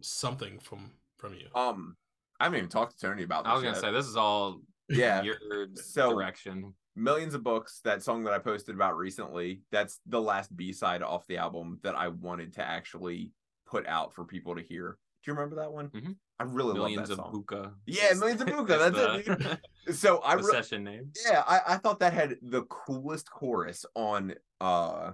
something 0.00 0.58
from 0.58 0.90
from 1.18 1.34
you? 1.34 1.46
Um, 1.54 1.96
I 2.40 2.44
haven't 2.44 2.58
even 2.58 2.68
talked 2.70 2.98
to 2.98 3.06
Tony 3.06 3.22
about 3.22 3.44
this 3.44 3.50
I 3.50 3.54
was 3.54 3.62
gonna 3.62 3.74
yet. 3.76 3.80
say 3.82 3.92
this 3.92 4.06
is 4.06 4.16
all 4.16 4.60
yeah, 4.88 5.22
your 5.24 5.36
So- 5.74 6.12
direction. 6.12 6.74
millions 6.94 7.34
of 7.34 7.42
books. 7.42 7.80
That 7.84 8.02
song 8.02 8.24
that 8.24 8.32
I 8.32 8.38
posted 8.38 8.74
about 8.74 8.96
recently. 8.96 9.62
That's 9.70 10.00
the 10.06 10.20
last 10.20 10.54
B 10.56 10.72
side 10.72 11.02
off 11.02 11.26
the 11.26 11.36
album 11.38 11.78
that 11.82 11.94
I 11.94 12.08
wanted 12.08 12.54
to 12.54 12.62
actually 12.62 13.32
put 13.66 13.86
out 13.86 14.14
for 14.14 14.24
people 14.24 14.54
to 14.54 14.62
hear. 14.62 14.96
Do 15.24 15.30
you 15.30 15.34
remember 15.36 15.56
that 15.56 15.72
one? 15.72 15.88
Mhm. 15.90 16.16
I 16.38 16.44
really 16.44 16.74
Millions 16.74 17.08
love 17.08 17.16
that 17.16 17.22
of 17.24 17.32
song. 17.32 17.44
buka. 17.48 17.72
Yeah, 17.86 18.12
Millions 18.14 18.40
of 18.42 18.46
Buka, 18.48 18.68
that's 18.92 19.28
it, 19.28 19.60
it. 19.88 19.94
So 19.94 20.20
I 20.22 20.36
the 20.36 20.42
re- 20.42 20.50
session 20.52 20.84
name. 20.84 21.10
yeah, 21.26 21.42
I, 21.46 21.60
I 21.68 21.76
thought 21.78 21.98
that 22.00 22.12
had 22.12 22.36
the 22.42 22.62
coolest 22.64 23.30
chorus 23.30 23.84
on 23.94 24.34
uh 24.60 25.12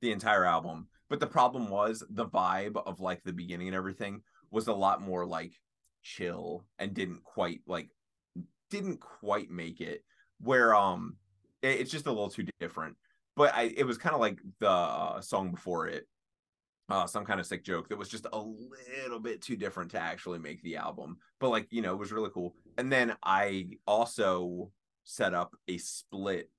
the 0.00 0.12
entire 0.12 0.44
album. 0.44 0.86
But 1.10 1.20
the 1.20 1.26
problem 1.26 1.68
was 1.68 2.02
the 2.08 2.26
vibe 2.26 2.80
of 2.86 3.00
like 3.00 3.22
the 3.24 3.32
beginning 3.32 3.66
and 3.68 3.76
everything 3.76 4.22
was 4.50 4.68
a 4.68 4.72
lot 4.72 5.02
more 5.02 5.26
like 5.26 5.52
chill 6.02 6.64
and 6.78 6.94
didn't 6.94 7.22
quite 7.24 7.60
like 7.66 7.90
didn't 8.70 9.00
quite 9.00 9.50
make 9.50 9.80
it 9.80 10.02
where 10.40 10.74
um 10.74 11.16
it- 11.62 11.80
it's 11.80 11.90
just 11.90 12.06
a 12.06 12.10
little 12.10 12.30
too 12.30 12.46
different. 12.60 12.96
But 13.36 13.54
I 13.54 13.64
it 13.76 13.84
was 13.84 13.98
kind 13.98 14.14
of 14.14 14.20
like 14.20 14.38
the 14.60 14.70
uh, 14.70 15.20
song 15.20 15.50
before 15.50 15.88
it. 15.88 16.06
Uh, 16.88 17.06
some 17.06 17.24
kind 17.24 17.38
of 17.38 17.46
sick 17.46 17.62
joke 17.62 17.88
that 17.88 17.96
was 17.98 18.08
just 18.08 18.26
a 18.32 18.38
little 18.38 19.20
bit 19.20 19.40
too 19.40 19.56
different 19.56 19.92
to 19.92 20.00
actually 20.00 20.40
make 20.40 20.60
the 20.64 20.76
album, 20.76 21.18
but 21.38 21.50
like 21.50 21.68
you 21.70 21.82
know, 21.82 21.92
it 21.92 21.98
was 21.98 22.10
really 22.10 22.30
cool. 22.34 22.56
And 22.78 22.90
then 22.90 23.16
I 23.22 23.68
also 23.86 24.72
set 25.04 25.32
up 25.32 25.54
a 25.68 25.78
split 25.78 26.50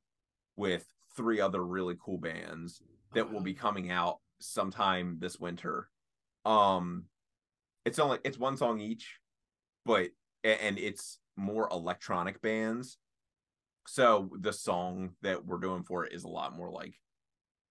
with 0.55 0.85
three 1.17 1.41
other 1.41 1.61
really 1.65 1.97
cool 2.01 2.17
bands 2.17 2.81
that 3.13 3.29
will 3.29 3.41
be 3.41 3.53
coming 3.53 3.91
out 3.91 4.19
sometime 4.41 5.17
this 5.19 5.39
winter. 5.39 5.89
Um 6.45 7.05
it's 7.85 7.99
only 7.99 8.19
it's 8.23 8.37
one 8.37 8.57
song 8.57 8.79
each, 8.79 9.17
but 9.85 10.09
and 10.43 10.77
it's 10.79 11.19
more 11.37 11.67
electronic 11.71 12.41
bands. 12.41 12.97
So 13.87 14.29
the 14.39 14.53
song 14.53 15.11
that 15.21 15.45
we're 15.45 15.57
doing 15.59 15.83
for 15.83 16.05
it 16.05 16.13
is 16.13 16.23
a 16.23 16.27
lot 16.29 16.55
more 16.55 16.69
like 16.69 16.95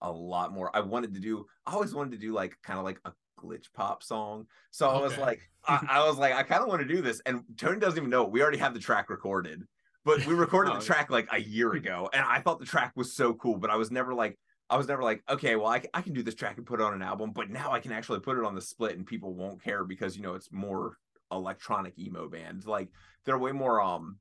a 0.02 0.10
lot 0.10 0.52
more. 0.52 0.74
I 0.74 0.80
wanted 0.80 1.14
to 1.14 1.20
do 1.20 1.46
I 1.66 1.72
always 1.74 1.94
wanted 1.94 2.12
to 2.12 2.18
do 2.18 2.32
like 2.32 2.56
kind 2.62 2.78
of 2.78 2.84
like 2.84 3.00
a 3.04 3.12
glitch 3.38 3.72
pop 3.74 4.02
song. 4.02 4.46
So 4.70 4.88
I 4.88 5.00
was 5.00 5.16
like 5.18 5.40
I, 5.66 5.86
I 5.88 6.06
was 6.08 6.18
like 6.18 6.34
I 6.34 6.42
kind 6.42 6.62
of 6.62 6.68
want 6.68 6.80
to 6.82 6.88
do 6.88 7.00
this 7.02 7.20
and 7.26 7.42
Tony 7.56 7.78
doesn't 7.78 7.98
even 7.98 8.10
know 8.10 8.24
we 8.24 8.42
already 8.42 8.58
have 8.58 8.74
the 8.74 8.80
track 8.80 9.10
recorded. 9.10 9.62
But 10.04 10.24
we 10.26 10.32
recorded 10.34 10.72
Oh. 10.72 10.78
the 10.78 10.84
track 10.84 11.10
like 11.10 11.28
a 11.30 11.38
year 11.40 11.72
ago 11.74 12.08
and 12.12 12.24
I 12.24 12.40
thought 12.40 12.58
the 12.58 12.66
track 12.66 12.92
was 12.96 13.12
so 13.12 13.34
cool, 13.34 13.58
but 13.58 13.70
I 13.70 13.76
was 13.76 13.90
never 13.90 14.14
like 14.14 14.38
I 14.70 14.76
was 14.76 14.86
never 14.86 15.02
like, 15.02 15.22
okay, 15.28 15.56
well, 15.56 15.66
I, 15.66 15.82
I 15.92 16.00
can 16.00 16.12
do 16.12 16.22
this 16.22 16.36
track 16.36 16.56
and 16.56 16.64
put 16.64 16.80
it 16.80 16.84
on 16.84 16.94
an 16.94 17.02
album, 17.02 17.32
but 17.32 17.50
now 17.50 17.72
I 17.72 17.80
can 17.80 17.90
actually 17.90 18.20
put 18.20 18.38
it 18.38 18.44
on 18.44 18.54
the 18.54 18.60
split 18.60 18.96
and 18.96 19.04
people 19.04 19.34
won't 19.34 19.62
care 19.62 19.84
because, 19.84 20.16
you 20.16 20.22
know, 20.22 20.34
it's 20.34 20.52
more 20.52 20.96
electronic 21.32 21.98
emo 21.98 22.28
band. 22.28 22.64
Like, 22.66 22.88
they're 23.24 23.38
way 23.38 23.52
more 23.52 23.80
um 23.80 24.18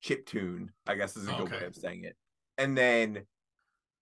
chip 0.00 0.26
tune, 0.26 0.72
I 0.86 0.96
guess 0.96 1.16
is 1.16 1.28
a 1.28 1.32
good 1.32 1.50
way 1.50 1.64
of 1.64 1.76
saying 1.76 2.04
it. 2.04 2.16
And 2.58 2.76
then, 2.76 3.26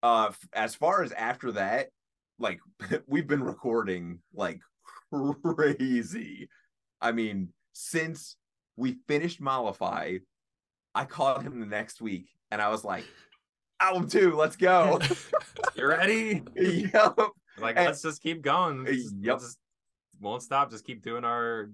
uh, 0.02 0.32
as 0.54 0.74
far 0.74 1.02
as 1.02 1.12
after 1.12 1.52
that, 1.52 1.88
like, 2.38 2.60
we've 3.06 3.26
been 3.26 3.42
recording 3.42 4.20
like 4.32 4.60
crazy. 5.12 6.48
I 7.00 7.12
mean, 7.12 7.50
since 7.74 8.36
we 8.76 8.96
finished 9.06 9.40
Mollify, 9.40 10.18
I 10.94 11.04
called 11.04 11.42
him 11.42 11.60
the 11.60 11.66
next 11.66 12.00
week 12.00 12.28
and 12.50 12.62
I 12.62 12.68
was 12.68 12.84
like, 12.84 13.04
album 13.80 14.08
two, 14.08 14.34
let's 14.34 14.56
go. 14.56 15.00
You 15.78 15.86
ready? 15.86 16.42
yep. 16.56 17.16
Like 17.58 17.76
And- 17.76 17.86
let's 17.86 18.02
just 18.02 18.20
keep 18.22 18.42
going. 18.42 18.86
Uh, 18.86 18.92
Just, 18.92 19.14
yep. 19.20 19.38
Just 19.38 19.58
won't 20.20 20.42
stop. 20.42 20.70
Just 20.70 20.84
keep 20.84 21.02
doing 21.02 21.24
our 21.24 21.70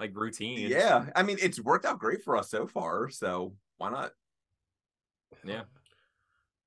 like 0.00 0.16
routine. 0.16 0.58
Yeah. 0.70 1.06
I 1.14 1.22
mean, 1.22 1.36
it's 1.40 1.60
worked 1.60 1.84
out 1.84 1.98
great 1.98 2.22
for 2.24 2.36
us 2.36 2.50
so 2.50 2.66
far. 2.66 3.08
So 3.10 3.54
why 3.76 3.90
not? 3.90 4.12
Yeah. 5.44 5.62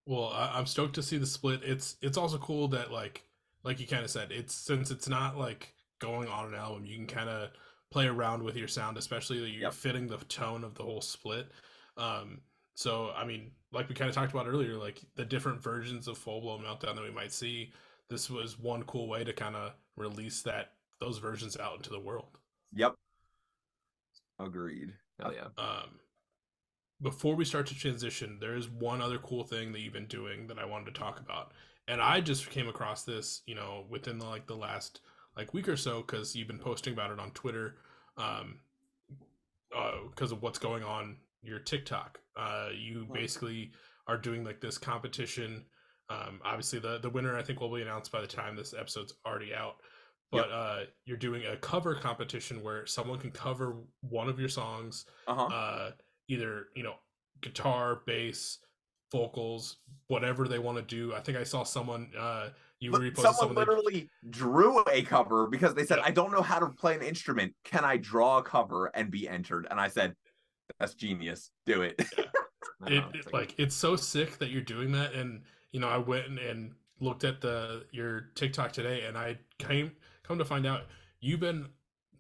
Well, 0.06 0.30
I, 0.30 0.52
I'm 0.58 0.68
stoked 0.68 0.96
to 0.96 1.04
see 1.04 1.18
the 1.18 1.26
split. 1.26 1.62
It's 1.64 1.98
it's 2.02 2.18
also 2.18 2.38
cool 2.38 2.68
that 2.70 2.92
like 2.92 3.24
like 3.64 3.80
you 3.80 3.88
kind 3.88 4.04
of 4.04 4.12
said, 4.12 4.32
it's 4.32 4.54
since 4.54 4.92
it's 4.92 5.10
not 5.10 5.38
like 5.38 5.74
going 6.00 6.28
on 6.30 6.46
an 6.48 6.56
album, 6.56 6.86
you 6.86 6.96
can 6.98 7.08
kind 7.08 7.30
of 7.30 7.50
play 7.92 8.06
around 8.06 8.44
with 8.44 8.56
your 8.56 8.68
sound, 8.68 8.98
especially 8.98 9.40
that 9.40 9.50
you're 9.50 9.64
Yep. 9.64 9.74
fitting 9.74 10.08
the 10.08 10.18
tone 10.18 10.64
of 10.64 10.76
the 10.76 10.84
whole 10.84 11.02
split. 11.02 11.48
Um, 11.98 12.42
so 12.76 13.12
I 13.16 13.26
mean, 13.26 13.52
like 13.72 13.90
we 13.90 13.96
kind 13.96 14.10
of 14.10 14.16
talked 14.16 14.34
about 14.34 14.48
earlier, 14.48 14.76
like 14.76 15.02
the 15.16 15.26
different 15.26 15.64
versions 15.64 16.08
of 16.08 16.18
Full 16.18 16.42
Blown 16.42 16.62
Meltdown 16.62 16.96
that 16.96 17.04
we 17.04 17.12
might 17.12 17.32
see. 17.32 17.72
This 18.10 18.30
was 18.30 18.60
one 18.60 18.84
cool 18.84 19.08
way 19.08 19.24
to 19.24 19.34
kind 19.34 19.56
of 19.56 19.72
release 19.96 20.42
that 20.44 20.74
those 21.00 21.18
versions 21.18 21.58
out 21.58 21.78
into 21.78 21.90
the 21.90 22.00
world. 22.00 22.38
Yep. 22.74 22.96
Agreed. 24.40 24.94
Hell 25.20 25.34
yeah. 25.34 25.48
um, 25.58 26.00
before 27.02 27.36
we 27.36 27.46
start 27.46 27.66
to 27.68 27.76
transition, 27.76 28.38
there 28.40 28.56
is 28.56 28.70
one 28.70 29.02
other 29.02 29.18
cool 29.20 29.44
thing 29.44 29.72
that 29.72 29.80
you've 29.80 29.94
been 29.94 30.08
doing 30.08 30.48
that 30.48 30.60
I 30.60 30.66
wanted 30.66 30.94
to 30.94 31.00
talk 31.00 31.20
about, 31.20 31.54
and 31.88 32.02
I 32.02 32.20
just 32.20 32.50
came 32.50 32.68
across 32.68 33.04
this, 33.04 33.42
you 33.46 33.56
know, 33.56 33.86
within 33.90 34.18
the 34.18 34.26
like 34.26 34.48
the 34.48 34.56
last 34.56 35.00
like 35.38 35.54
week 35.54 35.70
or 35.70 35.78
so 35.78 36.02
because 36.02 36.36
you've 36.36 36.48
been 36.48 36.60
posting 36.60 36.94
about 36.94 37.12
it 37.12 37.20
on 37.20 37.32
Twitter, 37.32 37.76
um, 38.18 38.60
because 40.10 40.32
of 40.32 40.42
what's 40.42 40.60
going 40.60 40.84
on 40.84 41.18
your 41.46 41.60
TikTok. 41.60 42.20
Uh, 42.38 42.70
you 42.78 43.08
basically 43.14 43.72
are 44.08 44.18
doing 44.18 44.44
like 44.44 44.60
this 44.62 44.78
competition. 44.78 45.64
Um, 46.10 46.40
obviously 46.44 46.80
the 46.80 47.00
the 47.00 47.10
winner 47.10 47.38
I 47.38 47.42
think 47.44 47.60
will 47.62 47.74
be 47.74 47.82
announced 47.82 48.12
by 48.12 48.22
the 48.22 48.28
time 48.28 48.56
this 48.56 48.74
episode's 48.78 49.14
already 49.26 49.54
out. 49.54 49.76
But 50.32 50.52
uh, 50.52 50.80
you're 51.06 51.16
doing 51.18 51.44
a 51.46 51.56
cover 51.56 51.96
competition 51.96 52.62
where 52.62 52.86
someone 52.86 53.20
can 53.20 53.32
cover 53.32 53.78
one 54.02 54.28
of 54.28 54.38
your 54.40 54.50
songs 54.50 55.06
Uh-huh. 55.28 55.46
uh 55.46 55.92
either 56.28 56.66
you 56.76 56.84
know 56.84 56.96
guitar 57.42 58.02
bass 58.06 58.58
vocals 59.12 59.78
whatever 60.08 60.48
they 60.48 60.58
want 60.60 60.76
to 60.78 60.82
do 60.84 61.14
i 61.14 61.20
think 61.20 61.38
i 61.38 61.44
saw 61.44 61.64
someone 61.64 62.10
uh 62.18 62.50
you 62.80 62.92
But 62.92 63.02
reposted 63.02 63.16
someone 63.18 63.36
someone 63.36 63.56
that- 63.56 63.68
literally 63.70 64.10
drew 64.30 64.84
a 64.92 65.02
cover 65.04 65.48
because 65.48 65.74
they 65.76 65.86
said, 65.86 65.98
Yep. 66.00 66.08
I 66.08 66.12
don't 66.12 66.32
know 66.32 66.42
how 66.42 66.60
to 66.60 66.68
play 66.68 66.94
an 66.96 67.02
instrument. 67.02 67.54
Can 67.64 67.86
I 67.86 67.96
draw 67.96 68.40
a 68.40 68.44
cover 68.44 68.88
and 68.88 69.10
be 69.10 69.30
entered? 69.30 69.66
And 69.72 69.80
I 69.80 69.88
said, 69.88 70.14
That's 70.80 70.94
genius. 70.94 71.52
Do 71.66 71.82
it. 71.82 72.02
I 72.82 72.92
it, 72.92 73.04
it- 73.14 73.34
like 73.34 73.56
it's 73.58 73.76
so 73.76 73.96
sick 73.96 74.38
that 74.40 74.50
you're 74.50 74.62
doing 74.62 74.92
that 74.94 75.14
and 75.14 75.42
you 75.72 75.80
know 75.80 75.88
i 75.88 75.98
went 75.98 76.28
and, 76.28 76.40
and 76.40 76.72
looked 77.00 77.24
at 77.24 77.40
the 77.42 77.86
your 77.92 78.32
tiktok 78.36 78.74
today 78.74 79.06
and 79.06 79.18
i 79.18 79.38
came 79.60 79.92
come 80.24 80.38
to 80.38 80.46
find 80.46 80.66
out 80.66 80.82
you've 81.22 81.40
been 81.40 81.68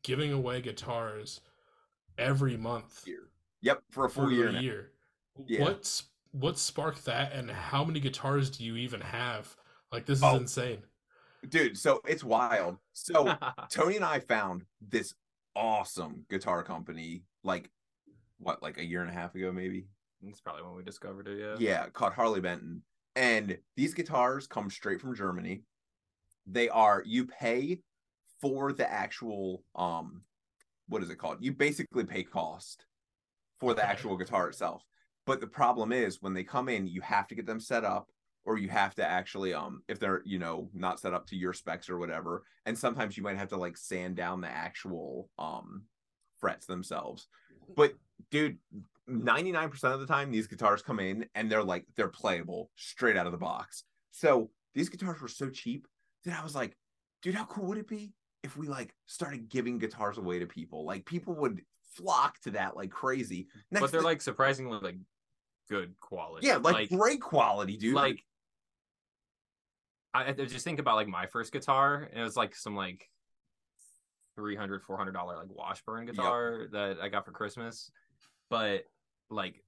giving 0.03 0.31
away 0.31 0.61
guitars 0.61 1.41
every 2.17 2.55
month 2.57 3.03
Year. 3.05 3.27
yep, 3.61 3.81
for 3.91 4.05
a 4.05 4.09
for 4.09 4.21
full 4.23 4.31
year. 4.31 4.47
a 4.49 4.61
year 4.61 4.91
Yeah. 5.45 5.61
what's 5.63 6.03
what 6.31 6.57
sparked 6.57 7.03
that 7.05 7.33
and 7.33 7.49
how 7.51 7.83
many 7.83 7.99
guitars 7.99 8.49
do 8.49 8.63
you 8.63 8.75
even 8.77 9.01
have 9.01 9.55
like 9.91 10.05
this 10.05 10.19
is 10.19 10.23
Oh. 10.23 10.37
insane 10.37 10.83
Dude, 11.49 11.77
so 11.77 12.01
it's 12.07 12.23
wild. 12.23 12.77
So 12.93 13.31
Tony 13.69 13.97
and 13.97 14.05
I 14.05 14.19
found 14.19 14.63
this 14.81 15.13
awesome 15.55 16.25
guitar 16.27 16.63
company 16.63 17.21
like 17.43 17.69
what, 18.45 18.61
like 18.61 18.77
a 18.77 18.85
year 18.85 19.01
and 19.01 19.09
a 19.09 19.13
half 19.13 19.33
ago, 19.33 19.51
maybe? 19.51 19.87
it's 20.27 20.39
probably 20.39 20.63
when 20.63 20.75
we 20.75 20.83
discovered 20.83 21.27
it. 21.27 21.39
Yeah. 21.39 21.55
Yeah, 21.59 21.89
called 21.89 22.13
Harley 22.13 22.41
Benton. 22.41 22.81
And 23.15 23.57
these 23.75 23.93
guitars 23.93 24.47
come 24.47 24.69
straight 24.69 25.01
from 25.01 25.15
Germany. 25.15 25.63
They 26.47 26.69
are 26.69 27.03
you 27.05 27.25
pay 27.25 27.79
for 28.41 28.71
the 28.71 28.91
actual 28.91 29.63
um 29.75 30.21
what 30.87 31.01
is 31.01 31.09
it 31.09 31.17
called? 31.17 31.37
You 31.41 31.53
basically 31.53 32.05
pay 32.05 32.23
cost 32.23 32.85
for 33.59 33.73
the 33.73 33.83
actual 33.83 34.15
guitar 34.15 34.47
itself. 34.49 34.83
But 35.25 35.41
the 35.41 35.47
problem 35.47 35.91
is 35.91 36.21
when 36.21 36.33
they 36.33 36.43
come 36.43 36.69
in, 36.69 36.87
you 36.87 37.01
have 37.01 37.27
to 37.27 37.35
get 37.35 37.47
them 37.47 37.59
set 37.59 37.83
up 37.83 38.09
or 38.45 38.59
you 38.59 38.69
have 38.69 38.93
to 38.95 39.05
actually 39.05 39.53
um 39.53 39.81
if 39.87 39.99
they're, 39.99 40.21
you 40.25 40.39
know, 40.39 40.69
not 40.73 40.99
set 40.99 41.13
up 41.13 41.27
to 41.27 41.35
your 41.35 41.53
specs 41.53 41.89
or 41.89 41.97
whatever. 41.97 42.43
And 42.65 42.77
sometimes 42.77 43.17
you 43.17 43.23
might 43.23 43.37
have 43.37 43.49
to 43.49 43.57
like 43.57 43.77
sand 43.77 44.15
down 44.15 44.41
the 44.41 44.49
actual 44.49 45.29
um 45.37 45.83
frets 46.39 46.65
themselves. 46.65 47.27
But 47.75 47.93
dude, 48.31 48.57
99% 49.09 49.83
of 49.93 49.99
the 49.99 50.07
time 50.07 50.31
these 50.31 50.47
guitars 50.47 50.81
come 50.81 50.99
in 50.99 51.25
and 51.35 51.51
they're 51.51 51.63
like 51.63 51.85
they're 51.95 52.07
playable 52.07 52.71
straight 52.75 53.17
out 53.17 53.25
of 53.25 53.31
the 53.31 53.37
box. 53.37 53.83
So 54.11 54.49
these 54.73 54.89
guitars 54.89 55.21
were 55.21 55.27
so 55.27 55.49
cheap 55.49 55.87
that 56.25 56.39
I 56.39 56.43
was 56.43 56.55
like, 56.55 56.75
dude, 57.21 57.35
how 57.35 57.45
cool 57.45 57.67
would 57.67 57.77
it 57.77 57.87
be 57.87 58.13
if 58.43 58.57
we 58.57 58.67
like 58.67 58.93
started 59.05 59.49
giving 59.49 59.77
guitars 59.77 60.17
away 60.17 60.39
to 60.39 60.45
people? 60.45 60.85
Like 60.85 61.05
people 61.05 61.35
would 61.35 61.61
flock 61.93 62.39
to 62.41 62.51
that 62.51 62.75
like 62.75 62.91
crazy. 62.91 63.47
Next 63.71 63.81
but 63.81 63.91
they're 63.91 64.01
thing- 64.01 64.05
like 64.05 64.21
surprisingly 64.21 64.79
like 64.81 64.97
good 65.69 65.99
quality. 65.99 66.47
yeah, 66.47 66.57
like, 66.57 66.89
great 66.89 67.21
quality, 67.21 67.77
dude. 67.77 67.95
like 67.95 68.23
I, 70.13 70.29
I 70.29 70.31
just 70.31 70.63
think 70.63 70.79
about 70.79 70.95
like 70.95 71.07
my 71.07 71.25
first 71.25 71.51
guitar, 71.51 72.07
and 72.09 72.21
it 72.21 72.23
was 72.23 72.37
like 72.37 72.55
some 72.55 72.75
like 72.75 73.09
300 74.35 74.83
400 74.83 75.11
dollar 75.11 75.37
like 75.37 75.49
Washburn 75.49 76.05
guitar 76.05 76.67
that 76.71 76.97
I 77.01 77.09
got 77.09 77.25
for 77.25 77.31
Christmas, 77.31 77.91
but 78.49 78.83
like 79.29 79.63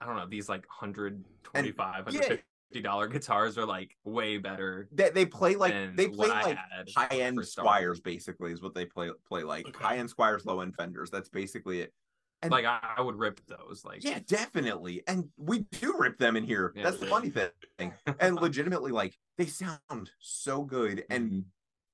I 0.00 0.06
don't 0.06 0.16
know 0.16 0.26
these 0.26 0.48
like 0.48 0.66
125 0.80 1.76
yeah. 1.76 2.04
150 2.04 2.80
dollar 2.82 3.08
guitars 3.08 3.58
are 3.58 3.66
like 3.66 3.96
way 4.04 4.38
better 4.38 4.88
They, 4.92 5.10
they 5.10 5.26
play 5.26 5.56
like 5.56 5.74
they 5.96 6.08
play 6.08 6.28
like 6.28 6.58
high 6.96 7.18
end 7.18 7.38
Squiers 7.38 8.02
basically 8.02 8.52
is 8.52 8.62
what 8.62 8.74
they 8.74 8.84
play 8.84 9.10
play 9.28 9.42
like. 9.42 9.68
Okay. 9.68 9.84
high 9.84 9.96
end 9.96 10.14
Squiers 10.14 10.44
low 10.46 10.60
end 10.60 10.74
fenders 10.76 11.10
that's 11.10 11.28
basically 11.28 11.80
it. 11.80 11.92
And- 12.42 12.50
Like 12.52 12.64
I, 12.64 12.78
I 12.98 13.02
would 13.02 13.16
rip 13.16 13.40
those. 13.46 13.84
Like 13.84 14.04
yeah 14.04 14.20
definitely. 14.26 15.02
And 15.06 15.28
we 15.36 15.66
do 15.72 15.94
rip 15.98 16.18
them 16.18 16.36
in 16.36 16.44
here. 16.44 16.72
Yeah, 16.74 16.84
that's 16.84 16.98
the 16.98 17.06
funny 17.06 17.30
thing. 17.30 17.92
And 18.20 18.36
legitimately 18.40 18.92
like 18.92 19.18
they 19.36 19.46
sound 19.46 20.10
so 20.20 20.62
good. 20.62 21.04
And 21.10 21.44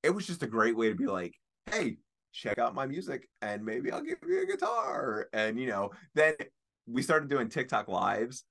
it 0.03 0.11
was 0.11 0.27
just 0.27 0.43
a 0.43 0.47
great 0.47 0.77
way 0.77 0.89
to 0.89 0.95
be 0.95 1.07
like 1.07 1.33
hey 1.69 1.97
check 2.33 2.57
out 2.57 2.75
my 2.75 2.85
music 2.85 3.27
and 3.41 3.63
maybe 3.63 3.91
i'll 3.91 4.01
give 4.01 4.17
you 4.27 4.41
a 4.41 4.45
guitar 4.45 5.27
and 5.33 5.59
you 5.59 5.67
know 5.67 5.91
then 6.15 6.33
we 6.87 7.01
started 7.01 7.29
doing 7.29 7.49
tiktok 7.49 7.87
lives 7.87 8.43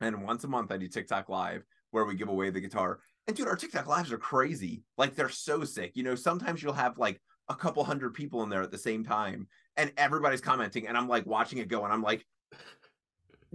and 0.00 0.22
once 0.22 0.44
a 0.44 0.48
month 0.48 0.70
i 0.70 0.76
do 0.76 0.88
tiktok 0.88 1.28
live 1.28 1.62
where 1.90 2.04
we 2.04 2.14
give 2.14 2.28
away 2.28 2.50
the 2.50 2.60
guitar 2.60 3.00
and 3.26 3.36
dude 3.36 3.48
our 3.48 3.56
tiktok 3.56 3.86
lives 3.86 4.12
are 4.12 4.18
crazy 4.18 4.82
like 4.96 5.14
they're 5.14 5.28
so 5.28 5.64
sick 5.64 5.92
you 5.94 6.02
know 6.02 6.14
sometimes 6.14 6.62
you'll 6.62 6.72
have 6.72 6.98
like 6.98 7.20
a 7.48 7.54
couple 7.54 7.82
hundred 7.82 8.14
people 8.14 8.42
in 8.42 8.48
there 8.48 8.62
at 8.62 8.70
the 8.70 8.78
same 8.78 9.04
time 9.04 9.46
and 9.76 9.92
everybody's 9.96 10.40
commenting 10.40 10.86
and 10.86 10.96
i'm 10.96 11.08
like 11.08 11.26
watching 11.26 11.58
it 11.58 11.68
go 11.68 11.84
and 11.84 11.92
i'm 11.92 12.02
like 12.02 12.24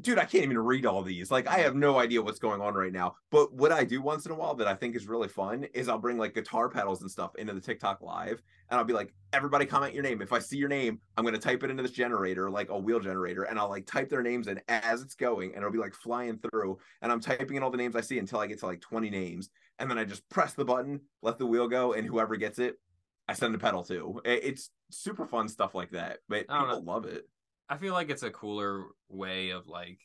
dude, 0.02 0.20
I 0.20 0.26
can't 0.26 0.44
even 0.44 0.58
read 0.58 0.86
all 0.86 1.02
these. 1.02 1.32
Like, 1.32 1.48
I 1.48 1.60
have 1.60 1.76
no 1.76 2.00
idea 2.00 2.22
what's 2.22 2.40
going 2.40 2.62
on 2.62 2.74
right 2.74 2.92
now. 2.92 3.16
But 3.32 3.54
what 3.54 3.72
I 3.72 3.84
do 3.84 4.02
once 4.02 4.26
in 4.26 4.32
a 4.32 4.36
while 4.36 4.54
that 4.56 4.68
I 4.68 4.74
think 4.74 4.96
is 4.96 5.08
really 5.08 5.28
fun 5.28 5.66
is 5.74 5.88
I'll 5.88 5.98
bring 5.98 6.18
like 6.18 6.34
guitar 6.34 6.70
pedals 6.70 7.02
and 7.02 7.10
stuff 7.10 7.36
into 7.36 7.54
the 7.54 7.62
TikTok 7.62 8.02
live, 8.02 8.42
and 8.70 8.78
I'll 8.78 8.86
be 8.86 8.94
like, 8.94 9.14
everybody 9.34 9.66
comment 9.66 9.94
your 9.94 10.04
name. 10.04 10.22
If 10.22 10.34
I 10.34 10.40
see 10.40 10.58
your 10.58 10.70
name, 10.70 11.00
I'm 11.18 11.24
gonna 11.24 11.38
type 11.38 11.64
it 11.64 11.70
into 11.70 11.84
this 11.84 11.92
generator, 11.92 12.50
like 12.50 12.70
a 12.70 12.78
wheel 12.78 13.00
generator, 13.00 13.44
and 13.44 13.58
I'll 13.58 13.70
like 13.70 13.86
type 13.86 14.10
their 14.10 14.24
names 14.24 14.48
in 14.48 14.60
as 14.68 15.02
it's 15.02 15.16
going, 15.16 15.50
and 15.52 15.58
it'll 15.58 15.72
be 15.72 15.80
like 15.80 15.94
flying 15.94 16.40
through, 16.40 16.78
and 17.02 17.12
I'm 17.12 17.22
typing 17.22 17.58
in 17.58 17.64
all 17.64 17.72
the 17.72 17.78
names 17.78 17.96
I 17.96 18.02
see 18.02 18.20
until 18.20 18.40
I 18.40 18.48
get 18.48 18.60
to 18.60 18.66
like 18.66 18.82
20 18.82 19.10
names, 19.10 19.50
and 19.80 19.90
then 19.90 19.98
I 19.98 20.04
just 20.04 20.28
press 20.30 20.54
the 20.54 20.66
button, 20.66 21.02
let 21.22 21.38
the 21.38 21.46
wheel 21.46 21.68
go, 21.68 21.94
and 21.94 22.06
whoever 22.08 22.36
gets 22.36 22.60
it, 22.60 22.80
I 23.28 23.34
send 23.34 23.56
a 23.56 23.58
pedal 23.58 23.84
to. 23.86 24.22
It's 24.26 24.70
super 24.92 25.26
fun 25.26 25.48
stuff 25.48 25.74
like 25.74 25.92
that, 25.92 26.20
but 26.28 26.48
people 26.48 26.84
love 26.84 27.06
it. 27.06 27.28
I 27.70 27.78
feel 27.78 27.94
like 27.94 28.10
it's 28.10 28.24
a 28.24 28.30
cooler 28.32 28.86
way 29.10 29.50
of 29.50 29.68
like 29.68 30.00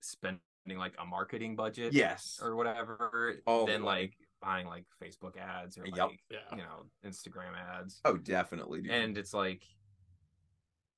spending 0.00 0.40
like 0.76 0.94
a 0.98 1.04
marketing 1.04 1.56
budget 1.56 1.92
Yes. 1.92 2.38
or 2.42 2.54
whatever 2.56 3.34
Oh, 3.46 3.66
than 3.66 3.82
like 3.82 4.14
buying 4.40 4.66
like 4.66 4.84
Facebook 5.02 5.36
ads 5.36 5.76
or 5.76 5.84
Yep. 5.86 5.96
like 5.96 6.20
Yeah. 6.30 6.38
you 6.52 6.58
know 6.58 6.86
Instagram 7.04 7.54
ads. 7.56 8.00
Oh, 8.04 8.16
definitely. 8.16 8.82
Dude. 8.82 8.90
And 8.92 9.18
it's 9.18 9.34
like 9.34 9.62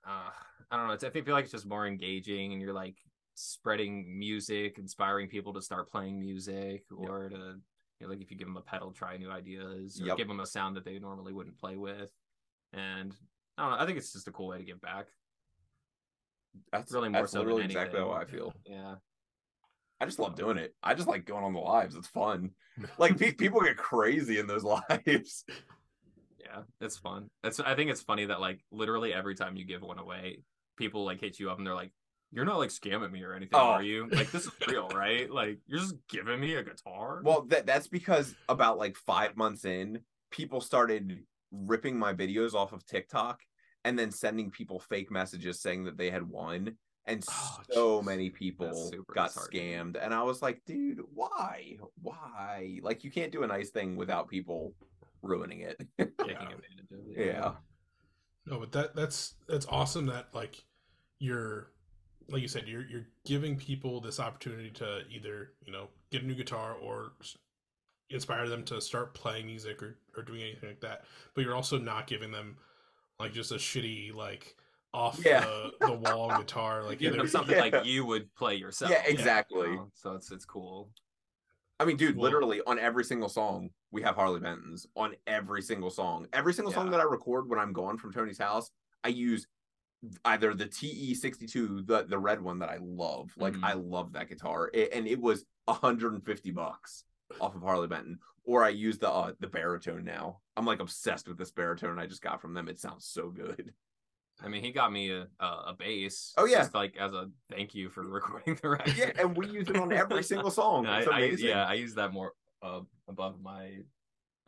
uh 0.06 0.30
I 0.70 0.76
don't 0.76 0.86
know, 0.86 0.94
it's, 0.94 1.04
I 1.04 1.10
feel 1.10 1.34
like 1.34 1.44
it's 1.44 1.52
just 1.52 1.66
more 1.66 1.86
engaging 1.86 2.52
and 2.52 2.60
you're 2.62 2.72
like 2.72 2.96
spreading 3.34 4.18
music, 4.18 4.78
inspiring 4.78 5.28
people 5.28 5.52
to 5.54 5.62
start 5.62 5.90
playing 5.90 6.18
music 6.20 6.84
or 6.94 7.28
to 7.30 7.36
you 7.36 8.06
know, 8.06 8.08
like 8.08 8.20
if 8.20 8.30
you 8.30 8.36
give 8.36 8.48
them 8.48 8.56
a 8.56 8.62
pedal, 8.62 8.90
try 8.92 9.16
new 9.16 9.30
ideas 9.30 10.00
or 10.00 10.06
Yep. 10.06 10.16
give 10.18 10.28
them 10.28 10.40
a 10.40 10.46
sound 10.46 10.76
that 10.76 10.84
they 10.84 10.98
normally 10.98 11.32
wouldn't 11.32 11.58
play 11.58 11.76
with. 11.76 12.10
And 12.72 13.14
I 13.58 13.62
don't 13.62 13.72
know, 13.72 13.78
I 13.78 13.86
think 13.86 13.98
it's 13.98 14.12
just 14.12 14.28
a 14.28 14.32
cool 14.32 14.48
way 14.48 14.58
to 14.58 14.64
give 14.64 14.80
back. 14.80 15.06
That's 16.72 16.92
really 16.92 17.08
more 17.08 17.22
that's 17.22 17.32
so 17.32 17.38
than 17.38 17.46
literally 17.48 17.64
exactly 17.64 18.00
how. 18.00 18.10
I 18.12 18.24
feel. 18.24 18.52
Yeah. 18.66 18.94
I 20.00 20.04
just 20.04 20.18
love 20.18 20.34
doing 20.34 20.58
it. 20.58 20.74
I 20.82 20.94
just 20.94 21.08
like 21.08 21.24
going 21.24 21.44
on 21.44 21.52
the 21.52 21.60
lives. 21.60 21.94
It's 21.94 22.08
fun. 22.08 22.50
Like 22.98 23.18
pe- 23.18 23.32
people 23.44 23.60
get 23.60 23.76
crazy 23.76 24.38
in 24.38 24.46
those 24.46 24.64
lives. 24.98 25.44
Yeah, 26.40 26.62
it's 26.80 26.98
fun. 26.98 27.30
It's 27.44 27.60
I 27.60 27.74
think 27.74 27.90
it's 27.90 28.02
funny 28.02 28.26
that 28.26 28.40
like 28.40 28.60
literally 28.72 29.14
every 29.14 29.34
time 29.34 29.56
you 29.56 29.64
give 29.64 29.82
one 29.82 29.98
away, 29.98 30.40
people 30.76 31.04
like 31.04 31.20
hit 31.20 31.38
you 31.38 31.50
up 31.50 31.58
and 31.58 31.66
they're 31.66 31.74
like, 31.74 31.92
"You're 32.32 32.44
not 32.44 32.58
like 32.58 32.70
scamming 32.70 33.12
me 33.12 33.22
or 33.22 33.32
anything, 33.34 33.54
Oh. 33.54 33.68
are 33.72 33.82
you? 33.82 34.08
Like 34.10 34.30
this 34.32 34.46
is 34.46 34.52
real, 34.68 34.88
right? 34.94 35.30
Like 35.30 35.58
you're 35.66 35.78
just 35.80 35.94
giving 36.08 36.40
me 36.40 36.56
a 36.56 36.62
guitar." 36.64 37.20
Well, 37.24 37.42
that 37.50 37.66
that's 37.66 37.86
because 37.88 38.34
about 38.48 38.78
like 38.78 38.96
five 38.96 39.36
months 39.36 39.64
in, 39.64 40.00
people 40.30 40.60
started 40.60 41.20
ripping 41.52 41.98
my 41.98 42.12
videos 42.12 42.54
off 42.54 42.72
of 42.72 42.84
TikTok 42.86 43.40
and 43.84 43.98
then 43.98 44.10
sending 44.10 44.50
people 44.50 44.78
fake 44.78 45.10
messages 45.10 45.60
saying 45.60 45.84
that 45.84 45.96
they 45.96 46.10
had 46.10 46.28
won. 46.28 46.76
And 47.04 47.24
Oh, 47.28 47.58
so 47.70 48.00
jeez. 48.00 48.04
many 48.04 48.30
people 48.30 48.92
got 49.12 49.32
scammed. 49.32 49.96
And 50.00 50.14
I 50.14 50.22
was 50.22 50.40
like, 50.40 50.62
dude, 50.64 51.00
why? 51.14 51.78
Why? 52.00 52.78
Like, 52.80 53.02
you 53.02 53.10
can't 53.10 53.32
do 53.32 53.42
a 53.42 53.46
nice 53.46 53.70
thing 53.70 53.96
without 53.96 54.28
people 54.28 54.72
ruining 55.22 55.60
it. 55.62 55.78
taking 55.98 56.12
Yeah. 56.20 56.32
advantage 56.42 56.90
of 56.92 56.98
it. 57.16 57.26
yeah. 57.26 57.52
No, 58.46 58.58
but 58.60 58.72
that 58.72 58.94
that's 58.96 59.34
that's 59.48 59.66
awesome 59.66 60.06
that 60.06 60.28
like 60.34 60.64
you're 61.20 61.70
like 62.28 62.42
you 62.42 62.48
said 62.48 62.66
you're 62.66 62.84
you're 62.88 63.06
giving 63.24 63.56
people 63.56 64.00
this 64.00 64.18
opportunity 64.18 64.70
to 64.70 65.02
either 65.10 65.52
you 65.64 65.72
know 65.72 65.86
get 66.10 66.22
a 66.22 66.26
new 66.26 66.34
guitar 66.34 66.74
or 66.74 67.12
inspire 68.10 68.48
them 68.48 68.64
to 68.64 68.80
start 68.80 69.14
playing 69.14 69.46
music 69.46 69.82
or 69.82 69.96
or 70.16 70.22
doing 70.22 70.42
anything 70.42 70.68
like 70.70 70.80
that. 70.80 71.04
But 71.34 71.44
you're 71.44 71.54
also 71.54 71.78
not 71.78 72.06
giving 72.08 72.30
them 72.32 72.56
like 73.22 73.32
just 73.32 73.52
a 73.52 73.56
shitty 73.56 74.12
like 74.14 74.54
off 74.92 75.20
Yeah. 75.24 75.40
the, 75.40 75.86
the 75.86 75.92
wall 75.92 76.28
guitar 76.36 76.82
like 76.82 76.98
Giving 76.98 77.20
either 77.20 77.28
something 77.28 77.54
Yeah. 77.56 77.62
like 77.62 77.84
you 77.86 78.04
would 78.04 78.32
play 78.34 78.56
yourself. 78.56 78.90
Yeah, 78.90 79.02
you 79.06 79.12
exactly. 79.12 79.70
know? 79.76 79.88
So 79.94 80.12
it's 80.12 80.30
it's 80.30 80.44
cool. 80.44 80.90
I 81.80 81.84
mean, 81.84 81.96
dude, 81.96 82.16
Well- 82.16 82.24
literally 82.24 82.60
on 82.66 82.78
every 82.78 83.04
single 83.04 83.28
song, 83.28 83.70
we 83.90 84.02
have 84.02 84.14
Harley 84.16 84.40
Benton's 84.40 84.86
on 84.96 85.14
every 85.26 85.62
single 85.62 85.90
song. 85.90 86.26
Every 86.32 86.52
single 86.52 86.72
song 86.72 86.90
that 86.90 87.00
I 87.00 87.04
record 87.04 87.48
when 87.48 87.58
I'm 87.58 87.72
gone 87.72 87.96
from 87.96 88.12
Tony's 88.12 88.38
house, 88.38 88.70
I 89.04 89.08
use 89.08 89.46
either 90.24 90.52
the 90.52 90.66
TE62, 90.66 91.86
the 91.86 92.04
the 92.08 92.18
red 92.18 92.40
one 92.42 92.58
that 92.58 92.68
I 92.68 92.78
love. 92.82 93.30
Like 93.36 93.54
Mhm. 93.54 93.64
I 93.64 93.74
love 93.74 94.12
that 94.14 94.28
guitar, 94.28 94.68
It- 94.74 94.92
and 94.92 95.06
it 95.06 95.20
was 95.20 95.44
150 95.66 96.50
bucks 96.50 97.04
off 97.40 97.54
of 97.54 97.62
Harley 97.62 97.86
Benton. 97.88 98.18
Or 98.44 98.64
I 98.64 98.70
use 98.70 98.98
the 98.98 99.10
uh, 99.10 99.32
the 99.40 99.46
baritone 99.46 100.04
now. 100.04 100.40
I'm 100.56 100.66
like 100.66 100.80
obsessed 100.80 101.28
with 101.28 101.38
this 101.38 101.50
baritone 101.52 101.98
I 101.98 102.06
just 102.06 102.22
got 102.22 102.40
from 102.40 102.54
them. 102.54 102.68
It 102.68 102.78
sounds 102.80 103.06
so 103.06 103.30
good. 103.30 103.72
I 104.42 104.48
mean, 104.48 104.64
he 104.64 104.72
got 104.72 104.92
me 104.92 105.10
a 105.10 105.28
a, 105.38 105.46
a 105.46 105.76
bass. 105.78 106.32
Oh, 106.36 106.44
yeah. 106.44 106.58
just 106.58 106.74
like 106.74 106.96
as 106.96 107.12
a 107.12 107.30
thank 107.50 107.74
you 107.74 107.88
for 107.88 108.02
recording 108.08 108.58
the 108.60 108.70
record. 108.70 108.96
Yeah, 108.96 109.12
and 109.18 109.36
we 109.36 109.46
use 109.48 109.68
it 109.68 109.76
on 109.76 109.92
every 109.92 110.24
single 110.24 110.50
song. 110.50 110.86
I, 110.86 111.00
It's 111.00 111.08
I- 111.08 111.18
amazing. 111.20 111.48
yeah, 111.48 111.64
I 111.66 111.74
use 111.74 111.94
that 111.94 112.12
more 112.12 112.32
uh, 112.62 112.80
above 113.08 113.40
my 113.40 113.78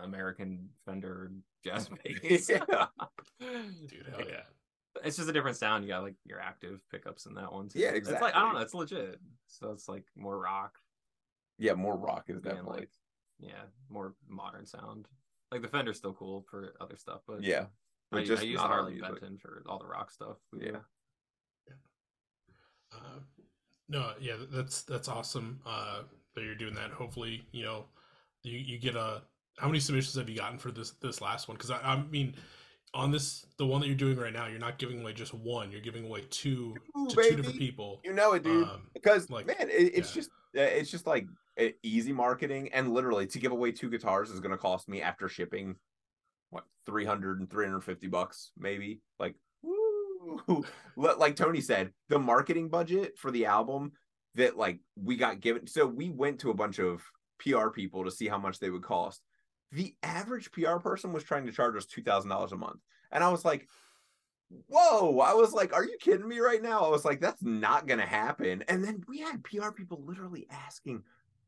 American 0.01 0.71
Fender 0.87 1.31
jazz 1.65 1.89
bass. 2.05 2.49
Yeah. 2.51 2.65
dude 3.41 4.07
hell 4.11 4.27
yeah. 4.29 4.43
It's 5.05 5.17
just 5.17 5.29
a 5.29 5.33
different 5.33 5.57
sound. 5.57 5.85
You 5.85 5.91
got 5.91 6.03
like 6.03 6.15
your 6.25 6.41
active 6.41 6.81
pickups 6.91 7.27
in 7.27 7.35
that 7.35 7.53
one. 7.53 7.69
Too. 7.69 7.79
Yeah, 7.81 7.91
It's 7.91 8.11
like 8.11 8.35
I 8.35 8.41
don't 8.41 8.55
know. 8.55 8.61
It's 8.61 8.75
legit. 8.75 9.21
So 9.47 9.71
it's 9.71 9.89
like 9.89 10.05
more 10.17 10.39
rock 10.39 10.79
yeah, 11.59 11.75
more 11.75 11.97
rock 11.97 12.25
is 12.29 12.41
definitely. 12.41 12.81
like 12.81 12.91
yeah, 13.41 13.63
more 13.89 14.15
modern 14.29 14.67
sound. 14.67 15.07
Like 15.51 15.63
the 15.63 15.69
Fender's 15.69 15.99
still 15.99 16.15
cool 16.15 16.45
for 16.51 16.75
other 16.81 16.97
stuff, 16.97 17.21
but 17.27 17.43
yeah, 17.43 17.63
I, 18.13 18.17
but 18.17 18.25
just 18.25 18.43
I 18.43 18.47
use 18.47 18.57
not 18.59 18.69
Harley 18.69 18.95
music. 18.95 19.21
Benton 19.21 19.39
for 19.39 19.63
all 19.69 19.79
the 19.79 19.87
rock 19.87 20.11
stuff. 20.11 20.37
Yeah. 20.59 20.79
Uh, 22.93 23.21
no, 23.89 24.13
yeah, 24.21 24.35
that's 24.53 24.83
that's 24.83 25.09
awesome 25.09 25.61
uh, 25.67 26.03
that 26.35 26.45
you're 26.45 26.55
doing 26.55 26.75
that. 26.75 26.91
Hopefully, 26.91 27.47
you 27.53 27.65
know, 27.65 27.87
you 28.43 28.59
you 28.59 28.79
get 28.79 28.97
a. 28.97 29.23
How 29.59 29.69
many 29.69 29.79
submissions 29.79 30.17
have 30.17 30.29
you 30.29 30.37
gotten 30.37 30.59
for 30.59 30.73
this 30.73 30.93
this 31.03 31.21
last 31.21 31.49
one? 31.49 31.57
Because 31.57 31.71
I, 31.71 31.79
I 31.81 32.03
mean, 32.03 32.35
on 32.95 33.11
this 33.11 33.47
the 33.59 33.67
one 33.67 33.81
that 33.81 33.87
you're 33.87 33.97
doing 33.97 34.17
right 34.17 34.33
now, 34.33 34.47
you're 34.47 34.59
not 34.59 34.79
giving 34.79 35.01
away 35.01 35.13
just 35.13 35.35
one. 35.35 35.71
You're 35.71 35.81
giving 35.81 36.07
away 36.07 36.25
two 36.31 36.75
Ooh, 36.97 37.09
to 37.09 37.15
two 37.15 37.37
different 37.37 37.59
people. 37.59 38.01
You 38.05 38.15
know 38.15 38.33
it, 38.33 38.43
dude. 38.43 38.67
Um, 38.67 38.89
because 38.95 39.31
like, 39.31 39.47
man, 39.47 39.69
it, 39.69 39.93
it's 39.95 40.11
yeah. 40.11 40.21
just 40.21 40.31
uh, 40.57 40.61
it's 40.61 40.91
just 40.91 41.07
like 41.07 41.27
easy 41.83 42.13
marketing, 42.13 42.71
and 42.73 42.93
literally 42.93 43.27
to 43.29 43.39
give 43.39 43.53
away 43.53 43.73
two 43.73 43.91
guitars 43.91 44.31
is 44.31 44.41
going 44.41 44.53
to 44.53 44.59
cost 44.59 44.89
me 44.89 45.03
after 45.03 45.29
shipping, 45.29 45.77
what 46.51 46.65
300 46.87 47.41
and 47.41 47.51
350 47.51 48.07
bucks 48.09 48.53
maybe. 48.59 49.01
Like, 49.19 49.35
woo! 49.63 50.65
Like 50.97 51.37
Tony 51.37 51.61
said, 51.61 51.93
the 52.09 52.19
marketing 52.19 52.69
budget 52.69 53.19
for 53.19 53.31
the 53.31 53.47
album 53.47 53.93
that 54.37 54.57
like 54.57 54.81
we 54.97 55.17
got 55.17 55.41
given. 55.41 55.67
So 55.67 55.87
we 55.87 56.11
went 56.11 56.41
to 56.41 56.51
a 56.51 56.55
bunch 56.55 56.79
of 56.79 57.03
PR 57.39 57.69
people 57.69 58.05
to 58.05 58.11
see 58.11 58.29
how 58.29 58.39
much 58.39 58.59
they 58.59 58.71
would 58.71 58.83
cost. 58.83 59.21
The 59.73 59.95
average 60.03 60.53
PR 60.53 60.77
person 60.77 61.13
was 61.13 61.25
trying 61.25 61.47
to 61.47 61.53
charge 61.53 61.77
us 61.77 61.87
two 61.87 62.03
thousand 62.03 62.31
dollars 62.31 62.53
a 62.53 62.57
month, 62.57 62.81
and 63.11 63.25
I 63.25 63.29
was 63.29 63.45
like, 63.45 63.69
whoa 64.69 65.21
i 65.21 65.33
was 65.35 65.53
like 65.53 65.73
are 65.73 65.85
you 65.85 65.97
kidding 66.01 66.29
me 66.29 66.39
right 66.39 66.63
now 66.63 66.85
i 66.85 66.89
was 66.89 67.05
like 67.05 67.21
that's 67.21 67.43
not 67.43 67.87
gonna 67.87 68.07
happen 68.07 68.63
and 68.69 68.85
then 68.85 69.03
we 69.09 69.19
had 69.19 69.43
pr 69.43 69.71
people 69.71 70.03
literally 70.05 70.47
asking 70.51 71.03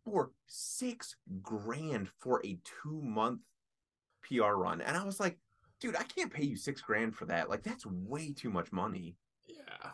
for 0.07 0.31
six 0.47 1.17
grand 1.43 2.09
for 2.21 2.41
a 2.47 2.59
two 2.65 3.03
month 3.03 3.41
pr 4.23 4.43
run 4.43 4.81
and 4.81 4.97
i 4.97 5.05
was 5.05 5.21
like 5.21 5.39
dude 5.81 5.97
i 5.97 6.05
can't 6.05 6.33
pay 6.33 6.45
you 6.45 6.57
six 6.57 6.81
grand 6.81 7.15
for 7.15 7.27
that 7.27 7.51
like 7.51 7.63
that's 7.65 7.85
way 7.87 8.33
too 8.33 8.51
much 8.51 8.73
money 8.73 9.17
Yeah. 9.49 9.91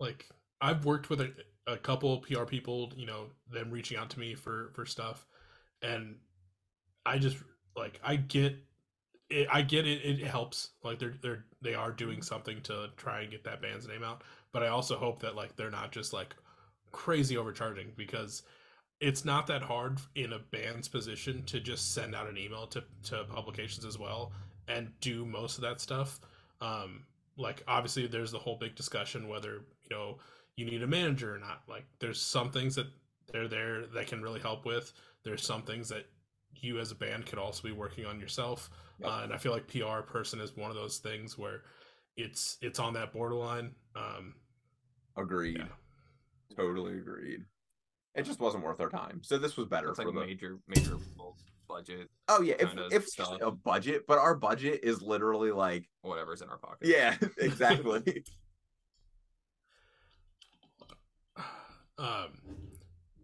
Like 0.00 0.28
I've 0.60 0.84
worked 0.84 1.10
with 1.10 1.20
a 1.20 1.32
a 1.66 1.76
couple 1.76 2.18
PR 2.22 2.44
people, 2.44 2.92
you 2.96 3.06
know, 3.06 3.26
them 3.50 3.70
reaching 3.70 3.96
out 3.98 4.10
to 4.10 4.20
me 4.20 4.34
for 4.34 4.72
for 4.74 4.86
stuff, 4.86 5.26
and 5.82 6.16
I 7.06 7.18
just 7.18 7.36
like 7.76 8.00
I 8.04 8.16
get 8.16 8.56
it. 9.30 9.48
I 9.50 9.62
get 9.62 9.86
it. 9.86 10.04
It 10.04 10.26
helps. 10.26 10.70
Like 10.82 10.98
they're 10.98 11.14
they're 11.22 11.44
they 11.62 11.74
are 11.74 11.92
doing 11.92 12.16
mm-hmm. 12.18 12.22
something 12.22 12.60
to 12.62 12.88
try 12.96 13.22
and 13.22 13.30
get 13.30 13.44
that 13.44 13.62
band's 13.62 13.88
name 13.88 14.02
out. 14.02 14.22
But 14.52 14.62
I 14.64 14.68
also 14.68 14.96
hope 14.96 15.20
that 15.22 15.36
like 15.36 15.56
they're 15.56 15.70
not 15.70 15.92
just 15.92 16.12
like 16.12 16.34
crazy 16.92 17.36
overcharging 17.36 17.92
because 17.96 18.42
it's 19.00 19.24
not 19.24 19.46
that 19.48 19.62
hard 19.62 19.98
in 20.14 20.32
a 20.32 20.38
band's 20.38 20.86
position 20.88 21.42
to 21.44 21.58
just 21.58 21.92
send 21.92 22.14
out 22.14 22.28
an 22.28 22.38
email 22.38 22.66
to 22.68 22.84
to 23.04 23.24
publications 23.24 23.84
as 23.84 23.98
well 23.98 24.32
and 24.68 24.88
do 25.00 25.24
most 25.24 25.58
of 25.58 25.62
that 25.62 25.80
stuff. 25.80 26.20
Um, 26.60 27.04
like 27.36 27.62
obviously 27.66 28.06
there's 28.06 28.30
the 28.30 28.38
whole 28.38 28.56
big 28.56 28.76
discussion 28.76 29.28
whether 29.28 29.64
you 29.90 29.96
know 29.96 30.18
you 30.56 30.64
need 30.64 30.82
a 30.82 30.86
manager 30.86 31.34
or 31.34 31.38
not. 31.38 31.62
Like 31.68 31.84
there's 31.98 32.20
some 32.20 32.50
things 32.50 32.74
that 32.76 32.86
they're 33.32 33.48
there 33.48 33.86
that 33.86 34.06
can 34.06 34.22
really 34.22 34.40
help 34.40 34.64
with. 34.64 34.92
There's 35.24 35.44
some 35.44 35.62
things 35.62 35.88
that 35.88 36.06
you 36.54 36.78
as 36.78 36.90
a 36.90 36.94
band 36.94 37.26
could 37.26 37.38
also 37.38 37.62
be 37.62 37.72
working 37.72 38.06
on 38.06 38.20
yourself. 38.20 38.70
Yep. 39.00 39.10
Uh, 39.10 39.20
and 39.24 39.32
I 39.32 39.36
feel 39.36 39.52
like 39.52 39.66
PR 39.66 40.00
person 40.06 40.40
is 40.40 40.56
one 40.56 40.70
of 40.70 40.76
those 40.76 40.98
things 40.98 41.36
where 41.36 41.62
it's 42.16 42.58
it's 42.60 42.78
on 42.78 42.92
that 42.94 43.12
borderline. 43.12 43.74
Um, 43.96 44.34
Agreed. 45.16 45.58
Yeah. 45.58 45.64
Totally 46.56 46.98
agreed. 46.98 47.40
It 48.14 48.22
just 48.24 48.40
wasn't 48.40 48.64
worth 48.64 48.80
our 48.80 48.90
time. 48.90 49.20
So 49.22 49.38
this 49.38 49.56
was 49.56 49.66
better 49.68 49.88
It's 49.88 49.98
like 49.98 50.06
for 50.06 50.12
the. 50.12 50.20
major 50.20 50.58
major 50.68 50.98
budget, 51.68 52.10
Oh 52.28 52.42
yeah, 52.42 52.54
if 52.58 52.70
if 52.92 53.06
stuff. 53.08 53.38
a 53.40 53.50
budget, 53.50 54.04
but 54.06 54.18
our 54.18 54.34
budget 54.34 54.80
is 54.82 55.00
literally 55.00 55.50
like 55.50 55.88
whatever's 56.02 56.42
in 56.42 56.48
our 56.50 56.58
pocket. 56.58 56.86
yeah, 56.88 57.16
exactly. 57.38 58.22
um, 61.98 62.28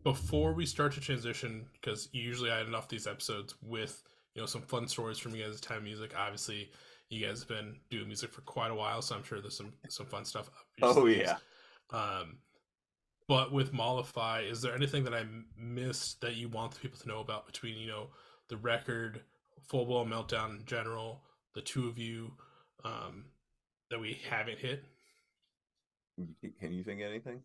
before 0.04 0.52
we 0.54 0.64
start 0.64 0.92
to 0.94 1.00
transition, 1.00 1.66
because 1.74 2.08
usually 2.12 2.50
I 2.50 2.60
end 2.60 2.74
off 2.74 2.88
these 2.88 3.06
episodes 3.06 3.54
with 3.62 4.02
you 4.34 4.40
know 4.42 4.46
some 4.46 4.62
fun 4.62 4.88
stories 4.88 5.18
from 5.18 5.34
you 5.34 5.44
guys' 5.44 5.60
time 5.60 5.84
music. 5.84 6.14
Obviously, 6.16 6.70
you 7.10 7.26
guys 7.26 7.40
have 7.40 7.48
been 7.48 7.76
doing 7.90 8.06
music 8.06 8.32
for 8.32 8.40
quite 8.42 8.70
a 8.70 8.74
while, 8.74 9.02
so 9.02 9.14
I'm 9.16 9.24
sure 9.24 9.40
there's 9.40 9.56
some 9.56 9.72
some 9.88 10.06
fun 10.06 10.24
stuff. 10.24 10.48
up 10.82 10.96
your 10.96 11.04
oh 11.04 11.06
yeah. 11.06 11.36
Um, 11.90 12.38
but 13.28 13.52
with 13.52 13.72
Mollify, 13.72 14.40
is 14.40 14.62
there 14.62 14.74
anything 14.74 15.04
that 15.04 15.14
I 15.14 15.24
missed 15.56 16.20
that 16.22 16.34
you 16.36 16.48
want 16.48 16.72
the 16.72 16.80
people 16.80 16.98
to 16.98 17.08
know 17.08 17.20
about 17.20 17.46
between 17.46 17.76
you 17.76 17.86
know 17.86 18.08
the 18.48 18.56
record, 18.56 19.20
Full 19.68 19.84
Blown 19.84 20.08
Meltdown 20.08 20.58
in 20.58 20.64
general, 20.64 21.22
the 21.54 21.60
two 21.60 21.86
of 21.88 21.98
you, 21.98 22.32
um, 22.84 23.26
that 23.90 24.00
we 24.00 24.18
haven't 24.28 24.58
hit? 24.58 24.84
Can 26.60 26.72
you 26.72 26.82
think 26.82 27.00
of 27.00 27.08
anything? 27.08 27.40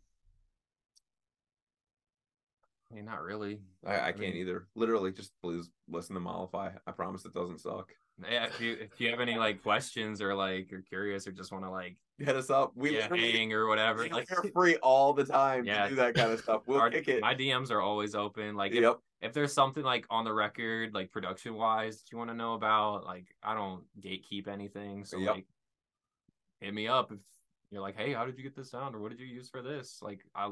I 2.91 2.95
mean, 2.95 3.05
not 3.05 3.21
really. 3.21 3.59
I, 3.85 3.95
I 3.95 4.07
I 4.07 4.11
can't 4.11 4.19
mean- 4.19 4.35
either. 4.37 4.67
Literally, 4.75 5.11
just 5.11 5.31
please 5.41 5.69
listen 5.89 6.13
to 6.15 6.19
Mollify. 6.19 6.69
I 6.87 6.91
promise 6.91 7.25
it 7.25 7.33
doesn't 7.33 7.59
suck. 7.59 7.89
Yeah, 8.31 8.45
if 8.45 8.61
you 8.61 8.77
if 8.79 9.01
you 9.01 9.09
have 9.09 9.19
any 9.19 9.35
like 9.37 9.63
questions 9.63 10.21
or 10.21 10.35
like 10.35 10.69
you're 10.71 10.81
curious 10.83 11.27
or 11.27 11.31
just 11.31 11.51
want 11.51 11.65
to 11.65 11.71
like 11.71 11.97
Hit 12.19 12.35
us 12.35 12.49
up. 12.49 12.71
We 12.75 12.91
yeah, 12.95 13.01
literally- 13.09 13.31
hang 13.31 13.53
or 13.53 13.67
whatever, 13.69 14.07
Like 14.07 14.29
we're 14.29 14.41
like 14.43 14.53
free 14.53 14.75
all 14.77 15.13
the 15.13 15.25
time 15.25 15.65
Yeah. 15.65 15.83
to 15.83 15.89
do 15.89 15.95
that 15.95 16.13
kind 16.13 16.31
of 16.31 16.39
stuff. 16.39 16.61
We'll 16.67 16.79
our- 16.79 16.89
kick 16.91 17.07
it. 17.07 17.21
my 17.21 17.33
DMs 17.33 17.71
are 17.71 17.81
always 17.81 18.13
open. 18.15 18.55
Like 18.55 18.71
if, 18.73 18.81
yep. 18.81 18.99
if 19.21 19.33
there's 19.33 19.51
something 19.53 19.83
like 19.83 20.05
on 20.09 20.23
the 20.23 20.33
record, 20.33 20.93
like 20.93 21.11
production 21.11 21.55
wise, 21.55 21.97
that 22.01 22.11
you 22.11 22.17
want 22.17 22.29
to 22.29 22.35
know 22.35 22.53
about, 22.53 23.03
like 23.05 23.25
I 23.41 23.55
don't 23.55 23.83
gatekeep 23.99 24.47
anything. 24.47 25.05
So 25.05 25.17
Yep. 25.17 25.35
like 25.35 25.45
hit 26.61 26.73
me 26.73 26.87
up 26.87 27.11
if 27.11 27.17
you're 27.71 27.81
like, 27.81 27.97
hey, 27.97 28.13
how 28.13 28.25
did 28.25 28.37
you 28.37 28.43
get 28.43 28.55
this 28.55 28.69
sound 28.69 28.95
or 28.95 28.99
what 28.99 29.09
did 29.09 29.19
you 29.19 29.25
use 29.25 29.49
for 29.49 29.61
this? 29.63 29.99
Like 30.01 30.19
I 30.35 30.51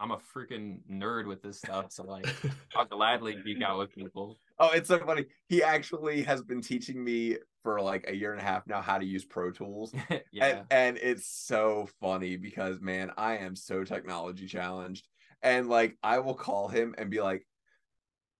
I'm 0.00 0.12
a 0.12 0.18
freaking 0.34 0.80
nerd 0.90 1.26
with 1.26 1.42
this 1.42 1.58
stuff, 1.58 1.92
so 1.92 2.04
like 2.04 2.26
I'll 2.76 2.86
gladly 2.86 3.36
geek 3.44 3.62
out 3.62 3.78
with 3.78 3.94
people. 3.94 4.38
Oh, 4.58 4.70
it's 4.70 4.88
so 4.88 4.98
funny. 4.98 5.26
He 5.48 5.62
actually 5.62 6.22
has 6.22 6.42
been 6.42 6.62
teaching 6.62 7.04
me 7.04 7.36
for 7.62 7.80
like 7.82 8.06
a 8.08 8.16
year 8.16 8.32
and 8.32 8.40
a 8.40 8.44
half 8.44 8.66
now 8.66 8.80
how 8.80 8.96
to 8.96 9.04
use 9.04 9.24
Pro 9.24 9.50
Tools. 9.50 9.92
yeah. 10.32 10.46
And, 10.46 10.66
and 10.70 10.98
it's 10.98 11.26
so 11.26 11.88
funny 12.00 12.36
because 12.36 12.80
man, 12.80 13.10
I 13.18 13.36
am 13.38 13.54
so 13.54 13.84
technology 13.84 14.46
challenged. 14.46 15.06
And 15.42 15.68
like 15.68 15.98
I 16.02 16.18
will 16.20 16.34
call 16.34 16.68
him 16.68 16.94
and 16.96 17.10
be 17.10 17.20
like, 17.20 17.46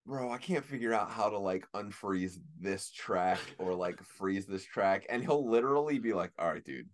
bro, 0.07 0.33
I 0.33 0.39
can't 0.39 0.65
figure 0.65 0.95
out 0.95 1.11
how 1.11 1.29
to 1.29 1.39
like 1.39 1.67
unfreeze 1.75 2.39
this 2.59 2.91
track 2.91 3.39
or 3.59 3.75
like 3.75 4.03
freeze 4.03 4.47
this 4.47 4.65
track. 4.65 5.07
And 5.11 5.23
he'll 5.23 5.49
literally 5.49 5.99
be 5.99 6.15
like, 6.15 6.33
All 6.39 6.49
right, 6.49 6.65
dude, 6.65 6.89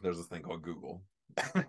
there's 0.00 0.16
this 0.16 0.26
thing 0.26 0.42
called 0.42 0.62
Google. 0.62 1.02
No, 1.54 1.62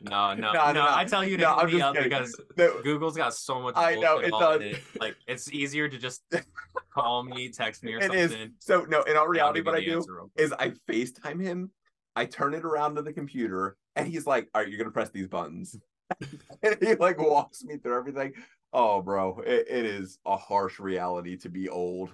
no, 0.00 0.34
No, 0.34 0.52
no, 0.52 0.72
no. 0.72 0.86
I 0.88 1.04
tell 1.04 1.24
you 1.24 1.36
to 1.36 1.42
No, 1.42 1.54
I'm 1.54 1.68
just 1.68 1.82
up 1.82 1.94
kidding. 1.94 2.08
because 2.10 2.40
No, 2.56 2.80
Google's 2.82 3.16
got 3.16 3.34
so 3.34 3.60
much. 3.60 3.74
I 3.76 3.94
know, 3.96 4.18
it 4.18 4.30
does. 4.30 4.60
it. 4.62 4.80
Like 5.00 5.16
it's 5.26 5.52
easier 5.52 5.88
to 5.88 5.98
just 5.98 6.22
call 6.94 7.22
me, 7.22 7.48
text 7.50 7.82
me, 7.84 7.94
or 7.94 7.98
it 7.98 8.04
something. 8.04 8.18
is. 8.20 8.50
So 8.58 8.84
no, 8.88 9.02
in 9.02 9.16
all 9.16 9.28
reality, 9.28 9.60
what 9.60 9.74
I 9.74 9.80
do 9.84 9.96
answer 9.96 10.14
real 10.14 10.30
quick. 10.34 10.44
is 10.46 10.52
I 10.52 10.72
FaceTime 10.90 11.42
him, 11.42 11.70
I 12.16 12.24
turn 12.26 12.54
it 12.54 12.64
around 12.64 12.94
to 12.96 13.02
the 13.02 13.12
computer, 13.12 13.76
and 13.96 14.08
he's 14.08 14.26
like, 14.26 14.48
All 14.54 14.60
right, 14.62 14.68
you're 14.70 14.78
gonna 14.78 14.90
press 14.90 15.10
these 15.10 15.28
buttons. 15.28 15.76
and 16.62 16.76
he 16.80 16.94
like 16.94 17.18
walks 17.18 17.64
me 17.64 17.76
through 17.78 17.96
everything. 17.98 18.32
Oh, 18.72 19.02
bro, 19.02 19.40
it, 19.46 19.66
it 19.68 19.84
is 19.84 20.18
a 20.24 20.36
harsh 20.36 20.78
reality 20.80 21.36
to 21.38 21.48
be 21.50 21.68
old. 21.68 22.10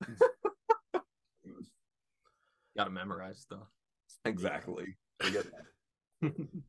Got 2.76 2.84
to 2.84 2.90
memorize 2.90 3.40
stuff. 3.40 3.66
Exactly. 4.24 4.94
I 6.22 6.26
get 6.26 6.36
that. 6.36 6.62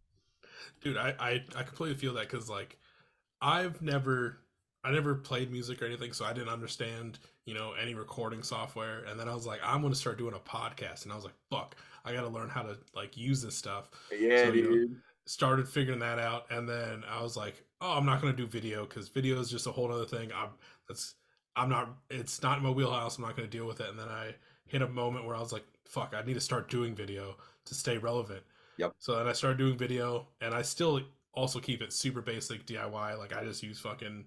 dude 0.81 0.97
I, 0.97 1.13
I 1.19 1.43
i 1.55 1.63
completely 1.63 1.95
feel 1.97 2.13
that 2.15 2.29
because 2.29 2.49
like 2.49 2.77
i've 3.41 3.81
never 3.81 4.39
i 4.83 4.91
never 4.91 5.15
played 5.15 5.51
music 5.51 5.81
or 5.81 5.85
anything 5.85 6.13
so 6.13 6.25
i 6.25 6.33
didn't 6.33 6.49
understand 6.49 7.19
you 7.45 7.53
know 7.53 7.73
any 7.81 7.95
recording 7.95 8.43
software. 8.43 9.03
And 9.05 9.19
then 9.19 9.27
i 9.27 9.33
was 9.33 9.47
like 9.47 9.59
i'm 9.63 9.87
to 9.87 9.95
start 9.95 10.17
doing 10.17 10.35
a 10.35 10.39
podcast. 10.39 11.03
And 11.03 11.11
i 11.11 11.15
was 11.15 11.23
like 11.25 11.33
fuck 11.49 11.75
i 12.05 12.13
gotta 12.13 12.27
learn 12.29 12.49
how 12.49 12.61
to 12.61 12.77
like 12.95 13.17
use 13.17 13.41
this 13.41 13.55
stuff. 13.55 13.89
Yeah, 14.11 14.45
So, 14.45 14.53
you 14.53 14.63
know, 14.63 14.69
dude. 14.69 15.01
started 15.25 15.67
figuring 15.67 15.99
that 15.99 16.19
out. 16.19 16.45
And 16.51 16.67
then 16.69 17.03
i 17.09 17.21
was 17.21 17.35
like 17.35 17.63
oh 17.81 17.97
i'm 17.97 18.05
not 18.05 18.21
going 18.21 18.35
to 18.35 18.37
do 18.37 18.47
video 18.47 18.85
because 18.85 19.09
video 19.09 19.39
is 19.39 19.49
just 19.49 19.67
a 19.67 19.71
whole 19.71 19.91
other 19.91 20.05
thing. 20.05 20.29
I'm 20.35 20.49
that's 20.87 21.15
i'm 21.55 21.69
not 21.69 21.97
it's 22.09 22.41
not 22.43 22.57
in 22.57 22.63
my 22.63 22.69
wheelhouse. 22.69 23.17
I'm 23.17 23.23
not 23.23 23.35
going 23.35 23.49
to 23.49 23.57
deal 23.57 23.65
with 23.65 23.79
it. 23.81 23.89
And 23.89 23.97
then 23.97 24.09
i 24.09 24.35
hit 24.67 24.81
a 24.83 24.87
moment 24.87 25.25
where 25.25 25.35
i 25.35 25.39
was 25.39 25.51
like 25.51 25.65
fuck 25.85 26.13
i 26.15 26.21
need 26.21 26.35
to 26.35 26.41
start 26.41 26.69
doing 26.69 26.93
video 26.93 27.35
to 27.65 27.73
stay 27.73 27.97
relevant 27.97 28.43
Yep. 28.79 28.93
so 28.97 29.15
then 29.17 29.27
i 29.27 29.33
started 29.33 29.57
doing 29.57 29.77
video 29.77 30.27
and 30.41 30.53
i 30.53 30.61
still 30.61 31.01
also 31.33 31.59
keep 31.59 31.81
it 31.81 31.93
super 31.93 32.21
basic 32.21 32.65
diy 32.65 33.17
like 33.17 33.35
i 33.35 33.43
just 33.43 33.61
use 33.61 33.79
fucking 33.79 34.25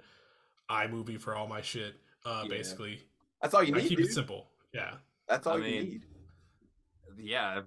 imovie 0.70 1.18
for 1.20 1.34
all 1.34 1.46
my 1.48 1.60
shit 1.60 1.94
uh 2.26 2.42
Yeah. 2.44 2.48
basically 2.48 3.00
That's 3.40 3.54
all 3.54 3.62
you 3.64 3.74
i 3.74 3.78
need. 3.78 3.88
keep 3.88 3.98
dude. 3.98 4.08
it 4.08 4.12
simple 4.12 4.46
yeah 4.72 4.94
That's 5.28 5.46
all 5.46 5.54
I 5.54 5.56
you 5.56 5.62
mean, 5.64 5.82
need. 5.84 6.02
Yeah, 7.18 7.60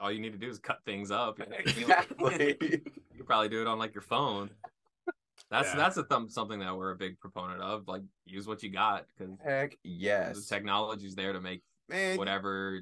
all 0.00 0.10
you 0.12 0.20
need 0.20 0.32
to 0.32 0.38
do 0.38 0.48
is 0.48 0.58
cut 0.58 0.80
things 0.84 1.10
up. 1.10 1.38
Exactly. 1.58 2.56
you 3.16 3.24
probably 3.24 3.48
do 3.48 3.60
it 3.62 3.66
on 3.66 3.78
like 3.78 3.94
your 3.94 4.02
phone. 4.02 4.50
That's 5.50 5.68
Yeah. 5.70 5.76
that's 5.76 5.96
a 5.96 6.04
thumb, 6.04 6.28
something 6.28 6.60
that 6.60 6.76
we're 6.76 6.90
a 6.92 6.96
big 6.96 7.18
proponent 7.18 7.60
of. 7.62 7.88
Like, 7.88 8.02
use 8.26 8.46
what 8.46 8.62
you 8.62 8.70
got 8.70 9.06
because 9.16 9.32
Heck 9.44 9.70
the 9.72 9.78
yes. 9.84 10.46
technology's 10.46 11.14
there 11.14 11.32
to 11.32 11.40
make 11.40 11.62
Man, 11.88 12.16
whatever 12.18 12.80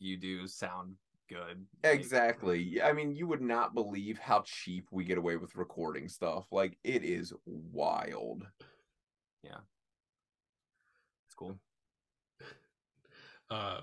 you 0.00 0.16
do 0.16 0.46
sound 0.48 0.96
good. 1.32 1.66
Exactly. 1.84 2.60
Yeah, 2.62 2.86
I 2.88 2.92
mean, 2.92 3.14
you 3.14 3.26
would 3.26 3.40
not 3.42 3.74
believe 3.74 4.18
how 4.18 4.42
cheap 4.44 4.88
we 4.90 5.04
get 5.04 5.18
away 5.18 5.36
with 5.36 5.56
recording 5.56 6.08
stuff. 6.08 6.46
Like 6.50 6.78
it 6.84 7.04
is 7.04 7.32
wild. 7.46 8.46
Yeah. 9.42 9.58
It's 11.26 11.34
cool. 11.34 11.58
Um, 13.50 13.82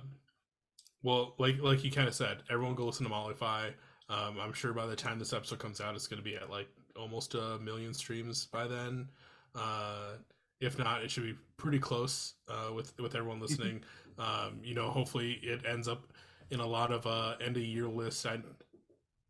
well, 1.04 1.36
like 1.38 1.62
like 1.62 1.84
you 1.84 1.92
kind 1.92 2.08
of 2.08 2.16
said, 2.16 2.40
everyone 2.50 2.76
go 2.76 2.86
listen 2.86 3.04
to 3.06 3.10
Mollify. 3.10 3.70
Um, 4.10 4.38
I'm 4.40 4.54
sure 4.54 4.74
by 4.74 4.88
the 4.88 4.96
time 4.96 5.20
this 5.20 5.34
episode 5.34 5.60
comes 5.60 5.80
out, 5.80 5.96
it's 5.96 6.08
going 6.08 6.22
to 6.22 6.24
be 6.24 6.36
at 6.36 6.50
like 6.50 6.68
almost 6.96 7.36
a 7.36 7.60
million 7.60 7.94
streams 7.94 8.46
by 8.46 8.68
then. 8.68 9.08
Uh, 9.56 10.14
if 10.60 10.78
not, 10.78 11.04
it 11.04 11.12
should 11.12 11.24
be 11.24 11.36
pretty 11.58 11.80
close 11.80 12.34
uh, 12.48 12.74
with 12.74 12.98
with 13.00 13.16
everyone 13.16 13.40
listening. 13.42 13.84
um, 14.18 14.60
you 14.64 14.74
know, 14.76 14.90
hopefully 14.90 15.40
it 15.44 15.62
ends 15.66 15.88
up 15.88 16.12
in 16.52 16.60
a 16.60 16.66
lot 16.68 16.92
of 16.92 17.06
uh, 17.08 17.36
end 17.42 17.58
of 17.58 17.64
year 17.64 17.88
lists. 17.88 18.26
I 18.26 18.40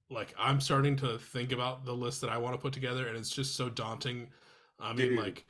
like 0.09 0.33
I'm 0.37 0.59
starting 0.59 0.95
to 0.97 1.17
think 1.17 1.51
about 1.51 1.85
the 1.85 1.93
list 1.93 2.21
that 2.21 2.29
I 2.29 2.37
want 2.37 2.55
to 2.55 2.61
put 2.61 2.73
together, 2.73 3.07
and 3.07 3.17
it's 3.17 3.29
just 3.29 3.55
so 3.55 3.69
daunting. 3.69 4.29
I 4.79 4.93
mean, 4.93 5.09
Dude. 5.09 5.17
like 5.17 5.45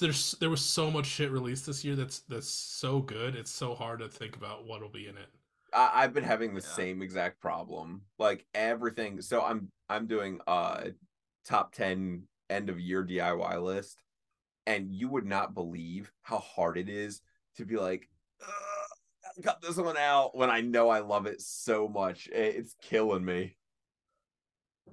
there's 0.00 0.32
there 0.40 0.50
was 0.50 0.60
so 0.64 0.90
much 0.90 1.06
shit 1.06 1.30
released 1.30 1.66
this 1.66 1.84
year 1.84 1.96
that's 1.96 2.20
that's 2.20 2.48
so 2.48 3.00
good. 3.00 3.34
It's 3.34 3.50
so 3.50 3.74
hard 3.74 4.00
to 4.00 4.08
think 4.08 4.36
about 4.36 4.66
what'll 4.66 4.88
be 4.88 5.08
in 5.08 5.16
it. 5.16 5.28
I, 5.72 5.90
I've 5.94 6.12
been 6.12 6.24
having 6.24 6.54
the 6.54 6.60
Yeah. 6.60 6.66
same 6.68 7.02
exact 7.02 7.40
problem. 7.40 8.02
Like 8.18 8.44
everything. 8.54 9.20
So 9.20 9.42
I'm 9.42 9.68
I'm 9.88 10.06
doing 10.06 10.40
uh 10.46 10.84
top 11.44 11.72
ten 11.72 12.24
end 12.50 12.68
of 12.68 12.80
year 12.80 13.02
DIY 13.02 13.56
list, 13.56 14.02
and 14.66 14.90
you 14.90 15.08
would 15.08 15.26
not 15.26 15.54
believe 15.54 16.12
how 16.22 16.38
hard 16.38 16.78
it 16.78 16.88
is 16.88 17.22
to 17.56 17.64
be 17.64 17.76
like, 17.76 18.08
"Ugh, 18.42 18.48
cut 19.42 19.60
this 19.62 19.76
one 19.76 19.96
out 19.96 20.36
when 20.36 20.50
I 20.50 20.60
know 20.60 20.88
I 20.88 21.00
love 21.00 21.26
it 21.26 21.40
so 21.40 21.88
much. 21.88 22.28
It's 22.32 22.74
killing 22.82 23.24
me. 23.24 23.56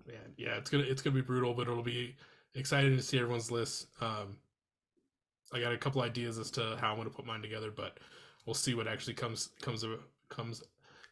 Man, 0.07 0.33
yeah, 0.37 0.55
it's 0.57 0.69
gonna 0.69 0.83
it's 0.83 1.01
gonna 1.01 1.15
be 1.15 1.21
brutal, 1.21 1.53
but 1.53 1.67
it'll 1.67 1.83
be 1.83 2.15
exciting 2.55 2.95
to 2.95 3.03
see 3.03 3.19
everyone's 3.19 3.51
list. 3.51 3.87
Um, 4.01 4.37
I 5.51 5.59
got 5.59 5.73
a 5.73 5.77
couple 5.77 6.01
ideas 6.01 6.37
as 6.37 6.51
to 6.51 6.77
how 6.79 6.91
I'm 6.91 6.97
gonna 6.97 7.09
put 7.09 7.25
mine 7.25 7.41
together, 7.41 7.71
but 7.71 7.99
we'll 8.45 8.53
see 8.53 8.73
what 8.73 8.87
actually 8.87 9.15
comes 9.15 9.49
comes 9.61 9.83
comes 10.29 10.63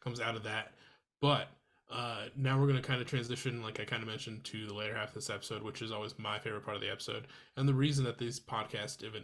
comes 0.03 0.19
out 0.21 0.35
of 0.35 0.43
that. 0.43 0.73
But 1.21 1.47
uh, 1.91 2.25
now 2.35 2.59
we're 2.59 2.67
gonna 2.67 2.81
kind 2.81 3.01
of 3.01 3.07
transition, 3.07 3.61
like 3.61 3.79
I 3.79 3.85
kind 3.85 4.03
of 4.03 4.09
mentioned, 4.09 4.43
to 4.45 4.67
the 4.67 4.73
later 4.73 4.95
half 4.95 5.09
of 5.09 5.15
this 5.15 5.29
episode, 5.29 5.63
which 5.63 5.81
is 5.81 5.91
always 5.91 6.17
my 6.19 6.39
favorite 6.39 6.63
part 6.63 6.75
of 6.75 6.81
the 6.81 6.91
episode, 6.91 7.27
and 7.55 7.67
the 7.67 7.73
reason 7.73 8.03
that 8.05 8.17
this 8.17 8.39
podcast 8.39 9.03
even 9.03 9.23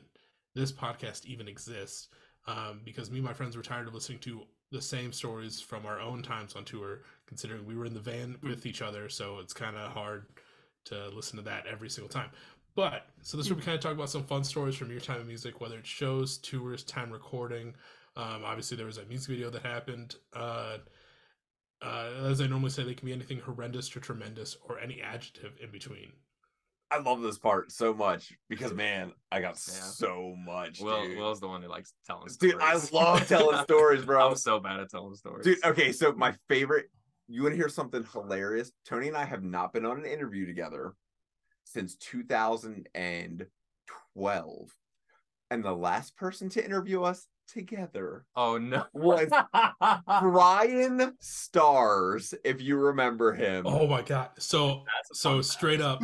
this 0.55 0.71
podcast 0.71 1.25
even 1.25 1.47
exists, 1.47 2.09
um, 2.47 2.81
because 2.83 3.09
me 3.09 3.17
and 3.17 3.25
my 3.25 3.33
friends 3.33 3.55
were 3.55 3.63
tired 3.63 3.87
of 3.87 3.93
listening 3.93 4.19
to 4.19 4.41
the 4.71 4.81
same 4.81 5.13
stories 5.13 5.61
from 5.61 5.85
our 5.85 5.99
own 5.99 6.23
times 6.23 6.55
on 6.55 6.65
tour, 6.65 7.01
considering 7.27 7.65
we 7.65 7.75
were 7.75 7.85
in 7.85 7.93
the 7.93 7.99
van 7.99 8.37
with 8.41 8.65
each 8.65 8.81
other, 8.81 9.07
so 9.07 9.39
it's 9.39 9.53
kind 9.53 9.75
of 9.75 9.91
hard 9.91 10.25
to 10.85 11.09
listen 11.09 11.37
to 11.37 11.43
that 11.43 11.65
every 11.67 11.89
single 11.89 12.09
time. 12.09 12.29
But 12.75 13.05
so 13.21 13.37
this 13.37 13.45
is 13.45 13.51
where 13.51 13.59
we 13.59 13.63
kind 13.63 13.75
of 13.75 13.81
talk 13.81 13.93
about 13.93 14.09
some 14.09 14.23
fun 14.23 14.43
stories 14.43 14.75
from 14.75 14.89
your 14.89 14.99
time 14.99 15.21
in 15.21 15.27
music, 15.27 15.61
whether 15.61 15.77
it's 15.77 15.87
shows, 15.87 16.37
tours, 16.39 16.83
time 16.83 17.11
recording. 17.11 17.75
Um, 18.15 18.43
obviously, 18.43 18.77
there 18.77 18.87
was 18.87 18.97
a 18.97 19.05
music 19.05 19.29
video 19.29 19.49
that 19.51 19.63
happened. 19.63 20.15
Uh, 20.35 20.77
uh, 21.81 22.09
as 22.23 22.41
I 22.41 22.47
normally 22.47 22.71
say, 22.71 22.83
they 22.83 22.93
can 22.95 23.05
be 23.05 23.13
anything 23.13 23.39
horrendous 23.39 23.89
to 23.89 23.99
tremendous 23.99 24.57
or 24.67 24.79
any 24.79 25.01
adjective 25.01 25.53
in 25.61 25.69
between. 25.69 26.13
I 26.93 26.99
love 26.99 27.21
this 27.21 27.39
part 27.39 27.71
so 27.71 27.93
much 27.93 28.33
because 28.49 28.73
man, 28.73 29.13
I 29.31 29.41
got 29.41 29.59
Yeah. 29.67 29.73
so 29.81 30.35
much. 30.37 30.79
Will 30.79 31.07
dude. 31.07 31.17
Will's 31.17 31.39
the 31.39 31.47
one 31.47 31.63
who 31.63 31.67
likes 31.67 31.93
telling 32.05 32.29
stories. 32.29 32.53
Dude, 32.53 32.61
I 32.61 32.75
love 32.91 33.27
telling 33.27 33.63
stories, 33.63 34.05
bro. 34.05 34.29
I'm 34.29 34.35
so 34.35 34.59
bad 34.59 34.79
at 34.79 34.91
telling 34.91 35.15
stories. 35.15 35.43
Dude, 35.45 35.63
okay, 35.65 35.91
so 35.91 36.11
my 36.13 36.35
favorite. 36.47 36.89
You 37.27 37.41
want 37.41 37.53
to 37.53 37.57
hear 37.57 37.69
something 37.69 38.03
hilarious? 38.11 38.71
Tony 38.85 39.07
and 39.07 39.17
I 39.17 39.25
have 39.25 39.43
not 39.43 39.73
been 39.73 39.85
on 39.85 39.97
an 39.97 40.05
interview 40.05 40.45
together 40.45 40.93
since 41.63 41.95
2012, 41.95 44.77
and 45.51 45.63
the 45.63 45.73
last 45.73 46.15
person 46.15 46.49
to 46.49 46.63
interview 46.63 47.03
us 47.03 47.27
together 47.47 48.25
oh 48.35 48.57
no. 48.57 48.85
was 48.93 49.29
Bryan 50.21 51.13
Stars, 51.19 52.33
if 52.43 52.61
you 52.61 52.77
remember 52.77 53.33
him. 53.33 53.65
Oh 53.67 53.85
my 53.87 54.01
god! 54.01 54.29
So 54.39 54.85
so 55.11 55.33
fun 55.35 55.43
straight 55.43 55.81
up, 55.81 56.01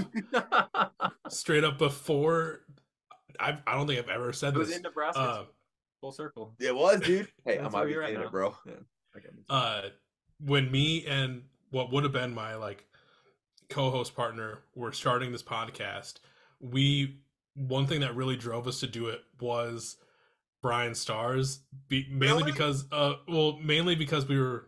straight 1.30 1.64
up 1.64 1.78
before. 1.78 2.61
I 3.40 3.57
I 3.66 3.76
don't 3.76 3.88
think 3.88 3.99
I've 3.99 4.10
ever 4.10 4.34
said 4.34 4.53
this. 4.53 4.56
it 4.56 4.60
was 4.60 4.68
this. 4.68 4.78
in 4.78 4.84
Nebraska. 4.84 5.20
Uh, 5.20 5.44
full 6.02 6.11
circle. 6.11 6.56
It 6.60 6.76
was, 6.76 6.99
dude. 7.02 7.28
Hey, 7.45 7.57
I 7.57 7.64
That's 7.64 7.74
might 7.74 7.80
where 7.80 7.88
be 7.88 7.94
you're 7.94 8.03
at 8.03 8.10
saying 8.10 8.20
now. 8.20 8.26
it, 8.28 8.32
bro. 8.32 8.56
Yeah. 8.66 8.74
Uh 9.49 9.82
when 10.45 10.70
me 10.72 11.06
and 11.07 11.44
what 11.72 11.91
would 11.91 12.03
have 12.03 12.14
been 12.14 12.34
my 12.34 12.56
like 12.56 12.86
co-host 13.70 14.16
partner 14.16 14.60
were 14.76 14.91
starting 14.91 15.32
this 15.32 15.44
podcast 15.44 16.16
we 16.60 17.20
one 17.55 17.88
thing 17.88 18.01
that 18.01 18.15
really 18.15 18.35
drove 18.35 18.67
us 18.67 18.80
to 18.80 18.88
do 18.88 19.07
it 19.07 19.21
was 19.39 19.97
bryan 20.61 20.93
stars 20.95 21.61
be, 21.88 22.05
mainly 22.09 22.43
Really? 22.43 22.51
because 22.51 22.85
uh 22.91 23.13
well 23.27 23.57
mainly 23.63 23.95
because 23.95 24.27
we 24.27 24.38
were 24.39 24.67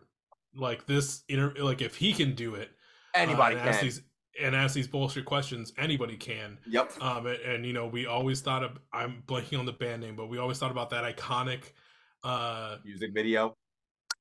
like 0.54 0.86
this 0.86 1.22
inter 1.28 1.54
like 1.58 1.80
if 1.82 1.96
he 1.96 2.12
can 2.12 2.34
do 2.34 2.54
it 2.54 2.70
uh, 3.14 3.18
Anybody 3.18 3.56
and 3.56 3.68
ask 3.68 3.78
can. 3.80 3.86
these 3.86 4.02
and 4.42 4.56
ask 4.56 4.74
these 4.74 4.88
bullshit 4.88 5.24
questions 5.26 5.72
anybody 5.78 6.16
can 6.16 6.58
Yep. 6.66 6.92
um 7.02 7.26
and, 7.26 7.40
and 7.40 7.66
you 7.66 7.72
know 7.74 7.86
we 7.86 8.06
always 8.06 8.40
thought 8.40 8.62
of 8.64 8.78
i'm 8.92 9.22
blanking 9.26 9.58
on 9.58 9.66
the 9.66 9.72
band 9.72 10.00
name 10.02 10.16
but 10.16 10.28
we 10.28 10.38
always 10.38 10.58
thought 10.58 10.70
about 10.70 10.90
that 10.90 11.04
iconic 11.04 11.72
uh 12.24 12.76
Music 12.84 13.12
video. 13.12 13.54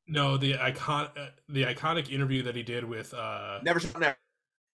no, 0.08 0.36
the 0.36 0.58
icon, 0.60 1.08
uh, 1.18 1.28
the 1.48 1.64
iconic 1.64 2.10
interview 2.12 2.42
that 2.44 2.56
he 2.56 2.64
did 2.64 2.84
with, 2.84 3.14
uh, 3.14 3.60
Never 3.64 3.80
never. 4.00 4.18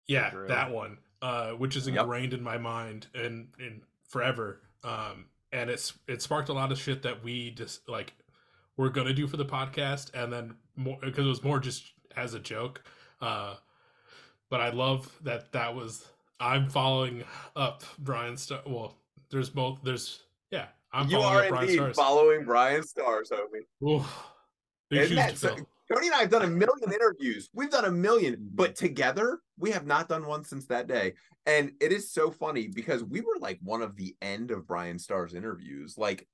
yeah, 0.07 0.31
that 0.47 0.71
one, 0.71 0.97
uh, 1.21 1.51
which 1.51 1.75
is 1.75 1.87
Yep. 1.87 1.97
ingrained 2.01 2.33
in 2.33 2.43
my 2.43 2.57
mind 2.57 3.07
and 3.13 3.47
and 3.59 3.81
forever. 4.07 4.61
Um, 4.83 5.25
and 5.51 5.69
it's 5.69 5.93
it 6.07 6.21
sparked 6.21 6.49
a 6.49 6.53
lot 6.53 6.71
of 6.71 6.79
shit 6.79 7.01
that 7.03 7.23
we 7.23 7.51
just 7.51 7.87
like 7.89 8.13
we're 8.77 8.89
gonna 8.89 9.13
do 9.13 9.27
for 9.27 9.37
the 9.37 9.45
podcast, 9.45 10.13
and 10.13 10.31
then 10.31 10.55
more 10.75 10.97
because 11.01 11.25
it 11.25 11.29
was 11.29 11.43
more 11.43 11.59
just 11.59 11.93
as 12.15 12.33
a 12.33 12.39
joke. 12.39 12.83
Uh, 13.21 13.55
but 14.49 14.59
I 14.61 14.69
love 14.69 15.11
that 15.23 15.51
that 15.53 15.73
was 15.75 16.07
I'm 16.39 16.69
following 16.69 17.23
up 17.55 17.83
Bryan 17.99 18.37
Star. 18.37 18.61
Well, 18.65 18.97
there's 19.29 19.49
both. 19.49 19.79
There's 19.83 20.23
yeah, 20.51 20.67
I'm 20.91 21.07
you 21.09 21.17
following 21.17 21.45
are 21.45 21.49
Bryan 21.49 21.69
indeed 21.69 21.95
following 21.95 22.43
Bryan 22.43 22.83
Stars, 22.83 23.31
homie. 23.31 23.87
Oof. 23.89 24.23
Big 24.89 25.01
Isn't 25.11 25.17
shoes 25.17 25.41
that 25.41 25.57
so-. 25.57 25.67
Tony 25.93 26.07
and 26.07 26.15
I 26.15 26.19
have 26.19 26.29
done 26.31 26.41
a 26.43 26.47
million 26.47 26.91
interviews. 26.91 27.49
We've 27.53 27.69
done 27.69 27.85
a 27.85 27.91
million, 27.91 28.37
but 28.53 28.75
together 28.75 29.39
we 29.59 29.71
have 29.71 29.85
not 29.85 30.09
done 30.09 30.25
one 30.25 30.43
since 30.43 30.65
that 30.67 30.87
day. 30.87 31.13
And 31.45 31.73
it 31.79 31.91
is 31.91 32.11
so 32.11 32.31
funny 32.31 32.67
because 32.67 33.03
we 33.03 33.21
were 33.21 33.35
like 33.39 33.59
one 33.61 33.81
of 33.83 33.95
the 33.95 34.15
end 34.21 34.49
of 34.51 34.65
Bryan 34.67 34.97
Star's 34.97 35.33
interviews. 35.35 35.95
Like 35.97 36.27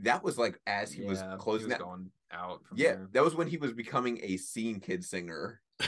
that 0.00 0.22
was 0.24 0.38
like 0.38 0.58
as 0.66 0.90
he 0.92 1.02
was 1.04 1.22
closing 1.38 1.68
he 1.68 1.72
was 1.74 1.78
that. 1.78 1.80
going 1.84 2.10
out. 2.32 2.60
From 2.66 2.78
Yeah, 2.78 2.92
there. 2.92 3.08
that 3.12 3.24
was 3.24 3.34
when 3.34 3.46
he 3.48 3.58
was 3.58 3.72
becoming 3.72 4.20
a 4.22 4.36
scene 4.38 4.80
kid 4.80 5.04
singer. 5.04 5.60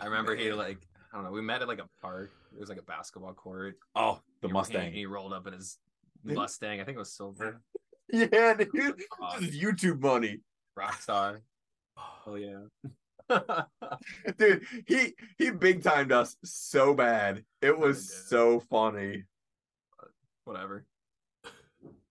I 0.00 0.04
remember 0.06 0.34
he 0.34 0.52
like 0.52 0.78
I 1.12 1.16
don't 1.18 1.24
know. 1.26 1.30
We 1.30 1.42
met 1.42 1.62
at 1.62 1.68
like 1.68 1.78
a 1.78 1.88
park. 2.02 2.32
It 2.52 2.58
was 2.60 2.68
like 2.68 2.78
a 2.78 2.82
basketball 2.82 3.34
court. 3.34 3.76
Oh, 3.94 4.20
the 4.40 4.48
He- 4.48 4.52
Mustang. 4.52 4.92
He, 4.92 4.98
he 5.00 5.06
rolled 5.06 5.32
up 5.32 5.46
in 5.46 5.52
his 5.52 5.78
Mustang. 6.24 6.80
I 6.80 6.84
think 6.84 6.96
it 6.96 6.98
was 6.98 7.12
silver. 7.12 7.60
yeah, 8.12 8.54
dude. 8.54 9.00
Uh, 9.22 9.38
This 9.38 9.50
is 9.50 9.60
YouTube 9.62 10.00
money. 10.00 10.40
Rockstar. 10.76 11.38
Oh 12.26 12.34
yeah. 12.36 12.64
Dude, 14.38 14.64
he 14.86 15.14
he 15.38 15.50
big 15.50 15.82
timed 15.82 16.12
us 16.12 16.36
so 16.44 16.94
bad. 16.94 17.44
It 17.62 17.78
was 17.78 18.12
so 18.28 18.60
funny. 18.60 19.24
Whatever. 20.44 20.84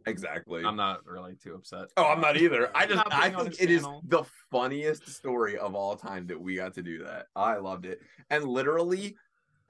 Exactly. 0.06 0.64
I'm 0.66 0.76
not 0.76 1.06
really 1.06 1.36
too 1.36 1.56
upset. 1.56 1.90
Oh, 1.96 2.06
I'm 2.06 2.20
not 2.20 2.38
either. 2.38 2.76
I 2.76 2.86
just 2.86 3.04
I 3.12 3.30
think 3.30 3.62
it 3.62 3.70
is 3.70 3.86
the 4.08 4.24
funniest 4.52 5.08
story 5.10 5.58
of 5.58 5.76
all 5.76 5.96
time 5.96 6.28
that 6.28 6.40
we 6.40 6.56
got 6.56 6.74
to 6.76 6.84
do 6.84 7.04
that. 7.06 7.28
I 7.36 7.58
loved 7.58 7.86
it. 7.86 8.02
And 8.30 8.44
literally 8.44 9.16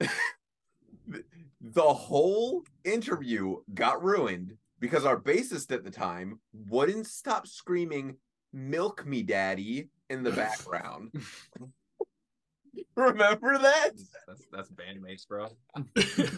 the 1.60 1.82
whole 1.82 2.64
interview 2.84 3.56
got 3.72 4.02
ruined 4.02 4.56
because 4.80 5.04
our 5.04 5.20
bassist 5.20 5.70
at 5.72 5.84
the 5.84 5.90
time 5.90 6.40
wouldn't 6.52 7.06
stop 7.06 7.46
screaming 7.46 8.16
milk 8.52 9.06
me 9.06 9.22
daddy 9.22 9.88
in 10.10 10.22
the 10.22 10.30
background. 10.32 11.12
Remember 12.96 13.58
that? 13.58 13.90
That's 14.26 14.46
that's 14.52 14.70
bandmates, 14.70 15.26
bro. 15.26 15.48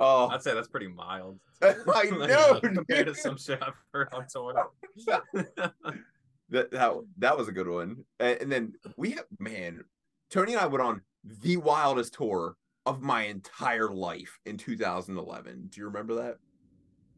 Oh, 0.00 0.28
I'd 0.28 0.42
say 0.42 0.54
that's 0.54 0.66
pretty 0.66 0.88
mild. 0.88 1.38
I 1.62 2.04
know, 2.10 2.58
compared 2.60 3.06
to 3.06 3.14
some 3.14 3.36
shit 3.36 3.62
I've 3.62 3.74
heard 3.92 4.08
on 4.12 4.26
tour. 4.32 4.70
that 5.06 6.70
that 6.70 6.94
that 7.18 7.36
was 7.36 7.46
a 7.46 7.52
good 7.52 7.68
one. 7.68 8.04
And, 8.18 8.40
and 8.40 8.52
then 8.52 8.72
we 8.96 9.10
have 9.12 9.26
man, 9.38 9.84
Tony 10.30 10.54
and 10.54 10.60
I 10.60 10.66
went 10.66 10.82
on 10.82 11.02
the 11.42 11.58
wildest 11.58 12.14
tour 12.14 12.56
of 12.86 13.02
my 13.02 13.24
entire 13.24 13.90
life 13.90 14.38
in 14.46 14.56
2011. 14.56 15.68
Do 15.70 15.80
you 15.80 15.86
remember 15.86 16.14
that? 16.14 16.38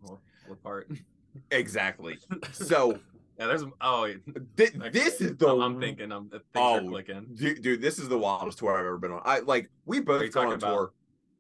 What 0.03 0.19
what 0.47 0.63
part? 0.63 0.91
Exactly. 1.51 2.19
So 2.53 2.99
Yeah, 3.39 3.47
there's 3.47 3.65
oh. 3.81 4.05
okay. 4.59 4.91
this 4.91 5.21
is 5.21 5.37
the 5.37 5.49
I'm, 5.49 5.61
I'm 5.61 5.81
thinking. 5.81 6.11
I'm 6.11 6.29
things 6.29 6.43
are 6.57 6.81
Oh, 6.81 6.89
clicking. 6.89 7.27
dude, 7.35 7.63
dude, 7.63 7.81
this 7.81 7.99
is 7.99 8.09
the 8.09 8.19
wildest 8.19 8.59
tour 8.59 8.73
I've 8.77 8.85
ever 8.85 8.99
been 8.99 9.13
on. 9.13 9.23
I 9.25 9.41
like 9.41 9.71
we 9.87 9.99
Are 9.99 10.03
both 10.03 10.23
you 10.23 10.31
talking 10.31 10.49
on 10.53 10.55
about- 10.55 10.73
tour. 10.75 10.93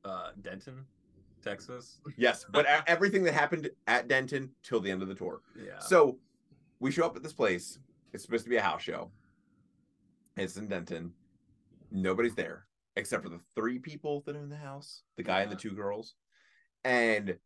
Uh, 0.05 0.31
Denton, 0.41 0.85
Texas. 1.43 1.99
Yes, 2.17 2.47
but 2.51 2.67
everything 2.87 3.25
that 3.25 3.35
happened 3.35 3.69
at 3.89 4.07
Denton 4.07 4.51
till 4.63 4.81
the 4.81 4.91
end 4.91 5.03
of 5.03 5.09
the 5.09 5.15
tour. 5.15 5.41
Yeah. 5.57 5.81
So 5.81 6.19
we 6.79 6.93
show 6.93 7.05
up 7.05 7.17
at 7.17 7.23
this 7.23 7.33
place. 7.33 7.79
It's 8.13 8.23
supposed 8.23 8.45
to 8.45 8.51
be 8.51 8.57
a 8.57 8.63
house 8.63 8.81
show. 8.83 9.11
It's 10.37 10.57
in 10.57 10.69
Denton. 10.69 11.13
Nobody's 11.91 12.35
there 12.37 12.67
except 12.97 13.23
for 13.23 13.29
the 13.29 13.41
three 13.57 13.79
people 13.79 14.23
that 14.27 14.37
are 14.37 14.41
in 14.41 14.49
the 14.49 14.57
house 14.57 15.03
the 15.17 15.23
guy 15.23 15.41
and 15.41 15.51
the 15.51 15.57
two 15.57 15.73
girls. 15.73 16.15
And 16.85 17.37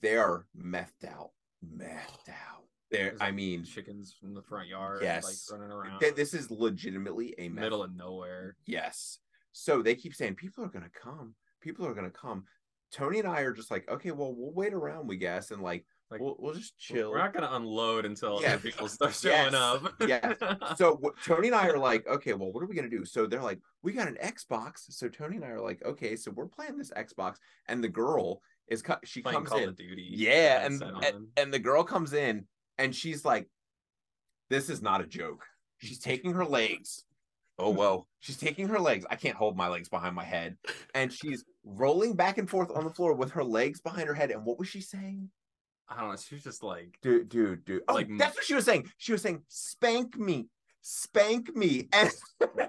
they 0.00 0.16
are 0.16 0.46
methed 0.58 1.04
out. 1.06 1.30
Methed 1.76 2.28
out. 2.30 2.64
They're, 2.94 3.08
There's, 3.10 3.20
I 3.20 3.30
mean, 3.30 3.64
chickens 3.64 4.14
from 4.18 4.34
the 4.34 4.42
front 4.42 4.68
yard, 4.68 5.00
Yes. 5.02 5.24
like 5.50 5.58
running 5.60 5.72
around. 5.74 6.00
th- 6.00 6.14
this 6.14 6.34
is 6.34 6.50
legitimately 6.50 7.34
a 7.38 7.48
middle 7.48 7.82
of 7.82 7.94
nowhere. 7.94 8.56
Yes. 8.66 9.18
So 9.52 9.82
they 9.82 9.94
keep 9.94 10.14
saying 10.14 10.34
people 10.36 10.64
are 10.64 10.68
going 10.68 10.84
to 10.84 10.90
come. 10.90 11.34
People 11.60 11.86
are 11.86 11.94
going 11.94 12.10
to 12.10 12.16
come. 12.18 12.44
Tony 12.92 13.18
and 13.18 13.26
I 13.28 13.40
are 13.40 13.52
just 13.52 13.70
like, 13.70 13.88
okay, 13.90 14.12
well, 14.12 14.34
we'll 14.36 14.52
wait 14.52 14.72
around, 14.72 15.08
we 15.08 15.16
guess, 15.16 15.50
and 15.50 15.60
like, 15.62 15.84
Like, 16.10 16.20
we'll, 16.20 16.36
we'll 16.38 16.54
just 16.54 16.78
chill. 16.78 17.10
We're 17.10 17.18
not 17.18 17.32
gonna 17.32 17.48
unload 17.50 18.04
until 18.04 18.40
Yeah. 18.40 18.56
people 18.58 18.86
start 18.88 19.14
showing 19.20 19.52
Yes. 19.52 19.54
up. 19.54 19.94
Yes. 20.06 20.36
so 20.76 20.96
what, 21.00 21.14
Tony 21.24 21.48
and 21.48 21.56
I 21.56 21.66
are 21.68 21.78
like, 21.78 22.06
okay, 22.06 22.34
well, 22.34 22.52
what 22.52 22.62
are 22.62 22.66
we 22.66 22.76
gonna 22.76 22.88
do? 22.88 23.04
So 23.04 23.26
they're 23.26 23.42
like, 23.42 23.58
we 23.82 23.92
got 23.94 24.06
an 24.06 24.16
Xbox. 24.22 24.84
So 24.90 25.08
Tony 25.08 25.36
and 25.36 25.44
I 25.44 25.48
are 25.48 25.60
like, 25.60 25.82
okay, 25.84 26.14
so 26.14 26.30
we're 26.30 26.46
playing 26.46 26.76
this 26.78 26.92
Xbox, 26.92 27.36
and 27.66 27.82
the 27.82 27.88
girl 27.88 28.42
is 28.68 28.82
she 29.04 29.22
Playing 29.22 29.38
comes 29.38 29.48
Call 29.48 29.58
in, 29.58 29.68
of 29.70 29.76
Duty. 29.76 30.06
yeah, 30.10 30.64
and, 30.64 30.80
and 30.82 31.26
and 31.36 31.52
the 31.52 31.58
girl 31.58 31.82
comes 31.82 32.12
in, 32.12 32.46
and 32.78 32.94
she's 32.94 33.24
like, 33.24 33.48
this 34.50 34.68
is 34.68 34.82
not 34.82 35.00
a 35.00 35.06
joke. 35.06 35.44
She's 35.78 35.98
taking 35.98 36.32
her 36.32 36.44
legs, 36.44 37.04
oh 37.58 37.72
hmm. 37.72 37.78
well, 37.78 38.08
She's 38.24 38.38
taking 38.38 38.68
her 38.68 38.80
legs. 38.80 39.04
I 39.10 39.16
can't 39.16 39.36
hold 39.36 39.54
my 39.54 39.68
legs 39.68 39.90
behind 39.90 40.16
my 40.16 40.24
head. 40.24 40.56
And 40.94 41.12
she's 41.12 41.44
rolling 41.62 42.16
back 42.16 42.38
and 42.38 42.48
forth 42.48 42.70
on 42.74 42.84
the 42.84 42.90
floor 42.90 43.12
with 43.12 43.32
her 43.32 43.44
legs 43.44 43.82
behind 43.82 44.08
her 44.08 44.14
head. 44.14 44.30
And 44.30 44.46
what 44.46 44.58
was 44.58 44.66
she 44.66 44.80
saying? 44.80 45.28
I 45.90 46.00
don't 46.00 46.08
know. 46.08 46.16
She 46.16 46.36
was 46.36 46.42
just 46.42 46.62
like, 46.62 46.96
Dude, 47.02 47.28
dude, 47.28 47.66
dude. 47.66 47.82
Oh, 47.86 47.92
Like- 47.96 48.08
that's 48.16 48.34
what 48.34 48.46
she 48.46 48.54
was 48.54 48.64
saying. 48.64 48.90
She 48.96 49.12
was 49.12 49.20
saying, 49.20 49.42
spank 49.48 50.16
me. 50.16 50.46
Spank 50.80 51.54
me. 51.54 51.90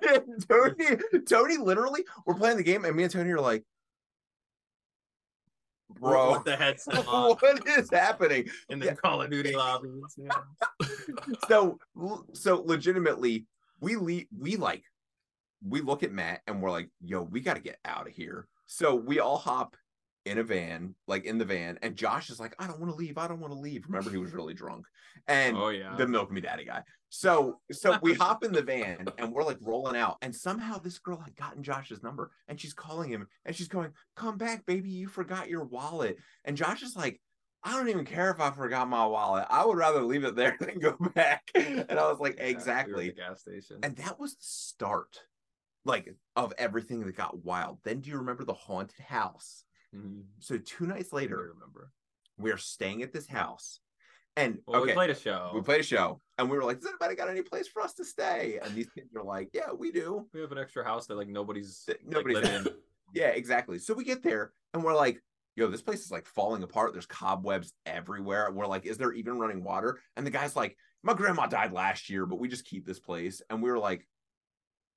And 0.07 0.43
Tony, 0.49 0.97
Tony 1.27 1.57
literally, 1.57 2.03
we're 2.25 2.35
playing 2.35 2.57
the 2.57 2.63
game, 2.63 2.85
and 2.85 2.95
me 2.95 3.03
and 3.03 3.11
Tony 3.11 3.31
are 3.31 3.39
like, 3.39 3.63
bro, 5.99 6.33
with 6.33 6.43
the 6.45 6.55
headset 6.55 7.07
on 7.07 7.35
what 7.35 7.67
is 7.67 7.89
happening? 7.89 8.47
in 8.69 8.79
the 8.79 8.85
Yeah. 8.87 8.93
Call 8.95 9.21
of 9.21 9.29
Duty 9.31 9.55
lobbies. 9.55 10.03
Yeah. 10.17 10.87
so 11.47 11.79
so 12.33 12.61
legitimately 12.65 13.45
we 13.79 13.95
le- 13.95 14.25
we 14.37 14.55
like 14.57 14.83
we 15.67 15.81
look 15.81 16.03
at 16.03 16.11
Matt 16.11 16.41
and 16.47 16.61
we're 16.61 16.71
like, 16.71 16.89
yo, 17.03 17.21
we 17.23 17.39
got 17.39 17.55
to 17.55 17.61
get 17.61 17.77
out 17.85 18.07
of 18.07 18.13
here. 18.13 18.47
So 18.67 18.95
we 18.95 19.19
all 19.19 19.37
hop 19.37 19.75
in 20.25 20.39
a 20.39 20.43
van, 20.43 20.95
like 21.07 21.25
in 21.25 21.37
the 21.37 21.45
van, 21.45 21.77
and 21.81 21.95
Josh 21.95 22.29
is 22.29 22.39
like, 22.39 22.55
I 22.59 22.67
don't 22.67 22.79
want 22.79 22.91
to 22.91 22.97
leave. 22.97 23.17
I 23.17 23.27
don't 23.27 23.39
want 23.39 23.53
to 23.53 23.59
leave. 23.59 23.85
Remember, 23.87 24.09
he 24.09 24.17
was 24.17 24.33
really 24.33 24.53
drunk, 24.53 24.85
and 25.27 25.55
oh 25.55 25.69
yeah. 25.69 25.95
the 25.95 26.07
milk 26.07 26.31
me 26.31 26.41
daddy 26.41 26.65
guy. 26.65 26.81
So 27.09 27.59
so 27.71 27.97
we 28.01 28.13
hop 28.15 28.43
in 28.43 28.51
the 28.51 28.63
van 28.63 29.07
and 29.17 29.31
we're 29.31 29.43
like 29.43 29.59
rolling 29.61 29.95
out, 29.95 30.17
and 30.21 30.35
somehow 30.35 30.79
this 30.79 30.99
girl 30.99 31.17
had 31.17 31.35
gotten 31.35 31.63
Josh's 31.63 32.03
number, 32.03 32.31
and 32.47 32.59
she's 32.59 32.73
calling 32.73 33.09
him, 33.09 33.27
and 33.45 33.55
she's 33.55 33.67
going, 33.67 33.91
"Come 34.15 34.37
back, 34.37 34.65
baby, 34.65 34.89
you 34.89 35.07
forgot 35.07 35.49
your 35.49 35.63
wallet." 35.63 36.17
And 36.43 36.57
Josh 36.57 36.81
is 36.83 36.95
like. 36.95 37.21
I 37.67 37.71
don't 37.71 37.89
even 37.89 38.05
care 38.05 38.29
if 38.29 38.39
I 38.39 38.51
forgot 38.51 38.87
my 38.87 39.07
wallet. 39.07 39.47
I 39.49 39.65
would 39.65 39.75
rather 39.75 40.03
leave 40.03 40.23
it 40.23 40.35
there 40.35 40.55
than 40.59 40.77
go 40.77 40.95
back. 41.15 41.49
And 41.55 41.99
I 41.99 42.07
was 42.07 42.19
like, 42.19 42.35
Yeah, 42.37 42.43
we 42.43 42.49
exactly. 42.51 43.07
the 43.07 43.15
gas 43.15 43.41
station. 43.41 43.79
And 43.81 43.95
that 43.95 44.19
was 44.19 44.33
the 44.33 44.43
start, 44.43 45.17
like, 45.83 46.13
of 46.35 46.53
everything 46.59 46.99
that 46.99 47.17
got 47.17 47.43
wild. 47.43 47.79
Then 47.83 48.01
do 48.01 48.11
you 48.11 48.17
remember 48.17 48.43
the 48.43 48.53
haunted 48.53 48.99
house? 48.99 49.64
Mhm. 49.95 50.23
So 50.39 50.57
two 50.57 50.85
nights 50.85 51.09
I 51.13 51.17
later, 51.17 51.37
remember. 51.53 51.91
we 52.37 52.51
are 52.51 52.57
staying 52.57 53.01
at 53.03 53.13
this 53.13 53.27
house. 53.27 53.79
And 54.37 54.59
Well, 54.67 54.81
okay, 54.81 54.87
we 54.91 54.93
played 54.93 55.09
a 55.11 55.15
show. 55.15 55.51
we 55.53 55.61
played 55.61 55.79
a 55.79 55.83
show 55.83 56.21
and 56.37 56.49
we 56.49 56.57
were 56.57 56.63
like, 56.65 56.79
Does 56.79 56.87
anybody 56.89 57.15
got 57.15 57.29
any 57.29 57.41
place 57.41 57.67
for 57.69 57.81
us 57.81 57.93
to 57.95 58.03
stay? 58.03 58.59
And 58.61 58.75
these 58.75 58.89
kids 58.89 59.15
are 59.15 59.23
like, 59.23 59.49
Yeah, 59.53 59.71
we 59.71 59.91
do. 59.91 60.27
We 60.33 60.41
have 60.41 60.51
an 60.51 60.57
extra 60.57 60.83
house 60.83 61.07
that 61.07 61.15
like 61.15 61.29
nobody's 61.29 61.83
That 61.87 62.05
nobody's 62.05 62.37
living 62.43 62.53
in. 62.65 62.67
Yeah, 63.13 63.27
exactly. 63.29 63.79
So 63.79 63.93
we 63.93 64.03
get 64.03 64.23
there 64.23 64.51
and 64.73 64.83
we're 64.83 64.95
like, 64.95 65.21
Yo, 65.55 65.67
this 65.69 65.81
place 65.81 66.03
is 66.03 66.11
like 66.11 66.25
falling 66.25 66.63
apart. 66.63 66.91
There's 66.91 67.05
cobwebs 67.05 67.71
everywhere. 67.85 68.51
We're 68.51 68.67
like, 68.67 68.85
Is 68.85 68.97
there 68.97 69.13
even 69.13 69.39
running 69.39 69.63
water? 69.63 70.01
And 70.17 70.27
the 70.27 70.31
guy's 70.31 70.53
like, 70.57 70.75
My 71.01 71.13
grandma 71.13 71.45
died 71.47 71.71
last 71.71 72.09
year, 72.09 72.25
but 72.25 72.39
we 72.39 72.49
just 72.49 72.65
keep 72.65 72.85
this 72.85 72.99
place. 72.99 73.41
And 73.49 73.63
we 73.63 73.71
were 73.71 73.79
like, 73.79 74.05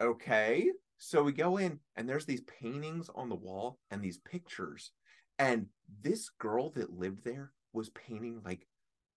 Okay. 0.00 0.68
So 0.98 1.22
we 1.22 1.32
go 1.32 1.56
in 1.56 1.78
and 1.96 2.08
there's 2.08 2.26
these 2.26 2.42
paintings 2.42 3.08
on 3.14 3.28
the 3.28 3.34
wall 3.34 3.78
and 3.90 4.02
these 4.02 4.18
pictures. 4.18 4.92
And 5.38 5.66
this 6.02 6.28
girl 6.40 6.70
that 6.72 6.92
lived 6.92 7.24
there 7.24 7.52
was 7.72 7.90
painting 7.90 8.40
like 8.44 8.66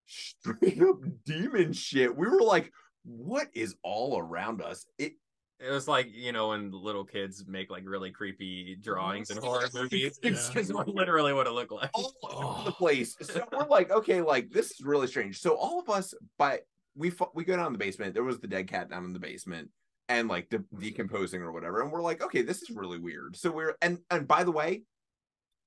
straight 0.05 0.81
up 0.81 0.97
demon 1.25 1.73
shit. 1.73 2.15
We 2.15 2.27
were 2.27 2.41
like, 2.41 2.71
what 3.03 3.47
is 3.53 3.75
all 3.83 4.19
around 4.19 4.61
us? 4.61 4.85
It 4.99 5.13
It 5.59 5.71
was 5.71 5.87
like 5.87 6.07
you 6.13 6.31
know 6.31 6.49
when 6.49 6.71
little 6.71 7.03
kids 7.05 7.45
make 7.47 7.71
like 7.71 7.83
really 7.87 8.11
creepy 8.11 8.75
drawings 8.79 9.31
in 9.31 9.37
horror 9.37 9.69
movies. 9.73 10.19
It's 10.21 10.49
Yeah. 10.55 10.61
just 10.61 10.73
literally 10.87 11.33
what 11.33 11.47
it 11.47 11.51
looked 11.51 11.71
like. 11.71 11.89
all 11.95 12.13
over 12.23 12.63
the 12.65 12.71
Oh. 12.71 12.75
place. 12.77 13.15
So 13.21 13.43
we're 13.51 13.67
like, 13.67 13.89
okay, 13.89 14.21
like 14.21 14.51
this 14.51 14.71
is 14.71 14.81
really 14.81 15.07
strange. 15.07 15.39
So 15.39 15.55
all 15.55 15.79
of 15.79 15.89
us, 15.89 16.13
by 16.37 16.59
we 16.95 17.11
we 17.33 17.43
go 17.43 17.55
down 17.55 17.67
in 17.67 17.73
the 17.73 17.79
basement. 17.79 18.13
There 18.13 18.23
was 18.23 18.39
the 18.39 18.47
dead 18.47 18.67
cat 18.67 18.89
down 18.91 19.05
in 19.05 19.13
the 19.13 19.19
basement 19.19 19.69
and 20.11 20.27
like 20.27 20.49
de- 20.49 20.63
decomposing 20.77 21.41
or 21.41 21.51
whatever. 21.51 21.81
And 21.81 21.91
we're 21.91 22.01
like, 22.01 22.21
okay, 22.23 22.41
this 22.41 22.61
is 22.61 22.69
really 22.69 22.99
weird. 22.99 23.35
So 23.35 23.51
we're 23.51 23.75
and 23.81 23.99
and 24.09 24.27
by 24.27 24.43
the 24.43 24.51
way, 24.51 24.83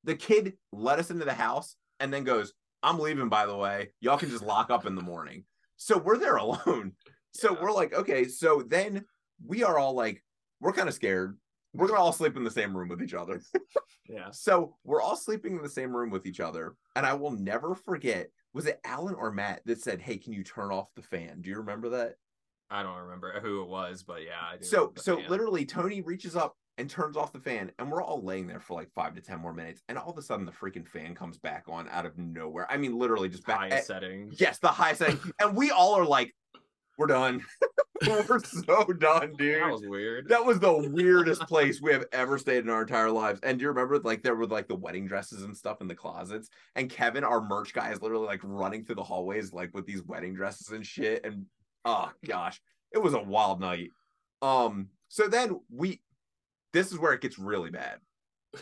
the 0.04 0.14
kid 0.14 0.54
let 0.72 0.98
us 0.98 1.10
into 1.10 1.24
the 1.24 1.32
house 1.34 1.76
and 2.00 2.12
then 2.12 2.24
goes, 2.24 2.52
"I'm 2.82 2.98
leaving." 2.98 3.28
By 3.28 3.46
the 3.46 3.56
way, 3.56 3.90
y'all 4.00 4.18
can 4.18 4.30
just 4.30 4.44
lock 4.44 4.70
up 4.70 4.86
in 4.86 4.94
the 4.94 5.02
morning. 5.02 5.44
So 5.76 5.98
we're 5.98 6.18
there 6.18 6.36
alone. 6.46 6.92
So 7.32 7.52
Yeah. 7.54 7.62
we're 7.62 7.72
like, 7.72 7.94
okay. 7.94 8.24
So 8.28 8.62
then 8.66 9.04
we 9.44 9.64
are 9.64 9.78
all 9.78 9.94
like, 9.94 10.22
we're 10.60 10.72
kind 10.72 10.88
of 10.88 10.94
scared. 10.94 11.36
We're 11.72 11.88
gonna 11.88 12.00
all 12.00 12.12
sleep 12.12 12.36
in 12.36 12.44
the 12.44 12.50
same 12.50 12.76
room 12.76 12.88
with 12.88 13.02
each 13.02 13.14
other. 13.14 13.40
Yeah. 14.06 14.30
So 14.32 14.76
we're 14.84 15.00
all 15.00 15.16
sleeping 15.16 15.56
in 15.56 15.62
the 15.62 15.68
same 15.68 15.96
room 15.96 16.10
with 16.10 16.26
each 16.26 16.38
other. 16.38 16.74
And 16.94 17.06
I 17.06 17.14
will 17.14 17.30
never 17.30 17.74
forget, 17.74 18.28
was 18.52 18.66
it 18.66 18.78
Alan 18.84 19.14
or 19.14 19.32
Matt 19.32 19.62
that 19.64 19.80
said, 19.80 19.98
Hey, 20.02 20.18
can 20.18 20.34
you 20.34 20.44
turn 20.44 20.70
off 20.70 20.88
the 20.94 21.00
fan? 21.00 21.40
Do 21.40 21.48
you 21.48 21.56
remember 21.56 21.88
that? 21.88 22.16
I 22.74 22.82
don't 22.82 22.98
remember 22.98 23.38
who 23.40 23.62
it 23.62 23.68
was, 23.68 24.02
but 24.02 24.22
yeah, 24.22 24.40
I 24.52 24.56
do. 24.56 24.64
So 24.64 24.92
so 24.96 25.20
literally 25.28 25.64
Tony 25.64 26.00
reaches 26.00 26.34
up 26.34 26.56
and 26.76 26.90
turns 26.90 27.16
off 27.16 27.32
the 27.32 27.38
fan, 27.38 27.70
and 27.78 27.88
we're 27.88 28.02
all 28.02 28.20
laying 28.20 28.48
there 28.48 28.58
for 28.58 28.74
like 28.74 28.90
five 28.92 29.14
to 29.14 29.20
ten 29.20 29.38
more 29.38 29.54
minutes, 29.54 29.80
and 29.88 29.96
all 29.96 30.10
of 30.10 30.18
a 30.18 30.22
sudden 30.22 30.44
the 30.44 30.50
freaking 30.50 30.86
fan 30.86 31.14
comes 31.14 31.38
back 31.38 31.64
on 31.68 31.88
out 31.88 32.04
of 32.04 32.18
nowhere. 32.18 32.66
I 32.68 32.76
mean, 32.76 32.98
literally 32.98 33.28
just 33.28 33.46
back. 33.46 33.70
high 33.70 33.80
setting. 33.80 34.32
Yes, 34.36 34.58
the 34.58 34.68
high 34.68 34.94
setting. 34.94 35.20
and 35.40 35.56
we 35.56 35.70
all 35.70 35.94
are 35.94 36.04
like, 36.04 36.34
we're 36.98 37.06
done. 37.06 37.44
we're 38.06 38.40
so 38.40 38.84
done, 38.86 39.34
dude. 39.38 39.62
That 39.62 39.70
was 39.70 39.86
weird. 39.86 40.28
That 40.28 40.44
was 40.44 40.58
the 40.58 40.90
weirdest 40.92 41.42
place 41.42 41.80
we 41.80 41.92
have 41.92 42.06
ever 42.10 42.38
stayed 42.38 42.64
in 42.64 42.70
our 42.70 42.82
entire 42.82 43.10
lives. 43.10 43.38
And 43.44 43.56
do 43.56 43.62
you 43.62 43.68
remember 43.68 44.00
like 44.00 44.24
there 44.24 44.34
were 44.34 44.46
like 44.46 44.66
the 44.66 44.74
wedding 44.74 45.06
dresses 45.06 45.44
and 45.44 45.56
stuff 45.56 45.80
in 45.80 45.86
the 45.86 45.94
closets? 45.94 46.48
And 46.74 46.90
Kevin, 46.90 47.22
our 47.22 47.40
merch 47.40 47.72
guy, 47.72 47.92
is 47.92 48.02
literally 48.02 48.26
like 48.26 48.40
running 48.42 48.84
through 48.84 48.96
the 48.96 49.04
hallways 49.04 49.52
like 49.52 49.70
with 49.74 49.86
these 49.86 50.02
wedding 50.02 50.34
dresses 50.34 50.70
and 50.70 50.84
shit. 50.84 51.24
And 51.24 51.46
oh 51.84 52.10
gosh, 52.26 52.60
it 52.92 52.98
was 52.98 53.14
a 53.14 53.22
wild 53.22 53.60
night. 53.60 53.90
Um, 54.42 54.88
so 55.08 55.28
then 55.28 55.60
we 55.70 56.00
this 56.72 56.92
is 56.92 56.98
where 56.98 57.12
it 57.12 57.20
gets 57.20 57.38
really 57.38 57.70
bad. 57.70 57.98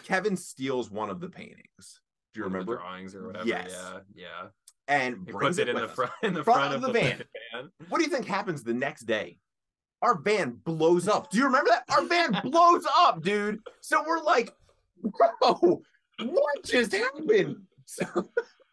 Kevin 0.05 0.37
steals 0.37 0.91
one 0.91 1.11
of 1.11 1.21
the 1.21 1.29
paintings. 1.29 2.01
Do 2.35 2.41
you 2.41 2.45
One 2.45 2.53
remember? 2.53 2.77
drawings 2.77 3.15
or 3.15 3.27
whatever? 3.27 3.47
Yes. 3.47 3.71
Yeah, 3.73 3.99
yeah. 4.15 4.49
And 4.89 5.19
He 5.27 5.33
brings 5.33 5.57
puts 5.57 5.59
it 5.59 5.69
in 5.69 5.77
the 5.77 5.89
front 5.89 6.13
in 6.23 6.33
the 6.35 6.43
Front 6.45 6.61
front, 6.61 6.75
of 6.75 6.83
of 6.85 6.93
the 6.93 6.99
the, 6.99 7.01
van. 7.07 7.23
van. 7.53 7.71
What 7.89 7.99
do 7.99 8.05
you 8.05 8.11
think 8.11 8.27
happens 8.27 8.63
the 8.63 8.75
next 8.75 9.03
day? 9.03 9.39
Our 10.01 10.19
van 10.19 10.59
blows 10.65 11.09
up. 11.09 11.31
Do 11.31 11.39
you 11.39 11.45
remember 11.45 11.71
that? 11.71 11.85
Our 11.95 12.05
van 12.07 12.41
blows 12.51 12.85
up, 12.97 13.23
dude. 13.23 13.61
So 13.83 14.03
we're 14.07 14.23
like, 14.23 14.53
bro, 15.03 15.83
what 16.21 16.65
just 16.65 16.93
happened? 16.93 17.57
So, 17.85 18.07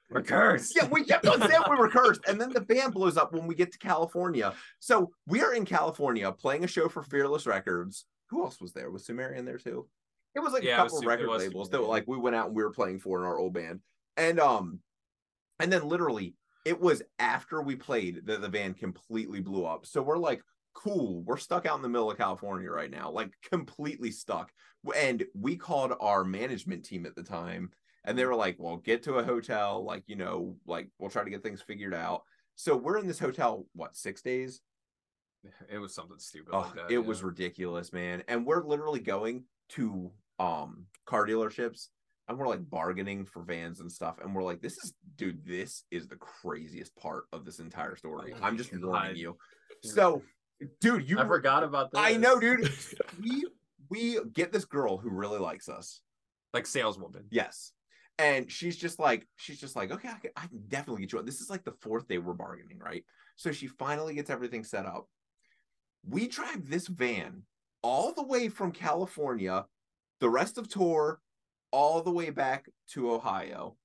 We're 0.09 0.21
cursed. 0.23 0.73
yeah, 0.75 0.87
we 0.87 1.03
kept 1.03 1.27
on 1.27 1.39
saying 1.39 1.61
we 1.69 1.75
were 1.77 1.89
cursed. 1.89 2.21
And 2.27 2.39
then 2.41 2.51
the 2.51 2.61
van 2.61 2.91
blows 2.91 3.17
up 3.17 3.31
when 3.33 3.45
we 3.47 3.55
get 3.55 3.71
to 3.73 3.77
California. 3.77 4.53
So 4.79 5.11
we 5.27 5.41
are 5.41 5.53
in 5.53 5.65
California 5.65 6.31
playing 6.31 6.63
a 6.63 6.67
show 6.67 6.89
for 6.89 7.03
Fearless 7.03 7.45
Records. 7.45 8.05
Who 8.29 8.43
else 8.43 8.59
was 8.59 8.73
there? 8.73 8.89
Was 8.91 9.05
Sumerian 9.05 9.45
there 9.45 9.57
too? 9.57 9.87
It 10.35 10.39
was 10.39 10.53
like 10.53 10.63
Yeah, 10.63 10.81
a 10.81 10.83
was 10.83 10.91
couple 10.91 11.01
Su- 11.03 11.07
record 11.07 11.27
was 11.27 11.43
labels 11.43 11.69
that 11.69 11.77
Sumerian. 11.77 11.89
like 11.89 12.03
we 12.07 12.17
went 12.17 12.35
out 12.35 12.47
and 12.47 12.55
we 12.55 12.63
were 12.63 12.71
playing 12.71 12.99
for 12.99 13.19
in 13.19 13.25
our 13.25 13.37
old 13.37 13.53
band. 13.53 13.81
And 14.17 14.39
um, 14.39 14.79
and 15.59 15.71
then 15.71 15.87
literally 15.87 16.35
it 16.65 16.79
was 16.79 17.01
after 17.19 17.61
we 17.61 17.75
played 17.75 18.25
that 18.25 18.41
the 18.41 18.49
van 18.49 18.73
completely 18.73 19.39
blew 19.41 19.65
up. 19.65 19.85
So 19.85 20.01
we're 20.01 20.17
like, 20.17 20.41
cool, 20.73 21.23
we're 21.23 21.37
stuck 21.37 21.65
out 21.65 21.75
in 21.77 21.81
the 21.81 21.89
middle 21.89 22.11
of 22.11 22.17
California 22.17 22.69
right 22.69 22.91
now, 22.91 23.09
like 23.11 23.31
completely 23.49 24.11
stuck. 24.11 24.51
And 24.95 25.25
we 25.33 25.55
called 25.55 25.93
our 25.99 26.23
management 26.23 26.85
team 26.85 27.05
at 27.05 27.15
the 27.15 27.23
time, 27.23 27.71
and 28.05 28.17
they 28.17 28.25
were 28.25 28.35
like, 28.35 28.55
well, 28.59 28.77
get 28.77 29.03
to 29.03 29.15
a 29.15 29.23
hotel, 29.23 29.83
like, 29.83 30.03
you 30.07 30.15
know, 30.15 30.55
like 30.65 30.89
we'll 30.99 31.09
try 31.09 31.23
to 31.23 31.29
get 31.29 31.43
things 31.43 31.61
figured 31.61 31.93
out. 31.93 32.23
So 32.55 32.75
we're 32.75 32.97
in 32.97 33.07
this 33.07 33.19
hotel, 33.19 33.65
what, 33.73 33.95
six 33.95 34.21
days? 34.21 34.61
It 35.71 35.77
was 35.77 35.95
something 35.95 36.19
stupid 36.19 36.49
Oh, 36.53 36.59
like 36.59 36.75
that. 36.75 36.91
it 36.91 36.97
was 37.05 37.23
ridiculous, 37.23 37.93
man. 37.93 38.23
And 38.27 38.45
we're 38.45 38.63
literally 38.65 38.99
going 38.99 39.45
to 39.69 40.11
um 40.39 40.85
car 41.05 41.25
dealerships 41.25 41.87
and 42.27 42.37
we're 42.37 42.47
like 42.47 42.69
bargaining 42.69 43.25
for 43.25 43.43
vans 43.43 43.79
and 43.79 43.89
stuff. 43.91 44.17
And 44.21 44.35
we're 44.35 44.43
like, 44.43 44.61
this 44.61 44.77
is 44.83 44.93
dude, 45.15 45.45
this 45.45 45.83
is 45.91 46.07
the 46.07 46.17
craziest 46.17 46.93
part 46.97 47.23
of 47.31 47.45
this 47.45 47.59
entire 47.59 47.95
story. 47.95 48.33
Oh 48.35 48.43
I'm 48.43 48.57
just 48.57 48.73
warning 48.77 49.15
you. 49.15 49.37
So, 49.83 50.23
dude, 50.81 51.09
you 51.09 51.17
I 51.19 51.25
forgot 51.25 51.63
about 51.63 51.91
that. 51.93 51.99
I 51.99 52.17
know, 52.17 52.37
dude. 52.37 52.69
we 53.21 53.45
we 53.89 54.19
get 54.33 54.51
this 54.51 54.65
girl 54.65 54.97
who 54.97 55.09
really 55.09 55.39
likes 55.39 55.69
us. 55.69 56.01
Like 56.53 56.65
saleswoman. 56.65 57.23
Yes. 57.31 57.71
And 58.19 58.51
she's 58.51 58.75
just 58.75 58.99
like, 58.99 59.25
she's 59.37 59.61
just 59.61 59.77
like, 59.77 59.91
okay, 59.91 60.09
I 60.09 60.19
can, 60.19 60.31
I 60.35 60.45
can 60.47 60.61
definitely 60.67 61.03
get 61.03 61.13
you 61.13 61.19
on. 61.19 61.25
This 61.25 61.39
is 61.39 61.49
like 61.49 61.63
the 61.63 61.71
fourth 61.79 62.09
day 62.09 62.17
we're 62.17 62.33
bargaining, 62.33 62.77
right? 62.77 63.05
So 63.37 63.53
she 63.53 63.67
finally 63.67 64.13
gets 64.13 64.29
everything 64.29 64.65
set 64.65 64.85
up. 64.85 65.07
We 66.05 66.27
drive 66.27 66.69
this 66.69 66.87
van 66.87 67.43
all 67.81 68.11
the 68.11 68.23
way 68.23 68.49
from 68.49 68.73
California, 68.73 69.65
the 70.19 70.29
rest 70.29 70.57
of 70.57 70.67
tour, 70.67 71.21
all 71.71 72.01
the 72.01 72.11
way 72.11 72.29
back 72.29 72.65
to 72.89 73.09
Ohio. 73.09 73.77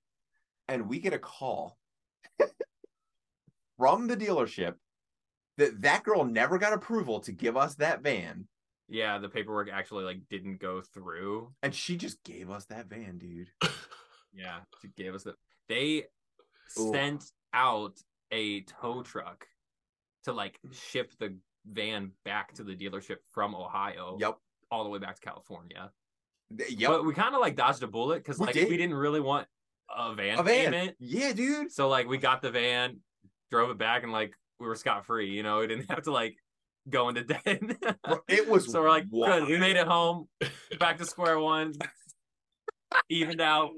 And 0.66 0.88
we 0.88 0.98
get 0.98 1.12
a 1.12 1.18
call 1.18 1.78
from 3.78 4.08
the 4.08 4.16
dealership 4.16 4.74
that 5.58 5.80
that 5.82 6.02
girl 6.02 6.24
never 6.24 6.58
got 6.58 6.72
approval 6.72 7.20
to 7.20 7.30
give 7.30 7.56
us 7.56 7.76
that 7.76 8.02
van. 8.02 8.48
Yeah, 8.88 9.18
the 9.18 9.28
paperwork 9.28 9.70
actually 9.72 10.02
like 10.02 10.22
didn't 10.28 10.60
go 10.60 10.80
through. 10.80 11.52
And 11.62 11.72
she 11.72 11.96
just 11.96 12.24
gave 12.24 12.50
us 12.50 12.64
that 12.66 12.86
van, 12.86 13.18
dude. 13.18 13.50
Yeah, 14.34 14.58
she 14.82 14.88
gave 14.96 15.14
us 15.14 15.24
the. 15.24 15.34
They 15.68 16.04
Ooh. 16.78 16.92
sent 16.92 17.24
out 17.52 17.98
a 18.32 18.62
tow 18.62 19.02
truck 19.02 19.46
to 20.24 20.32
like 20.32 20.58
mm. 20.66 20.74
ship 20.74 21.12
the 21.18 21.36
van 21.70 22.10
back 22.24 22.52
to 22.54 22.64
the 22.64 22.74
dealership 22.74 23.18
from 23.32 23.54
Ohio, 23.54 24.16
Yep. 24.20 24.38
all 24.70 24.84
the 24.84 24.90
way 24.90 24.98
back 24.98 25.16
to 25.16 25.20
California. 25.20 25.90
Yep. 26.50 26.90
But 26.90 27.04
we 27.06 27.14
kind 27.14 27.34
of 27.34 27.40
like 27.40 27.56
dodged 27.56 27.82
a 27.82 27.86
bullet 27.86 28.18
because 28.18 28.38
like 28.38 28.54
did. 28.54 28.68
we 28.68 28.76
didn't 28.76 28.96
really 28.96 29.20
want 29.20 29.46
a 29.94 30.14
van, 30.14 30.38
a 30.38 30.42
van. 30.42 30.72
payment. 30.72 30.96
Yeah, 30.98 31.32
dude. 31.32 31.72
So 31.72 31.88
like 31.88 32.08
we 32.08 32.18
got 32.18 32.42
the 32.42 32.50
van, 32.50 32.98
drove 33.50 33.70
it 33.70 33.78
back, 33.78 34.02
and 34.02 34.12
like 34.12 34.34
we 34.60 34.66
were 34.66 34.76
scot 34.76 35.06
free. 35.06 35.30
You 35.30 35.42
know, 35.42 35.60
we 35.60 35.66
didn't 35.66 35.86
have 35.90 36.02
to 36.02 36.12
like 36.12 36.36
go 36.88 37.08
into 37.08 37.24
debt. 37.24 37.60
It 38.28 38.48
was 38.48 38.70
so 38.70 38.82
we're 38.82 38.88
like, 38.88 39.10
good, 39.10 39.48
we 39.48 39.58
made 39.58 39.76
it 39.76 39.86
home, 39.86 40.28
back 40.78 40.98
to 40.98 41.04
square 41.04 41.38
one, 41.38 41.72
evened 43.08 43.40
out, 43.40 43.70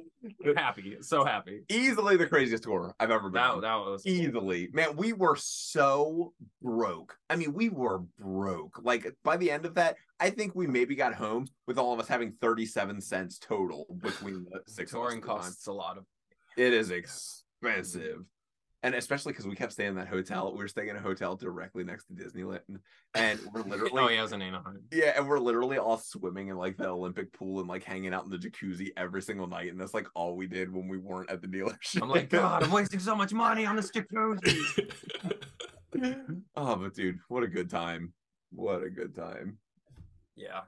happy, 0.57 0.97
so 1.01 1.25
happy. 1.25 1.63
easily 1.69 2.17
the 2.17 2.27
craziest 2.27 2.65
tour 2.65 2.95
I've 2.99 3.11
ever 3.11 3.29
been. 3.31 3.43
That 3.43 3.61
that 3.63 3.75
was 3.77 4.05
easily 4.07 4.69
man 4.73 4.97
we 4.97 5.13
were 5.13 5.37
so 5.37 6.33
broke 6.63 7.17
i 7.31 7.37
mean 7.37 7.53
we 7.53 7.69
were 7.69 8.01
broke 8.19 8.81
like 8.83 9.07
by 9.23 9.37
the 9.37 9.51
end 9.51 9.67
of 9.67 9.75
that 9.75 9.97
i 10.21 10.31
think 10.31 10.55
we 10.55 10.67
maybe 10.67 10.95
got 10.95 11.15
home 11.15 11.47
with 11.67 11.79
all 11.79 11.93
of 11.93 12.01
us 12.01 12.09
having 12.09 12.33
37 12.41 13.01
cents 13.01 13.39
total 13.39 13.87
between 14.03 14.47
the 14.51 14.61
six 14.67 14.93
of 14.93 14.99
us 14.99 15.03
touring 15.03 15.19
at 15.19 15.23
the 15.23 15.29
time. 15.29 15.37
costs 15.39 15.67
a 15.67 15.73
lot 15.73 15.97
of. 15.99 16.05
it 16.57 16.73
is 16.73 16.91
expensive 16.91 18.25
and 18.87 18.95
especially 18.95 19.33
because 19.33 19.47
we 19.47 19.57
kept 19.57 19.73
staying 19.73 19.91
in 19.91 19.97
that 19.97 20.09
hotel 20.09 20.53
we 20.53 20.59
were 20.59 20.69
staying 20.69 20.89
in 20.89 20.97
a 20.97 21.01
hotel 21.01 21.37
directly 21.37 21.85
next 21.85 22.07
to 22.07 22.15
disneyland 22.15 22.61
and 23.17 23.41
we're 23.53 23.63
literally 23.67 23.91
oh 23.95 24.09
yeah, 24.09 24.19
it 24.19 24.23
was 24.23 24.33
in 24.33 24.43
Anaheim. 24.43 24.83
yeah, 24.93 25.13
and 25.17 25.29
we're 25.29 25.39
literally 25.39 25.79
all 25.79 25.99
swimming 25.99 26.49
in 26.49 26.57
like 26.57 26.77
the 26.77 26.87
Olympic 26.87 27.33
pool 27.33 27.61
and 27.61 27.69
like 27.69 27.83
hanging 27.83 28.13
out 28.13 28.25
in 28.25 28.31
the 28.31 28.37
jacuzzi 28.37 28.91
every 28.97 29.23
single 29.23 29.47
night, 29.47 29.71
and 29.71 29.81
that's 29.81 29.95
like 29.95 30.07
all 30.15 30.37
we 30.37 30.47
did 30.47 30.73
when 30.73 30.89
we 30.89 30.99
weren't 30.99 31.31
at 31.31 31.41
the 31.41 31.49
dealership. 31.49 32.03
I'm 32.03 32.09
like, 32.09 32.31
God, 32.31 32.63
I'm 32.63 32.71
wasting 32.71 33.01
so 33.01 33.15
much 33.17 33.33
money 33.33 33.67
on 33.67 33.77
this 33.77 33.91
jacuzzi. 33.91 34.93
oh, 36.57 36.77
but 36.77 36.95
dude, 36.95 37.19
what 37.29 37.43
a 37.43 37.49
good 37.49 37.71
time! 37.71 38.13
What 38.53 38.83
a 38.83 38.91
good 38.91 39.15
time! 39.15 39.59
Yeah. 40.37 40.63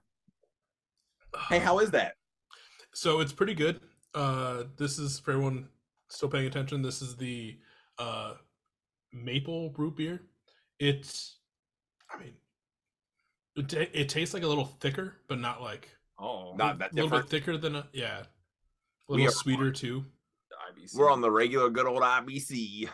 Hey, 1.49 1.59
how 1.59 1.79
is 1.79 1.91
that? 1.91 2.15
So 2.95 3.21
it's 3.21 3.33
pretty 3.33 3.55
good. 3.55 3.81
Uh, 4.15 4.65
this 4.77 4.99
is 4.99 5.19
for 5.19 5.33
everyone 5.33 5.69
still 6.09 6.29
paying 6.29 6.47
attention. 6.47 6.83
This 6.83 7.03
is 7.03 7.17
the 7.17 7.59
uh, 7.99 8.35
maple 9.13 9.73
root 9.77 9.97
beer. 9.97 10.21
It's, 10.79 11.39
I 12.11 12.19
mean, 12.19 12.35
it, 13.57 13.69
ta- 13.69 13.91
it 13.93 14.09
tastes 14.09 14.33
like 14.35 14.43
a 14.43 14.47
little 14.47 14.67
thicker, 14.81 15.15
but 15.29 15.39
not 15.41 15.61
like 15.63 15.89
Oh, 16.21 16.55
Not 16.57 16.79
that 16.81 16.91
a 16.93 16.95
little 16.97 17.11
bit 17.11 17.29
thicker 17.29 17.57
than 17.57 17.77
a 17.77 17.87
yeah, 17.93 18.23
a 19.09 19.13
little 19.13 19.31
sweeter 19.31 19.71
too. 19.71 20.05
IBC. 20.73 20.97
We're 20.97 21.11
on 21.13 21.21
the 21.21 21.31
regular 21.31 21.71
good 21.71 21.87
old 21.87 22.03
IBC. 22.03 22.89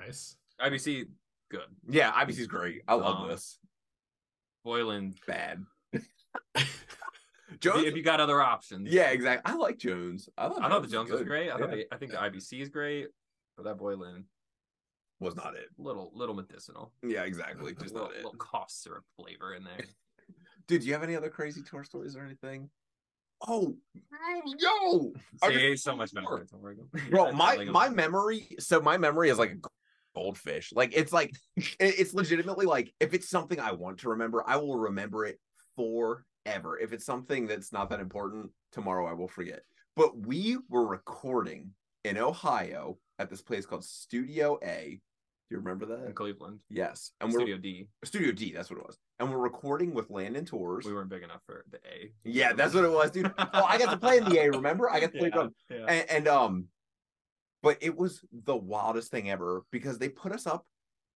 Nice. 0.00 0.36
IBC. 0.60 1.06
Good. 1.50 1.60
Yeah, 1.88 2.12
IBC's 2.12 2.46
great. 2.46 2.82
I 2.86 2.94
love 2.94 3.22
Um, 3.22 3.28
this. 3.28 3.58
Boylan. 4.64 5.14
Bad. 5.26 5.64
Jones. 7.60 7.84
if 7.84 7.96
you 7.96 8.02
got 8.02 8.20
other 8.20 8.40
options. 8.40 8.88
yeah, 8.92 9.10
exactly. 9.10 9.52
I 9.52 9.56
like 9.56 9.78
Jones. 9.78 10.28
I, 10.38 10.48
thought 10.48 10.62
I 10.62 10.68
thought 10.68 10.82
the 10.82 10.88
Jones 10.88 11.10
was 11.10 11.20
good. 11.20 11.28
great. 11.28 11.50
I 11.50 11.58
thought 11.58 11.70
Yeah. 11.70 11.84
the, 11.90 11.94
I 11.94 11.96
think 11.98 12.12
the 12.12 12.18
IBC 12.18 12.60
is 12.62 12.68
great, 12.68 13.08
but 13.56 13.64
that 13.64 13.76
Boylan 13.76 14.24
was 15.22 15.36
not 15.36 15.54
it. 15.54 15.68
little 15.78 16.10
little 16.14 16.34
medicinal. 16.34 16.92
Yeah, 17.02 17.22
exactly. 17.24 17.72
Just 17.74 17.94
little, 17.94 18.08
not 18.08 18.16
it. 18.16 18.24
little 18.24 18.38
cough 18.38 18.70
syrup 18.70 19.04
flavor 19.16 19.54
in 19.54 19.64
there. 19.64 19.86
Dude, 20.68 20.82
do 20.82 20.86
you 20.86 20.92
have 20.92 21.02
any 21.02 21.16
other 21.16 21.30
crazy 21.30 21.62
tour 21.62 21.84
stories 21.84 22.16
or 22.16 22.24
anything? 22.24 22.70
Oh, 23.48 23.76
yo, 24.58 25.12
See, 25.44 25.76
so 25.76 25.96
much 25.96 26.14
better. 26.14 26.26
Sure. 26.26 26.38
It's 26.38 26.52
Oregon. 26.52 26.88
bro 27.10 27.32
my 27.32 27.52
telling 27.52 27.66
him. 27.68 27.72
my 27.72 27.88
memory 27.88 28.48
so 28.60 28.80
my 28.80 28.96
memory 28.96 29.30
is 29.30 29.38
like 29.38 29.50
a 29.52 29.68
goldfish 30.14 30.72
like 30.74 30.92
it's 30.94 31.12
like 31.12 31.32
it's 31.80 32.14
legitimately 32.14 32.66
like 32.66 32.92
if 33.00 33.14
it's 33.14 33.28
something 33.28 33.58
i 33.58 33.72
want 33.72 33.98
to 33.98 34.10
remember 34.10 34.44
i 34.46 34.56
will 34.56 34.78
remember 34.78 35.24
it 35.24 35.40
forever 35.74 36.78
if 36.78 36.92
it's 36.92 37.06
something 37.06 37.46
that's 37.46 37.72
not 37.72 37.88
that 37.90 37.98
important 38.00 38.50
tomorrow 38.72 39.06
i 39.06 39.12
will 39.12 39.28
forget 39.28 39.62
but 39.96 40.16
we 40.26 40.58
were 40.68 40.86
recording 40.86 41.70
in 42.04 42.18
ohio 42.18 42.98
at 43.18 43.30
this 43.30 43.40
place 43.40 43.64
called 43.64 43.84
studio 43.84 44.58
a 44.62 45.00
do 45.00 45.11
you 45.52 45.58
remember 45.58 45.86
that? 45.86 46.06
in 46.06 46.12
Cleveland. 46.14 46.58
yes 46.70 47.12
and 47.20 47.32
Studio 47.32 47.56
D. 47.58 47.88
studio 48.04 48.32
d 48.32 48.52
that's 48.52 48.70
what 48.70 48.78
it 48.80 48.86
was 48.86 48.98
and 49.20 49.30
we're 49.30 49.38
recording 49.38 49.92
with 49.94 50.10
landon 50.10 50.44
tewers 50.44 50.84
We 50.84 50.92
weren't 50.94 51.10
big 51.10 51.22
enough 51.22 51.42
for 51.46 51.64
the 51.70 51.78
A. 51.88 52.12
yeah 52.24 52.52
that's 52.52 52.74
what 52.74 52.84
it 52.84 52.90
was 52.90 53.10
dude 53.10 53.32
oh 53.38 53.64
i 53.64 53.78
got 53.78 53.90
to 53.90 53.96
play 53.98 54.18
in 54.18 54.24
the 54.24 54.38
a 54.38 54.50
remember 54.50 54.90
i 54.90 54.98
got 55.00 55.12
to 55.12 55.18
play 55.18 55.28
Yeah, 55.28 55.34
drum 55.34 55.54
yeah. 55.70 55.84
and, 55.88 56.10
and 56.10 56.28
um 56.28 56.64
but 57.62 57.78
it 57.80 57.96
was 57.96 58.24
the 58.32 58.56
wildest 58.56 59.10
thing 59.10 59.30
ever 59.30 59.62
because 59.70 59.98
they 59.98 60.08
put 60.08 60.32
us 60.32 60.46
up 60.46 60.64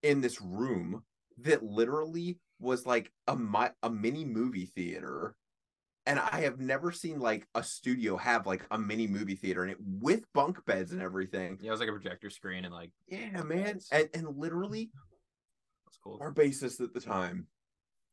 in 0.03 0.21
this 0.21 0.41
room 0.41 1.03
that 1.39 1.63
literally 1.63 2.39
was 2.61 2.87
like 2.87 3.11
a 3.27 3.37
mi- 3.37 3.75
a 3.83 3.91
mini 3.91 4.25
movie 4.25 4.67
theater 4.67 5.35
and 6.07 6.19
i 6.19 6.41
have 6.41 6.61
never 6.61 6.93
seen 6.93 7.19
like 7.19 7.47
a 7.55 7.63
studio 7.63 8.17
have 8.17 8.47
like 8.47 8.65
a 8.71 8.79
mini 8.79 9.07
movie 9.07 9.35
theater 9.35 9.65
in 9.65 9.71
it 9.71 9.77
with 9.81 10.23
bunk 10.33 10.65
beds 10.65 10.93
and 10.93 11.03
everything. 11.03 11.59
Yeah, 11.61 11.69
it 11.69 11.71
was 11.73 11.81
like 11.81 11.89
a 11.89 11.93
projector 11.93 12.31
screen 12.31 12.65
and 12.65 12.73
like 12.73 12.91
yeah 13.09 13.43
man. 13.43 13.81
and, 13.93 14.09
and 14.15 14.37
literally 14.37 14.91
that's 15.85 15.99
cool. 16.03 16.19
our 16.21 16.33
bassist 16.33 16.81
at 16.81 16.95
the 16.95 17.01
time 17.01 17.47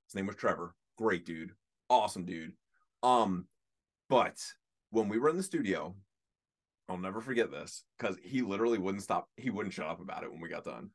his 0.08 0.16
name 0.16 0.28
was 0.28 0.36
trevor. 0.36 0.76
Great 0.98 1.26
dude. 1.26 1.52
Awesome 1.90 2.26
dude. 2.26 2.54
Um 3.02 3.46
but 4.10 4.38
when 4.90 5.10
we 5.10 5.18
were 5.18 5.30
in 5.30 5.38
the 5.38 5.44
studio 5.44 5.96
i'll 6.90 6.98
never 6.98 7.22
forget 7.22 7.50
this 7.50 7.86
because 7.98 8.18
he 8.22 8.42
literally 8.42 8.78
wouldn't 8.78 9.04
stop 9.04 9.28
he 9.38 9.50
wouldn't 9.50 9.74
shut 9.74 9.88
up 9.88 10.02
about 10.02 10.24
it 10.24 10.32
when 10.32 10.42
we 10.42 10.50
got 10.50 10.66
done. 10.66 10.90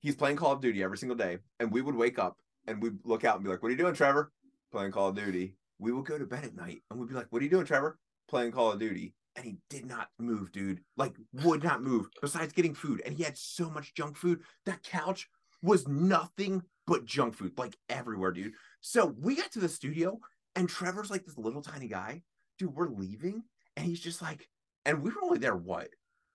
He's 0.00 0.16
playing 0.16 0.36
call 0.36 0.52
of 0.52 0.60
duty 0.60 0.82
every 0.82 0.98
single 0.98 1.16
day 1.16 1.38
and 1.58 1.70
we 1.70 1.82
would 1.82 1.94
wake 1.94 2.18
up 2.18 2.36
and 2.66 2.82
we'd 2.82 2.98
look 3.04 3.24
out 3.24 3.36
and 3.36 3.44
be 3.44 3.50
like 3.50 3.62
what 3.62 3.68
are 3.68 3.72
you 3.72 3.78
doing 3.78 3.94
trevor? 3.94 4.32
Playing 4.72 4.92
call 4.92 5.08
of 5.08 5.16
duty 5.16 5.56
we 5.80 5.92
would 5.92 6.04
go 6.04 6.18
to 6.18 6.26
bed 6.26 6.44
at 6.44 6.54
night 6.54 6.82
and 6.90 7.00
we'd 7.00 7.08
be 7.08 7.14
like 7.14 7.26
what 7.30 7.40
are 7.40 7.44
you 7.44 7.50
doing 7.50 7.64
trevor 7.64 7.98
playing 8.28 8.52
call 8.52 8.72
of 8.72 8.78
duty 8.78 9.14
and 9.36 9.44
he 9.44 9.56
did 9.68 9.86
not 9.86 10.08
move 10.18 10.52
dude 10.52 10.80
like 10.96 11.14
would 11.44 11.64
not 11.64 11.82
move 11.82 12.06
besides 12.20 12.52
getting 12.52 12.74
food 12.74 13.02
and 13.04 13.14
he 13.14 13.22
had 13.22 13.36
so 13.36 13.68
much 13.70 13.94
junk 13.94 14.16
food 14.16 14.40
that 14.66 14.82
couch 14.82 15.28
was 15.62 15.86
nothing 15.88 16.62
but 16.86 17.04
junk 17.04 17.34
food, 17.34 17.52
like 17.56 17.76
everywhere, 17.88 18.32
dude. 18.32 18.54
So 18.80 19.14
we 19.20 19.36
got 19.36 19.52
to 19.52 19.60
the 19.60 19.68
studio, 19.68 20.18
and 20.56 20.68
Trevor's 20.68 21.10
like 21.10 21.24
this 21.24 21.38
little 21.38 21.62
tiny 21.62 21.88
guy. 21.88 22.22
Dude, 22.58 22.74
we're 22.74 22.88
leaving, 22.88 23.42
and 23.76 23.86
he's 23.86 24.00
just 24.00 24.20
like, 24.20 24.48
and 24.84 25.02
we 25.02 25.10
were 25.10 25.22
only 25.22 25.38
there 25.38 25.56
what, 25.56 25.88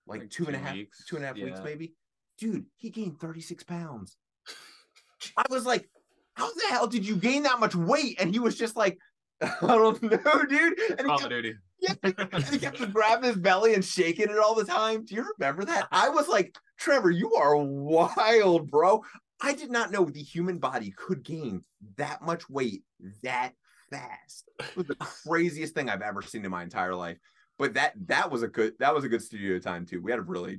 like, 0.06 0.20
Like 0.20 0.30
two 0.30 0.46
and 0.46 0.56
a 0.56 0.58
two 0.58 0.64
half, 0.64 0.74
weeks, 0.74 1.04
two 1.06 1.16
and 1.16 1.24
a 1.24 1.28
half 1.28 1.36
weeks, 1.36 1.58
yeah. 1.58 1.64
maybe. 1.64 1.94
Dude, 2.38 2.66
he 2.76 2.90
gained 2.90 3.20
36 3.20 3.64
pounds. 3.64 4.16
I 5.36 5.44
was 5.50 5.64
like, 5.64 5.88
how 6.34 6.52
the 6.52 6.66
hell 6.70 6.86
did 6.86 7.06
you 7.06 7.16
gain 7.16 7.44
that 7.44 7.60
much 7.60 7.74
weight? 7.74 8.16
And 8.20 8.32
he 8.32 8.38
was 8.38 8.56
just 8.56 8.76
like, 8.76 8.98
I 9.42 9.56
don't 9.60 10.02
know, 10.02 10.44
dude. 10.48 10.78
And 10.98 11.06
Call 11.06 11.22
of 11.22 11.28
Duty. 11.30 11.54
yeah, 11.80 11.94
and 12.02 12.44
he 12.44 12.58
kept 12.58 12.92
grabbing 12.92 13.24
his 13.28 13.36
belly 13.36 13.74
and 13.74 13.84
shaking 13.84 14.30
it 14.30 14.38
all 14.38 14.54
the 14.54 14.64
time. 14.64 15.04
Do 15.04 15.14
you 15.14 15.26
remember 15.38 15.64
that? 15.66 15.88
I 15.92 16.08
was 16.08 16.28
like, 16.28 16.56
Trevor, 16.78 17.10
you 17.10 17.34
are 17.34 17.56
wild, 17.56 18.70
bro. 18.70 19.02
I 19.42 19.52
did 19.52 19.70
not 19.70 19.90
know 19.92 20.06
the 20.06 20.22
human 20.22 20.58
body 20.58 20.92
could 20.96 21.22
gain 21.22 21.62
that 21.96 22.22
much 22.22 22.48
weight 22.48 22.82
that 23.22 23.52
fast. 23.90 24.48
It 24.58 24.76
was 24.76 24.86
the 24.86 24.94
craziest 25.26 25.74
thing 25.74 25.90
I've 25.90 26.00
ever 26.02 26.22
seen 26.22 26.44
in 26.44 26.50
my 26.50 26.62
entire 26.62 26.94
life. 26.94 27.18
But 27.58 27.74
that 27.74 27.92
that 28.06 28.30
was 28.30 28.42
a 28.42 28.48
good 28.48 28.74
that 28.78 28.94
was 28.94 29.04
a 29.04 29.08
good 29.08 29.22
studio 29.22 29.58
time 29.58 29.84
too. 29.86 30.00
We 30.00 30.10
had 30.10 30.20
a 30.20 30.22
really 30.22 30.58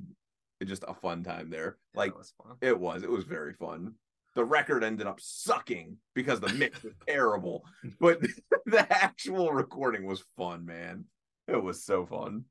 just 0.64 0.84
a 0.88 0.94
fun 0.94 1.22
time 1.24 1.50
there. 1.50 1.78
Yeah, 1.94 1.98
Like 1.98 2.12
that 2.12 2.18
was 2.18 2.32
fun. 2.42 2.56
it 2.60 2.78
was. 2.78 3.02
It 3.02 3.10
was 3.10 3.24
very 3.24 3.54
fun. 3.54 3.94
The 4.38 4.44
record 4.44 4.84
ended 4.84 5.08
up 5.08 5.18
sucking 5.20 5.96
because 6.14 6.38
the 6.38 6.48
mix 6.50 6.80
was 6.84 6.92
terrible, 7.08 7.64
but 7.98 8.20
the 8.66 8.86
actual 8.88 9.50
recording 9.50 10.06
was 10.06 10.22
fun, 10.36 10.64
man. 10.64 11.06
It 11.48 11.60
was 11.60 11.82
so 11.84 12.06
fun. 12.06 12.44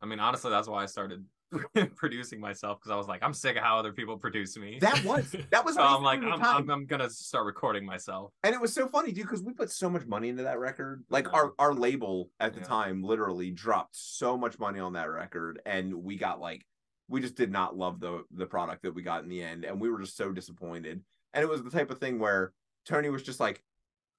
I 0.00 0.06
mean, 0.06 0.20
honestly, 0.20 0.50
that's 0.52 0.68
why 0.68 0.84
I 0.84 0.86
started 0.86 1.24
producing 1.96 2.38
myself 2.38 2.78
because 2.78 2.92
I 2.92 2.96
was 2.96 3.08
like, 3.08 3.24
I'm 3.24 3.34
sick 3.34 3.56
of 3.56 3.64
how 3.64 3.76
other 3.76 3.92
people 3.92 4.16
produce 4.16 4.56
me. 4.56 4.78
That 4.80 5.02
was 5.02 5.34
that 5.50 5.64
was 5.64 5.74
so 5.74 5.82
I'm 5.82 6.04
like, 6.04 6.20
I'm. 6.22 6.40
I'm, 6.40 6.70
I'm 6.70 6.86
gonna 6.86 7.10
start 7.10 7.44
recording 7.44 7.84
myself. 7.84 8.30
and 8.44 8.54
it 8.54 8.60
was 8.60 8.72
so 8.72 8.86
funny, 8.86 9.10
dude, 9.10 9.24
because 9.24 9.42
we 9.42 9.52
put 9.52 9.72
so 9.72 9.90
much 9.90 10.06
money 10.06 10.28
into 10.28 10.44
that 10.44 10.60
record. 10.60 11.02
Like 11.10 11.24
Yeah. 11.24 11.32
our 11.40 11.52
our 11.58 11.74
label 11.74 12.30
at 12.38 12.54
the 12.54 12.60
Yeah. 12.60 12.66
time 12.66 13.02
literally 13.02 13.50
dropped 13.50 13.96
so 13.96 14.38
much 14.38 14.60
money 14.60 14.78
on 14.78 14.92
that 14.92 15.10
record, 15.10 15.60
and 15.66 15.92
we 15.92 16.16
got 16.18 16.38
like 16.38 16.64
we 17.12 17.20
just 17.20 17.36
did 17.36 17.52
not 17.52 17.76
love 17.76 18.00
the 18.00 18.24
the 18.34 18.46
product 18.46 18.82
that 18.82 18.94
we 18.94 19.02
got 19.02 19.22
in 19.22 19.28
the 19.28 19.42
end, 19.42 19.64
and 19.64 19.80
we 19.80 19.90
were 19.90 20.00
just 20.00 20.16
so 20.16 20.32
disappointed. 20.32 21.02
And 21.34 21.42
it 21.42 21.48
was 21.48 21.62
the 21.62 21.70
type 21.70 21.90
of 21.90 21.98
thing 21.98 22.18
where 22.18 22.52
Tony 22.86 23.08
was 23.10 23.22
just 23.22 23.38
like, 23.38 23.62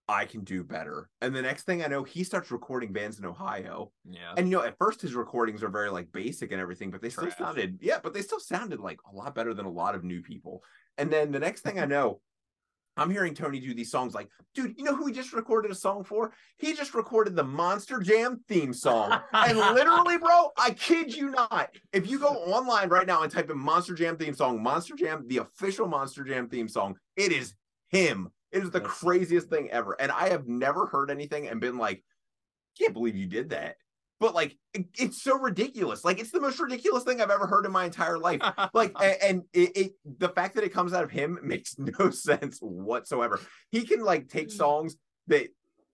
I 0.07 0.25
can 0.25 0.43
do 0.43 0.63
better. 0.63 1.09
And 1.21 1.35
the 1.35 1.41
next 1.41 1.63
thing 1.63 1.83
I 1.83 1.87
know, 1.87 2.03
he 2.03 2.23
starts 2.23 2.51
recording 2.51 2.91
bands 2.91 3.19
in 3.19 3.25
Ohio. 3.25 3.91
Yeah. 4.09 4.33
And 4.37 4.49
you 4.49 4.57
know, 4.57 4.63
at 4.63 4.77
first 4.77 5.01
his 5.01 5.15
recordings 5.15 5.63
are 5.63 5.69
very 5.69 5.89
like 5.89 6.11
basic 6.11 6.51
and 6.51 6.61
everything, 6.61 6.91
but 6.91 7.01
they 7.01 7.09
still 7.09 7.31
sounded 7.31 7.79
yeah, 7.81 7.97
but 8.01 8.13
they 8.13 8.21
still 8.21 8.39
sounded 8.39 8.79
like 8.79 8.99
a 9.11 9.15
lot 9.15 9.35
better 9.35 9.53
than 9.53 9.65
a 9.65 9.71
lot 9.71 9.95
of 9.95 10.03
new 10.03 10.21
people. 10.21 10.63
And 10.97 11.11
then 11.11 11.31
the 11.31 11.39
next 11.39 11.61
thing 11.61 11.79
I 11.79 11.85
know, 11.85 12.21
I'm 12.95 13.09
hearing 13.09 13.33
Tony 13.33 13.59
do 13.59 13.73
these 13.73 13.91
songs 13.91 14.13
like, 14.13 14.29
dude, 14.53 14.75
you 14.77 14.83
know 14.83 14.95
who 14.95 15.07
he 15.07 15.13
just 15.13 15.33
recorded 15.33 15.71
a 15.71 15.75
song 15.75 16.03
for? 16.03 16.33
He 16.57 16.73
just 16.73 16.93
recorded 16.93 17.35
the 17.35 17.43
Monster 17.43 17.99
Jam 17.99 18.41
theme 18.47 18.73
song. 18.73 19.19
and 19.33 19.57
literally, 19.57 20.17
bro, 20.17 20.51
I 20.57 20.71
kid 20.71 21.15
you 21.15 21.31
not. 21.31 21.69
If 21.91 22.09
you 22.09 22.19
go 22.19 22.27
online 22.27 22.89
right 22.89 23.07
now 23.07 23.23
and 23.23 23.31
type 23.31 23.49
in 23.49 23.57
Monster 23.57 23.95
Jam 23.95 24.17
theme 24.17 24.33
song, 24.33 24.61
Monster 24.61 24.95
Jam, 24.95 25.25
the 25.27 25.37
official 25.37 25.87
Monster 25.87 26.23
Jam 26.23 26.49
theme 26.49 26.67
song, 26.67 26.95
it 27.15 27.31
is 27.31 27.55
him. 27.89 28.29
It 28.51 28.61
is 28.63 28.69
the 28.69 28.81
craziest 28.81 29.49
thing 29.49 29.71
ever. 29.71 29.99
And 29.99 30.11
I 30.11 30.29
have 30.29 30.47
never 30.47 30.85
heard 30.85 31.09
anything 31.09 31.47
and 31.47 31.59
been 31.59 31.77
like, 31.77 32.03
can't 32.77 32.93
believe 32.93 33.15
you 33.15 33.25
did 33.25 33.49
that. 33.49 33.77
But 34.23 34.33
like, 34.33 34.57
it- 34.73 34.85
it's 34.97 35.21
so 35.21 35.37
ridiculous. 35.37 36.05
Like, 36.05 36.17
it's 36.17 36.31
the 36.31 36.39
most 36.39 36.57
ridiculous 36.57 37.03
thing 37.03 37.19
I've 37.19 37.29
ever 37.29 37.45
heard 37.45 37.65
in 37.65 37.73
my 37.73 37.83
entire 37.83 38.17
life. 38.17 38.39
Like 38.73 38.93
and 39.01 39.43
it, 39.51 39.75
it 39.75 39.91
the 40.17 40.29
fact 40.29 40.55
that 40.55 40.63
it 40.63 40.69
comes 40.69 40.93
out 40.93 41.03
of 41.03 41.11
him 41.11 41.37
makes 41.43 41.77
no 41.77 42.09
sense 42.09 42.59
whatsoever. 42.59 43.37
He 43.69 43.83
can 43.85 44.01
like 44.01 44.29
take 44.29 44.49
songs 44.49 44.95
that 45.27 45.47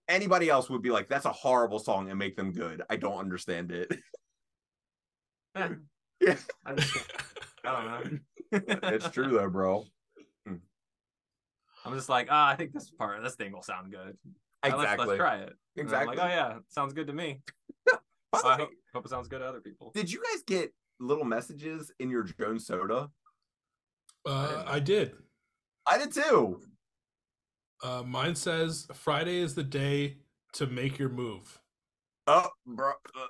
anybody 0.07 0.47
else 0.47 0.69
would 0.69 0.84
be 0.84 0.91
like 0.91 1.10
that's 1.10 1.26
a 1.26 1.31
horrible 1.31 1.80
song 1.80 2.11
and 2.11 2.19
make 2.19 2.35
them 2.35 2.51
good. 2.53 2.84
I 2.88 2.97
don't 2.97 3.18
understand 3.18 3.72
it. 3.72 3.97
Yeah. 6.22 6.35
I, 6.65 6.73
just- 6.76 7.11
I 7.65 7.72
don't 8.01 8.11
know. 8.51 8.60
it's 8.84 9.10
true 9.10 9.30
though 9.30 9.49
bro. 9.49 9.85
I'm 10.47 11.93
just 11.95 12.10
like, 12.10 12.27
ah, 12.30 12.49
I 12.49 12.56
think 12.56 12.73
this 12.73 12.91
part, 12.91 13.23
this 13.23 13.35
thing 13.35 13.53
will 13.53 13.64
sound 13.64 13.91
good. 13.91 14.15
Uh, 14.61 14.69
let's- 14.69 14.73
exactly. 14.76 15.07
Let's, 15.07 15.18
try 15.18 15.38
it. 15.38 15.53
Exactly 15.77 16.15
like, 16.18 16.26
oh 16.26 16.27
yeah, 16.27 16.57
sounds 16.69 16.93
good 16.93 17.07
to 17.07 17.14
me. 17.14 17.41
By 18.31 18.41
the 18.41 18.47
I 18.47 18.51
way, 18.51 18.57
hope, 18.64 18.69
hope 18.93 19.06
it 19.06 19.10
sounds 19.10 19.27
good 19.27 19.39
to 19.39 19.45
other 19.47 19.61
people. 19.61 19.91
did 19.93 20.11
you 20.11 20.22
guys 20.31 20.43
get 20.45 20.73
little 20.99 21.26
messages 21.26 21.91
in 21.99 22.10
your 22.10 22.23
jones 22.23 22.65
soda 22.68 23.10
Uh, 24.26 24.64
I 24.68 24.80
did. 24.80 25.14
i 25.88 25.97
did 25.97 26.11
too 26.14 26.61
Uh, 27.84 28.03
mine 28.03 28.35
says 28.35 28.88
Friday 28.93 29.38
is 29.39 29.56
the 29.56 29.64
day 29.64 30.18
to 30.53 30.68
make 30.68 30.99
your 30.99 31.10
move. 31.10 31.60
oh 32.27 32.49
bro 32.65 32.91
uh, 33.15 33.27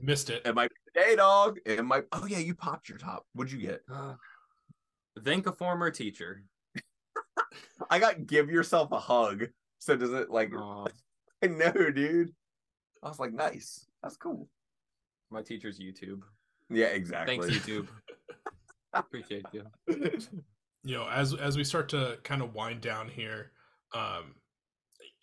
Missed 0.00 0.30
it. 0.30 0.40
it 0.46 0.54
might 0.54 0.70
be 0.70 0.76
the 0.94 1.00
day 1.00 1.16
dog 1.16 1.58
it 1.66 1.84
might 1.84 2.04
oh 2.12 2.24
yeah 2.26 2.38
you 2.38 2.54
popped 2.54 2.88
your 2.88 2.96
top 2.98 3.26
what'd 3.34 3.52
you 3.52 3.60
get 3.60 3.82
Thank 5.24 5.46
a 5.46 5.52
former 5.52 5.90
teacher. 5.90 6.42
i 7.90 7.98
got 7.98 8.26
give 8.26 8.48
yourself 8.50 8.90
a 8.92 8.98
hug 8.98 9.48
so 9.78 9.94
does 9.96 10.12
it 10.14 10.30
like 10.30 10.52
Aw, 10.54 10.86
i 11.42 11.46
know 11.46 11.72
dude 11.90 12.32
i 13.02 13.08
was 13.08 13.18
like 13.18 13.32
nice 13.34 13.86
that's 14.02 14.16
cool 14.16 14.48
my 15.30 15.42
teacher's 15.42 15.78
YouTube. 15.78 16.22
Yeah, 16.68 16.86
exactly. 16.86 17.38
Thanks, 17.38 17.56
YouTube. 17.56 17.88
Appreciate 18.92 19.46
you. 19.52 19.64
you 20.82 20.94
know 20.96 21.06
as 21.08 21.34
as 21.34 21.56
we 21.56 21.62
start 21.62 21.88
to 21.88 22.18
kind 22.24 22.42
of 22.42 22.54
wind 22.54 22.80
down 22.80 23.06
here 23.06 23.52
um 23.94 24.34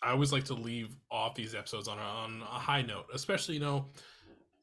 i 0.03 0.11
always 0.11 0.31
like 0.31 0.43
to 0.45 0.53
leave 0.53 0.95
off 1.11 1.33
these 1.35 1.55
episodes 1.55 1.87
on 1.87 1.97
a, 1.97 2.01
on 2.01 2.41
a 2.43 2.59
high 2.59 2.81
note 2.81 3.05
especially 3.13 3.55
you 3.55 3.59
know 3.59 3.87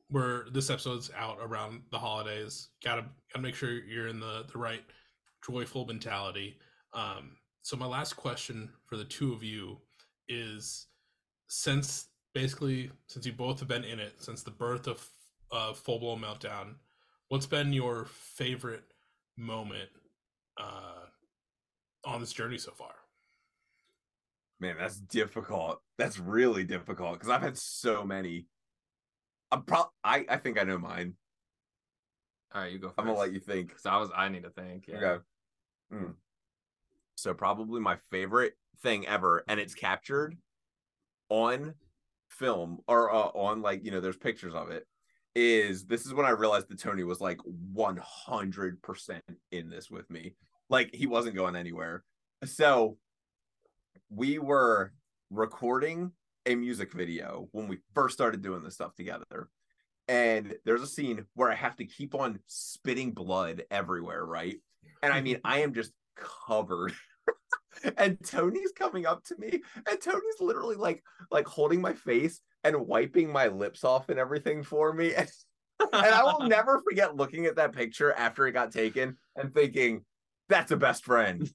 where 0.09 0.45
this 0.53 0.71
episode's 0.71 1.11
out 1.19 1.37
around 1.43 1.83
the 1.91 1.99
holidays 1.99 2.69
gotta 2.83 3.05
gotta 3.33 3.43
make 3.43 3.57
sure 3.57 3.73
you're 3.73 4.07
in 4.07 4.21
the 4.21 4.45
the 4.53 4.59
right 4.59 4.85
joyful 5.45 5.85
mentality 5.85 6.57
um 6.93 7.33
so 7.63 7.77
my 7.77 7.87
last 7.87 8.15
question 8.15 8.71
for 8.87 8.97
the 8.97 9.05
two 9.05 9.33
of 9.33 9.43
you 9.43 9.77
is 10.29 10.87
since 11.49 12.07
basically 12.35 12.91
since 13.07 13.25
you 13.25 13.33
both 13.33 13.61
have 13.61 13.69
been 13.69 13.85
in 13.85 14.01
it 14.01 14.15
since 14.19 14.43
the 14.43 14.51
birth 14.51 14.87
of 14.87 15.09
uh 15.53 15.73
full 15.73 15.99
blown 15.99 16.21
meltdown 16.21 16.75
what's 17.29 17.47
been 17.47 17.73
your 17.73 18.05
favorite 18.05 18.85
moment 19.37 19.89
uh, 20.59 21.07
on 22.05 22.21
this 22.21 22.33
journey 22.33 22.59
so 22.59 22.73
far. 22.73 22.95
Man, 24.61 24.77
that's 24.79 25.01
difficult. 25.01 25.81
That's 25.99 26.19
really 26.19 26.65
difficult 26.65 27.15
because 27.15 27.29
I've 27.29 27.43
had 27.43 27.59
so 27.59 28.05
many. 28.05 28.47
I'm 29.51 29.63
pro- 29.63 29.91
I 30.03 30.25
I 30.29 30.37
think 30.37 30.61
I 30.61 30.65
know 30.65 30.79
mine. 30.79 31.15
All 32.55 32.63
right, 32.63 32.73
you 32.73 32.79
go 32.79 32.89
first. 32.89 33.01
I'm 33.01 33.07
gonna 33.07 33.19
let 33.19 33.33
you 33.33 33.41
think. 33.41 33.69
Because 33.69 33.85
I 33.85 33.97
was, 33.97 34.11
I 34.17 34.29
need 34.29 34.45
to 34.45 34.51
think. 34.51 34.87
Yeah. 34.87 34.97
Okay. 34.97 35.23
Mm. 35.93 36.15
So 37.17 37.35
probably 37.35 37.81
my 37.81 37.97
favorite 38.11 38.55
thing 38.83 39.07
ever, 39.07 39.45
and 39.49 39.59
it's 39.59 39.75
captured 39.75 40.37
on 41.29 41.75
film 42.39 42.79
or 42.87 43.13
uh, 43.13 43.29
on 43.35 43.63
like 43.63 43.85
you 43.85 43.91
know 43.91 44.01
there's 44.01 44.17
pictures 44.17 44.55
of 44.55 44.71
it. 44.71 44.87
Is 45.37 45.85
this 45.87 46.07
is 46.07 46.15
when 46.15 46.27
I 46.27 46.31
realized 46.31 46.69
that 46.69 46.79
Tony 46.79 47.03
was 47.03 47.21
like 47.21 47.39
100 47.45 48.83
percent 48.83 49.25
in 49.51 49.69
this 49.69 49.91
with 49.91 50.09
me, 50.11 50.35
like 50.71 50.95
he 50.95 51.07
wasn't 51.07 51.37
going 51.37 51.57
anywhere. 51.57 52.05
So 52.45 52.99
we 54.11 54.39
were 54.39 54.93
recording 55.31 56.13
a 56.47 56.55
music 56.55 56.93
video 56.93 57.49
when 57.53 57.69
we 57.69 57.79
first 57.95 58.15
started 58.15 58.43
doing 58.43 58.63
this 58.63 58.75
stuff 58.75 58.95
together. 58.95 59.49
And 60.07 60.55
there's 60.65 60.83
a 60.83 60.87
scene 60.87 61.25
where 61.35 61.51
I 61.51 61.55
have 61.55 61.77
to 61.77 61.87
keep 61.87 62.15
on 62.15 62.39
spitting 62.47 63.13
blood 63.13 63.65
everywhere, 63.71 64.25
right? 64.25 64.57
And 65.03 65.13
I 65.13 65.23
mean, 65.23 65.41
I 65.45 65.61
am 65.61 65.73
just 65.73 65.93
covered. 66.47 66.93
and 67.97 68.19
Tony's 68.25 68.73
coming 68.73 69.07
up 69.07 69.25
to 69.25 69.37
me, 69.39 69.63
and 69.89 70.01
Tony's 70.01 70.41
literally 70.41 70.77
like 70.77 71.03
like 71.31 71.47
holding 71.47 71.81
my 71.81 71.93
face 71.93 72.41
and 72.63 72.87
wiping 72.87 73.31
my 73.31 73.49
lips 73.49 73.85
off 73.85 74.09
and 74.09 74.19
everything 74.19 74.63
for 74.63 74.93
me. 74.93 75.15
And, 75.15 75.29
and 75.81 76.15
I 76.15 76.23
will 76.23 76.41
never 76.49 76.81
forget 76.83 77.17
looking 77.17 77.47
at 77.47 77.57
that 77.57 77.73
picture 77.73 78.13
after 78.13 78.47
it 78.47 78.53
got 78.53 78.73
taken 78.73 79.17
and 79.37 79.53
thinking, 79.53 80.05
that's 80.49 80.73
a 80.73 80.77
best 80.77 81.05
friend. 81.05 81.49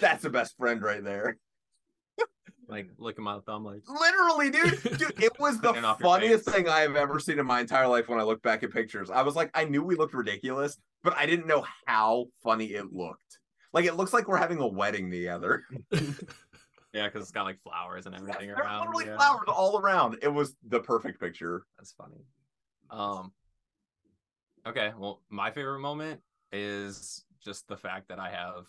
That's 0.00 0.24
a 0.24 0.30
best 0.30 0.56
friend 0.56 0.82
right 0.82 1.04
there. 1.04 1.38
Like, 2.68 2.90
look 2.98 3.14
at 3.16 3.22
my 3.22 3.38
thumb, 3.46 3.64
like, 3.64 3.80
Literally, 3.88 4.50
dude. 4.50 4.98
Dude, 4.98 5.22
it 5.22 5.32
was 5.40 5.58
the 5.58 5.68
Cleaning 5.68 5.86
off 5.86 6.00
your 6.00 6.10
funniest 6.10 6.44
thing 6.44 6.68
I 6.68 6.80
have 6.80 6.96
ever 6.96 7.18
seen 7.18 7.38
in 7.38 7.46
my 7.46 7.60
entire 7.60 7.88
life 7.88 8.08
when 8.08 8.20
I 8.20 8.24
look 8.24 8.42
back 8.42 8.62
at 8.62 8.70
pictures. 8.70 9.08
I 9.08 9.22
was 9.22 9.34
like, 9.34 9.50
I 9.54 9.64
knew 9.64 9.82
we 9.82 9.94
looked 9.94 10.12
ridiculous, 10.12 10.76
but 11.02 11.16
I 11.16 11.24
didn't 11.24 11.46
know 11.46 11.64
how 11.86 12.26
funny 12.42 12.66
it 12.66 12.92
looked. 12.92 13.38
Like 13.72 13.84
it 13.84 13.94
looks 13.96 14.12
like 14.12 14.28
we're 14.28 14.36
having 14.38 14.58
a 14.58 14.66
wedding 14.66 15.10
together. 15.10 15.64
yeah, 15.92 17.06
because 17.06 17.22
it's 17.22 17.30
got 17.30 17.44
like 17.44 17.60
flowers 17.62 18.06
and 18.06 18.14
everything 18.14 18.48
There 18.48 18.56
are 18.56 18.62
around. 18.62 18.80
literally 18.80 19.06
yeah. 19.06 19.16
flowers 19.16 19.44
all 19.48 19.78
around. 19.78 20.18
It 20.22 20.28
was 20.32 20.56
the 20.66 20.80
perfect 20.80 21.20
picture. 21.20 21.64
That's 21.78 21.92
funny. 21.92 22.24
Um. 22.90 23.32
Okay, 24.66 24.92
well, 24.98 25.22
my 25.30 25.50
favorite 25.50 25.80
moment 25.80 26.20
is 26.52 27.24
just 27.44 27.68
the 27.68 27.76
fact 27.76 28.08
that 28.08 28.18
I 28.18 28.30
have 28.30 28.66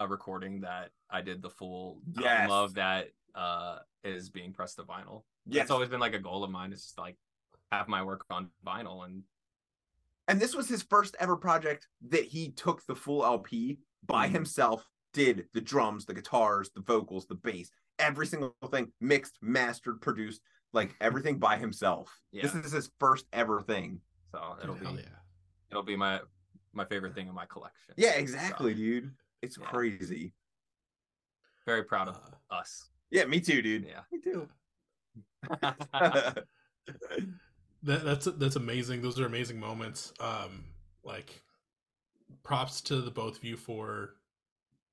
a 0.00 0.06
recording 0.06 0.60
that 0.60 0.90
I 1.10 1.20
did 1.22 1.42
the 1.42 1.50
full 1.50 2.00
Yes. 2.18 2.42
album 2.50 2.50
of 2.56 2.74
that 2.74 3.08
uh 3.34 3.78
is 4.04 4.30
being 4.30 4.52
pressed 4.52 4.76
to 4.76 4.82
vinyl. 4.84 5.22
Yes. 5.46 5.62
It's 5.62 5.70
always 5.70 5.88
been 5.88 6.00
like 6.00 6.14
a 6.14 6.18
goal 6.18 6.44
of 6.44 6.50
mine 6.50 6.72
is 6.72 6.82
just 6.82 6.98
like 6.98 7.16
have 7.72 7.88
my 7.88 8.02
work 8.02 8.24
on 8.30 8.48
vinyl 8.66 9.04
and 9.04 9.22
And 10.28 10.40
this 10.40 10.54
was 10.54 10.68
his 10.68 10.82
first 10.82 11.14
ever 11.20 11.36
project 11.36 11.88
that 12.08 12.24
he 12.24 12.50
took 12.52 12.84
the 12.86 12.94
full 12.94 13.24
LP 13.24 13.78
by 14.06 14.28
Mhm. 14.28 14.32
himself, 14.32 14.88
did 15.12 15.48
the 15.54 15.60
drums, 15.60 16.04
the 16.04 16.14
guitars, 16.14 16.70
the 16.74 16.80
vocals, 16.82 17.26
the 17.26 17.34
bass, 17.34 17.70
every 17.98 18.26
single 18.26 18.54
thing, 18.70 18.92
mixed, 19.00 19.38
mastered, 19.42 20.00
produced, 20.00 20.42
like 20.72 20.94
everything 21.00 21.38
by 21.38 21.56
himself. 21.56 22.20
This 22.32 22.54
is 22.54 22.72
his 22.72 22.90
first 23.00 23.26
ever 23.32 23.60
thing. 23.62 24.00
so 24.30 24.56
it'll 24.62 24.74
be 24.74 24.84
yeah. 24.86 25.02
it'll 25.70 25.82
be 25.82 25.96
my 25.96 26.20
my 26.74 26.84
favorite 26.84 27.14
thing 27.14 27.26
in 27.28 27.34
my 27.34 27.46
collection. 27.46 27.94
Yeah, 27.96 28.12
exactly, 28.12 28.74
dude. 28.74 29.14
It's 29.42 29.56
Yeah. 29.58 29.66
crazy. 29.66 30.34
Very 31.66 31.82
proud 31.84 32.08
of 32.08 32.16
Uh, 32.16 32.54
us. 32.54 32.90
Yeah, 33.10 33.24
me 33.24 33.40
too, 33.40 33.62
dude. 33.62 33.84
Yeah. 33.84 34.02
Me 34.12 34.20
too. 34.20 34.48
that, 35.82 36.44
that's 37.82 38.26
that's 38.26 38.56
amazing. 38.56 39.02
Those 39.02 39.18
are 39.20 39.26
amazing 39.26 39.58
moments. 39.60 40.12
Um, 40.20 40.64
like, 41.02 41.42
props 42.42 42.80
to 42.82 43.00
the 43.00 43.10
both 43.10 43.36
of 43.38 43.44
you 43.44 43.56
for 43.56 44.14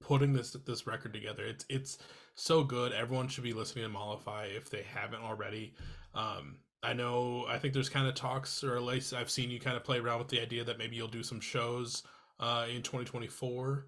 putting 0.02 0.34
this 0.34 0.52
this 0.66 0.88
record 0.88 1.14
together. 1.14 1.46
It's 1.46 1.66
it's 1.70 1.98
so 2.36 2.64
good. 2.64 2.92
Everyone 2.94 3.28
should 3.28 3.44
be 3.44 3.54
listening 3.54 3.86
to 3.86 3.90
Mollify 3.90 4.46
if 4.48 4.70
they 4.70 4.84
haven't 4.84 5.22
already. 5.22 5.74
Um, 6.14 6.58
I 6.84 6.94
know. 6.94 7.46
I 7.48 7.58
think 7.58 7.74
there's 7.74 7.90
kind 7.90 8.08
of 8.08 8.16
talks, 8.16 8.64
or 8.64 8.76
at 8.76 8.84
least 8.84 9.14
I've 9.14 9.30
seen 9.32 9.50
you 9.50 9.60
kind 9.60 9.78
of 9.78 9.84
play 9.84 9.98
around 9.98 10.20
with 10.20 10.28
the 10.30 10.42
idea 10.42 10.64
that 10.64 10.78
maybe 10.78 10.96
you'll 10.96 11.08
do 11.08 11.24
some 11.24 11.40
shows 11.40 12.04
uh, 12.40 12.68
in 12.70 12.82
2024. 12.84 13.88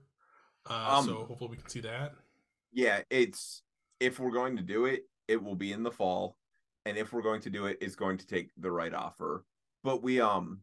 Uh, 0.65 0.89
Um, 0.89 1.05
so 1.05 1.25
hopefully 1.25 1.51
we 1.51 1.57
can 1.57 1.69
see 1.69 1.81
that. 1.81 2.15
yeah, 2.71 3.01
it's 3.09 3.63
if 3.99 4.19
we're 4.19 4.31
going 4.31 4.57
to 4.57 4.63
do 4.63 4.85
it, 4.85 5.03
it 5.27 5.41
will 5.41 5.55
be 5.55 5.71
in 5.71 5.83
the 5.83 5.91
fall. 5.91 6.37
And 6.85 6.97
if 6.97 7.11
we're 7.11 7.21
going 7.21 7.41
to 7.41 7.49
do 7.49 7.65
it, 7.65 7.77
it's 7.81 7.95
going 7.95 8.17
to 8.17 8.27
take 8.27 8.49
the 8.57 8.71
right 8.71 8.93
offer. 8.93 9.45
But 9.83 10.03
we 10.03 10.19
um 10.21 10.61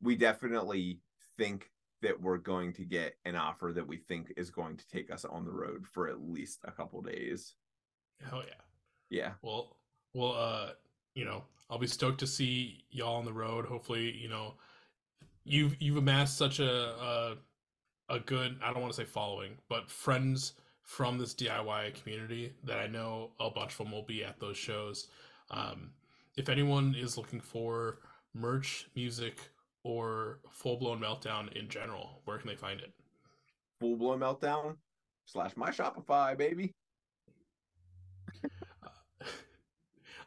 we 0.00 0.16
definitely 0.16 1.00
think 1.38 1.70
that 2.02 2.20
we're 2.20 2.38
going 2.38 2.72
to 2.74 2.84
get 2.84 3.16
an 3.24 3.34
offer 3.34 3.72
that 3.74 3.86
we 3.86 3.96
think 3.96 4.32
is 4.36 4.50
going 4.50 4.76
to 4.76 4.88
take 4.88 5.10
us 5.10 5.24
on 5.24 5.44
the 5.44 5.52
road 5.52 5.86
for 5.86 6.08
at 6.08 6.20
least 6.20 6.60
a 6.64 6.70
couple 6.70 7.00
days. 7.00 7.54
Hell 8.28 8.42
yeah. 8.46 8.54
Yeah. 9.10 9.32
Well, 9.42 9.76
well, 10.12 10.34
uh, 10.36 10.70
you 11.14 11.24
know, 11.24 11.44
I'll 11.70 11.78
be 11.78 11.86
stoked 11.86 12.20
to 12.20 12.26
see 12.26 12.84
y'all 12.90 13.16
on 13.16 13.24
the 13.24 13.32
road. 13.32 13.64
Hopefully, 13.66 14.12
you 14.16 14.28
know, 14.28 14.54
you've 15.44 15.80
you've 15.80 15.96
amassed 15.96 16.36
such 16.36 16.60
a 16.60 16.70
a, 16.70 17.36
a 18.08 18.20
good 18.20 18.58
I 18.62 18.72
don't 18.72 18.82
want 18.82 18.92
to 18.92 19.00
say 19.00 19.06
following, 19.06 19.56
but 19.68 19.90
friends 19.90 20.54
from 20.82 21.16
this 21.16 21.34
DIY 21.34 21.94
community 21.94 22.52
that 22.64 22.78
I 22.78 22.86
know 22.86 23.30
a 23.40 23.50
bunch 23.50 23.72
of 23.72 23.78
them 23.78 23.92
will 23.92 24.02
be 24.02 24.22
at 24.22 24.38
those 24.38 24.56
shows. 24.56 25.08
Um, 25.50 25.90
if 26.36 26.48
anyone 26.48 26.94
is 26.98 27.16
looking 27.16 27.40
for 27.40 27.98
merch, 28.34 28.88
music, 28.94 29.38
or 29.84 30.40
full 30.50 30.76
blown 30.76 30.98
meltdown 30.98 31.52
in 31.56 31.68
general, 31.68 32.20
where 32.24 32.38
can 32.38 32.48
they 32.48 32.56
find 32.56 32.80
it? 32.80 32.92
Full 33.80 33.96
blown 33.96 34.20
meltdown 34.20 34.76
slash 35.26 35.56
my 35.56 35.70
Shopify, 35.70 36.36
baby. 36.36 36.74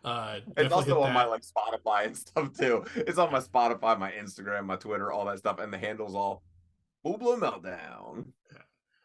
Uh, 0.06 0.40
It's 0.56 0.72
also 0.72 1.02
on 1.02 1.12
my 1.12 1.26
like 1.26 1.42
Spotify 1.42 2.06
and 2.06 2.16
stuff 2.16 2.54
too. 2.58 2.86
It's 2.96 3.18
on 3.18 3.30
my 3.30 3.40
Spotify, 3.40 4.00
my 4.00 4.12
Instagram, 4.12 4.66
my 4.66 4.78
Twitter, 4.78 5.12
all 5.12 5.26
that 5.26 5.40
stuff, 5.40 5.60
and 5.60 5.74
the 5.74 5.78
handles 5.78 6.16
all 6.16 6.44
full 7.04 7.18
blown 7.18 7.42
meltdown. 7.42 8.26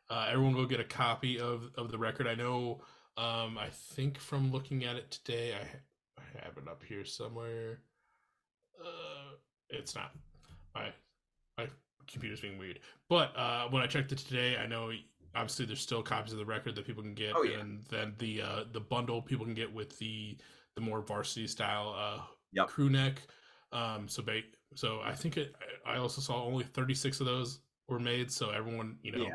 Uh, 0.09 0.29
everyone 0.31 0.53
go 0.53 0.65
get 0.67 0.79
a 0.79 0.85
copy 0.85 1.41
of, 1.41 1.71
of 1.77 1.91
the 1.91 1.99
record. 1.99 2.29
I 2.29 2.35
know, 2.35 2.83
um, 3.17 3.59
I 3.59 3.71
think 3.73 4.19
from 4.19 4.53
looking 4.53 4.85
at 4.85 4.95
it 4.95 5.11
today, 5.11 5.55
I, 5.55 6.21
I 6.21 6.45
have 6.45 6.57
it 6.59 6.69
up 6.69 6.83
here 6.87 7.05
somewhere. 7.05 7.81
Uh, 8.81 9.37
it's 9.71 9.95
not. 9.97 10.13
My 10.75 10.93
my 11.59 11.67
computer's 12.11 12.41
being 12.41 12.59
weird. 12.59 12.81
But 13.09 13.37
uh, 13.37 13.69
when 13.69 13.83
I 13.83 13.87
checked 13.87 14.13
it 14.13 14.19
today, 14.19 14.57
I 14.57 14.67
know 14.67 14.91
obviously 15.35 15.65
there's 15.67 15.81
still 15.81 16.03
copies 16.03 16.33
of 16.33 16.39
the 16.39 16.45
record 16.45 16.75
that 16.77 16.87
people 16.87 17.03
can 17.03 17.15
get, 17.15 17.33
Oh, 17.35 17.43
yeah. 17.43 17.59
and 17.61 17.83
then 17.91 18.15
the 18.19 18.43
uh, 18.43 18.65
the 18.73 18.81
bundle 18.81 19.23
people 19.23 19.45
can 19.45 19.55
get 19.55 19.73
with 19.73 19.99
the 19.99 20.37
the 20.75 20.81
more 20.81 21.01
varsity 21.03 21.47
style 21.47 21.95
uh, 21.99 22.23
Yep. 22.53 22.69
crew 22.69 22.91
neck. 22.91 23.23
Um, 23.73 24.09
so 24.09 24.23
ba- 24.23 24.41
so 24.75 25.01
I 25.05 25.15
think 25.15 25.37
it. 25.37 25.55
I 25.87 25.97
also 25.97 26.21
saw 26.21 26.45
only 26.45 26.65
36 26.65 27.21
of 27.21 27.27
those 27.27 27.61
were 27.89 27.99
made. 27.99 28.31
So 28.31 28.51
everyone, 28.51 28.99
you 29.03 29.13
know, 29.13 29.23
Yeah. 29.27 29.35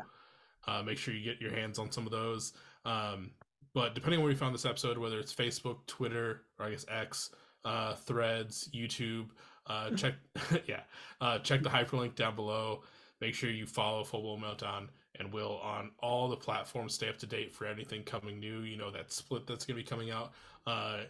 uh, 0.66 0.82
make 0.82 0.98
sure 0.98 1.14
you 1.14 1.24
get 1.24 1.40
your 1.40 1.52
hands 1.52 1.78
on 1.78 1.90
some 1.92 2.06
of 2.06 2.12
those. 2.12 2.52
Um, 2.84 3.30
but 3.74 3.94
depending 3.94 4.18
on 4.18 4.24
where 4.24 4.32
you 4.32 4.38
found 4.38 4.54
this 4.54 4.64
episode, 4.64 4.98
whether 4.98 5.18
it's 5.20 5.32
Facebook, 5.34 5.86
Twitter, 5.86 6.42
or 6.58 6.66
I 6.66 6.70
guess 6.70 6.86
X, 6.88 7.30
uh, 7.64 7.94
Threads, 7.96 8.68
YouTube, 8.74 9.28
uh, 9.68 9.90
check 9.90 10.14
yeah, 10.66 10.80
uh, 11.20 11.38
check 11.38 11.62
the 11.62 11.68
hyperlink 11.68 12.14
down 12.14 12.34
below. 12.34 12.82
Make 13.20 13.34
sure 13.34 13.50
you 13.50 13.66
follow 13.66 14.04
Blown 14.04 14.40
Meltdown 14.40 14.88
and 15.18 15.32
will 15.32 15.58
on 15.58 15.90
all 15.98 16.28
the 16.28 16.36
platforms 16.36 16.94
stay 16.94 17.08
up 17.08 17.18
to 17.18 17.26
date 17.26 17.52
for 17.52 17.66
anything 17.66 18.02
coming 18.02 18.38
new. 18.38 18.60
You 18.60 18.76
know 18.76 18.90
that 18.90 19.12
split 19.12 19.46
that's 19.46 19.64
gonna 19.64 19.76
be 19.78 19.84
coming 19.84 20.10
out 20.10 20.32
uh, 20.66 21.00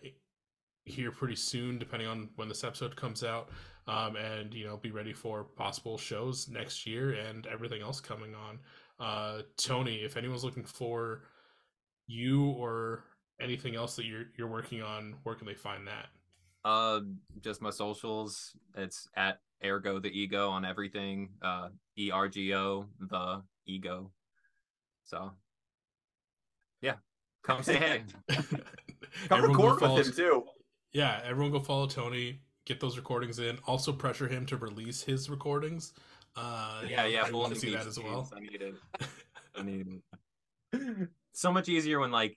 here 0.85 1.11
pretty 1.11 1.37
soon, 1.37 1.79
depending 1.79 2.09
on 2.09 2.31
when 2.37 2.49
this 2.49 2.65
episode 2.65 2.97
comes 2.97 3.23
out. 3.23 3.51
Um, 3.87 4.17
and 4.17 4.53
you 4.53 4.67
know, 4.67 4.77
be 4.77 4.91
ready 4.91 5.15
for 5.15 5.45
possible 5.45 5.97
shows 5.97 6.49
next 6.49 6.87
year 6.87 7.13
and 7.13 7.47
everything 7.47 7.81
else 7.81 8.01
coming 8.01 8.35
on 8.35 8.59
uh 9.01 9.43
tony 9.57 9.97
if 9.99 10.17
anyone's 10.17 10.43
looking 10.43 10.65
for 10.65 11.23
you 12.09 12.51
or 12.51 13.05
anything 13.41 13.77
else 13.77 13.95
that 13.97 14.05
you're 14.05 14.25
you're 14.37 14.49
working 14.49 14.83
on 14.83 15.15
where 15.23 15.35
can 15.35 15.47
they 15.47 15.55
find 15.55 15.87
that 15.87 16.07
Uh, 16.69 17.01
just 17.41 17.63
my 17.63 17.71
socials. 17.71 18.55
It's 18.77 19.09
at 19.17 19.41
Ergo 19.65 19.99
the 19.99 20.11
Ego 20.11 20.51
on 20.51 20.65
everything. 20.67 21.31
Uh, 21.41 21.69
E 21.97 22.11
R 22.11 22.29
G 22.29 22.55
O 22.55 22.87
the 23.01 23.43
Ego. 23.67 24.11
So, 25.05 25.33
yeah, 26.83 26.97
come 27.43 27.63
say 27.63 27.77
hey. 27.77 28.03
Come 29.29 29.39
Everyone 29.39 29.57
record 29.57 29.81
follow- 29.81 29.97
with 29.97 30.07
him 30.09 30.13
too. 30.13 30.45
yeah 30.93 31.21
everyone 31.25 31.51
go 31.53 31.61
follow 31.61 31.87
tony 31.87 32.41
get 32.67 32.79
those 32.81 32.97
recordings 32.99 33.39
in 33.39 33.59
also 33.67 33.91
pressure 33.93 34.29
him 34.29 34.45
to 34.47 34.57
release 34.59 35.03
his 35.03 35.31
recordings 35.31 35.93
uh 36.37 36.83
yeah, 36.87 37.05
yeah. 37.07 37.25
i 37.25 37.31
we'll 37.31 37.41
want 37.41 37.55
to 37.55 37.59
see 37.61 37.75
that 37.75 37.87
as 37.87 37.99
well 37.99 38.31
I 38.37 38.41
need 38.41 38.61
it. 38.61 38.75
I 39.57 39.63
need 39.63 39.87
it. 40.73 41.09
So 41.33 41.51
much 41.53 41.69
easier 41.69 42.01
when 42.01 42.11
like, 42.11 42.37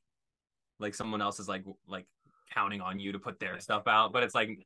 like 0.80 0.96
someone 0.96 1.22
else 1.22 1.40
is 1.40 1.48
like 1.50 1.66
like 1.88 2.06
counting 2.54 2.82
on 2.82 3.00
you 3.00 3.12
to 3.12 3.20
put 3.20 3.40
their 3.40 3.60
stuff 3.60 3.88
out, 3.88 4.12
but 4.14 4.24
it's 4.24 4.36
like 4.36 4.66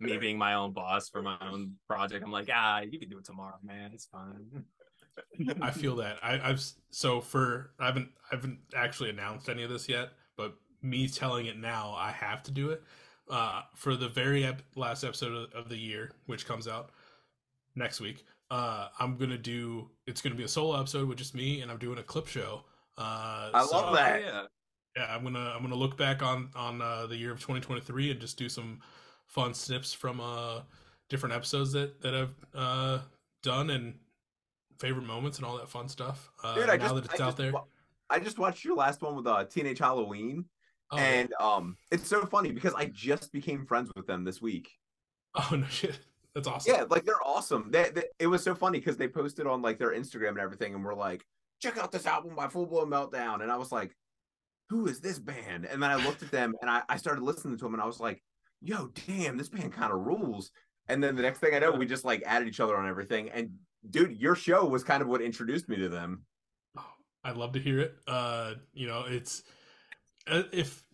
me 0.00 0.16
being 0.18 0.38
my 0.38 0.54
own 0.54 0.72
boss 0.72 1.08
for 1.08 1.22
my 1.22 1.36
own 1.40 1.72
project. 1.88 2.24
I'm 2.24 2.32
like, 2.32 2.48
ah, 2.52 2.80
you 2.80 2.98
can 2.98 3.08
do 3.08 3.18
it 3.18 3.24
tomorrow, 3.24 3.56
man. 3.62 3.90
It's 3.94 4.06
fine. 4.06 4.64
I 5.62 5.70
feel 5.70 5.96
that 5.96 6.18
I, 6.22 6.40
I've 6.42 6.62
so 6.90 7.20
for 7.20 7.70
I 7.78 7.86
haven't 7.86 8.08
I 8.30 8.34
haven't 8.34 8.58
actually 8.76 9.10
announced 9.10 9.48
any 9.48 9.62
of 9.62 9.70
this 9.70 9.88
yet, 9.88 10.10
but 10.36 10.54
me 10.82 11.08
telling 11.08 11.46
it 11.46 11.56
now, 11.56 11.94
I 11.96 12.10
have 12.10 12.42
to 12.44 12.50
do 12.50 12.70
it. 12.70 12.82
Uh, 13.30 13.62
for 13.74 13.96
the 13.96 14.08
very 14.08 14.44
ep- 14.44 14.62
last 14.74 15.02
episode 15.02 15.32
of, 15.32 15.52
of 15.54 15.68
the 15.70 15.76
year, 15.78 16.10
which 16.26 16.46
comes 16.46 16.68
out 16.68 16.90
next 17.74 18.00
week, 18.00 18.24
uh, 18.50 18.88
I'm 18.98 19.16
gonna 19.16 19.38
do. 19.38 19.88
It's 20.06 20.20
gonna 20.20 20.34
be 20.34 20.42
a 20.44 20.48
solo 20.48 20.78
episode 20.78 21.08
with 21.08 21.18
just 21.18 21.34
me, 21.34 21.60
and 21.62 21.70
I'm 21.70 21.78
doing 21.78 21.98
a 21.98 22.02
clip 22.02 22.26
show. 22.26 22.64
Uh, 22.98 23.50
I 23.54 23.64
so- 23.66 23.76
love 23.76 23.94
that. 23.94 24.20
yeah. 24.20 24.42
Yeah 24.96 25.14
i'm 25.14 25.22
gonna 25.22 25.52
i'm 25.54 25.62
gonna 25.62 25.74
look 25.74 25.96
back 25.96 26.22
on 26.22 26.50
on 26.54 26.80
uh, 26.80 27.06
the 27.06 27.16
year 27.16 27.32
of 27.32 27.38
2023 27.38 28.10
and 28.10 28.20
just 28.20 28.38
do 28.38 28.48
some 28.48 28.80
fun 29.26 29.54
snips 29.54 29.92
from 29.92 30.20
uh 30.20 30.60
different 31.08 31.34
episodes 31.34 31.72
that 31.72 32.00
that 32.00 32.14
i've 32.14 32.34
uh 32.54 32.98
done 33.42 33.70
and 33.70 33.94
favorite 34.78 35.06
moments 35.06 35.38
and 35.38 35.46
all 35.46 35.56
that 35.56 35.68
fun 35.68 35.88
stuff. 35.88 36.30
Uh 36.42 36.54
Dude, 36.54 36.70
I 36.70 36.76
now 36.76 36.82
just, 36.82 36.94
that 36.94 37.04
it's 37.04 37.20
I 37.20 37.24
out 37.24 37.28
just 37.28 37.36
there. 37.36 37.52
I 38.10 38.18
just 38.18 38.38
watched 38.38 38.64
your 38.64 38.76
last 38.76 39.02
one 39.02 39.16
with 39.16 39.26
uh, 39.26 39.44
Teenage 39.44 39.78
Halloween, 39.78 40.44
oh, 40.90 40.98
and 40.98 41.32
um, 41.40 41.76
it's 41.90 42.08
so 42.08 42.26
funny 42.26 42.52
because 42.52 42.74
I 42.74 42.86
just 42.86 43.32
became 43.32 43.64
friends 43.64 43.90
with 43.96 44.06
them 44.06 44.24
this 44.24 44.42
week. 44.42 44.70
oh 45.34 45.56
no 45.56 45.66
shit. 45.66 45.98
That's 46.34 46.48
awesome. 46.48 46.74
Yeah, 46.74 46.84
like 46.90 47.04
they're 47.04 47.24
awesome. 47.24 47.70
They, 47.70 47.90
they, 47.94 48.04
it 48.18 48.26
was 48.26 48.42
so 48.42 48.54
funny 48.54 48.78
because 48.78 48.96
they 48.96 49.08
posted 49.08 49.46
on 49.46 49.62
like 49.62 49.78
their 49.78 49.94
Instagram 49.94 50.30
and 50.30 50.40
everything, 50.40 50.74
and 50.74 50.84
we're 50.84 50.94
like, 50.94 51.24
check 51.62 51.78
out 51.78 51.92
this 51.92 52.06
album 52.06 52.34
by 52.34 52.48
Full 52.48 52.66
Blown 52.66 52.90
Meltdown, 52.90 53.42
and 53.42 53.50
I 53.50 53.56
was 53.56 53.72
like, 53.72 53.96
who 54.68 54.86
is 54.86 55.00
this 55.00 55.18
band? 55.18 55.66
And 55.66 55.82
then 55.82 55.90
I 55.90 55.96
looked 55.96 56.22
at 56.22 56.30
them 56.30 56.54
and 56.60 56.70
I, 56.70 56.82
I 56.88 56.96
started 56.96 57.22
listening 57.22 57.56
to 57.58 57.64
them, 57.64 57.74
and 57.74 57.82
I 57.82 57.86
was 57.86 58.00
like, 58.00 58.22
yo, 58.60 58.90
damn, 59.06 59.36
this 59.36 59.48
band 59.48 59.72
kind 59.72 59.92
of 59.92 60.00
rules. 60.00 60.50
And 60.88 61.02
then 61.02 61.16
the 61.16 61.22
next 61.22 61.38
thing 61.38 61.54
I 61.54 61.58
know, 61.58 61.72
we 61.72 61.86
just 61.86 62.04
like 62.04 62.22
added 62.26 62.48
each 62.48 62.60
other 62.60 62.76
on 62.76 62.88
everything. 62.88 63.30
And 63.30 63.50
dude, 63.88 64.16
your 64.16 64.34
show 64.34 64.64
was 64.66 64.84
kind 64.84 65.02
of 65.02 65.08
what 65.08 65.20
introduced 65.20 65.68
me 65.68 65.76
to 65.76 65.88
them. 65.88 66.24
i'd 67.24 67.36
love 67.36 67.52
to 67.52 67.58
hear 67.58 67.80
it 67.80 67.94
uh 68.06 68.52
you 68.74 68.86
know 68.86 69.04
it's 69.08 69.44
uh, 70.26 70.42
if 70.52 70.84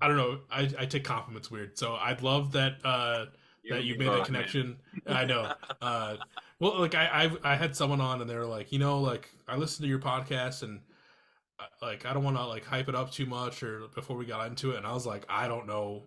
i 0.00 0.06
don't 0.06 0.16
know 0.16 0.38
i 0.48 0.70
i 0.78 0.86
take 0.86 1.02
compliments 1.02 1.50
weird 1.50 1.76
so 1.76 1.96
i'd 2.02 2.22
love 2.22 2.52
that 2.52 2.74
uh 2.84 3.26
that 3.70 3.84
you 3.84 3.98
made 3.98 4.08
that 4.08 4.24
connection. 4.24 4.76
I 5.06 5.24
know. 5.24 5.52
Uh, 5.82 6.16
well, 6.58 6.80
like 6.80 6.94
I, 6.94 7.10
I've, 7.12 7.38
I 7.44 7.54
had 7.54 7.76
someone 7.76 8.00
on 8.00 8.20
and 8.20 8.30
they 8.30 8.34
were 8.34 8.46
like, 8.46 8.72
you 8.72 8.78
know, 8.78 9.00
like 9.00 9.30
I 9.46 9.56
listened 9.56 9.84
to 9.84 9.88
your 9.88 9.98
podcast 9.98 10.62
and 10.62 10.80
like 11.82 12.06
I 12.06 12.12
don't 12.12 12.24
want 12.24 12.36
to 12.36 12.46
like 12.46 12.64
hype 12.64 12.88
it 12.88 12.94
up 12.94 13.10
too 13.10 13.26
much 13.26 13.62
or 13.62 13.88
before 13.94 14.16
we 14.16 14.26
got 14.26 14.46
into 14.46 14.72
it, 14.72 14.76
and 14.78 14.86
I 14.86 14.92
was 14.92 15.06
like, 15.06 15.24
I 15.28 15.48
don't 15.48 15.66
know 15.66 16.04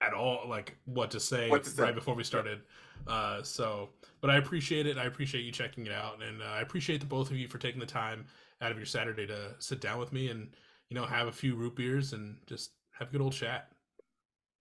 at 0.00 0.14
all 0.14 0.48
like 0.48 0.76
what 0.84 1.10
to 1.10 1.20
say 1.20 1.50
What 1.50 1.64
to 1.64 1.70
say. 1.70 1.82
right 1.82 1.94
before 1.94 2.14
we 2.14 2.24
started. 2.24 2.60
Uh, 3.06 3.42
so, 3.42 3.90
but 4.20 4.30
I 4.30 4.36
appreciate 4.36 4.86
it. 4.86 4.98
I 4.98 5.04
appreciate 5.04 5.44
you 5.44 5.52
checking 5.52 5.86
it 5.86 5.92
out, 5.92 6.22
and 6.22 6.42
uh, 6.42 6.46
I 6.46 6.60
appreciate 6.60 7.00
the 7.00 7.06
both 7.06 7.30
of 7.30 7.36
you 7.36 7.48
for 7.48 7.58
taking 7.58 7.80
the 7.80 7.86
time 7.86 8.26
out 8.60 8.70
of 8.70 8.76
your 8.76 8.86
Saturday 8.86 9.26
to 9.26 9.54
sit 9.58 9.80
down 9.80 9.98
with 9.98 10.12
me 10.12 10.28
and 10.28 10.48
you 10.90 10.94
know 10.94 11.04
have 11.06 11.28
a 11.28 11.32
few 11.32 11.54
root 11.54 11.76
beers 11.76 12.12
and 12.12 12.36
just 12.46 12.72
have 12.98 13.08
a 13.08 13.12
good 13.12 13.20
old 13.20 13.32
chat. 13.32 13.70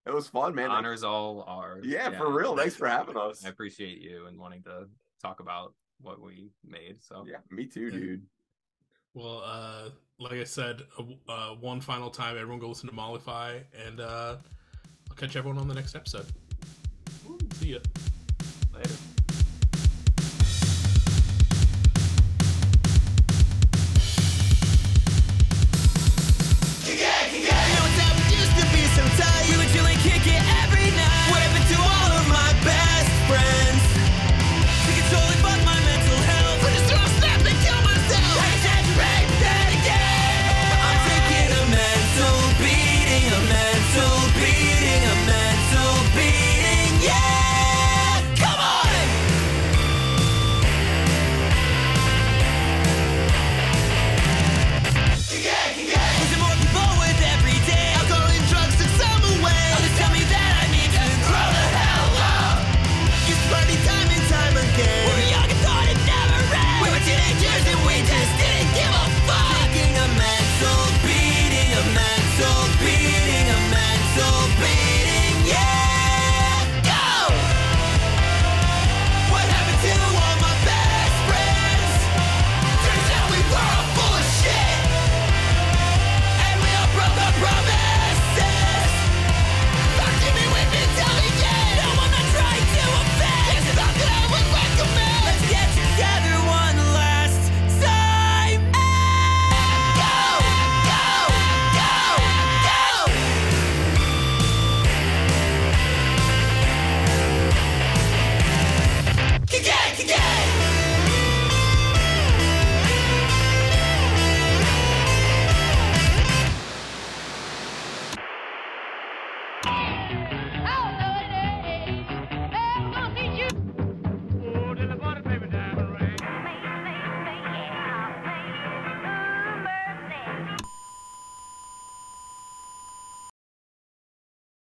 It 0.06 0.14
was 0.14 0.28
fun, 0.28 0.56
man. 0.56 0.70
Honors 0.72 1.04
all 1.04 1.44
ours. 1.48 1.86
Yeah, 1.86 2.10
for 2.18 2.32
real. 2.32 2.56
Thanks 2.56 2.76
for 2.76 2.88
having 2.88 3.18
us. 3.18 3.44
I 3.46 3.50
appreciate 3.50 4.00
you 4.00 4.28
and 4.28 4.40
wanting 4.40 4.64
to 4.64 4.88
talk 5.22 5.42
about 5.42 5.74
what 6.00 6.22
we 6.22 6.52
made. 6.66 7.04
So 7.04 7.26
Yeah, 7.28 7.38
me 7.52 7.66
too, 7.66 7.92
dude. 7.92 8.22
Well, 9.14 9.42
uh, 9.44 9.90
like 10.20 10.34
I 10.34 10.44
said, 10.44 10.84
uh, 10.98 11.32
uh, 11.32 11.56
one 11.56 11.82
final 11.82 12.10
time, 12.10 12.38
everyone 12.38 12.60
go 12.60 12.70
listen 12.70 12.90
to 12.90 12.96
Mollify, 12.96 13.60
and 13.86 14.00
uh, 14.00 14.38
I'll 15.10 15.16
catch 15.16 15.36
everyone 15.36 15.60
on 15.60 15.68
the 15.68 15.76
next 15.76 15.96
episode. 15.96 16.26
See 17.56 17.74
ya. 17.74 17.80
later. 18.74 19.17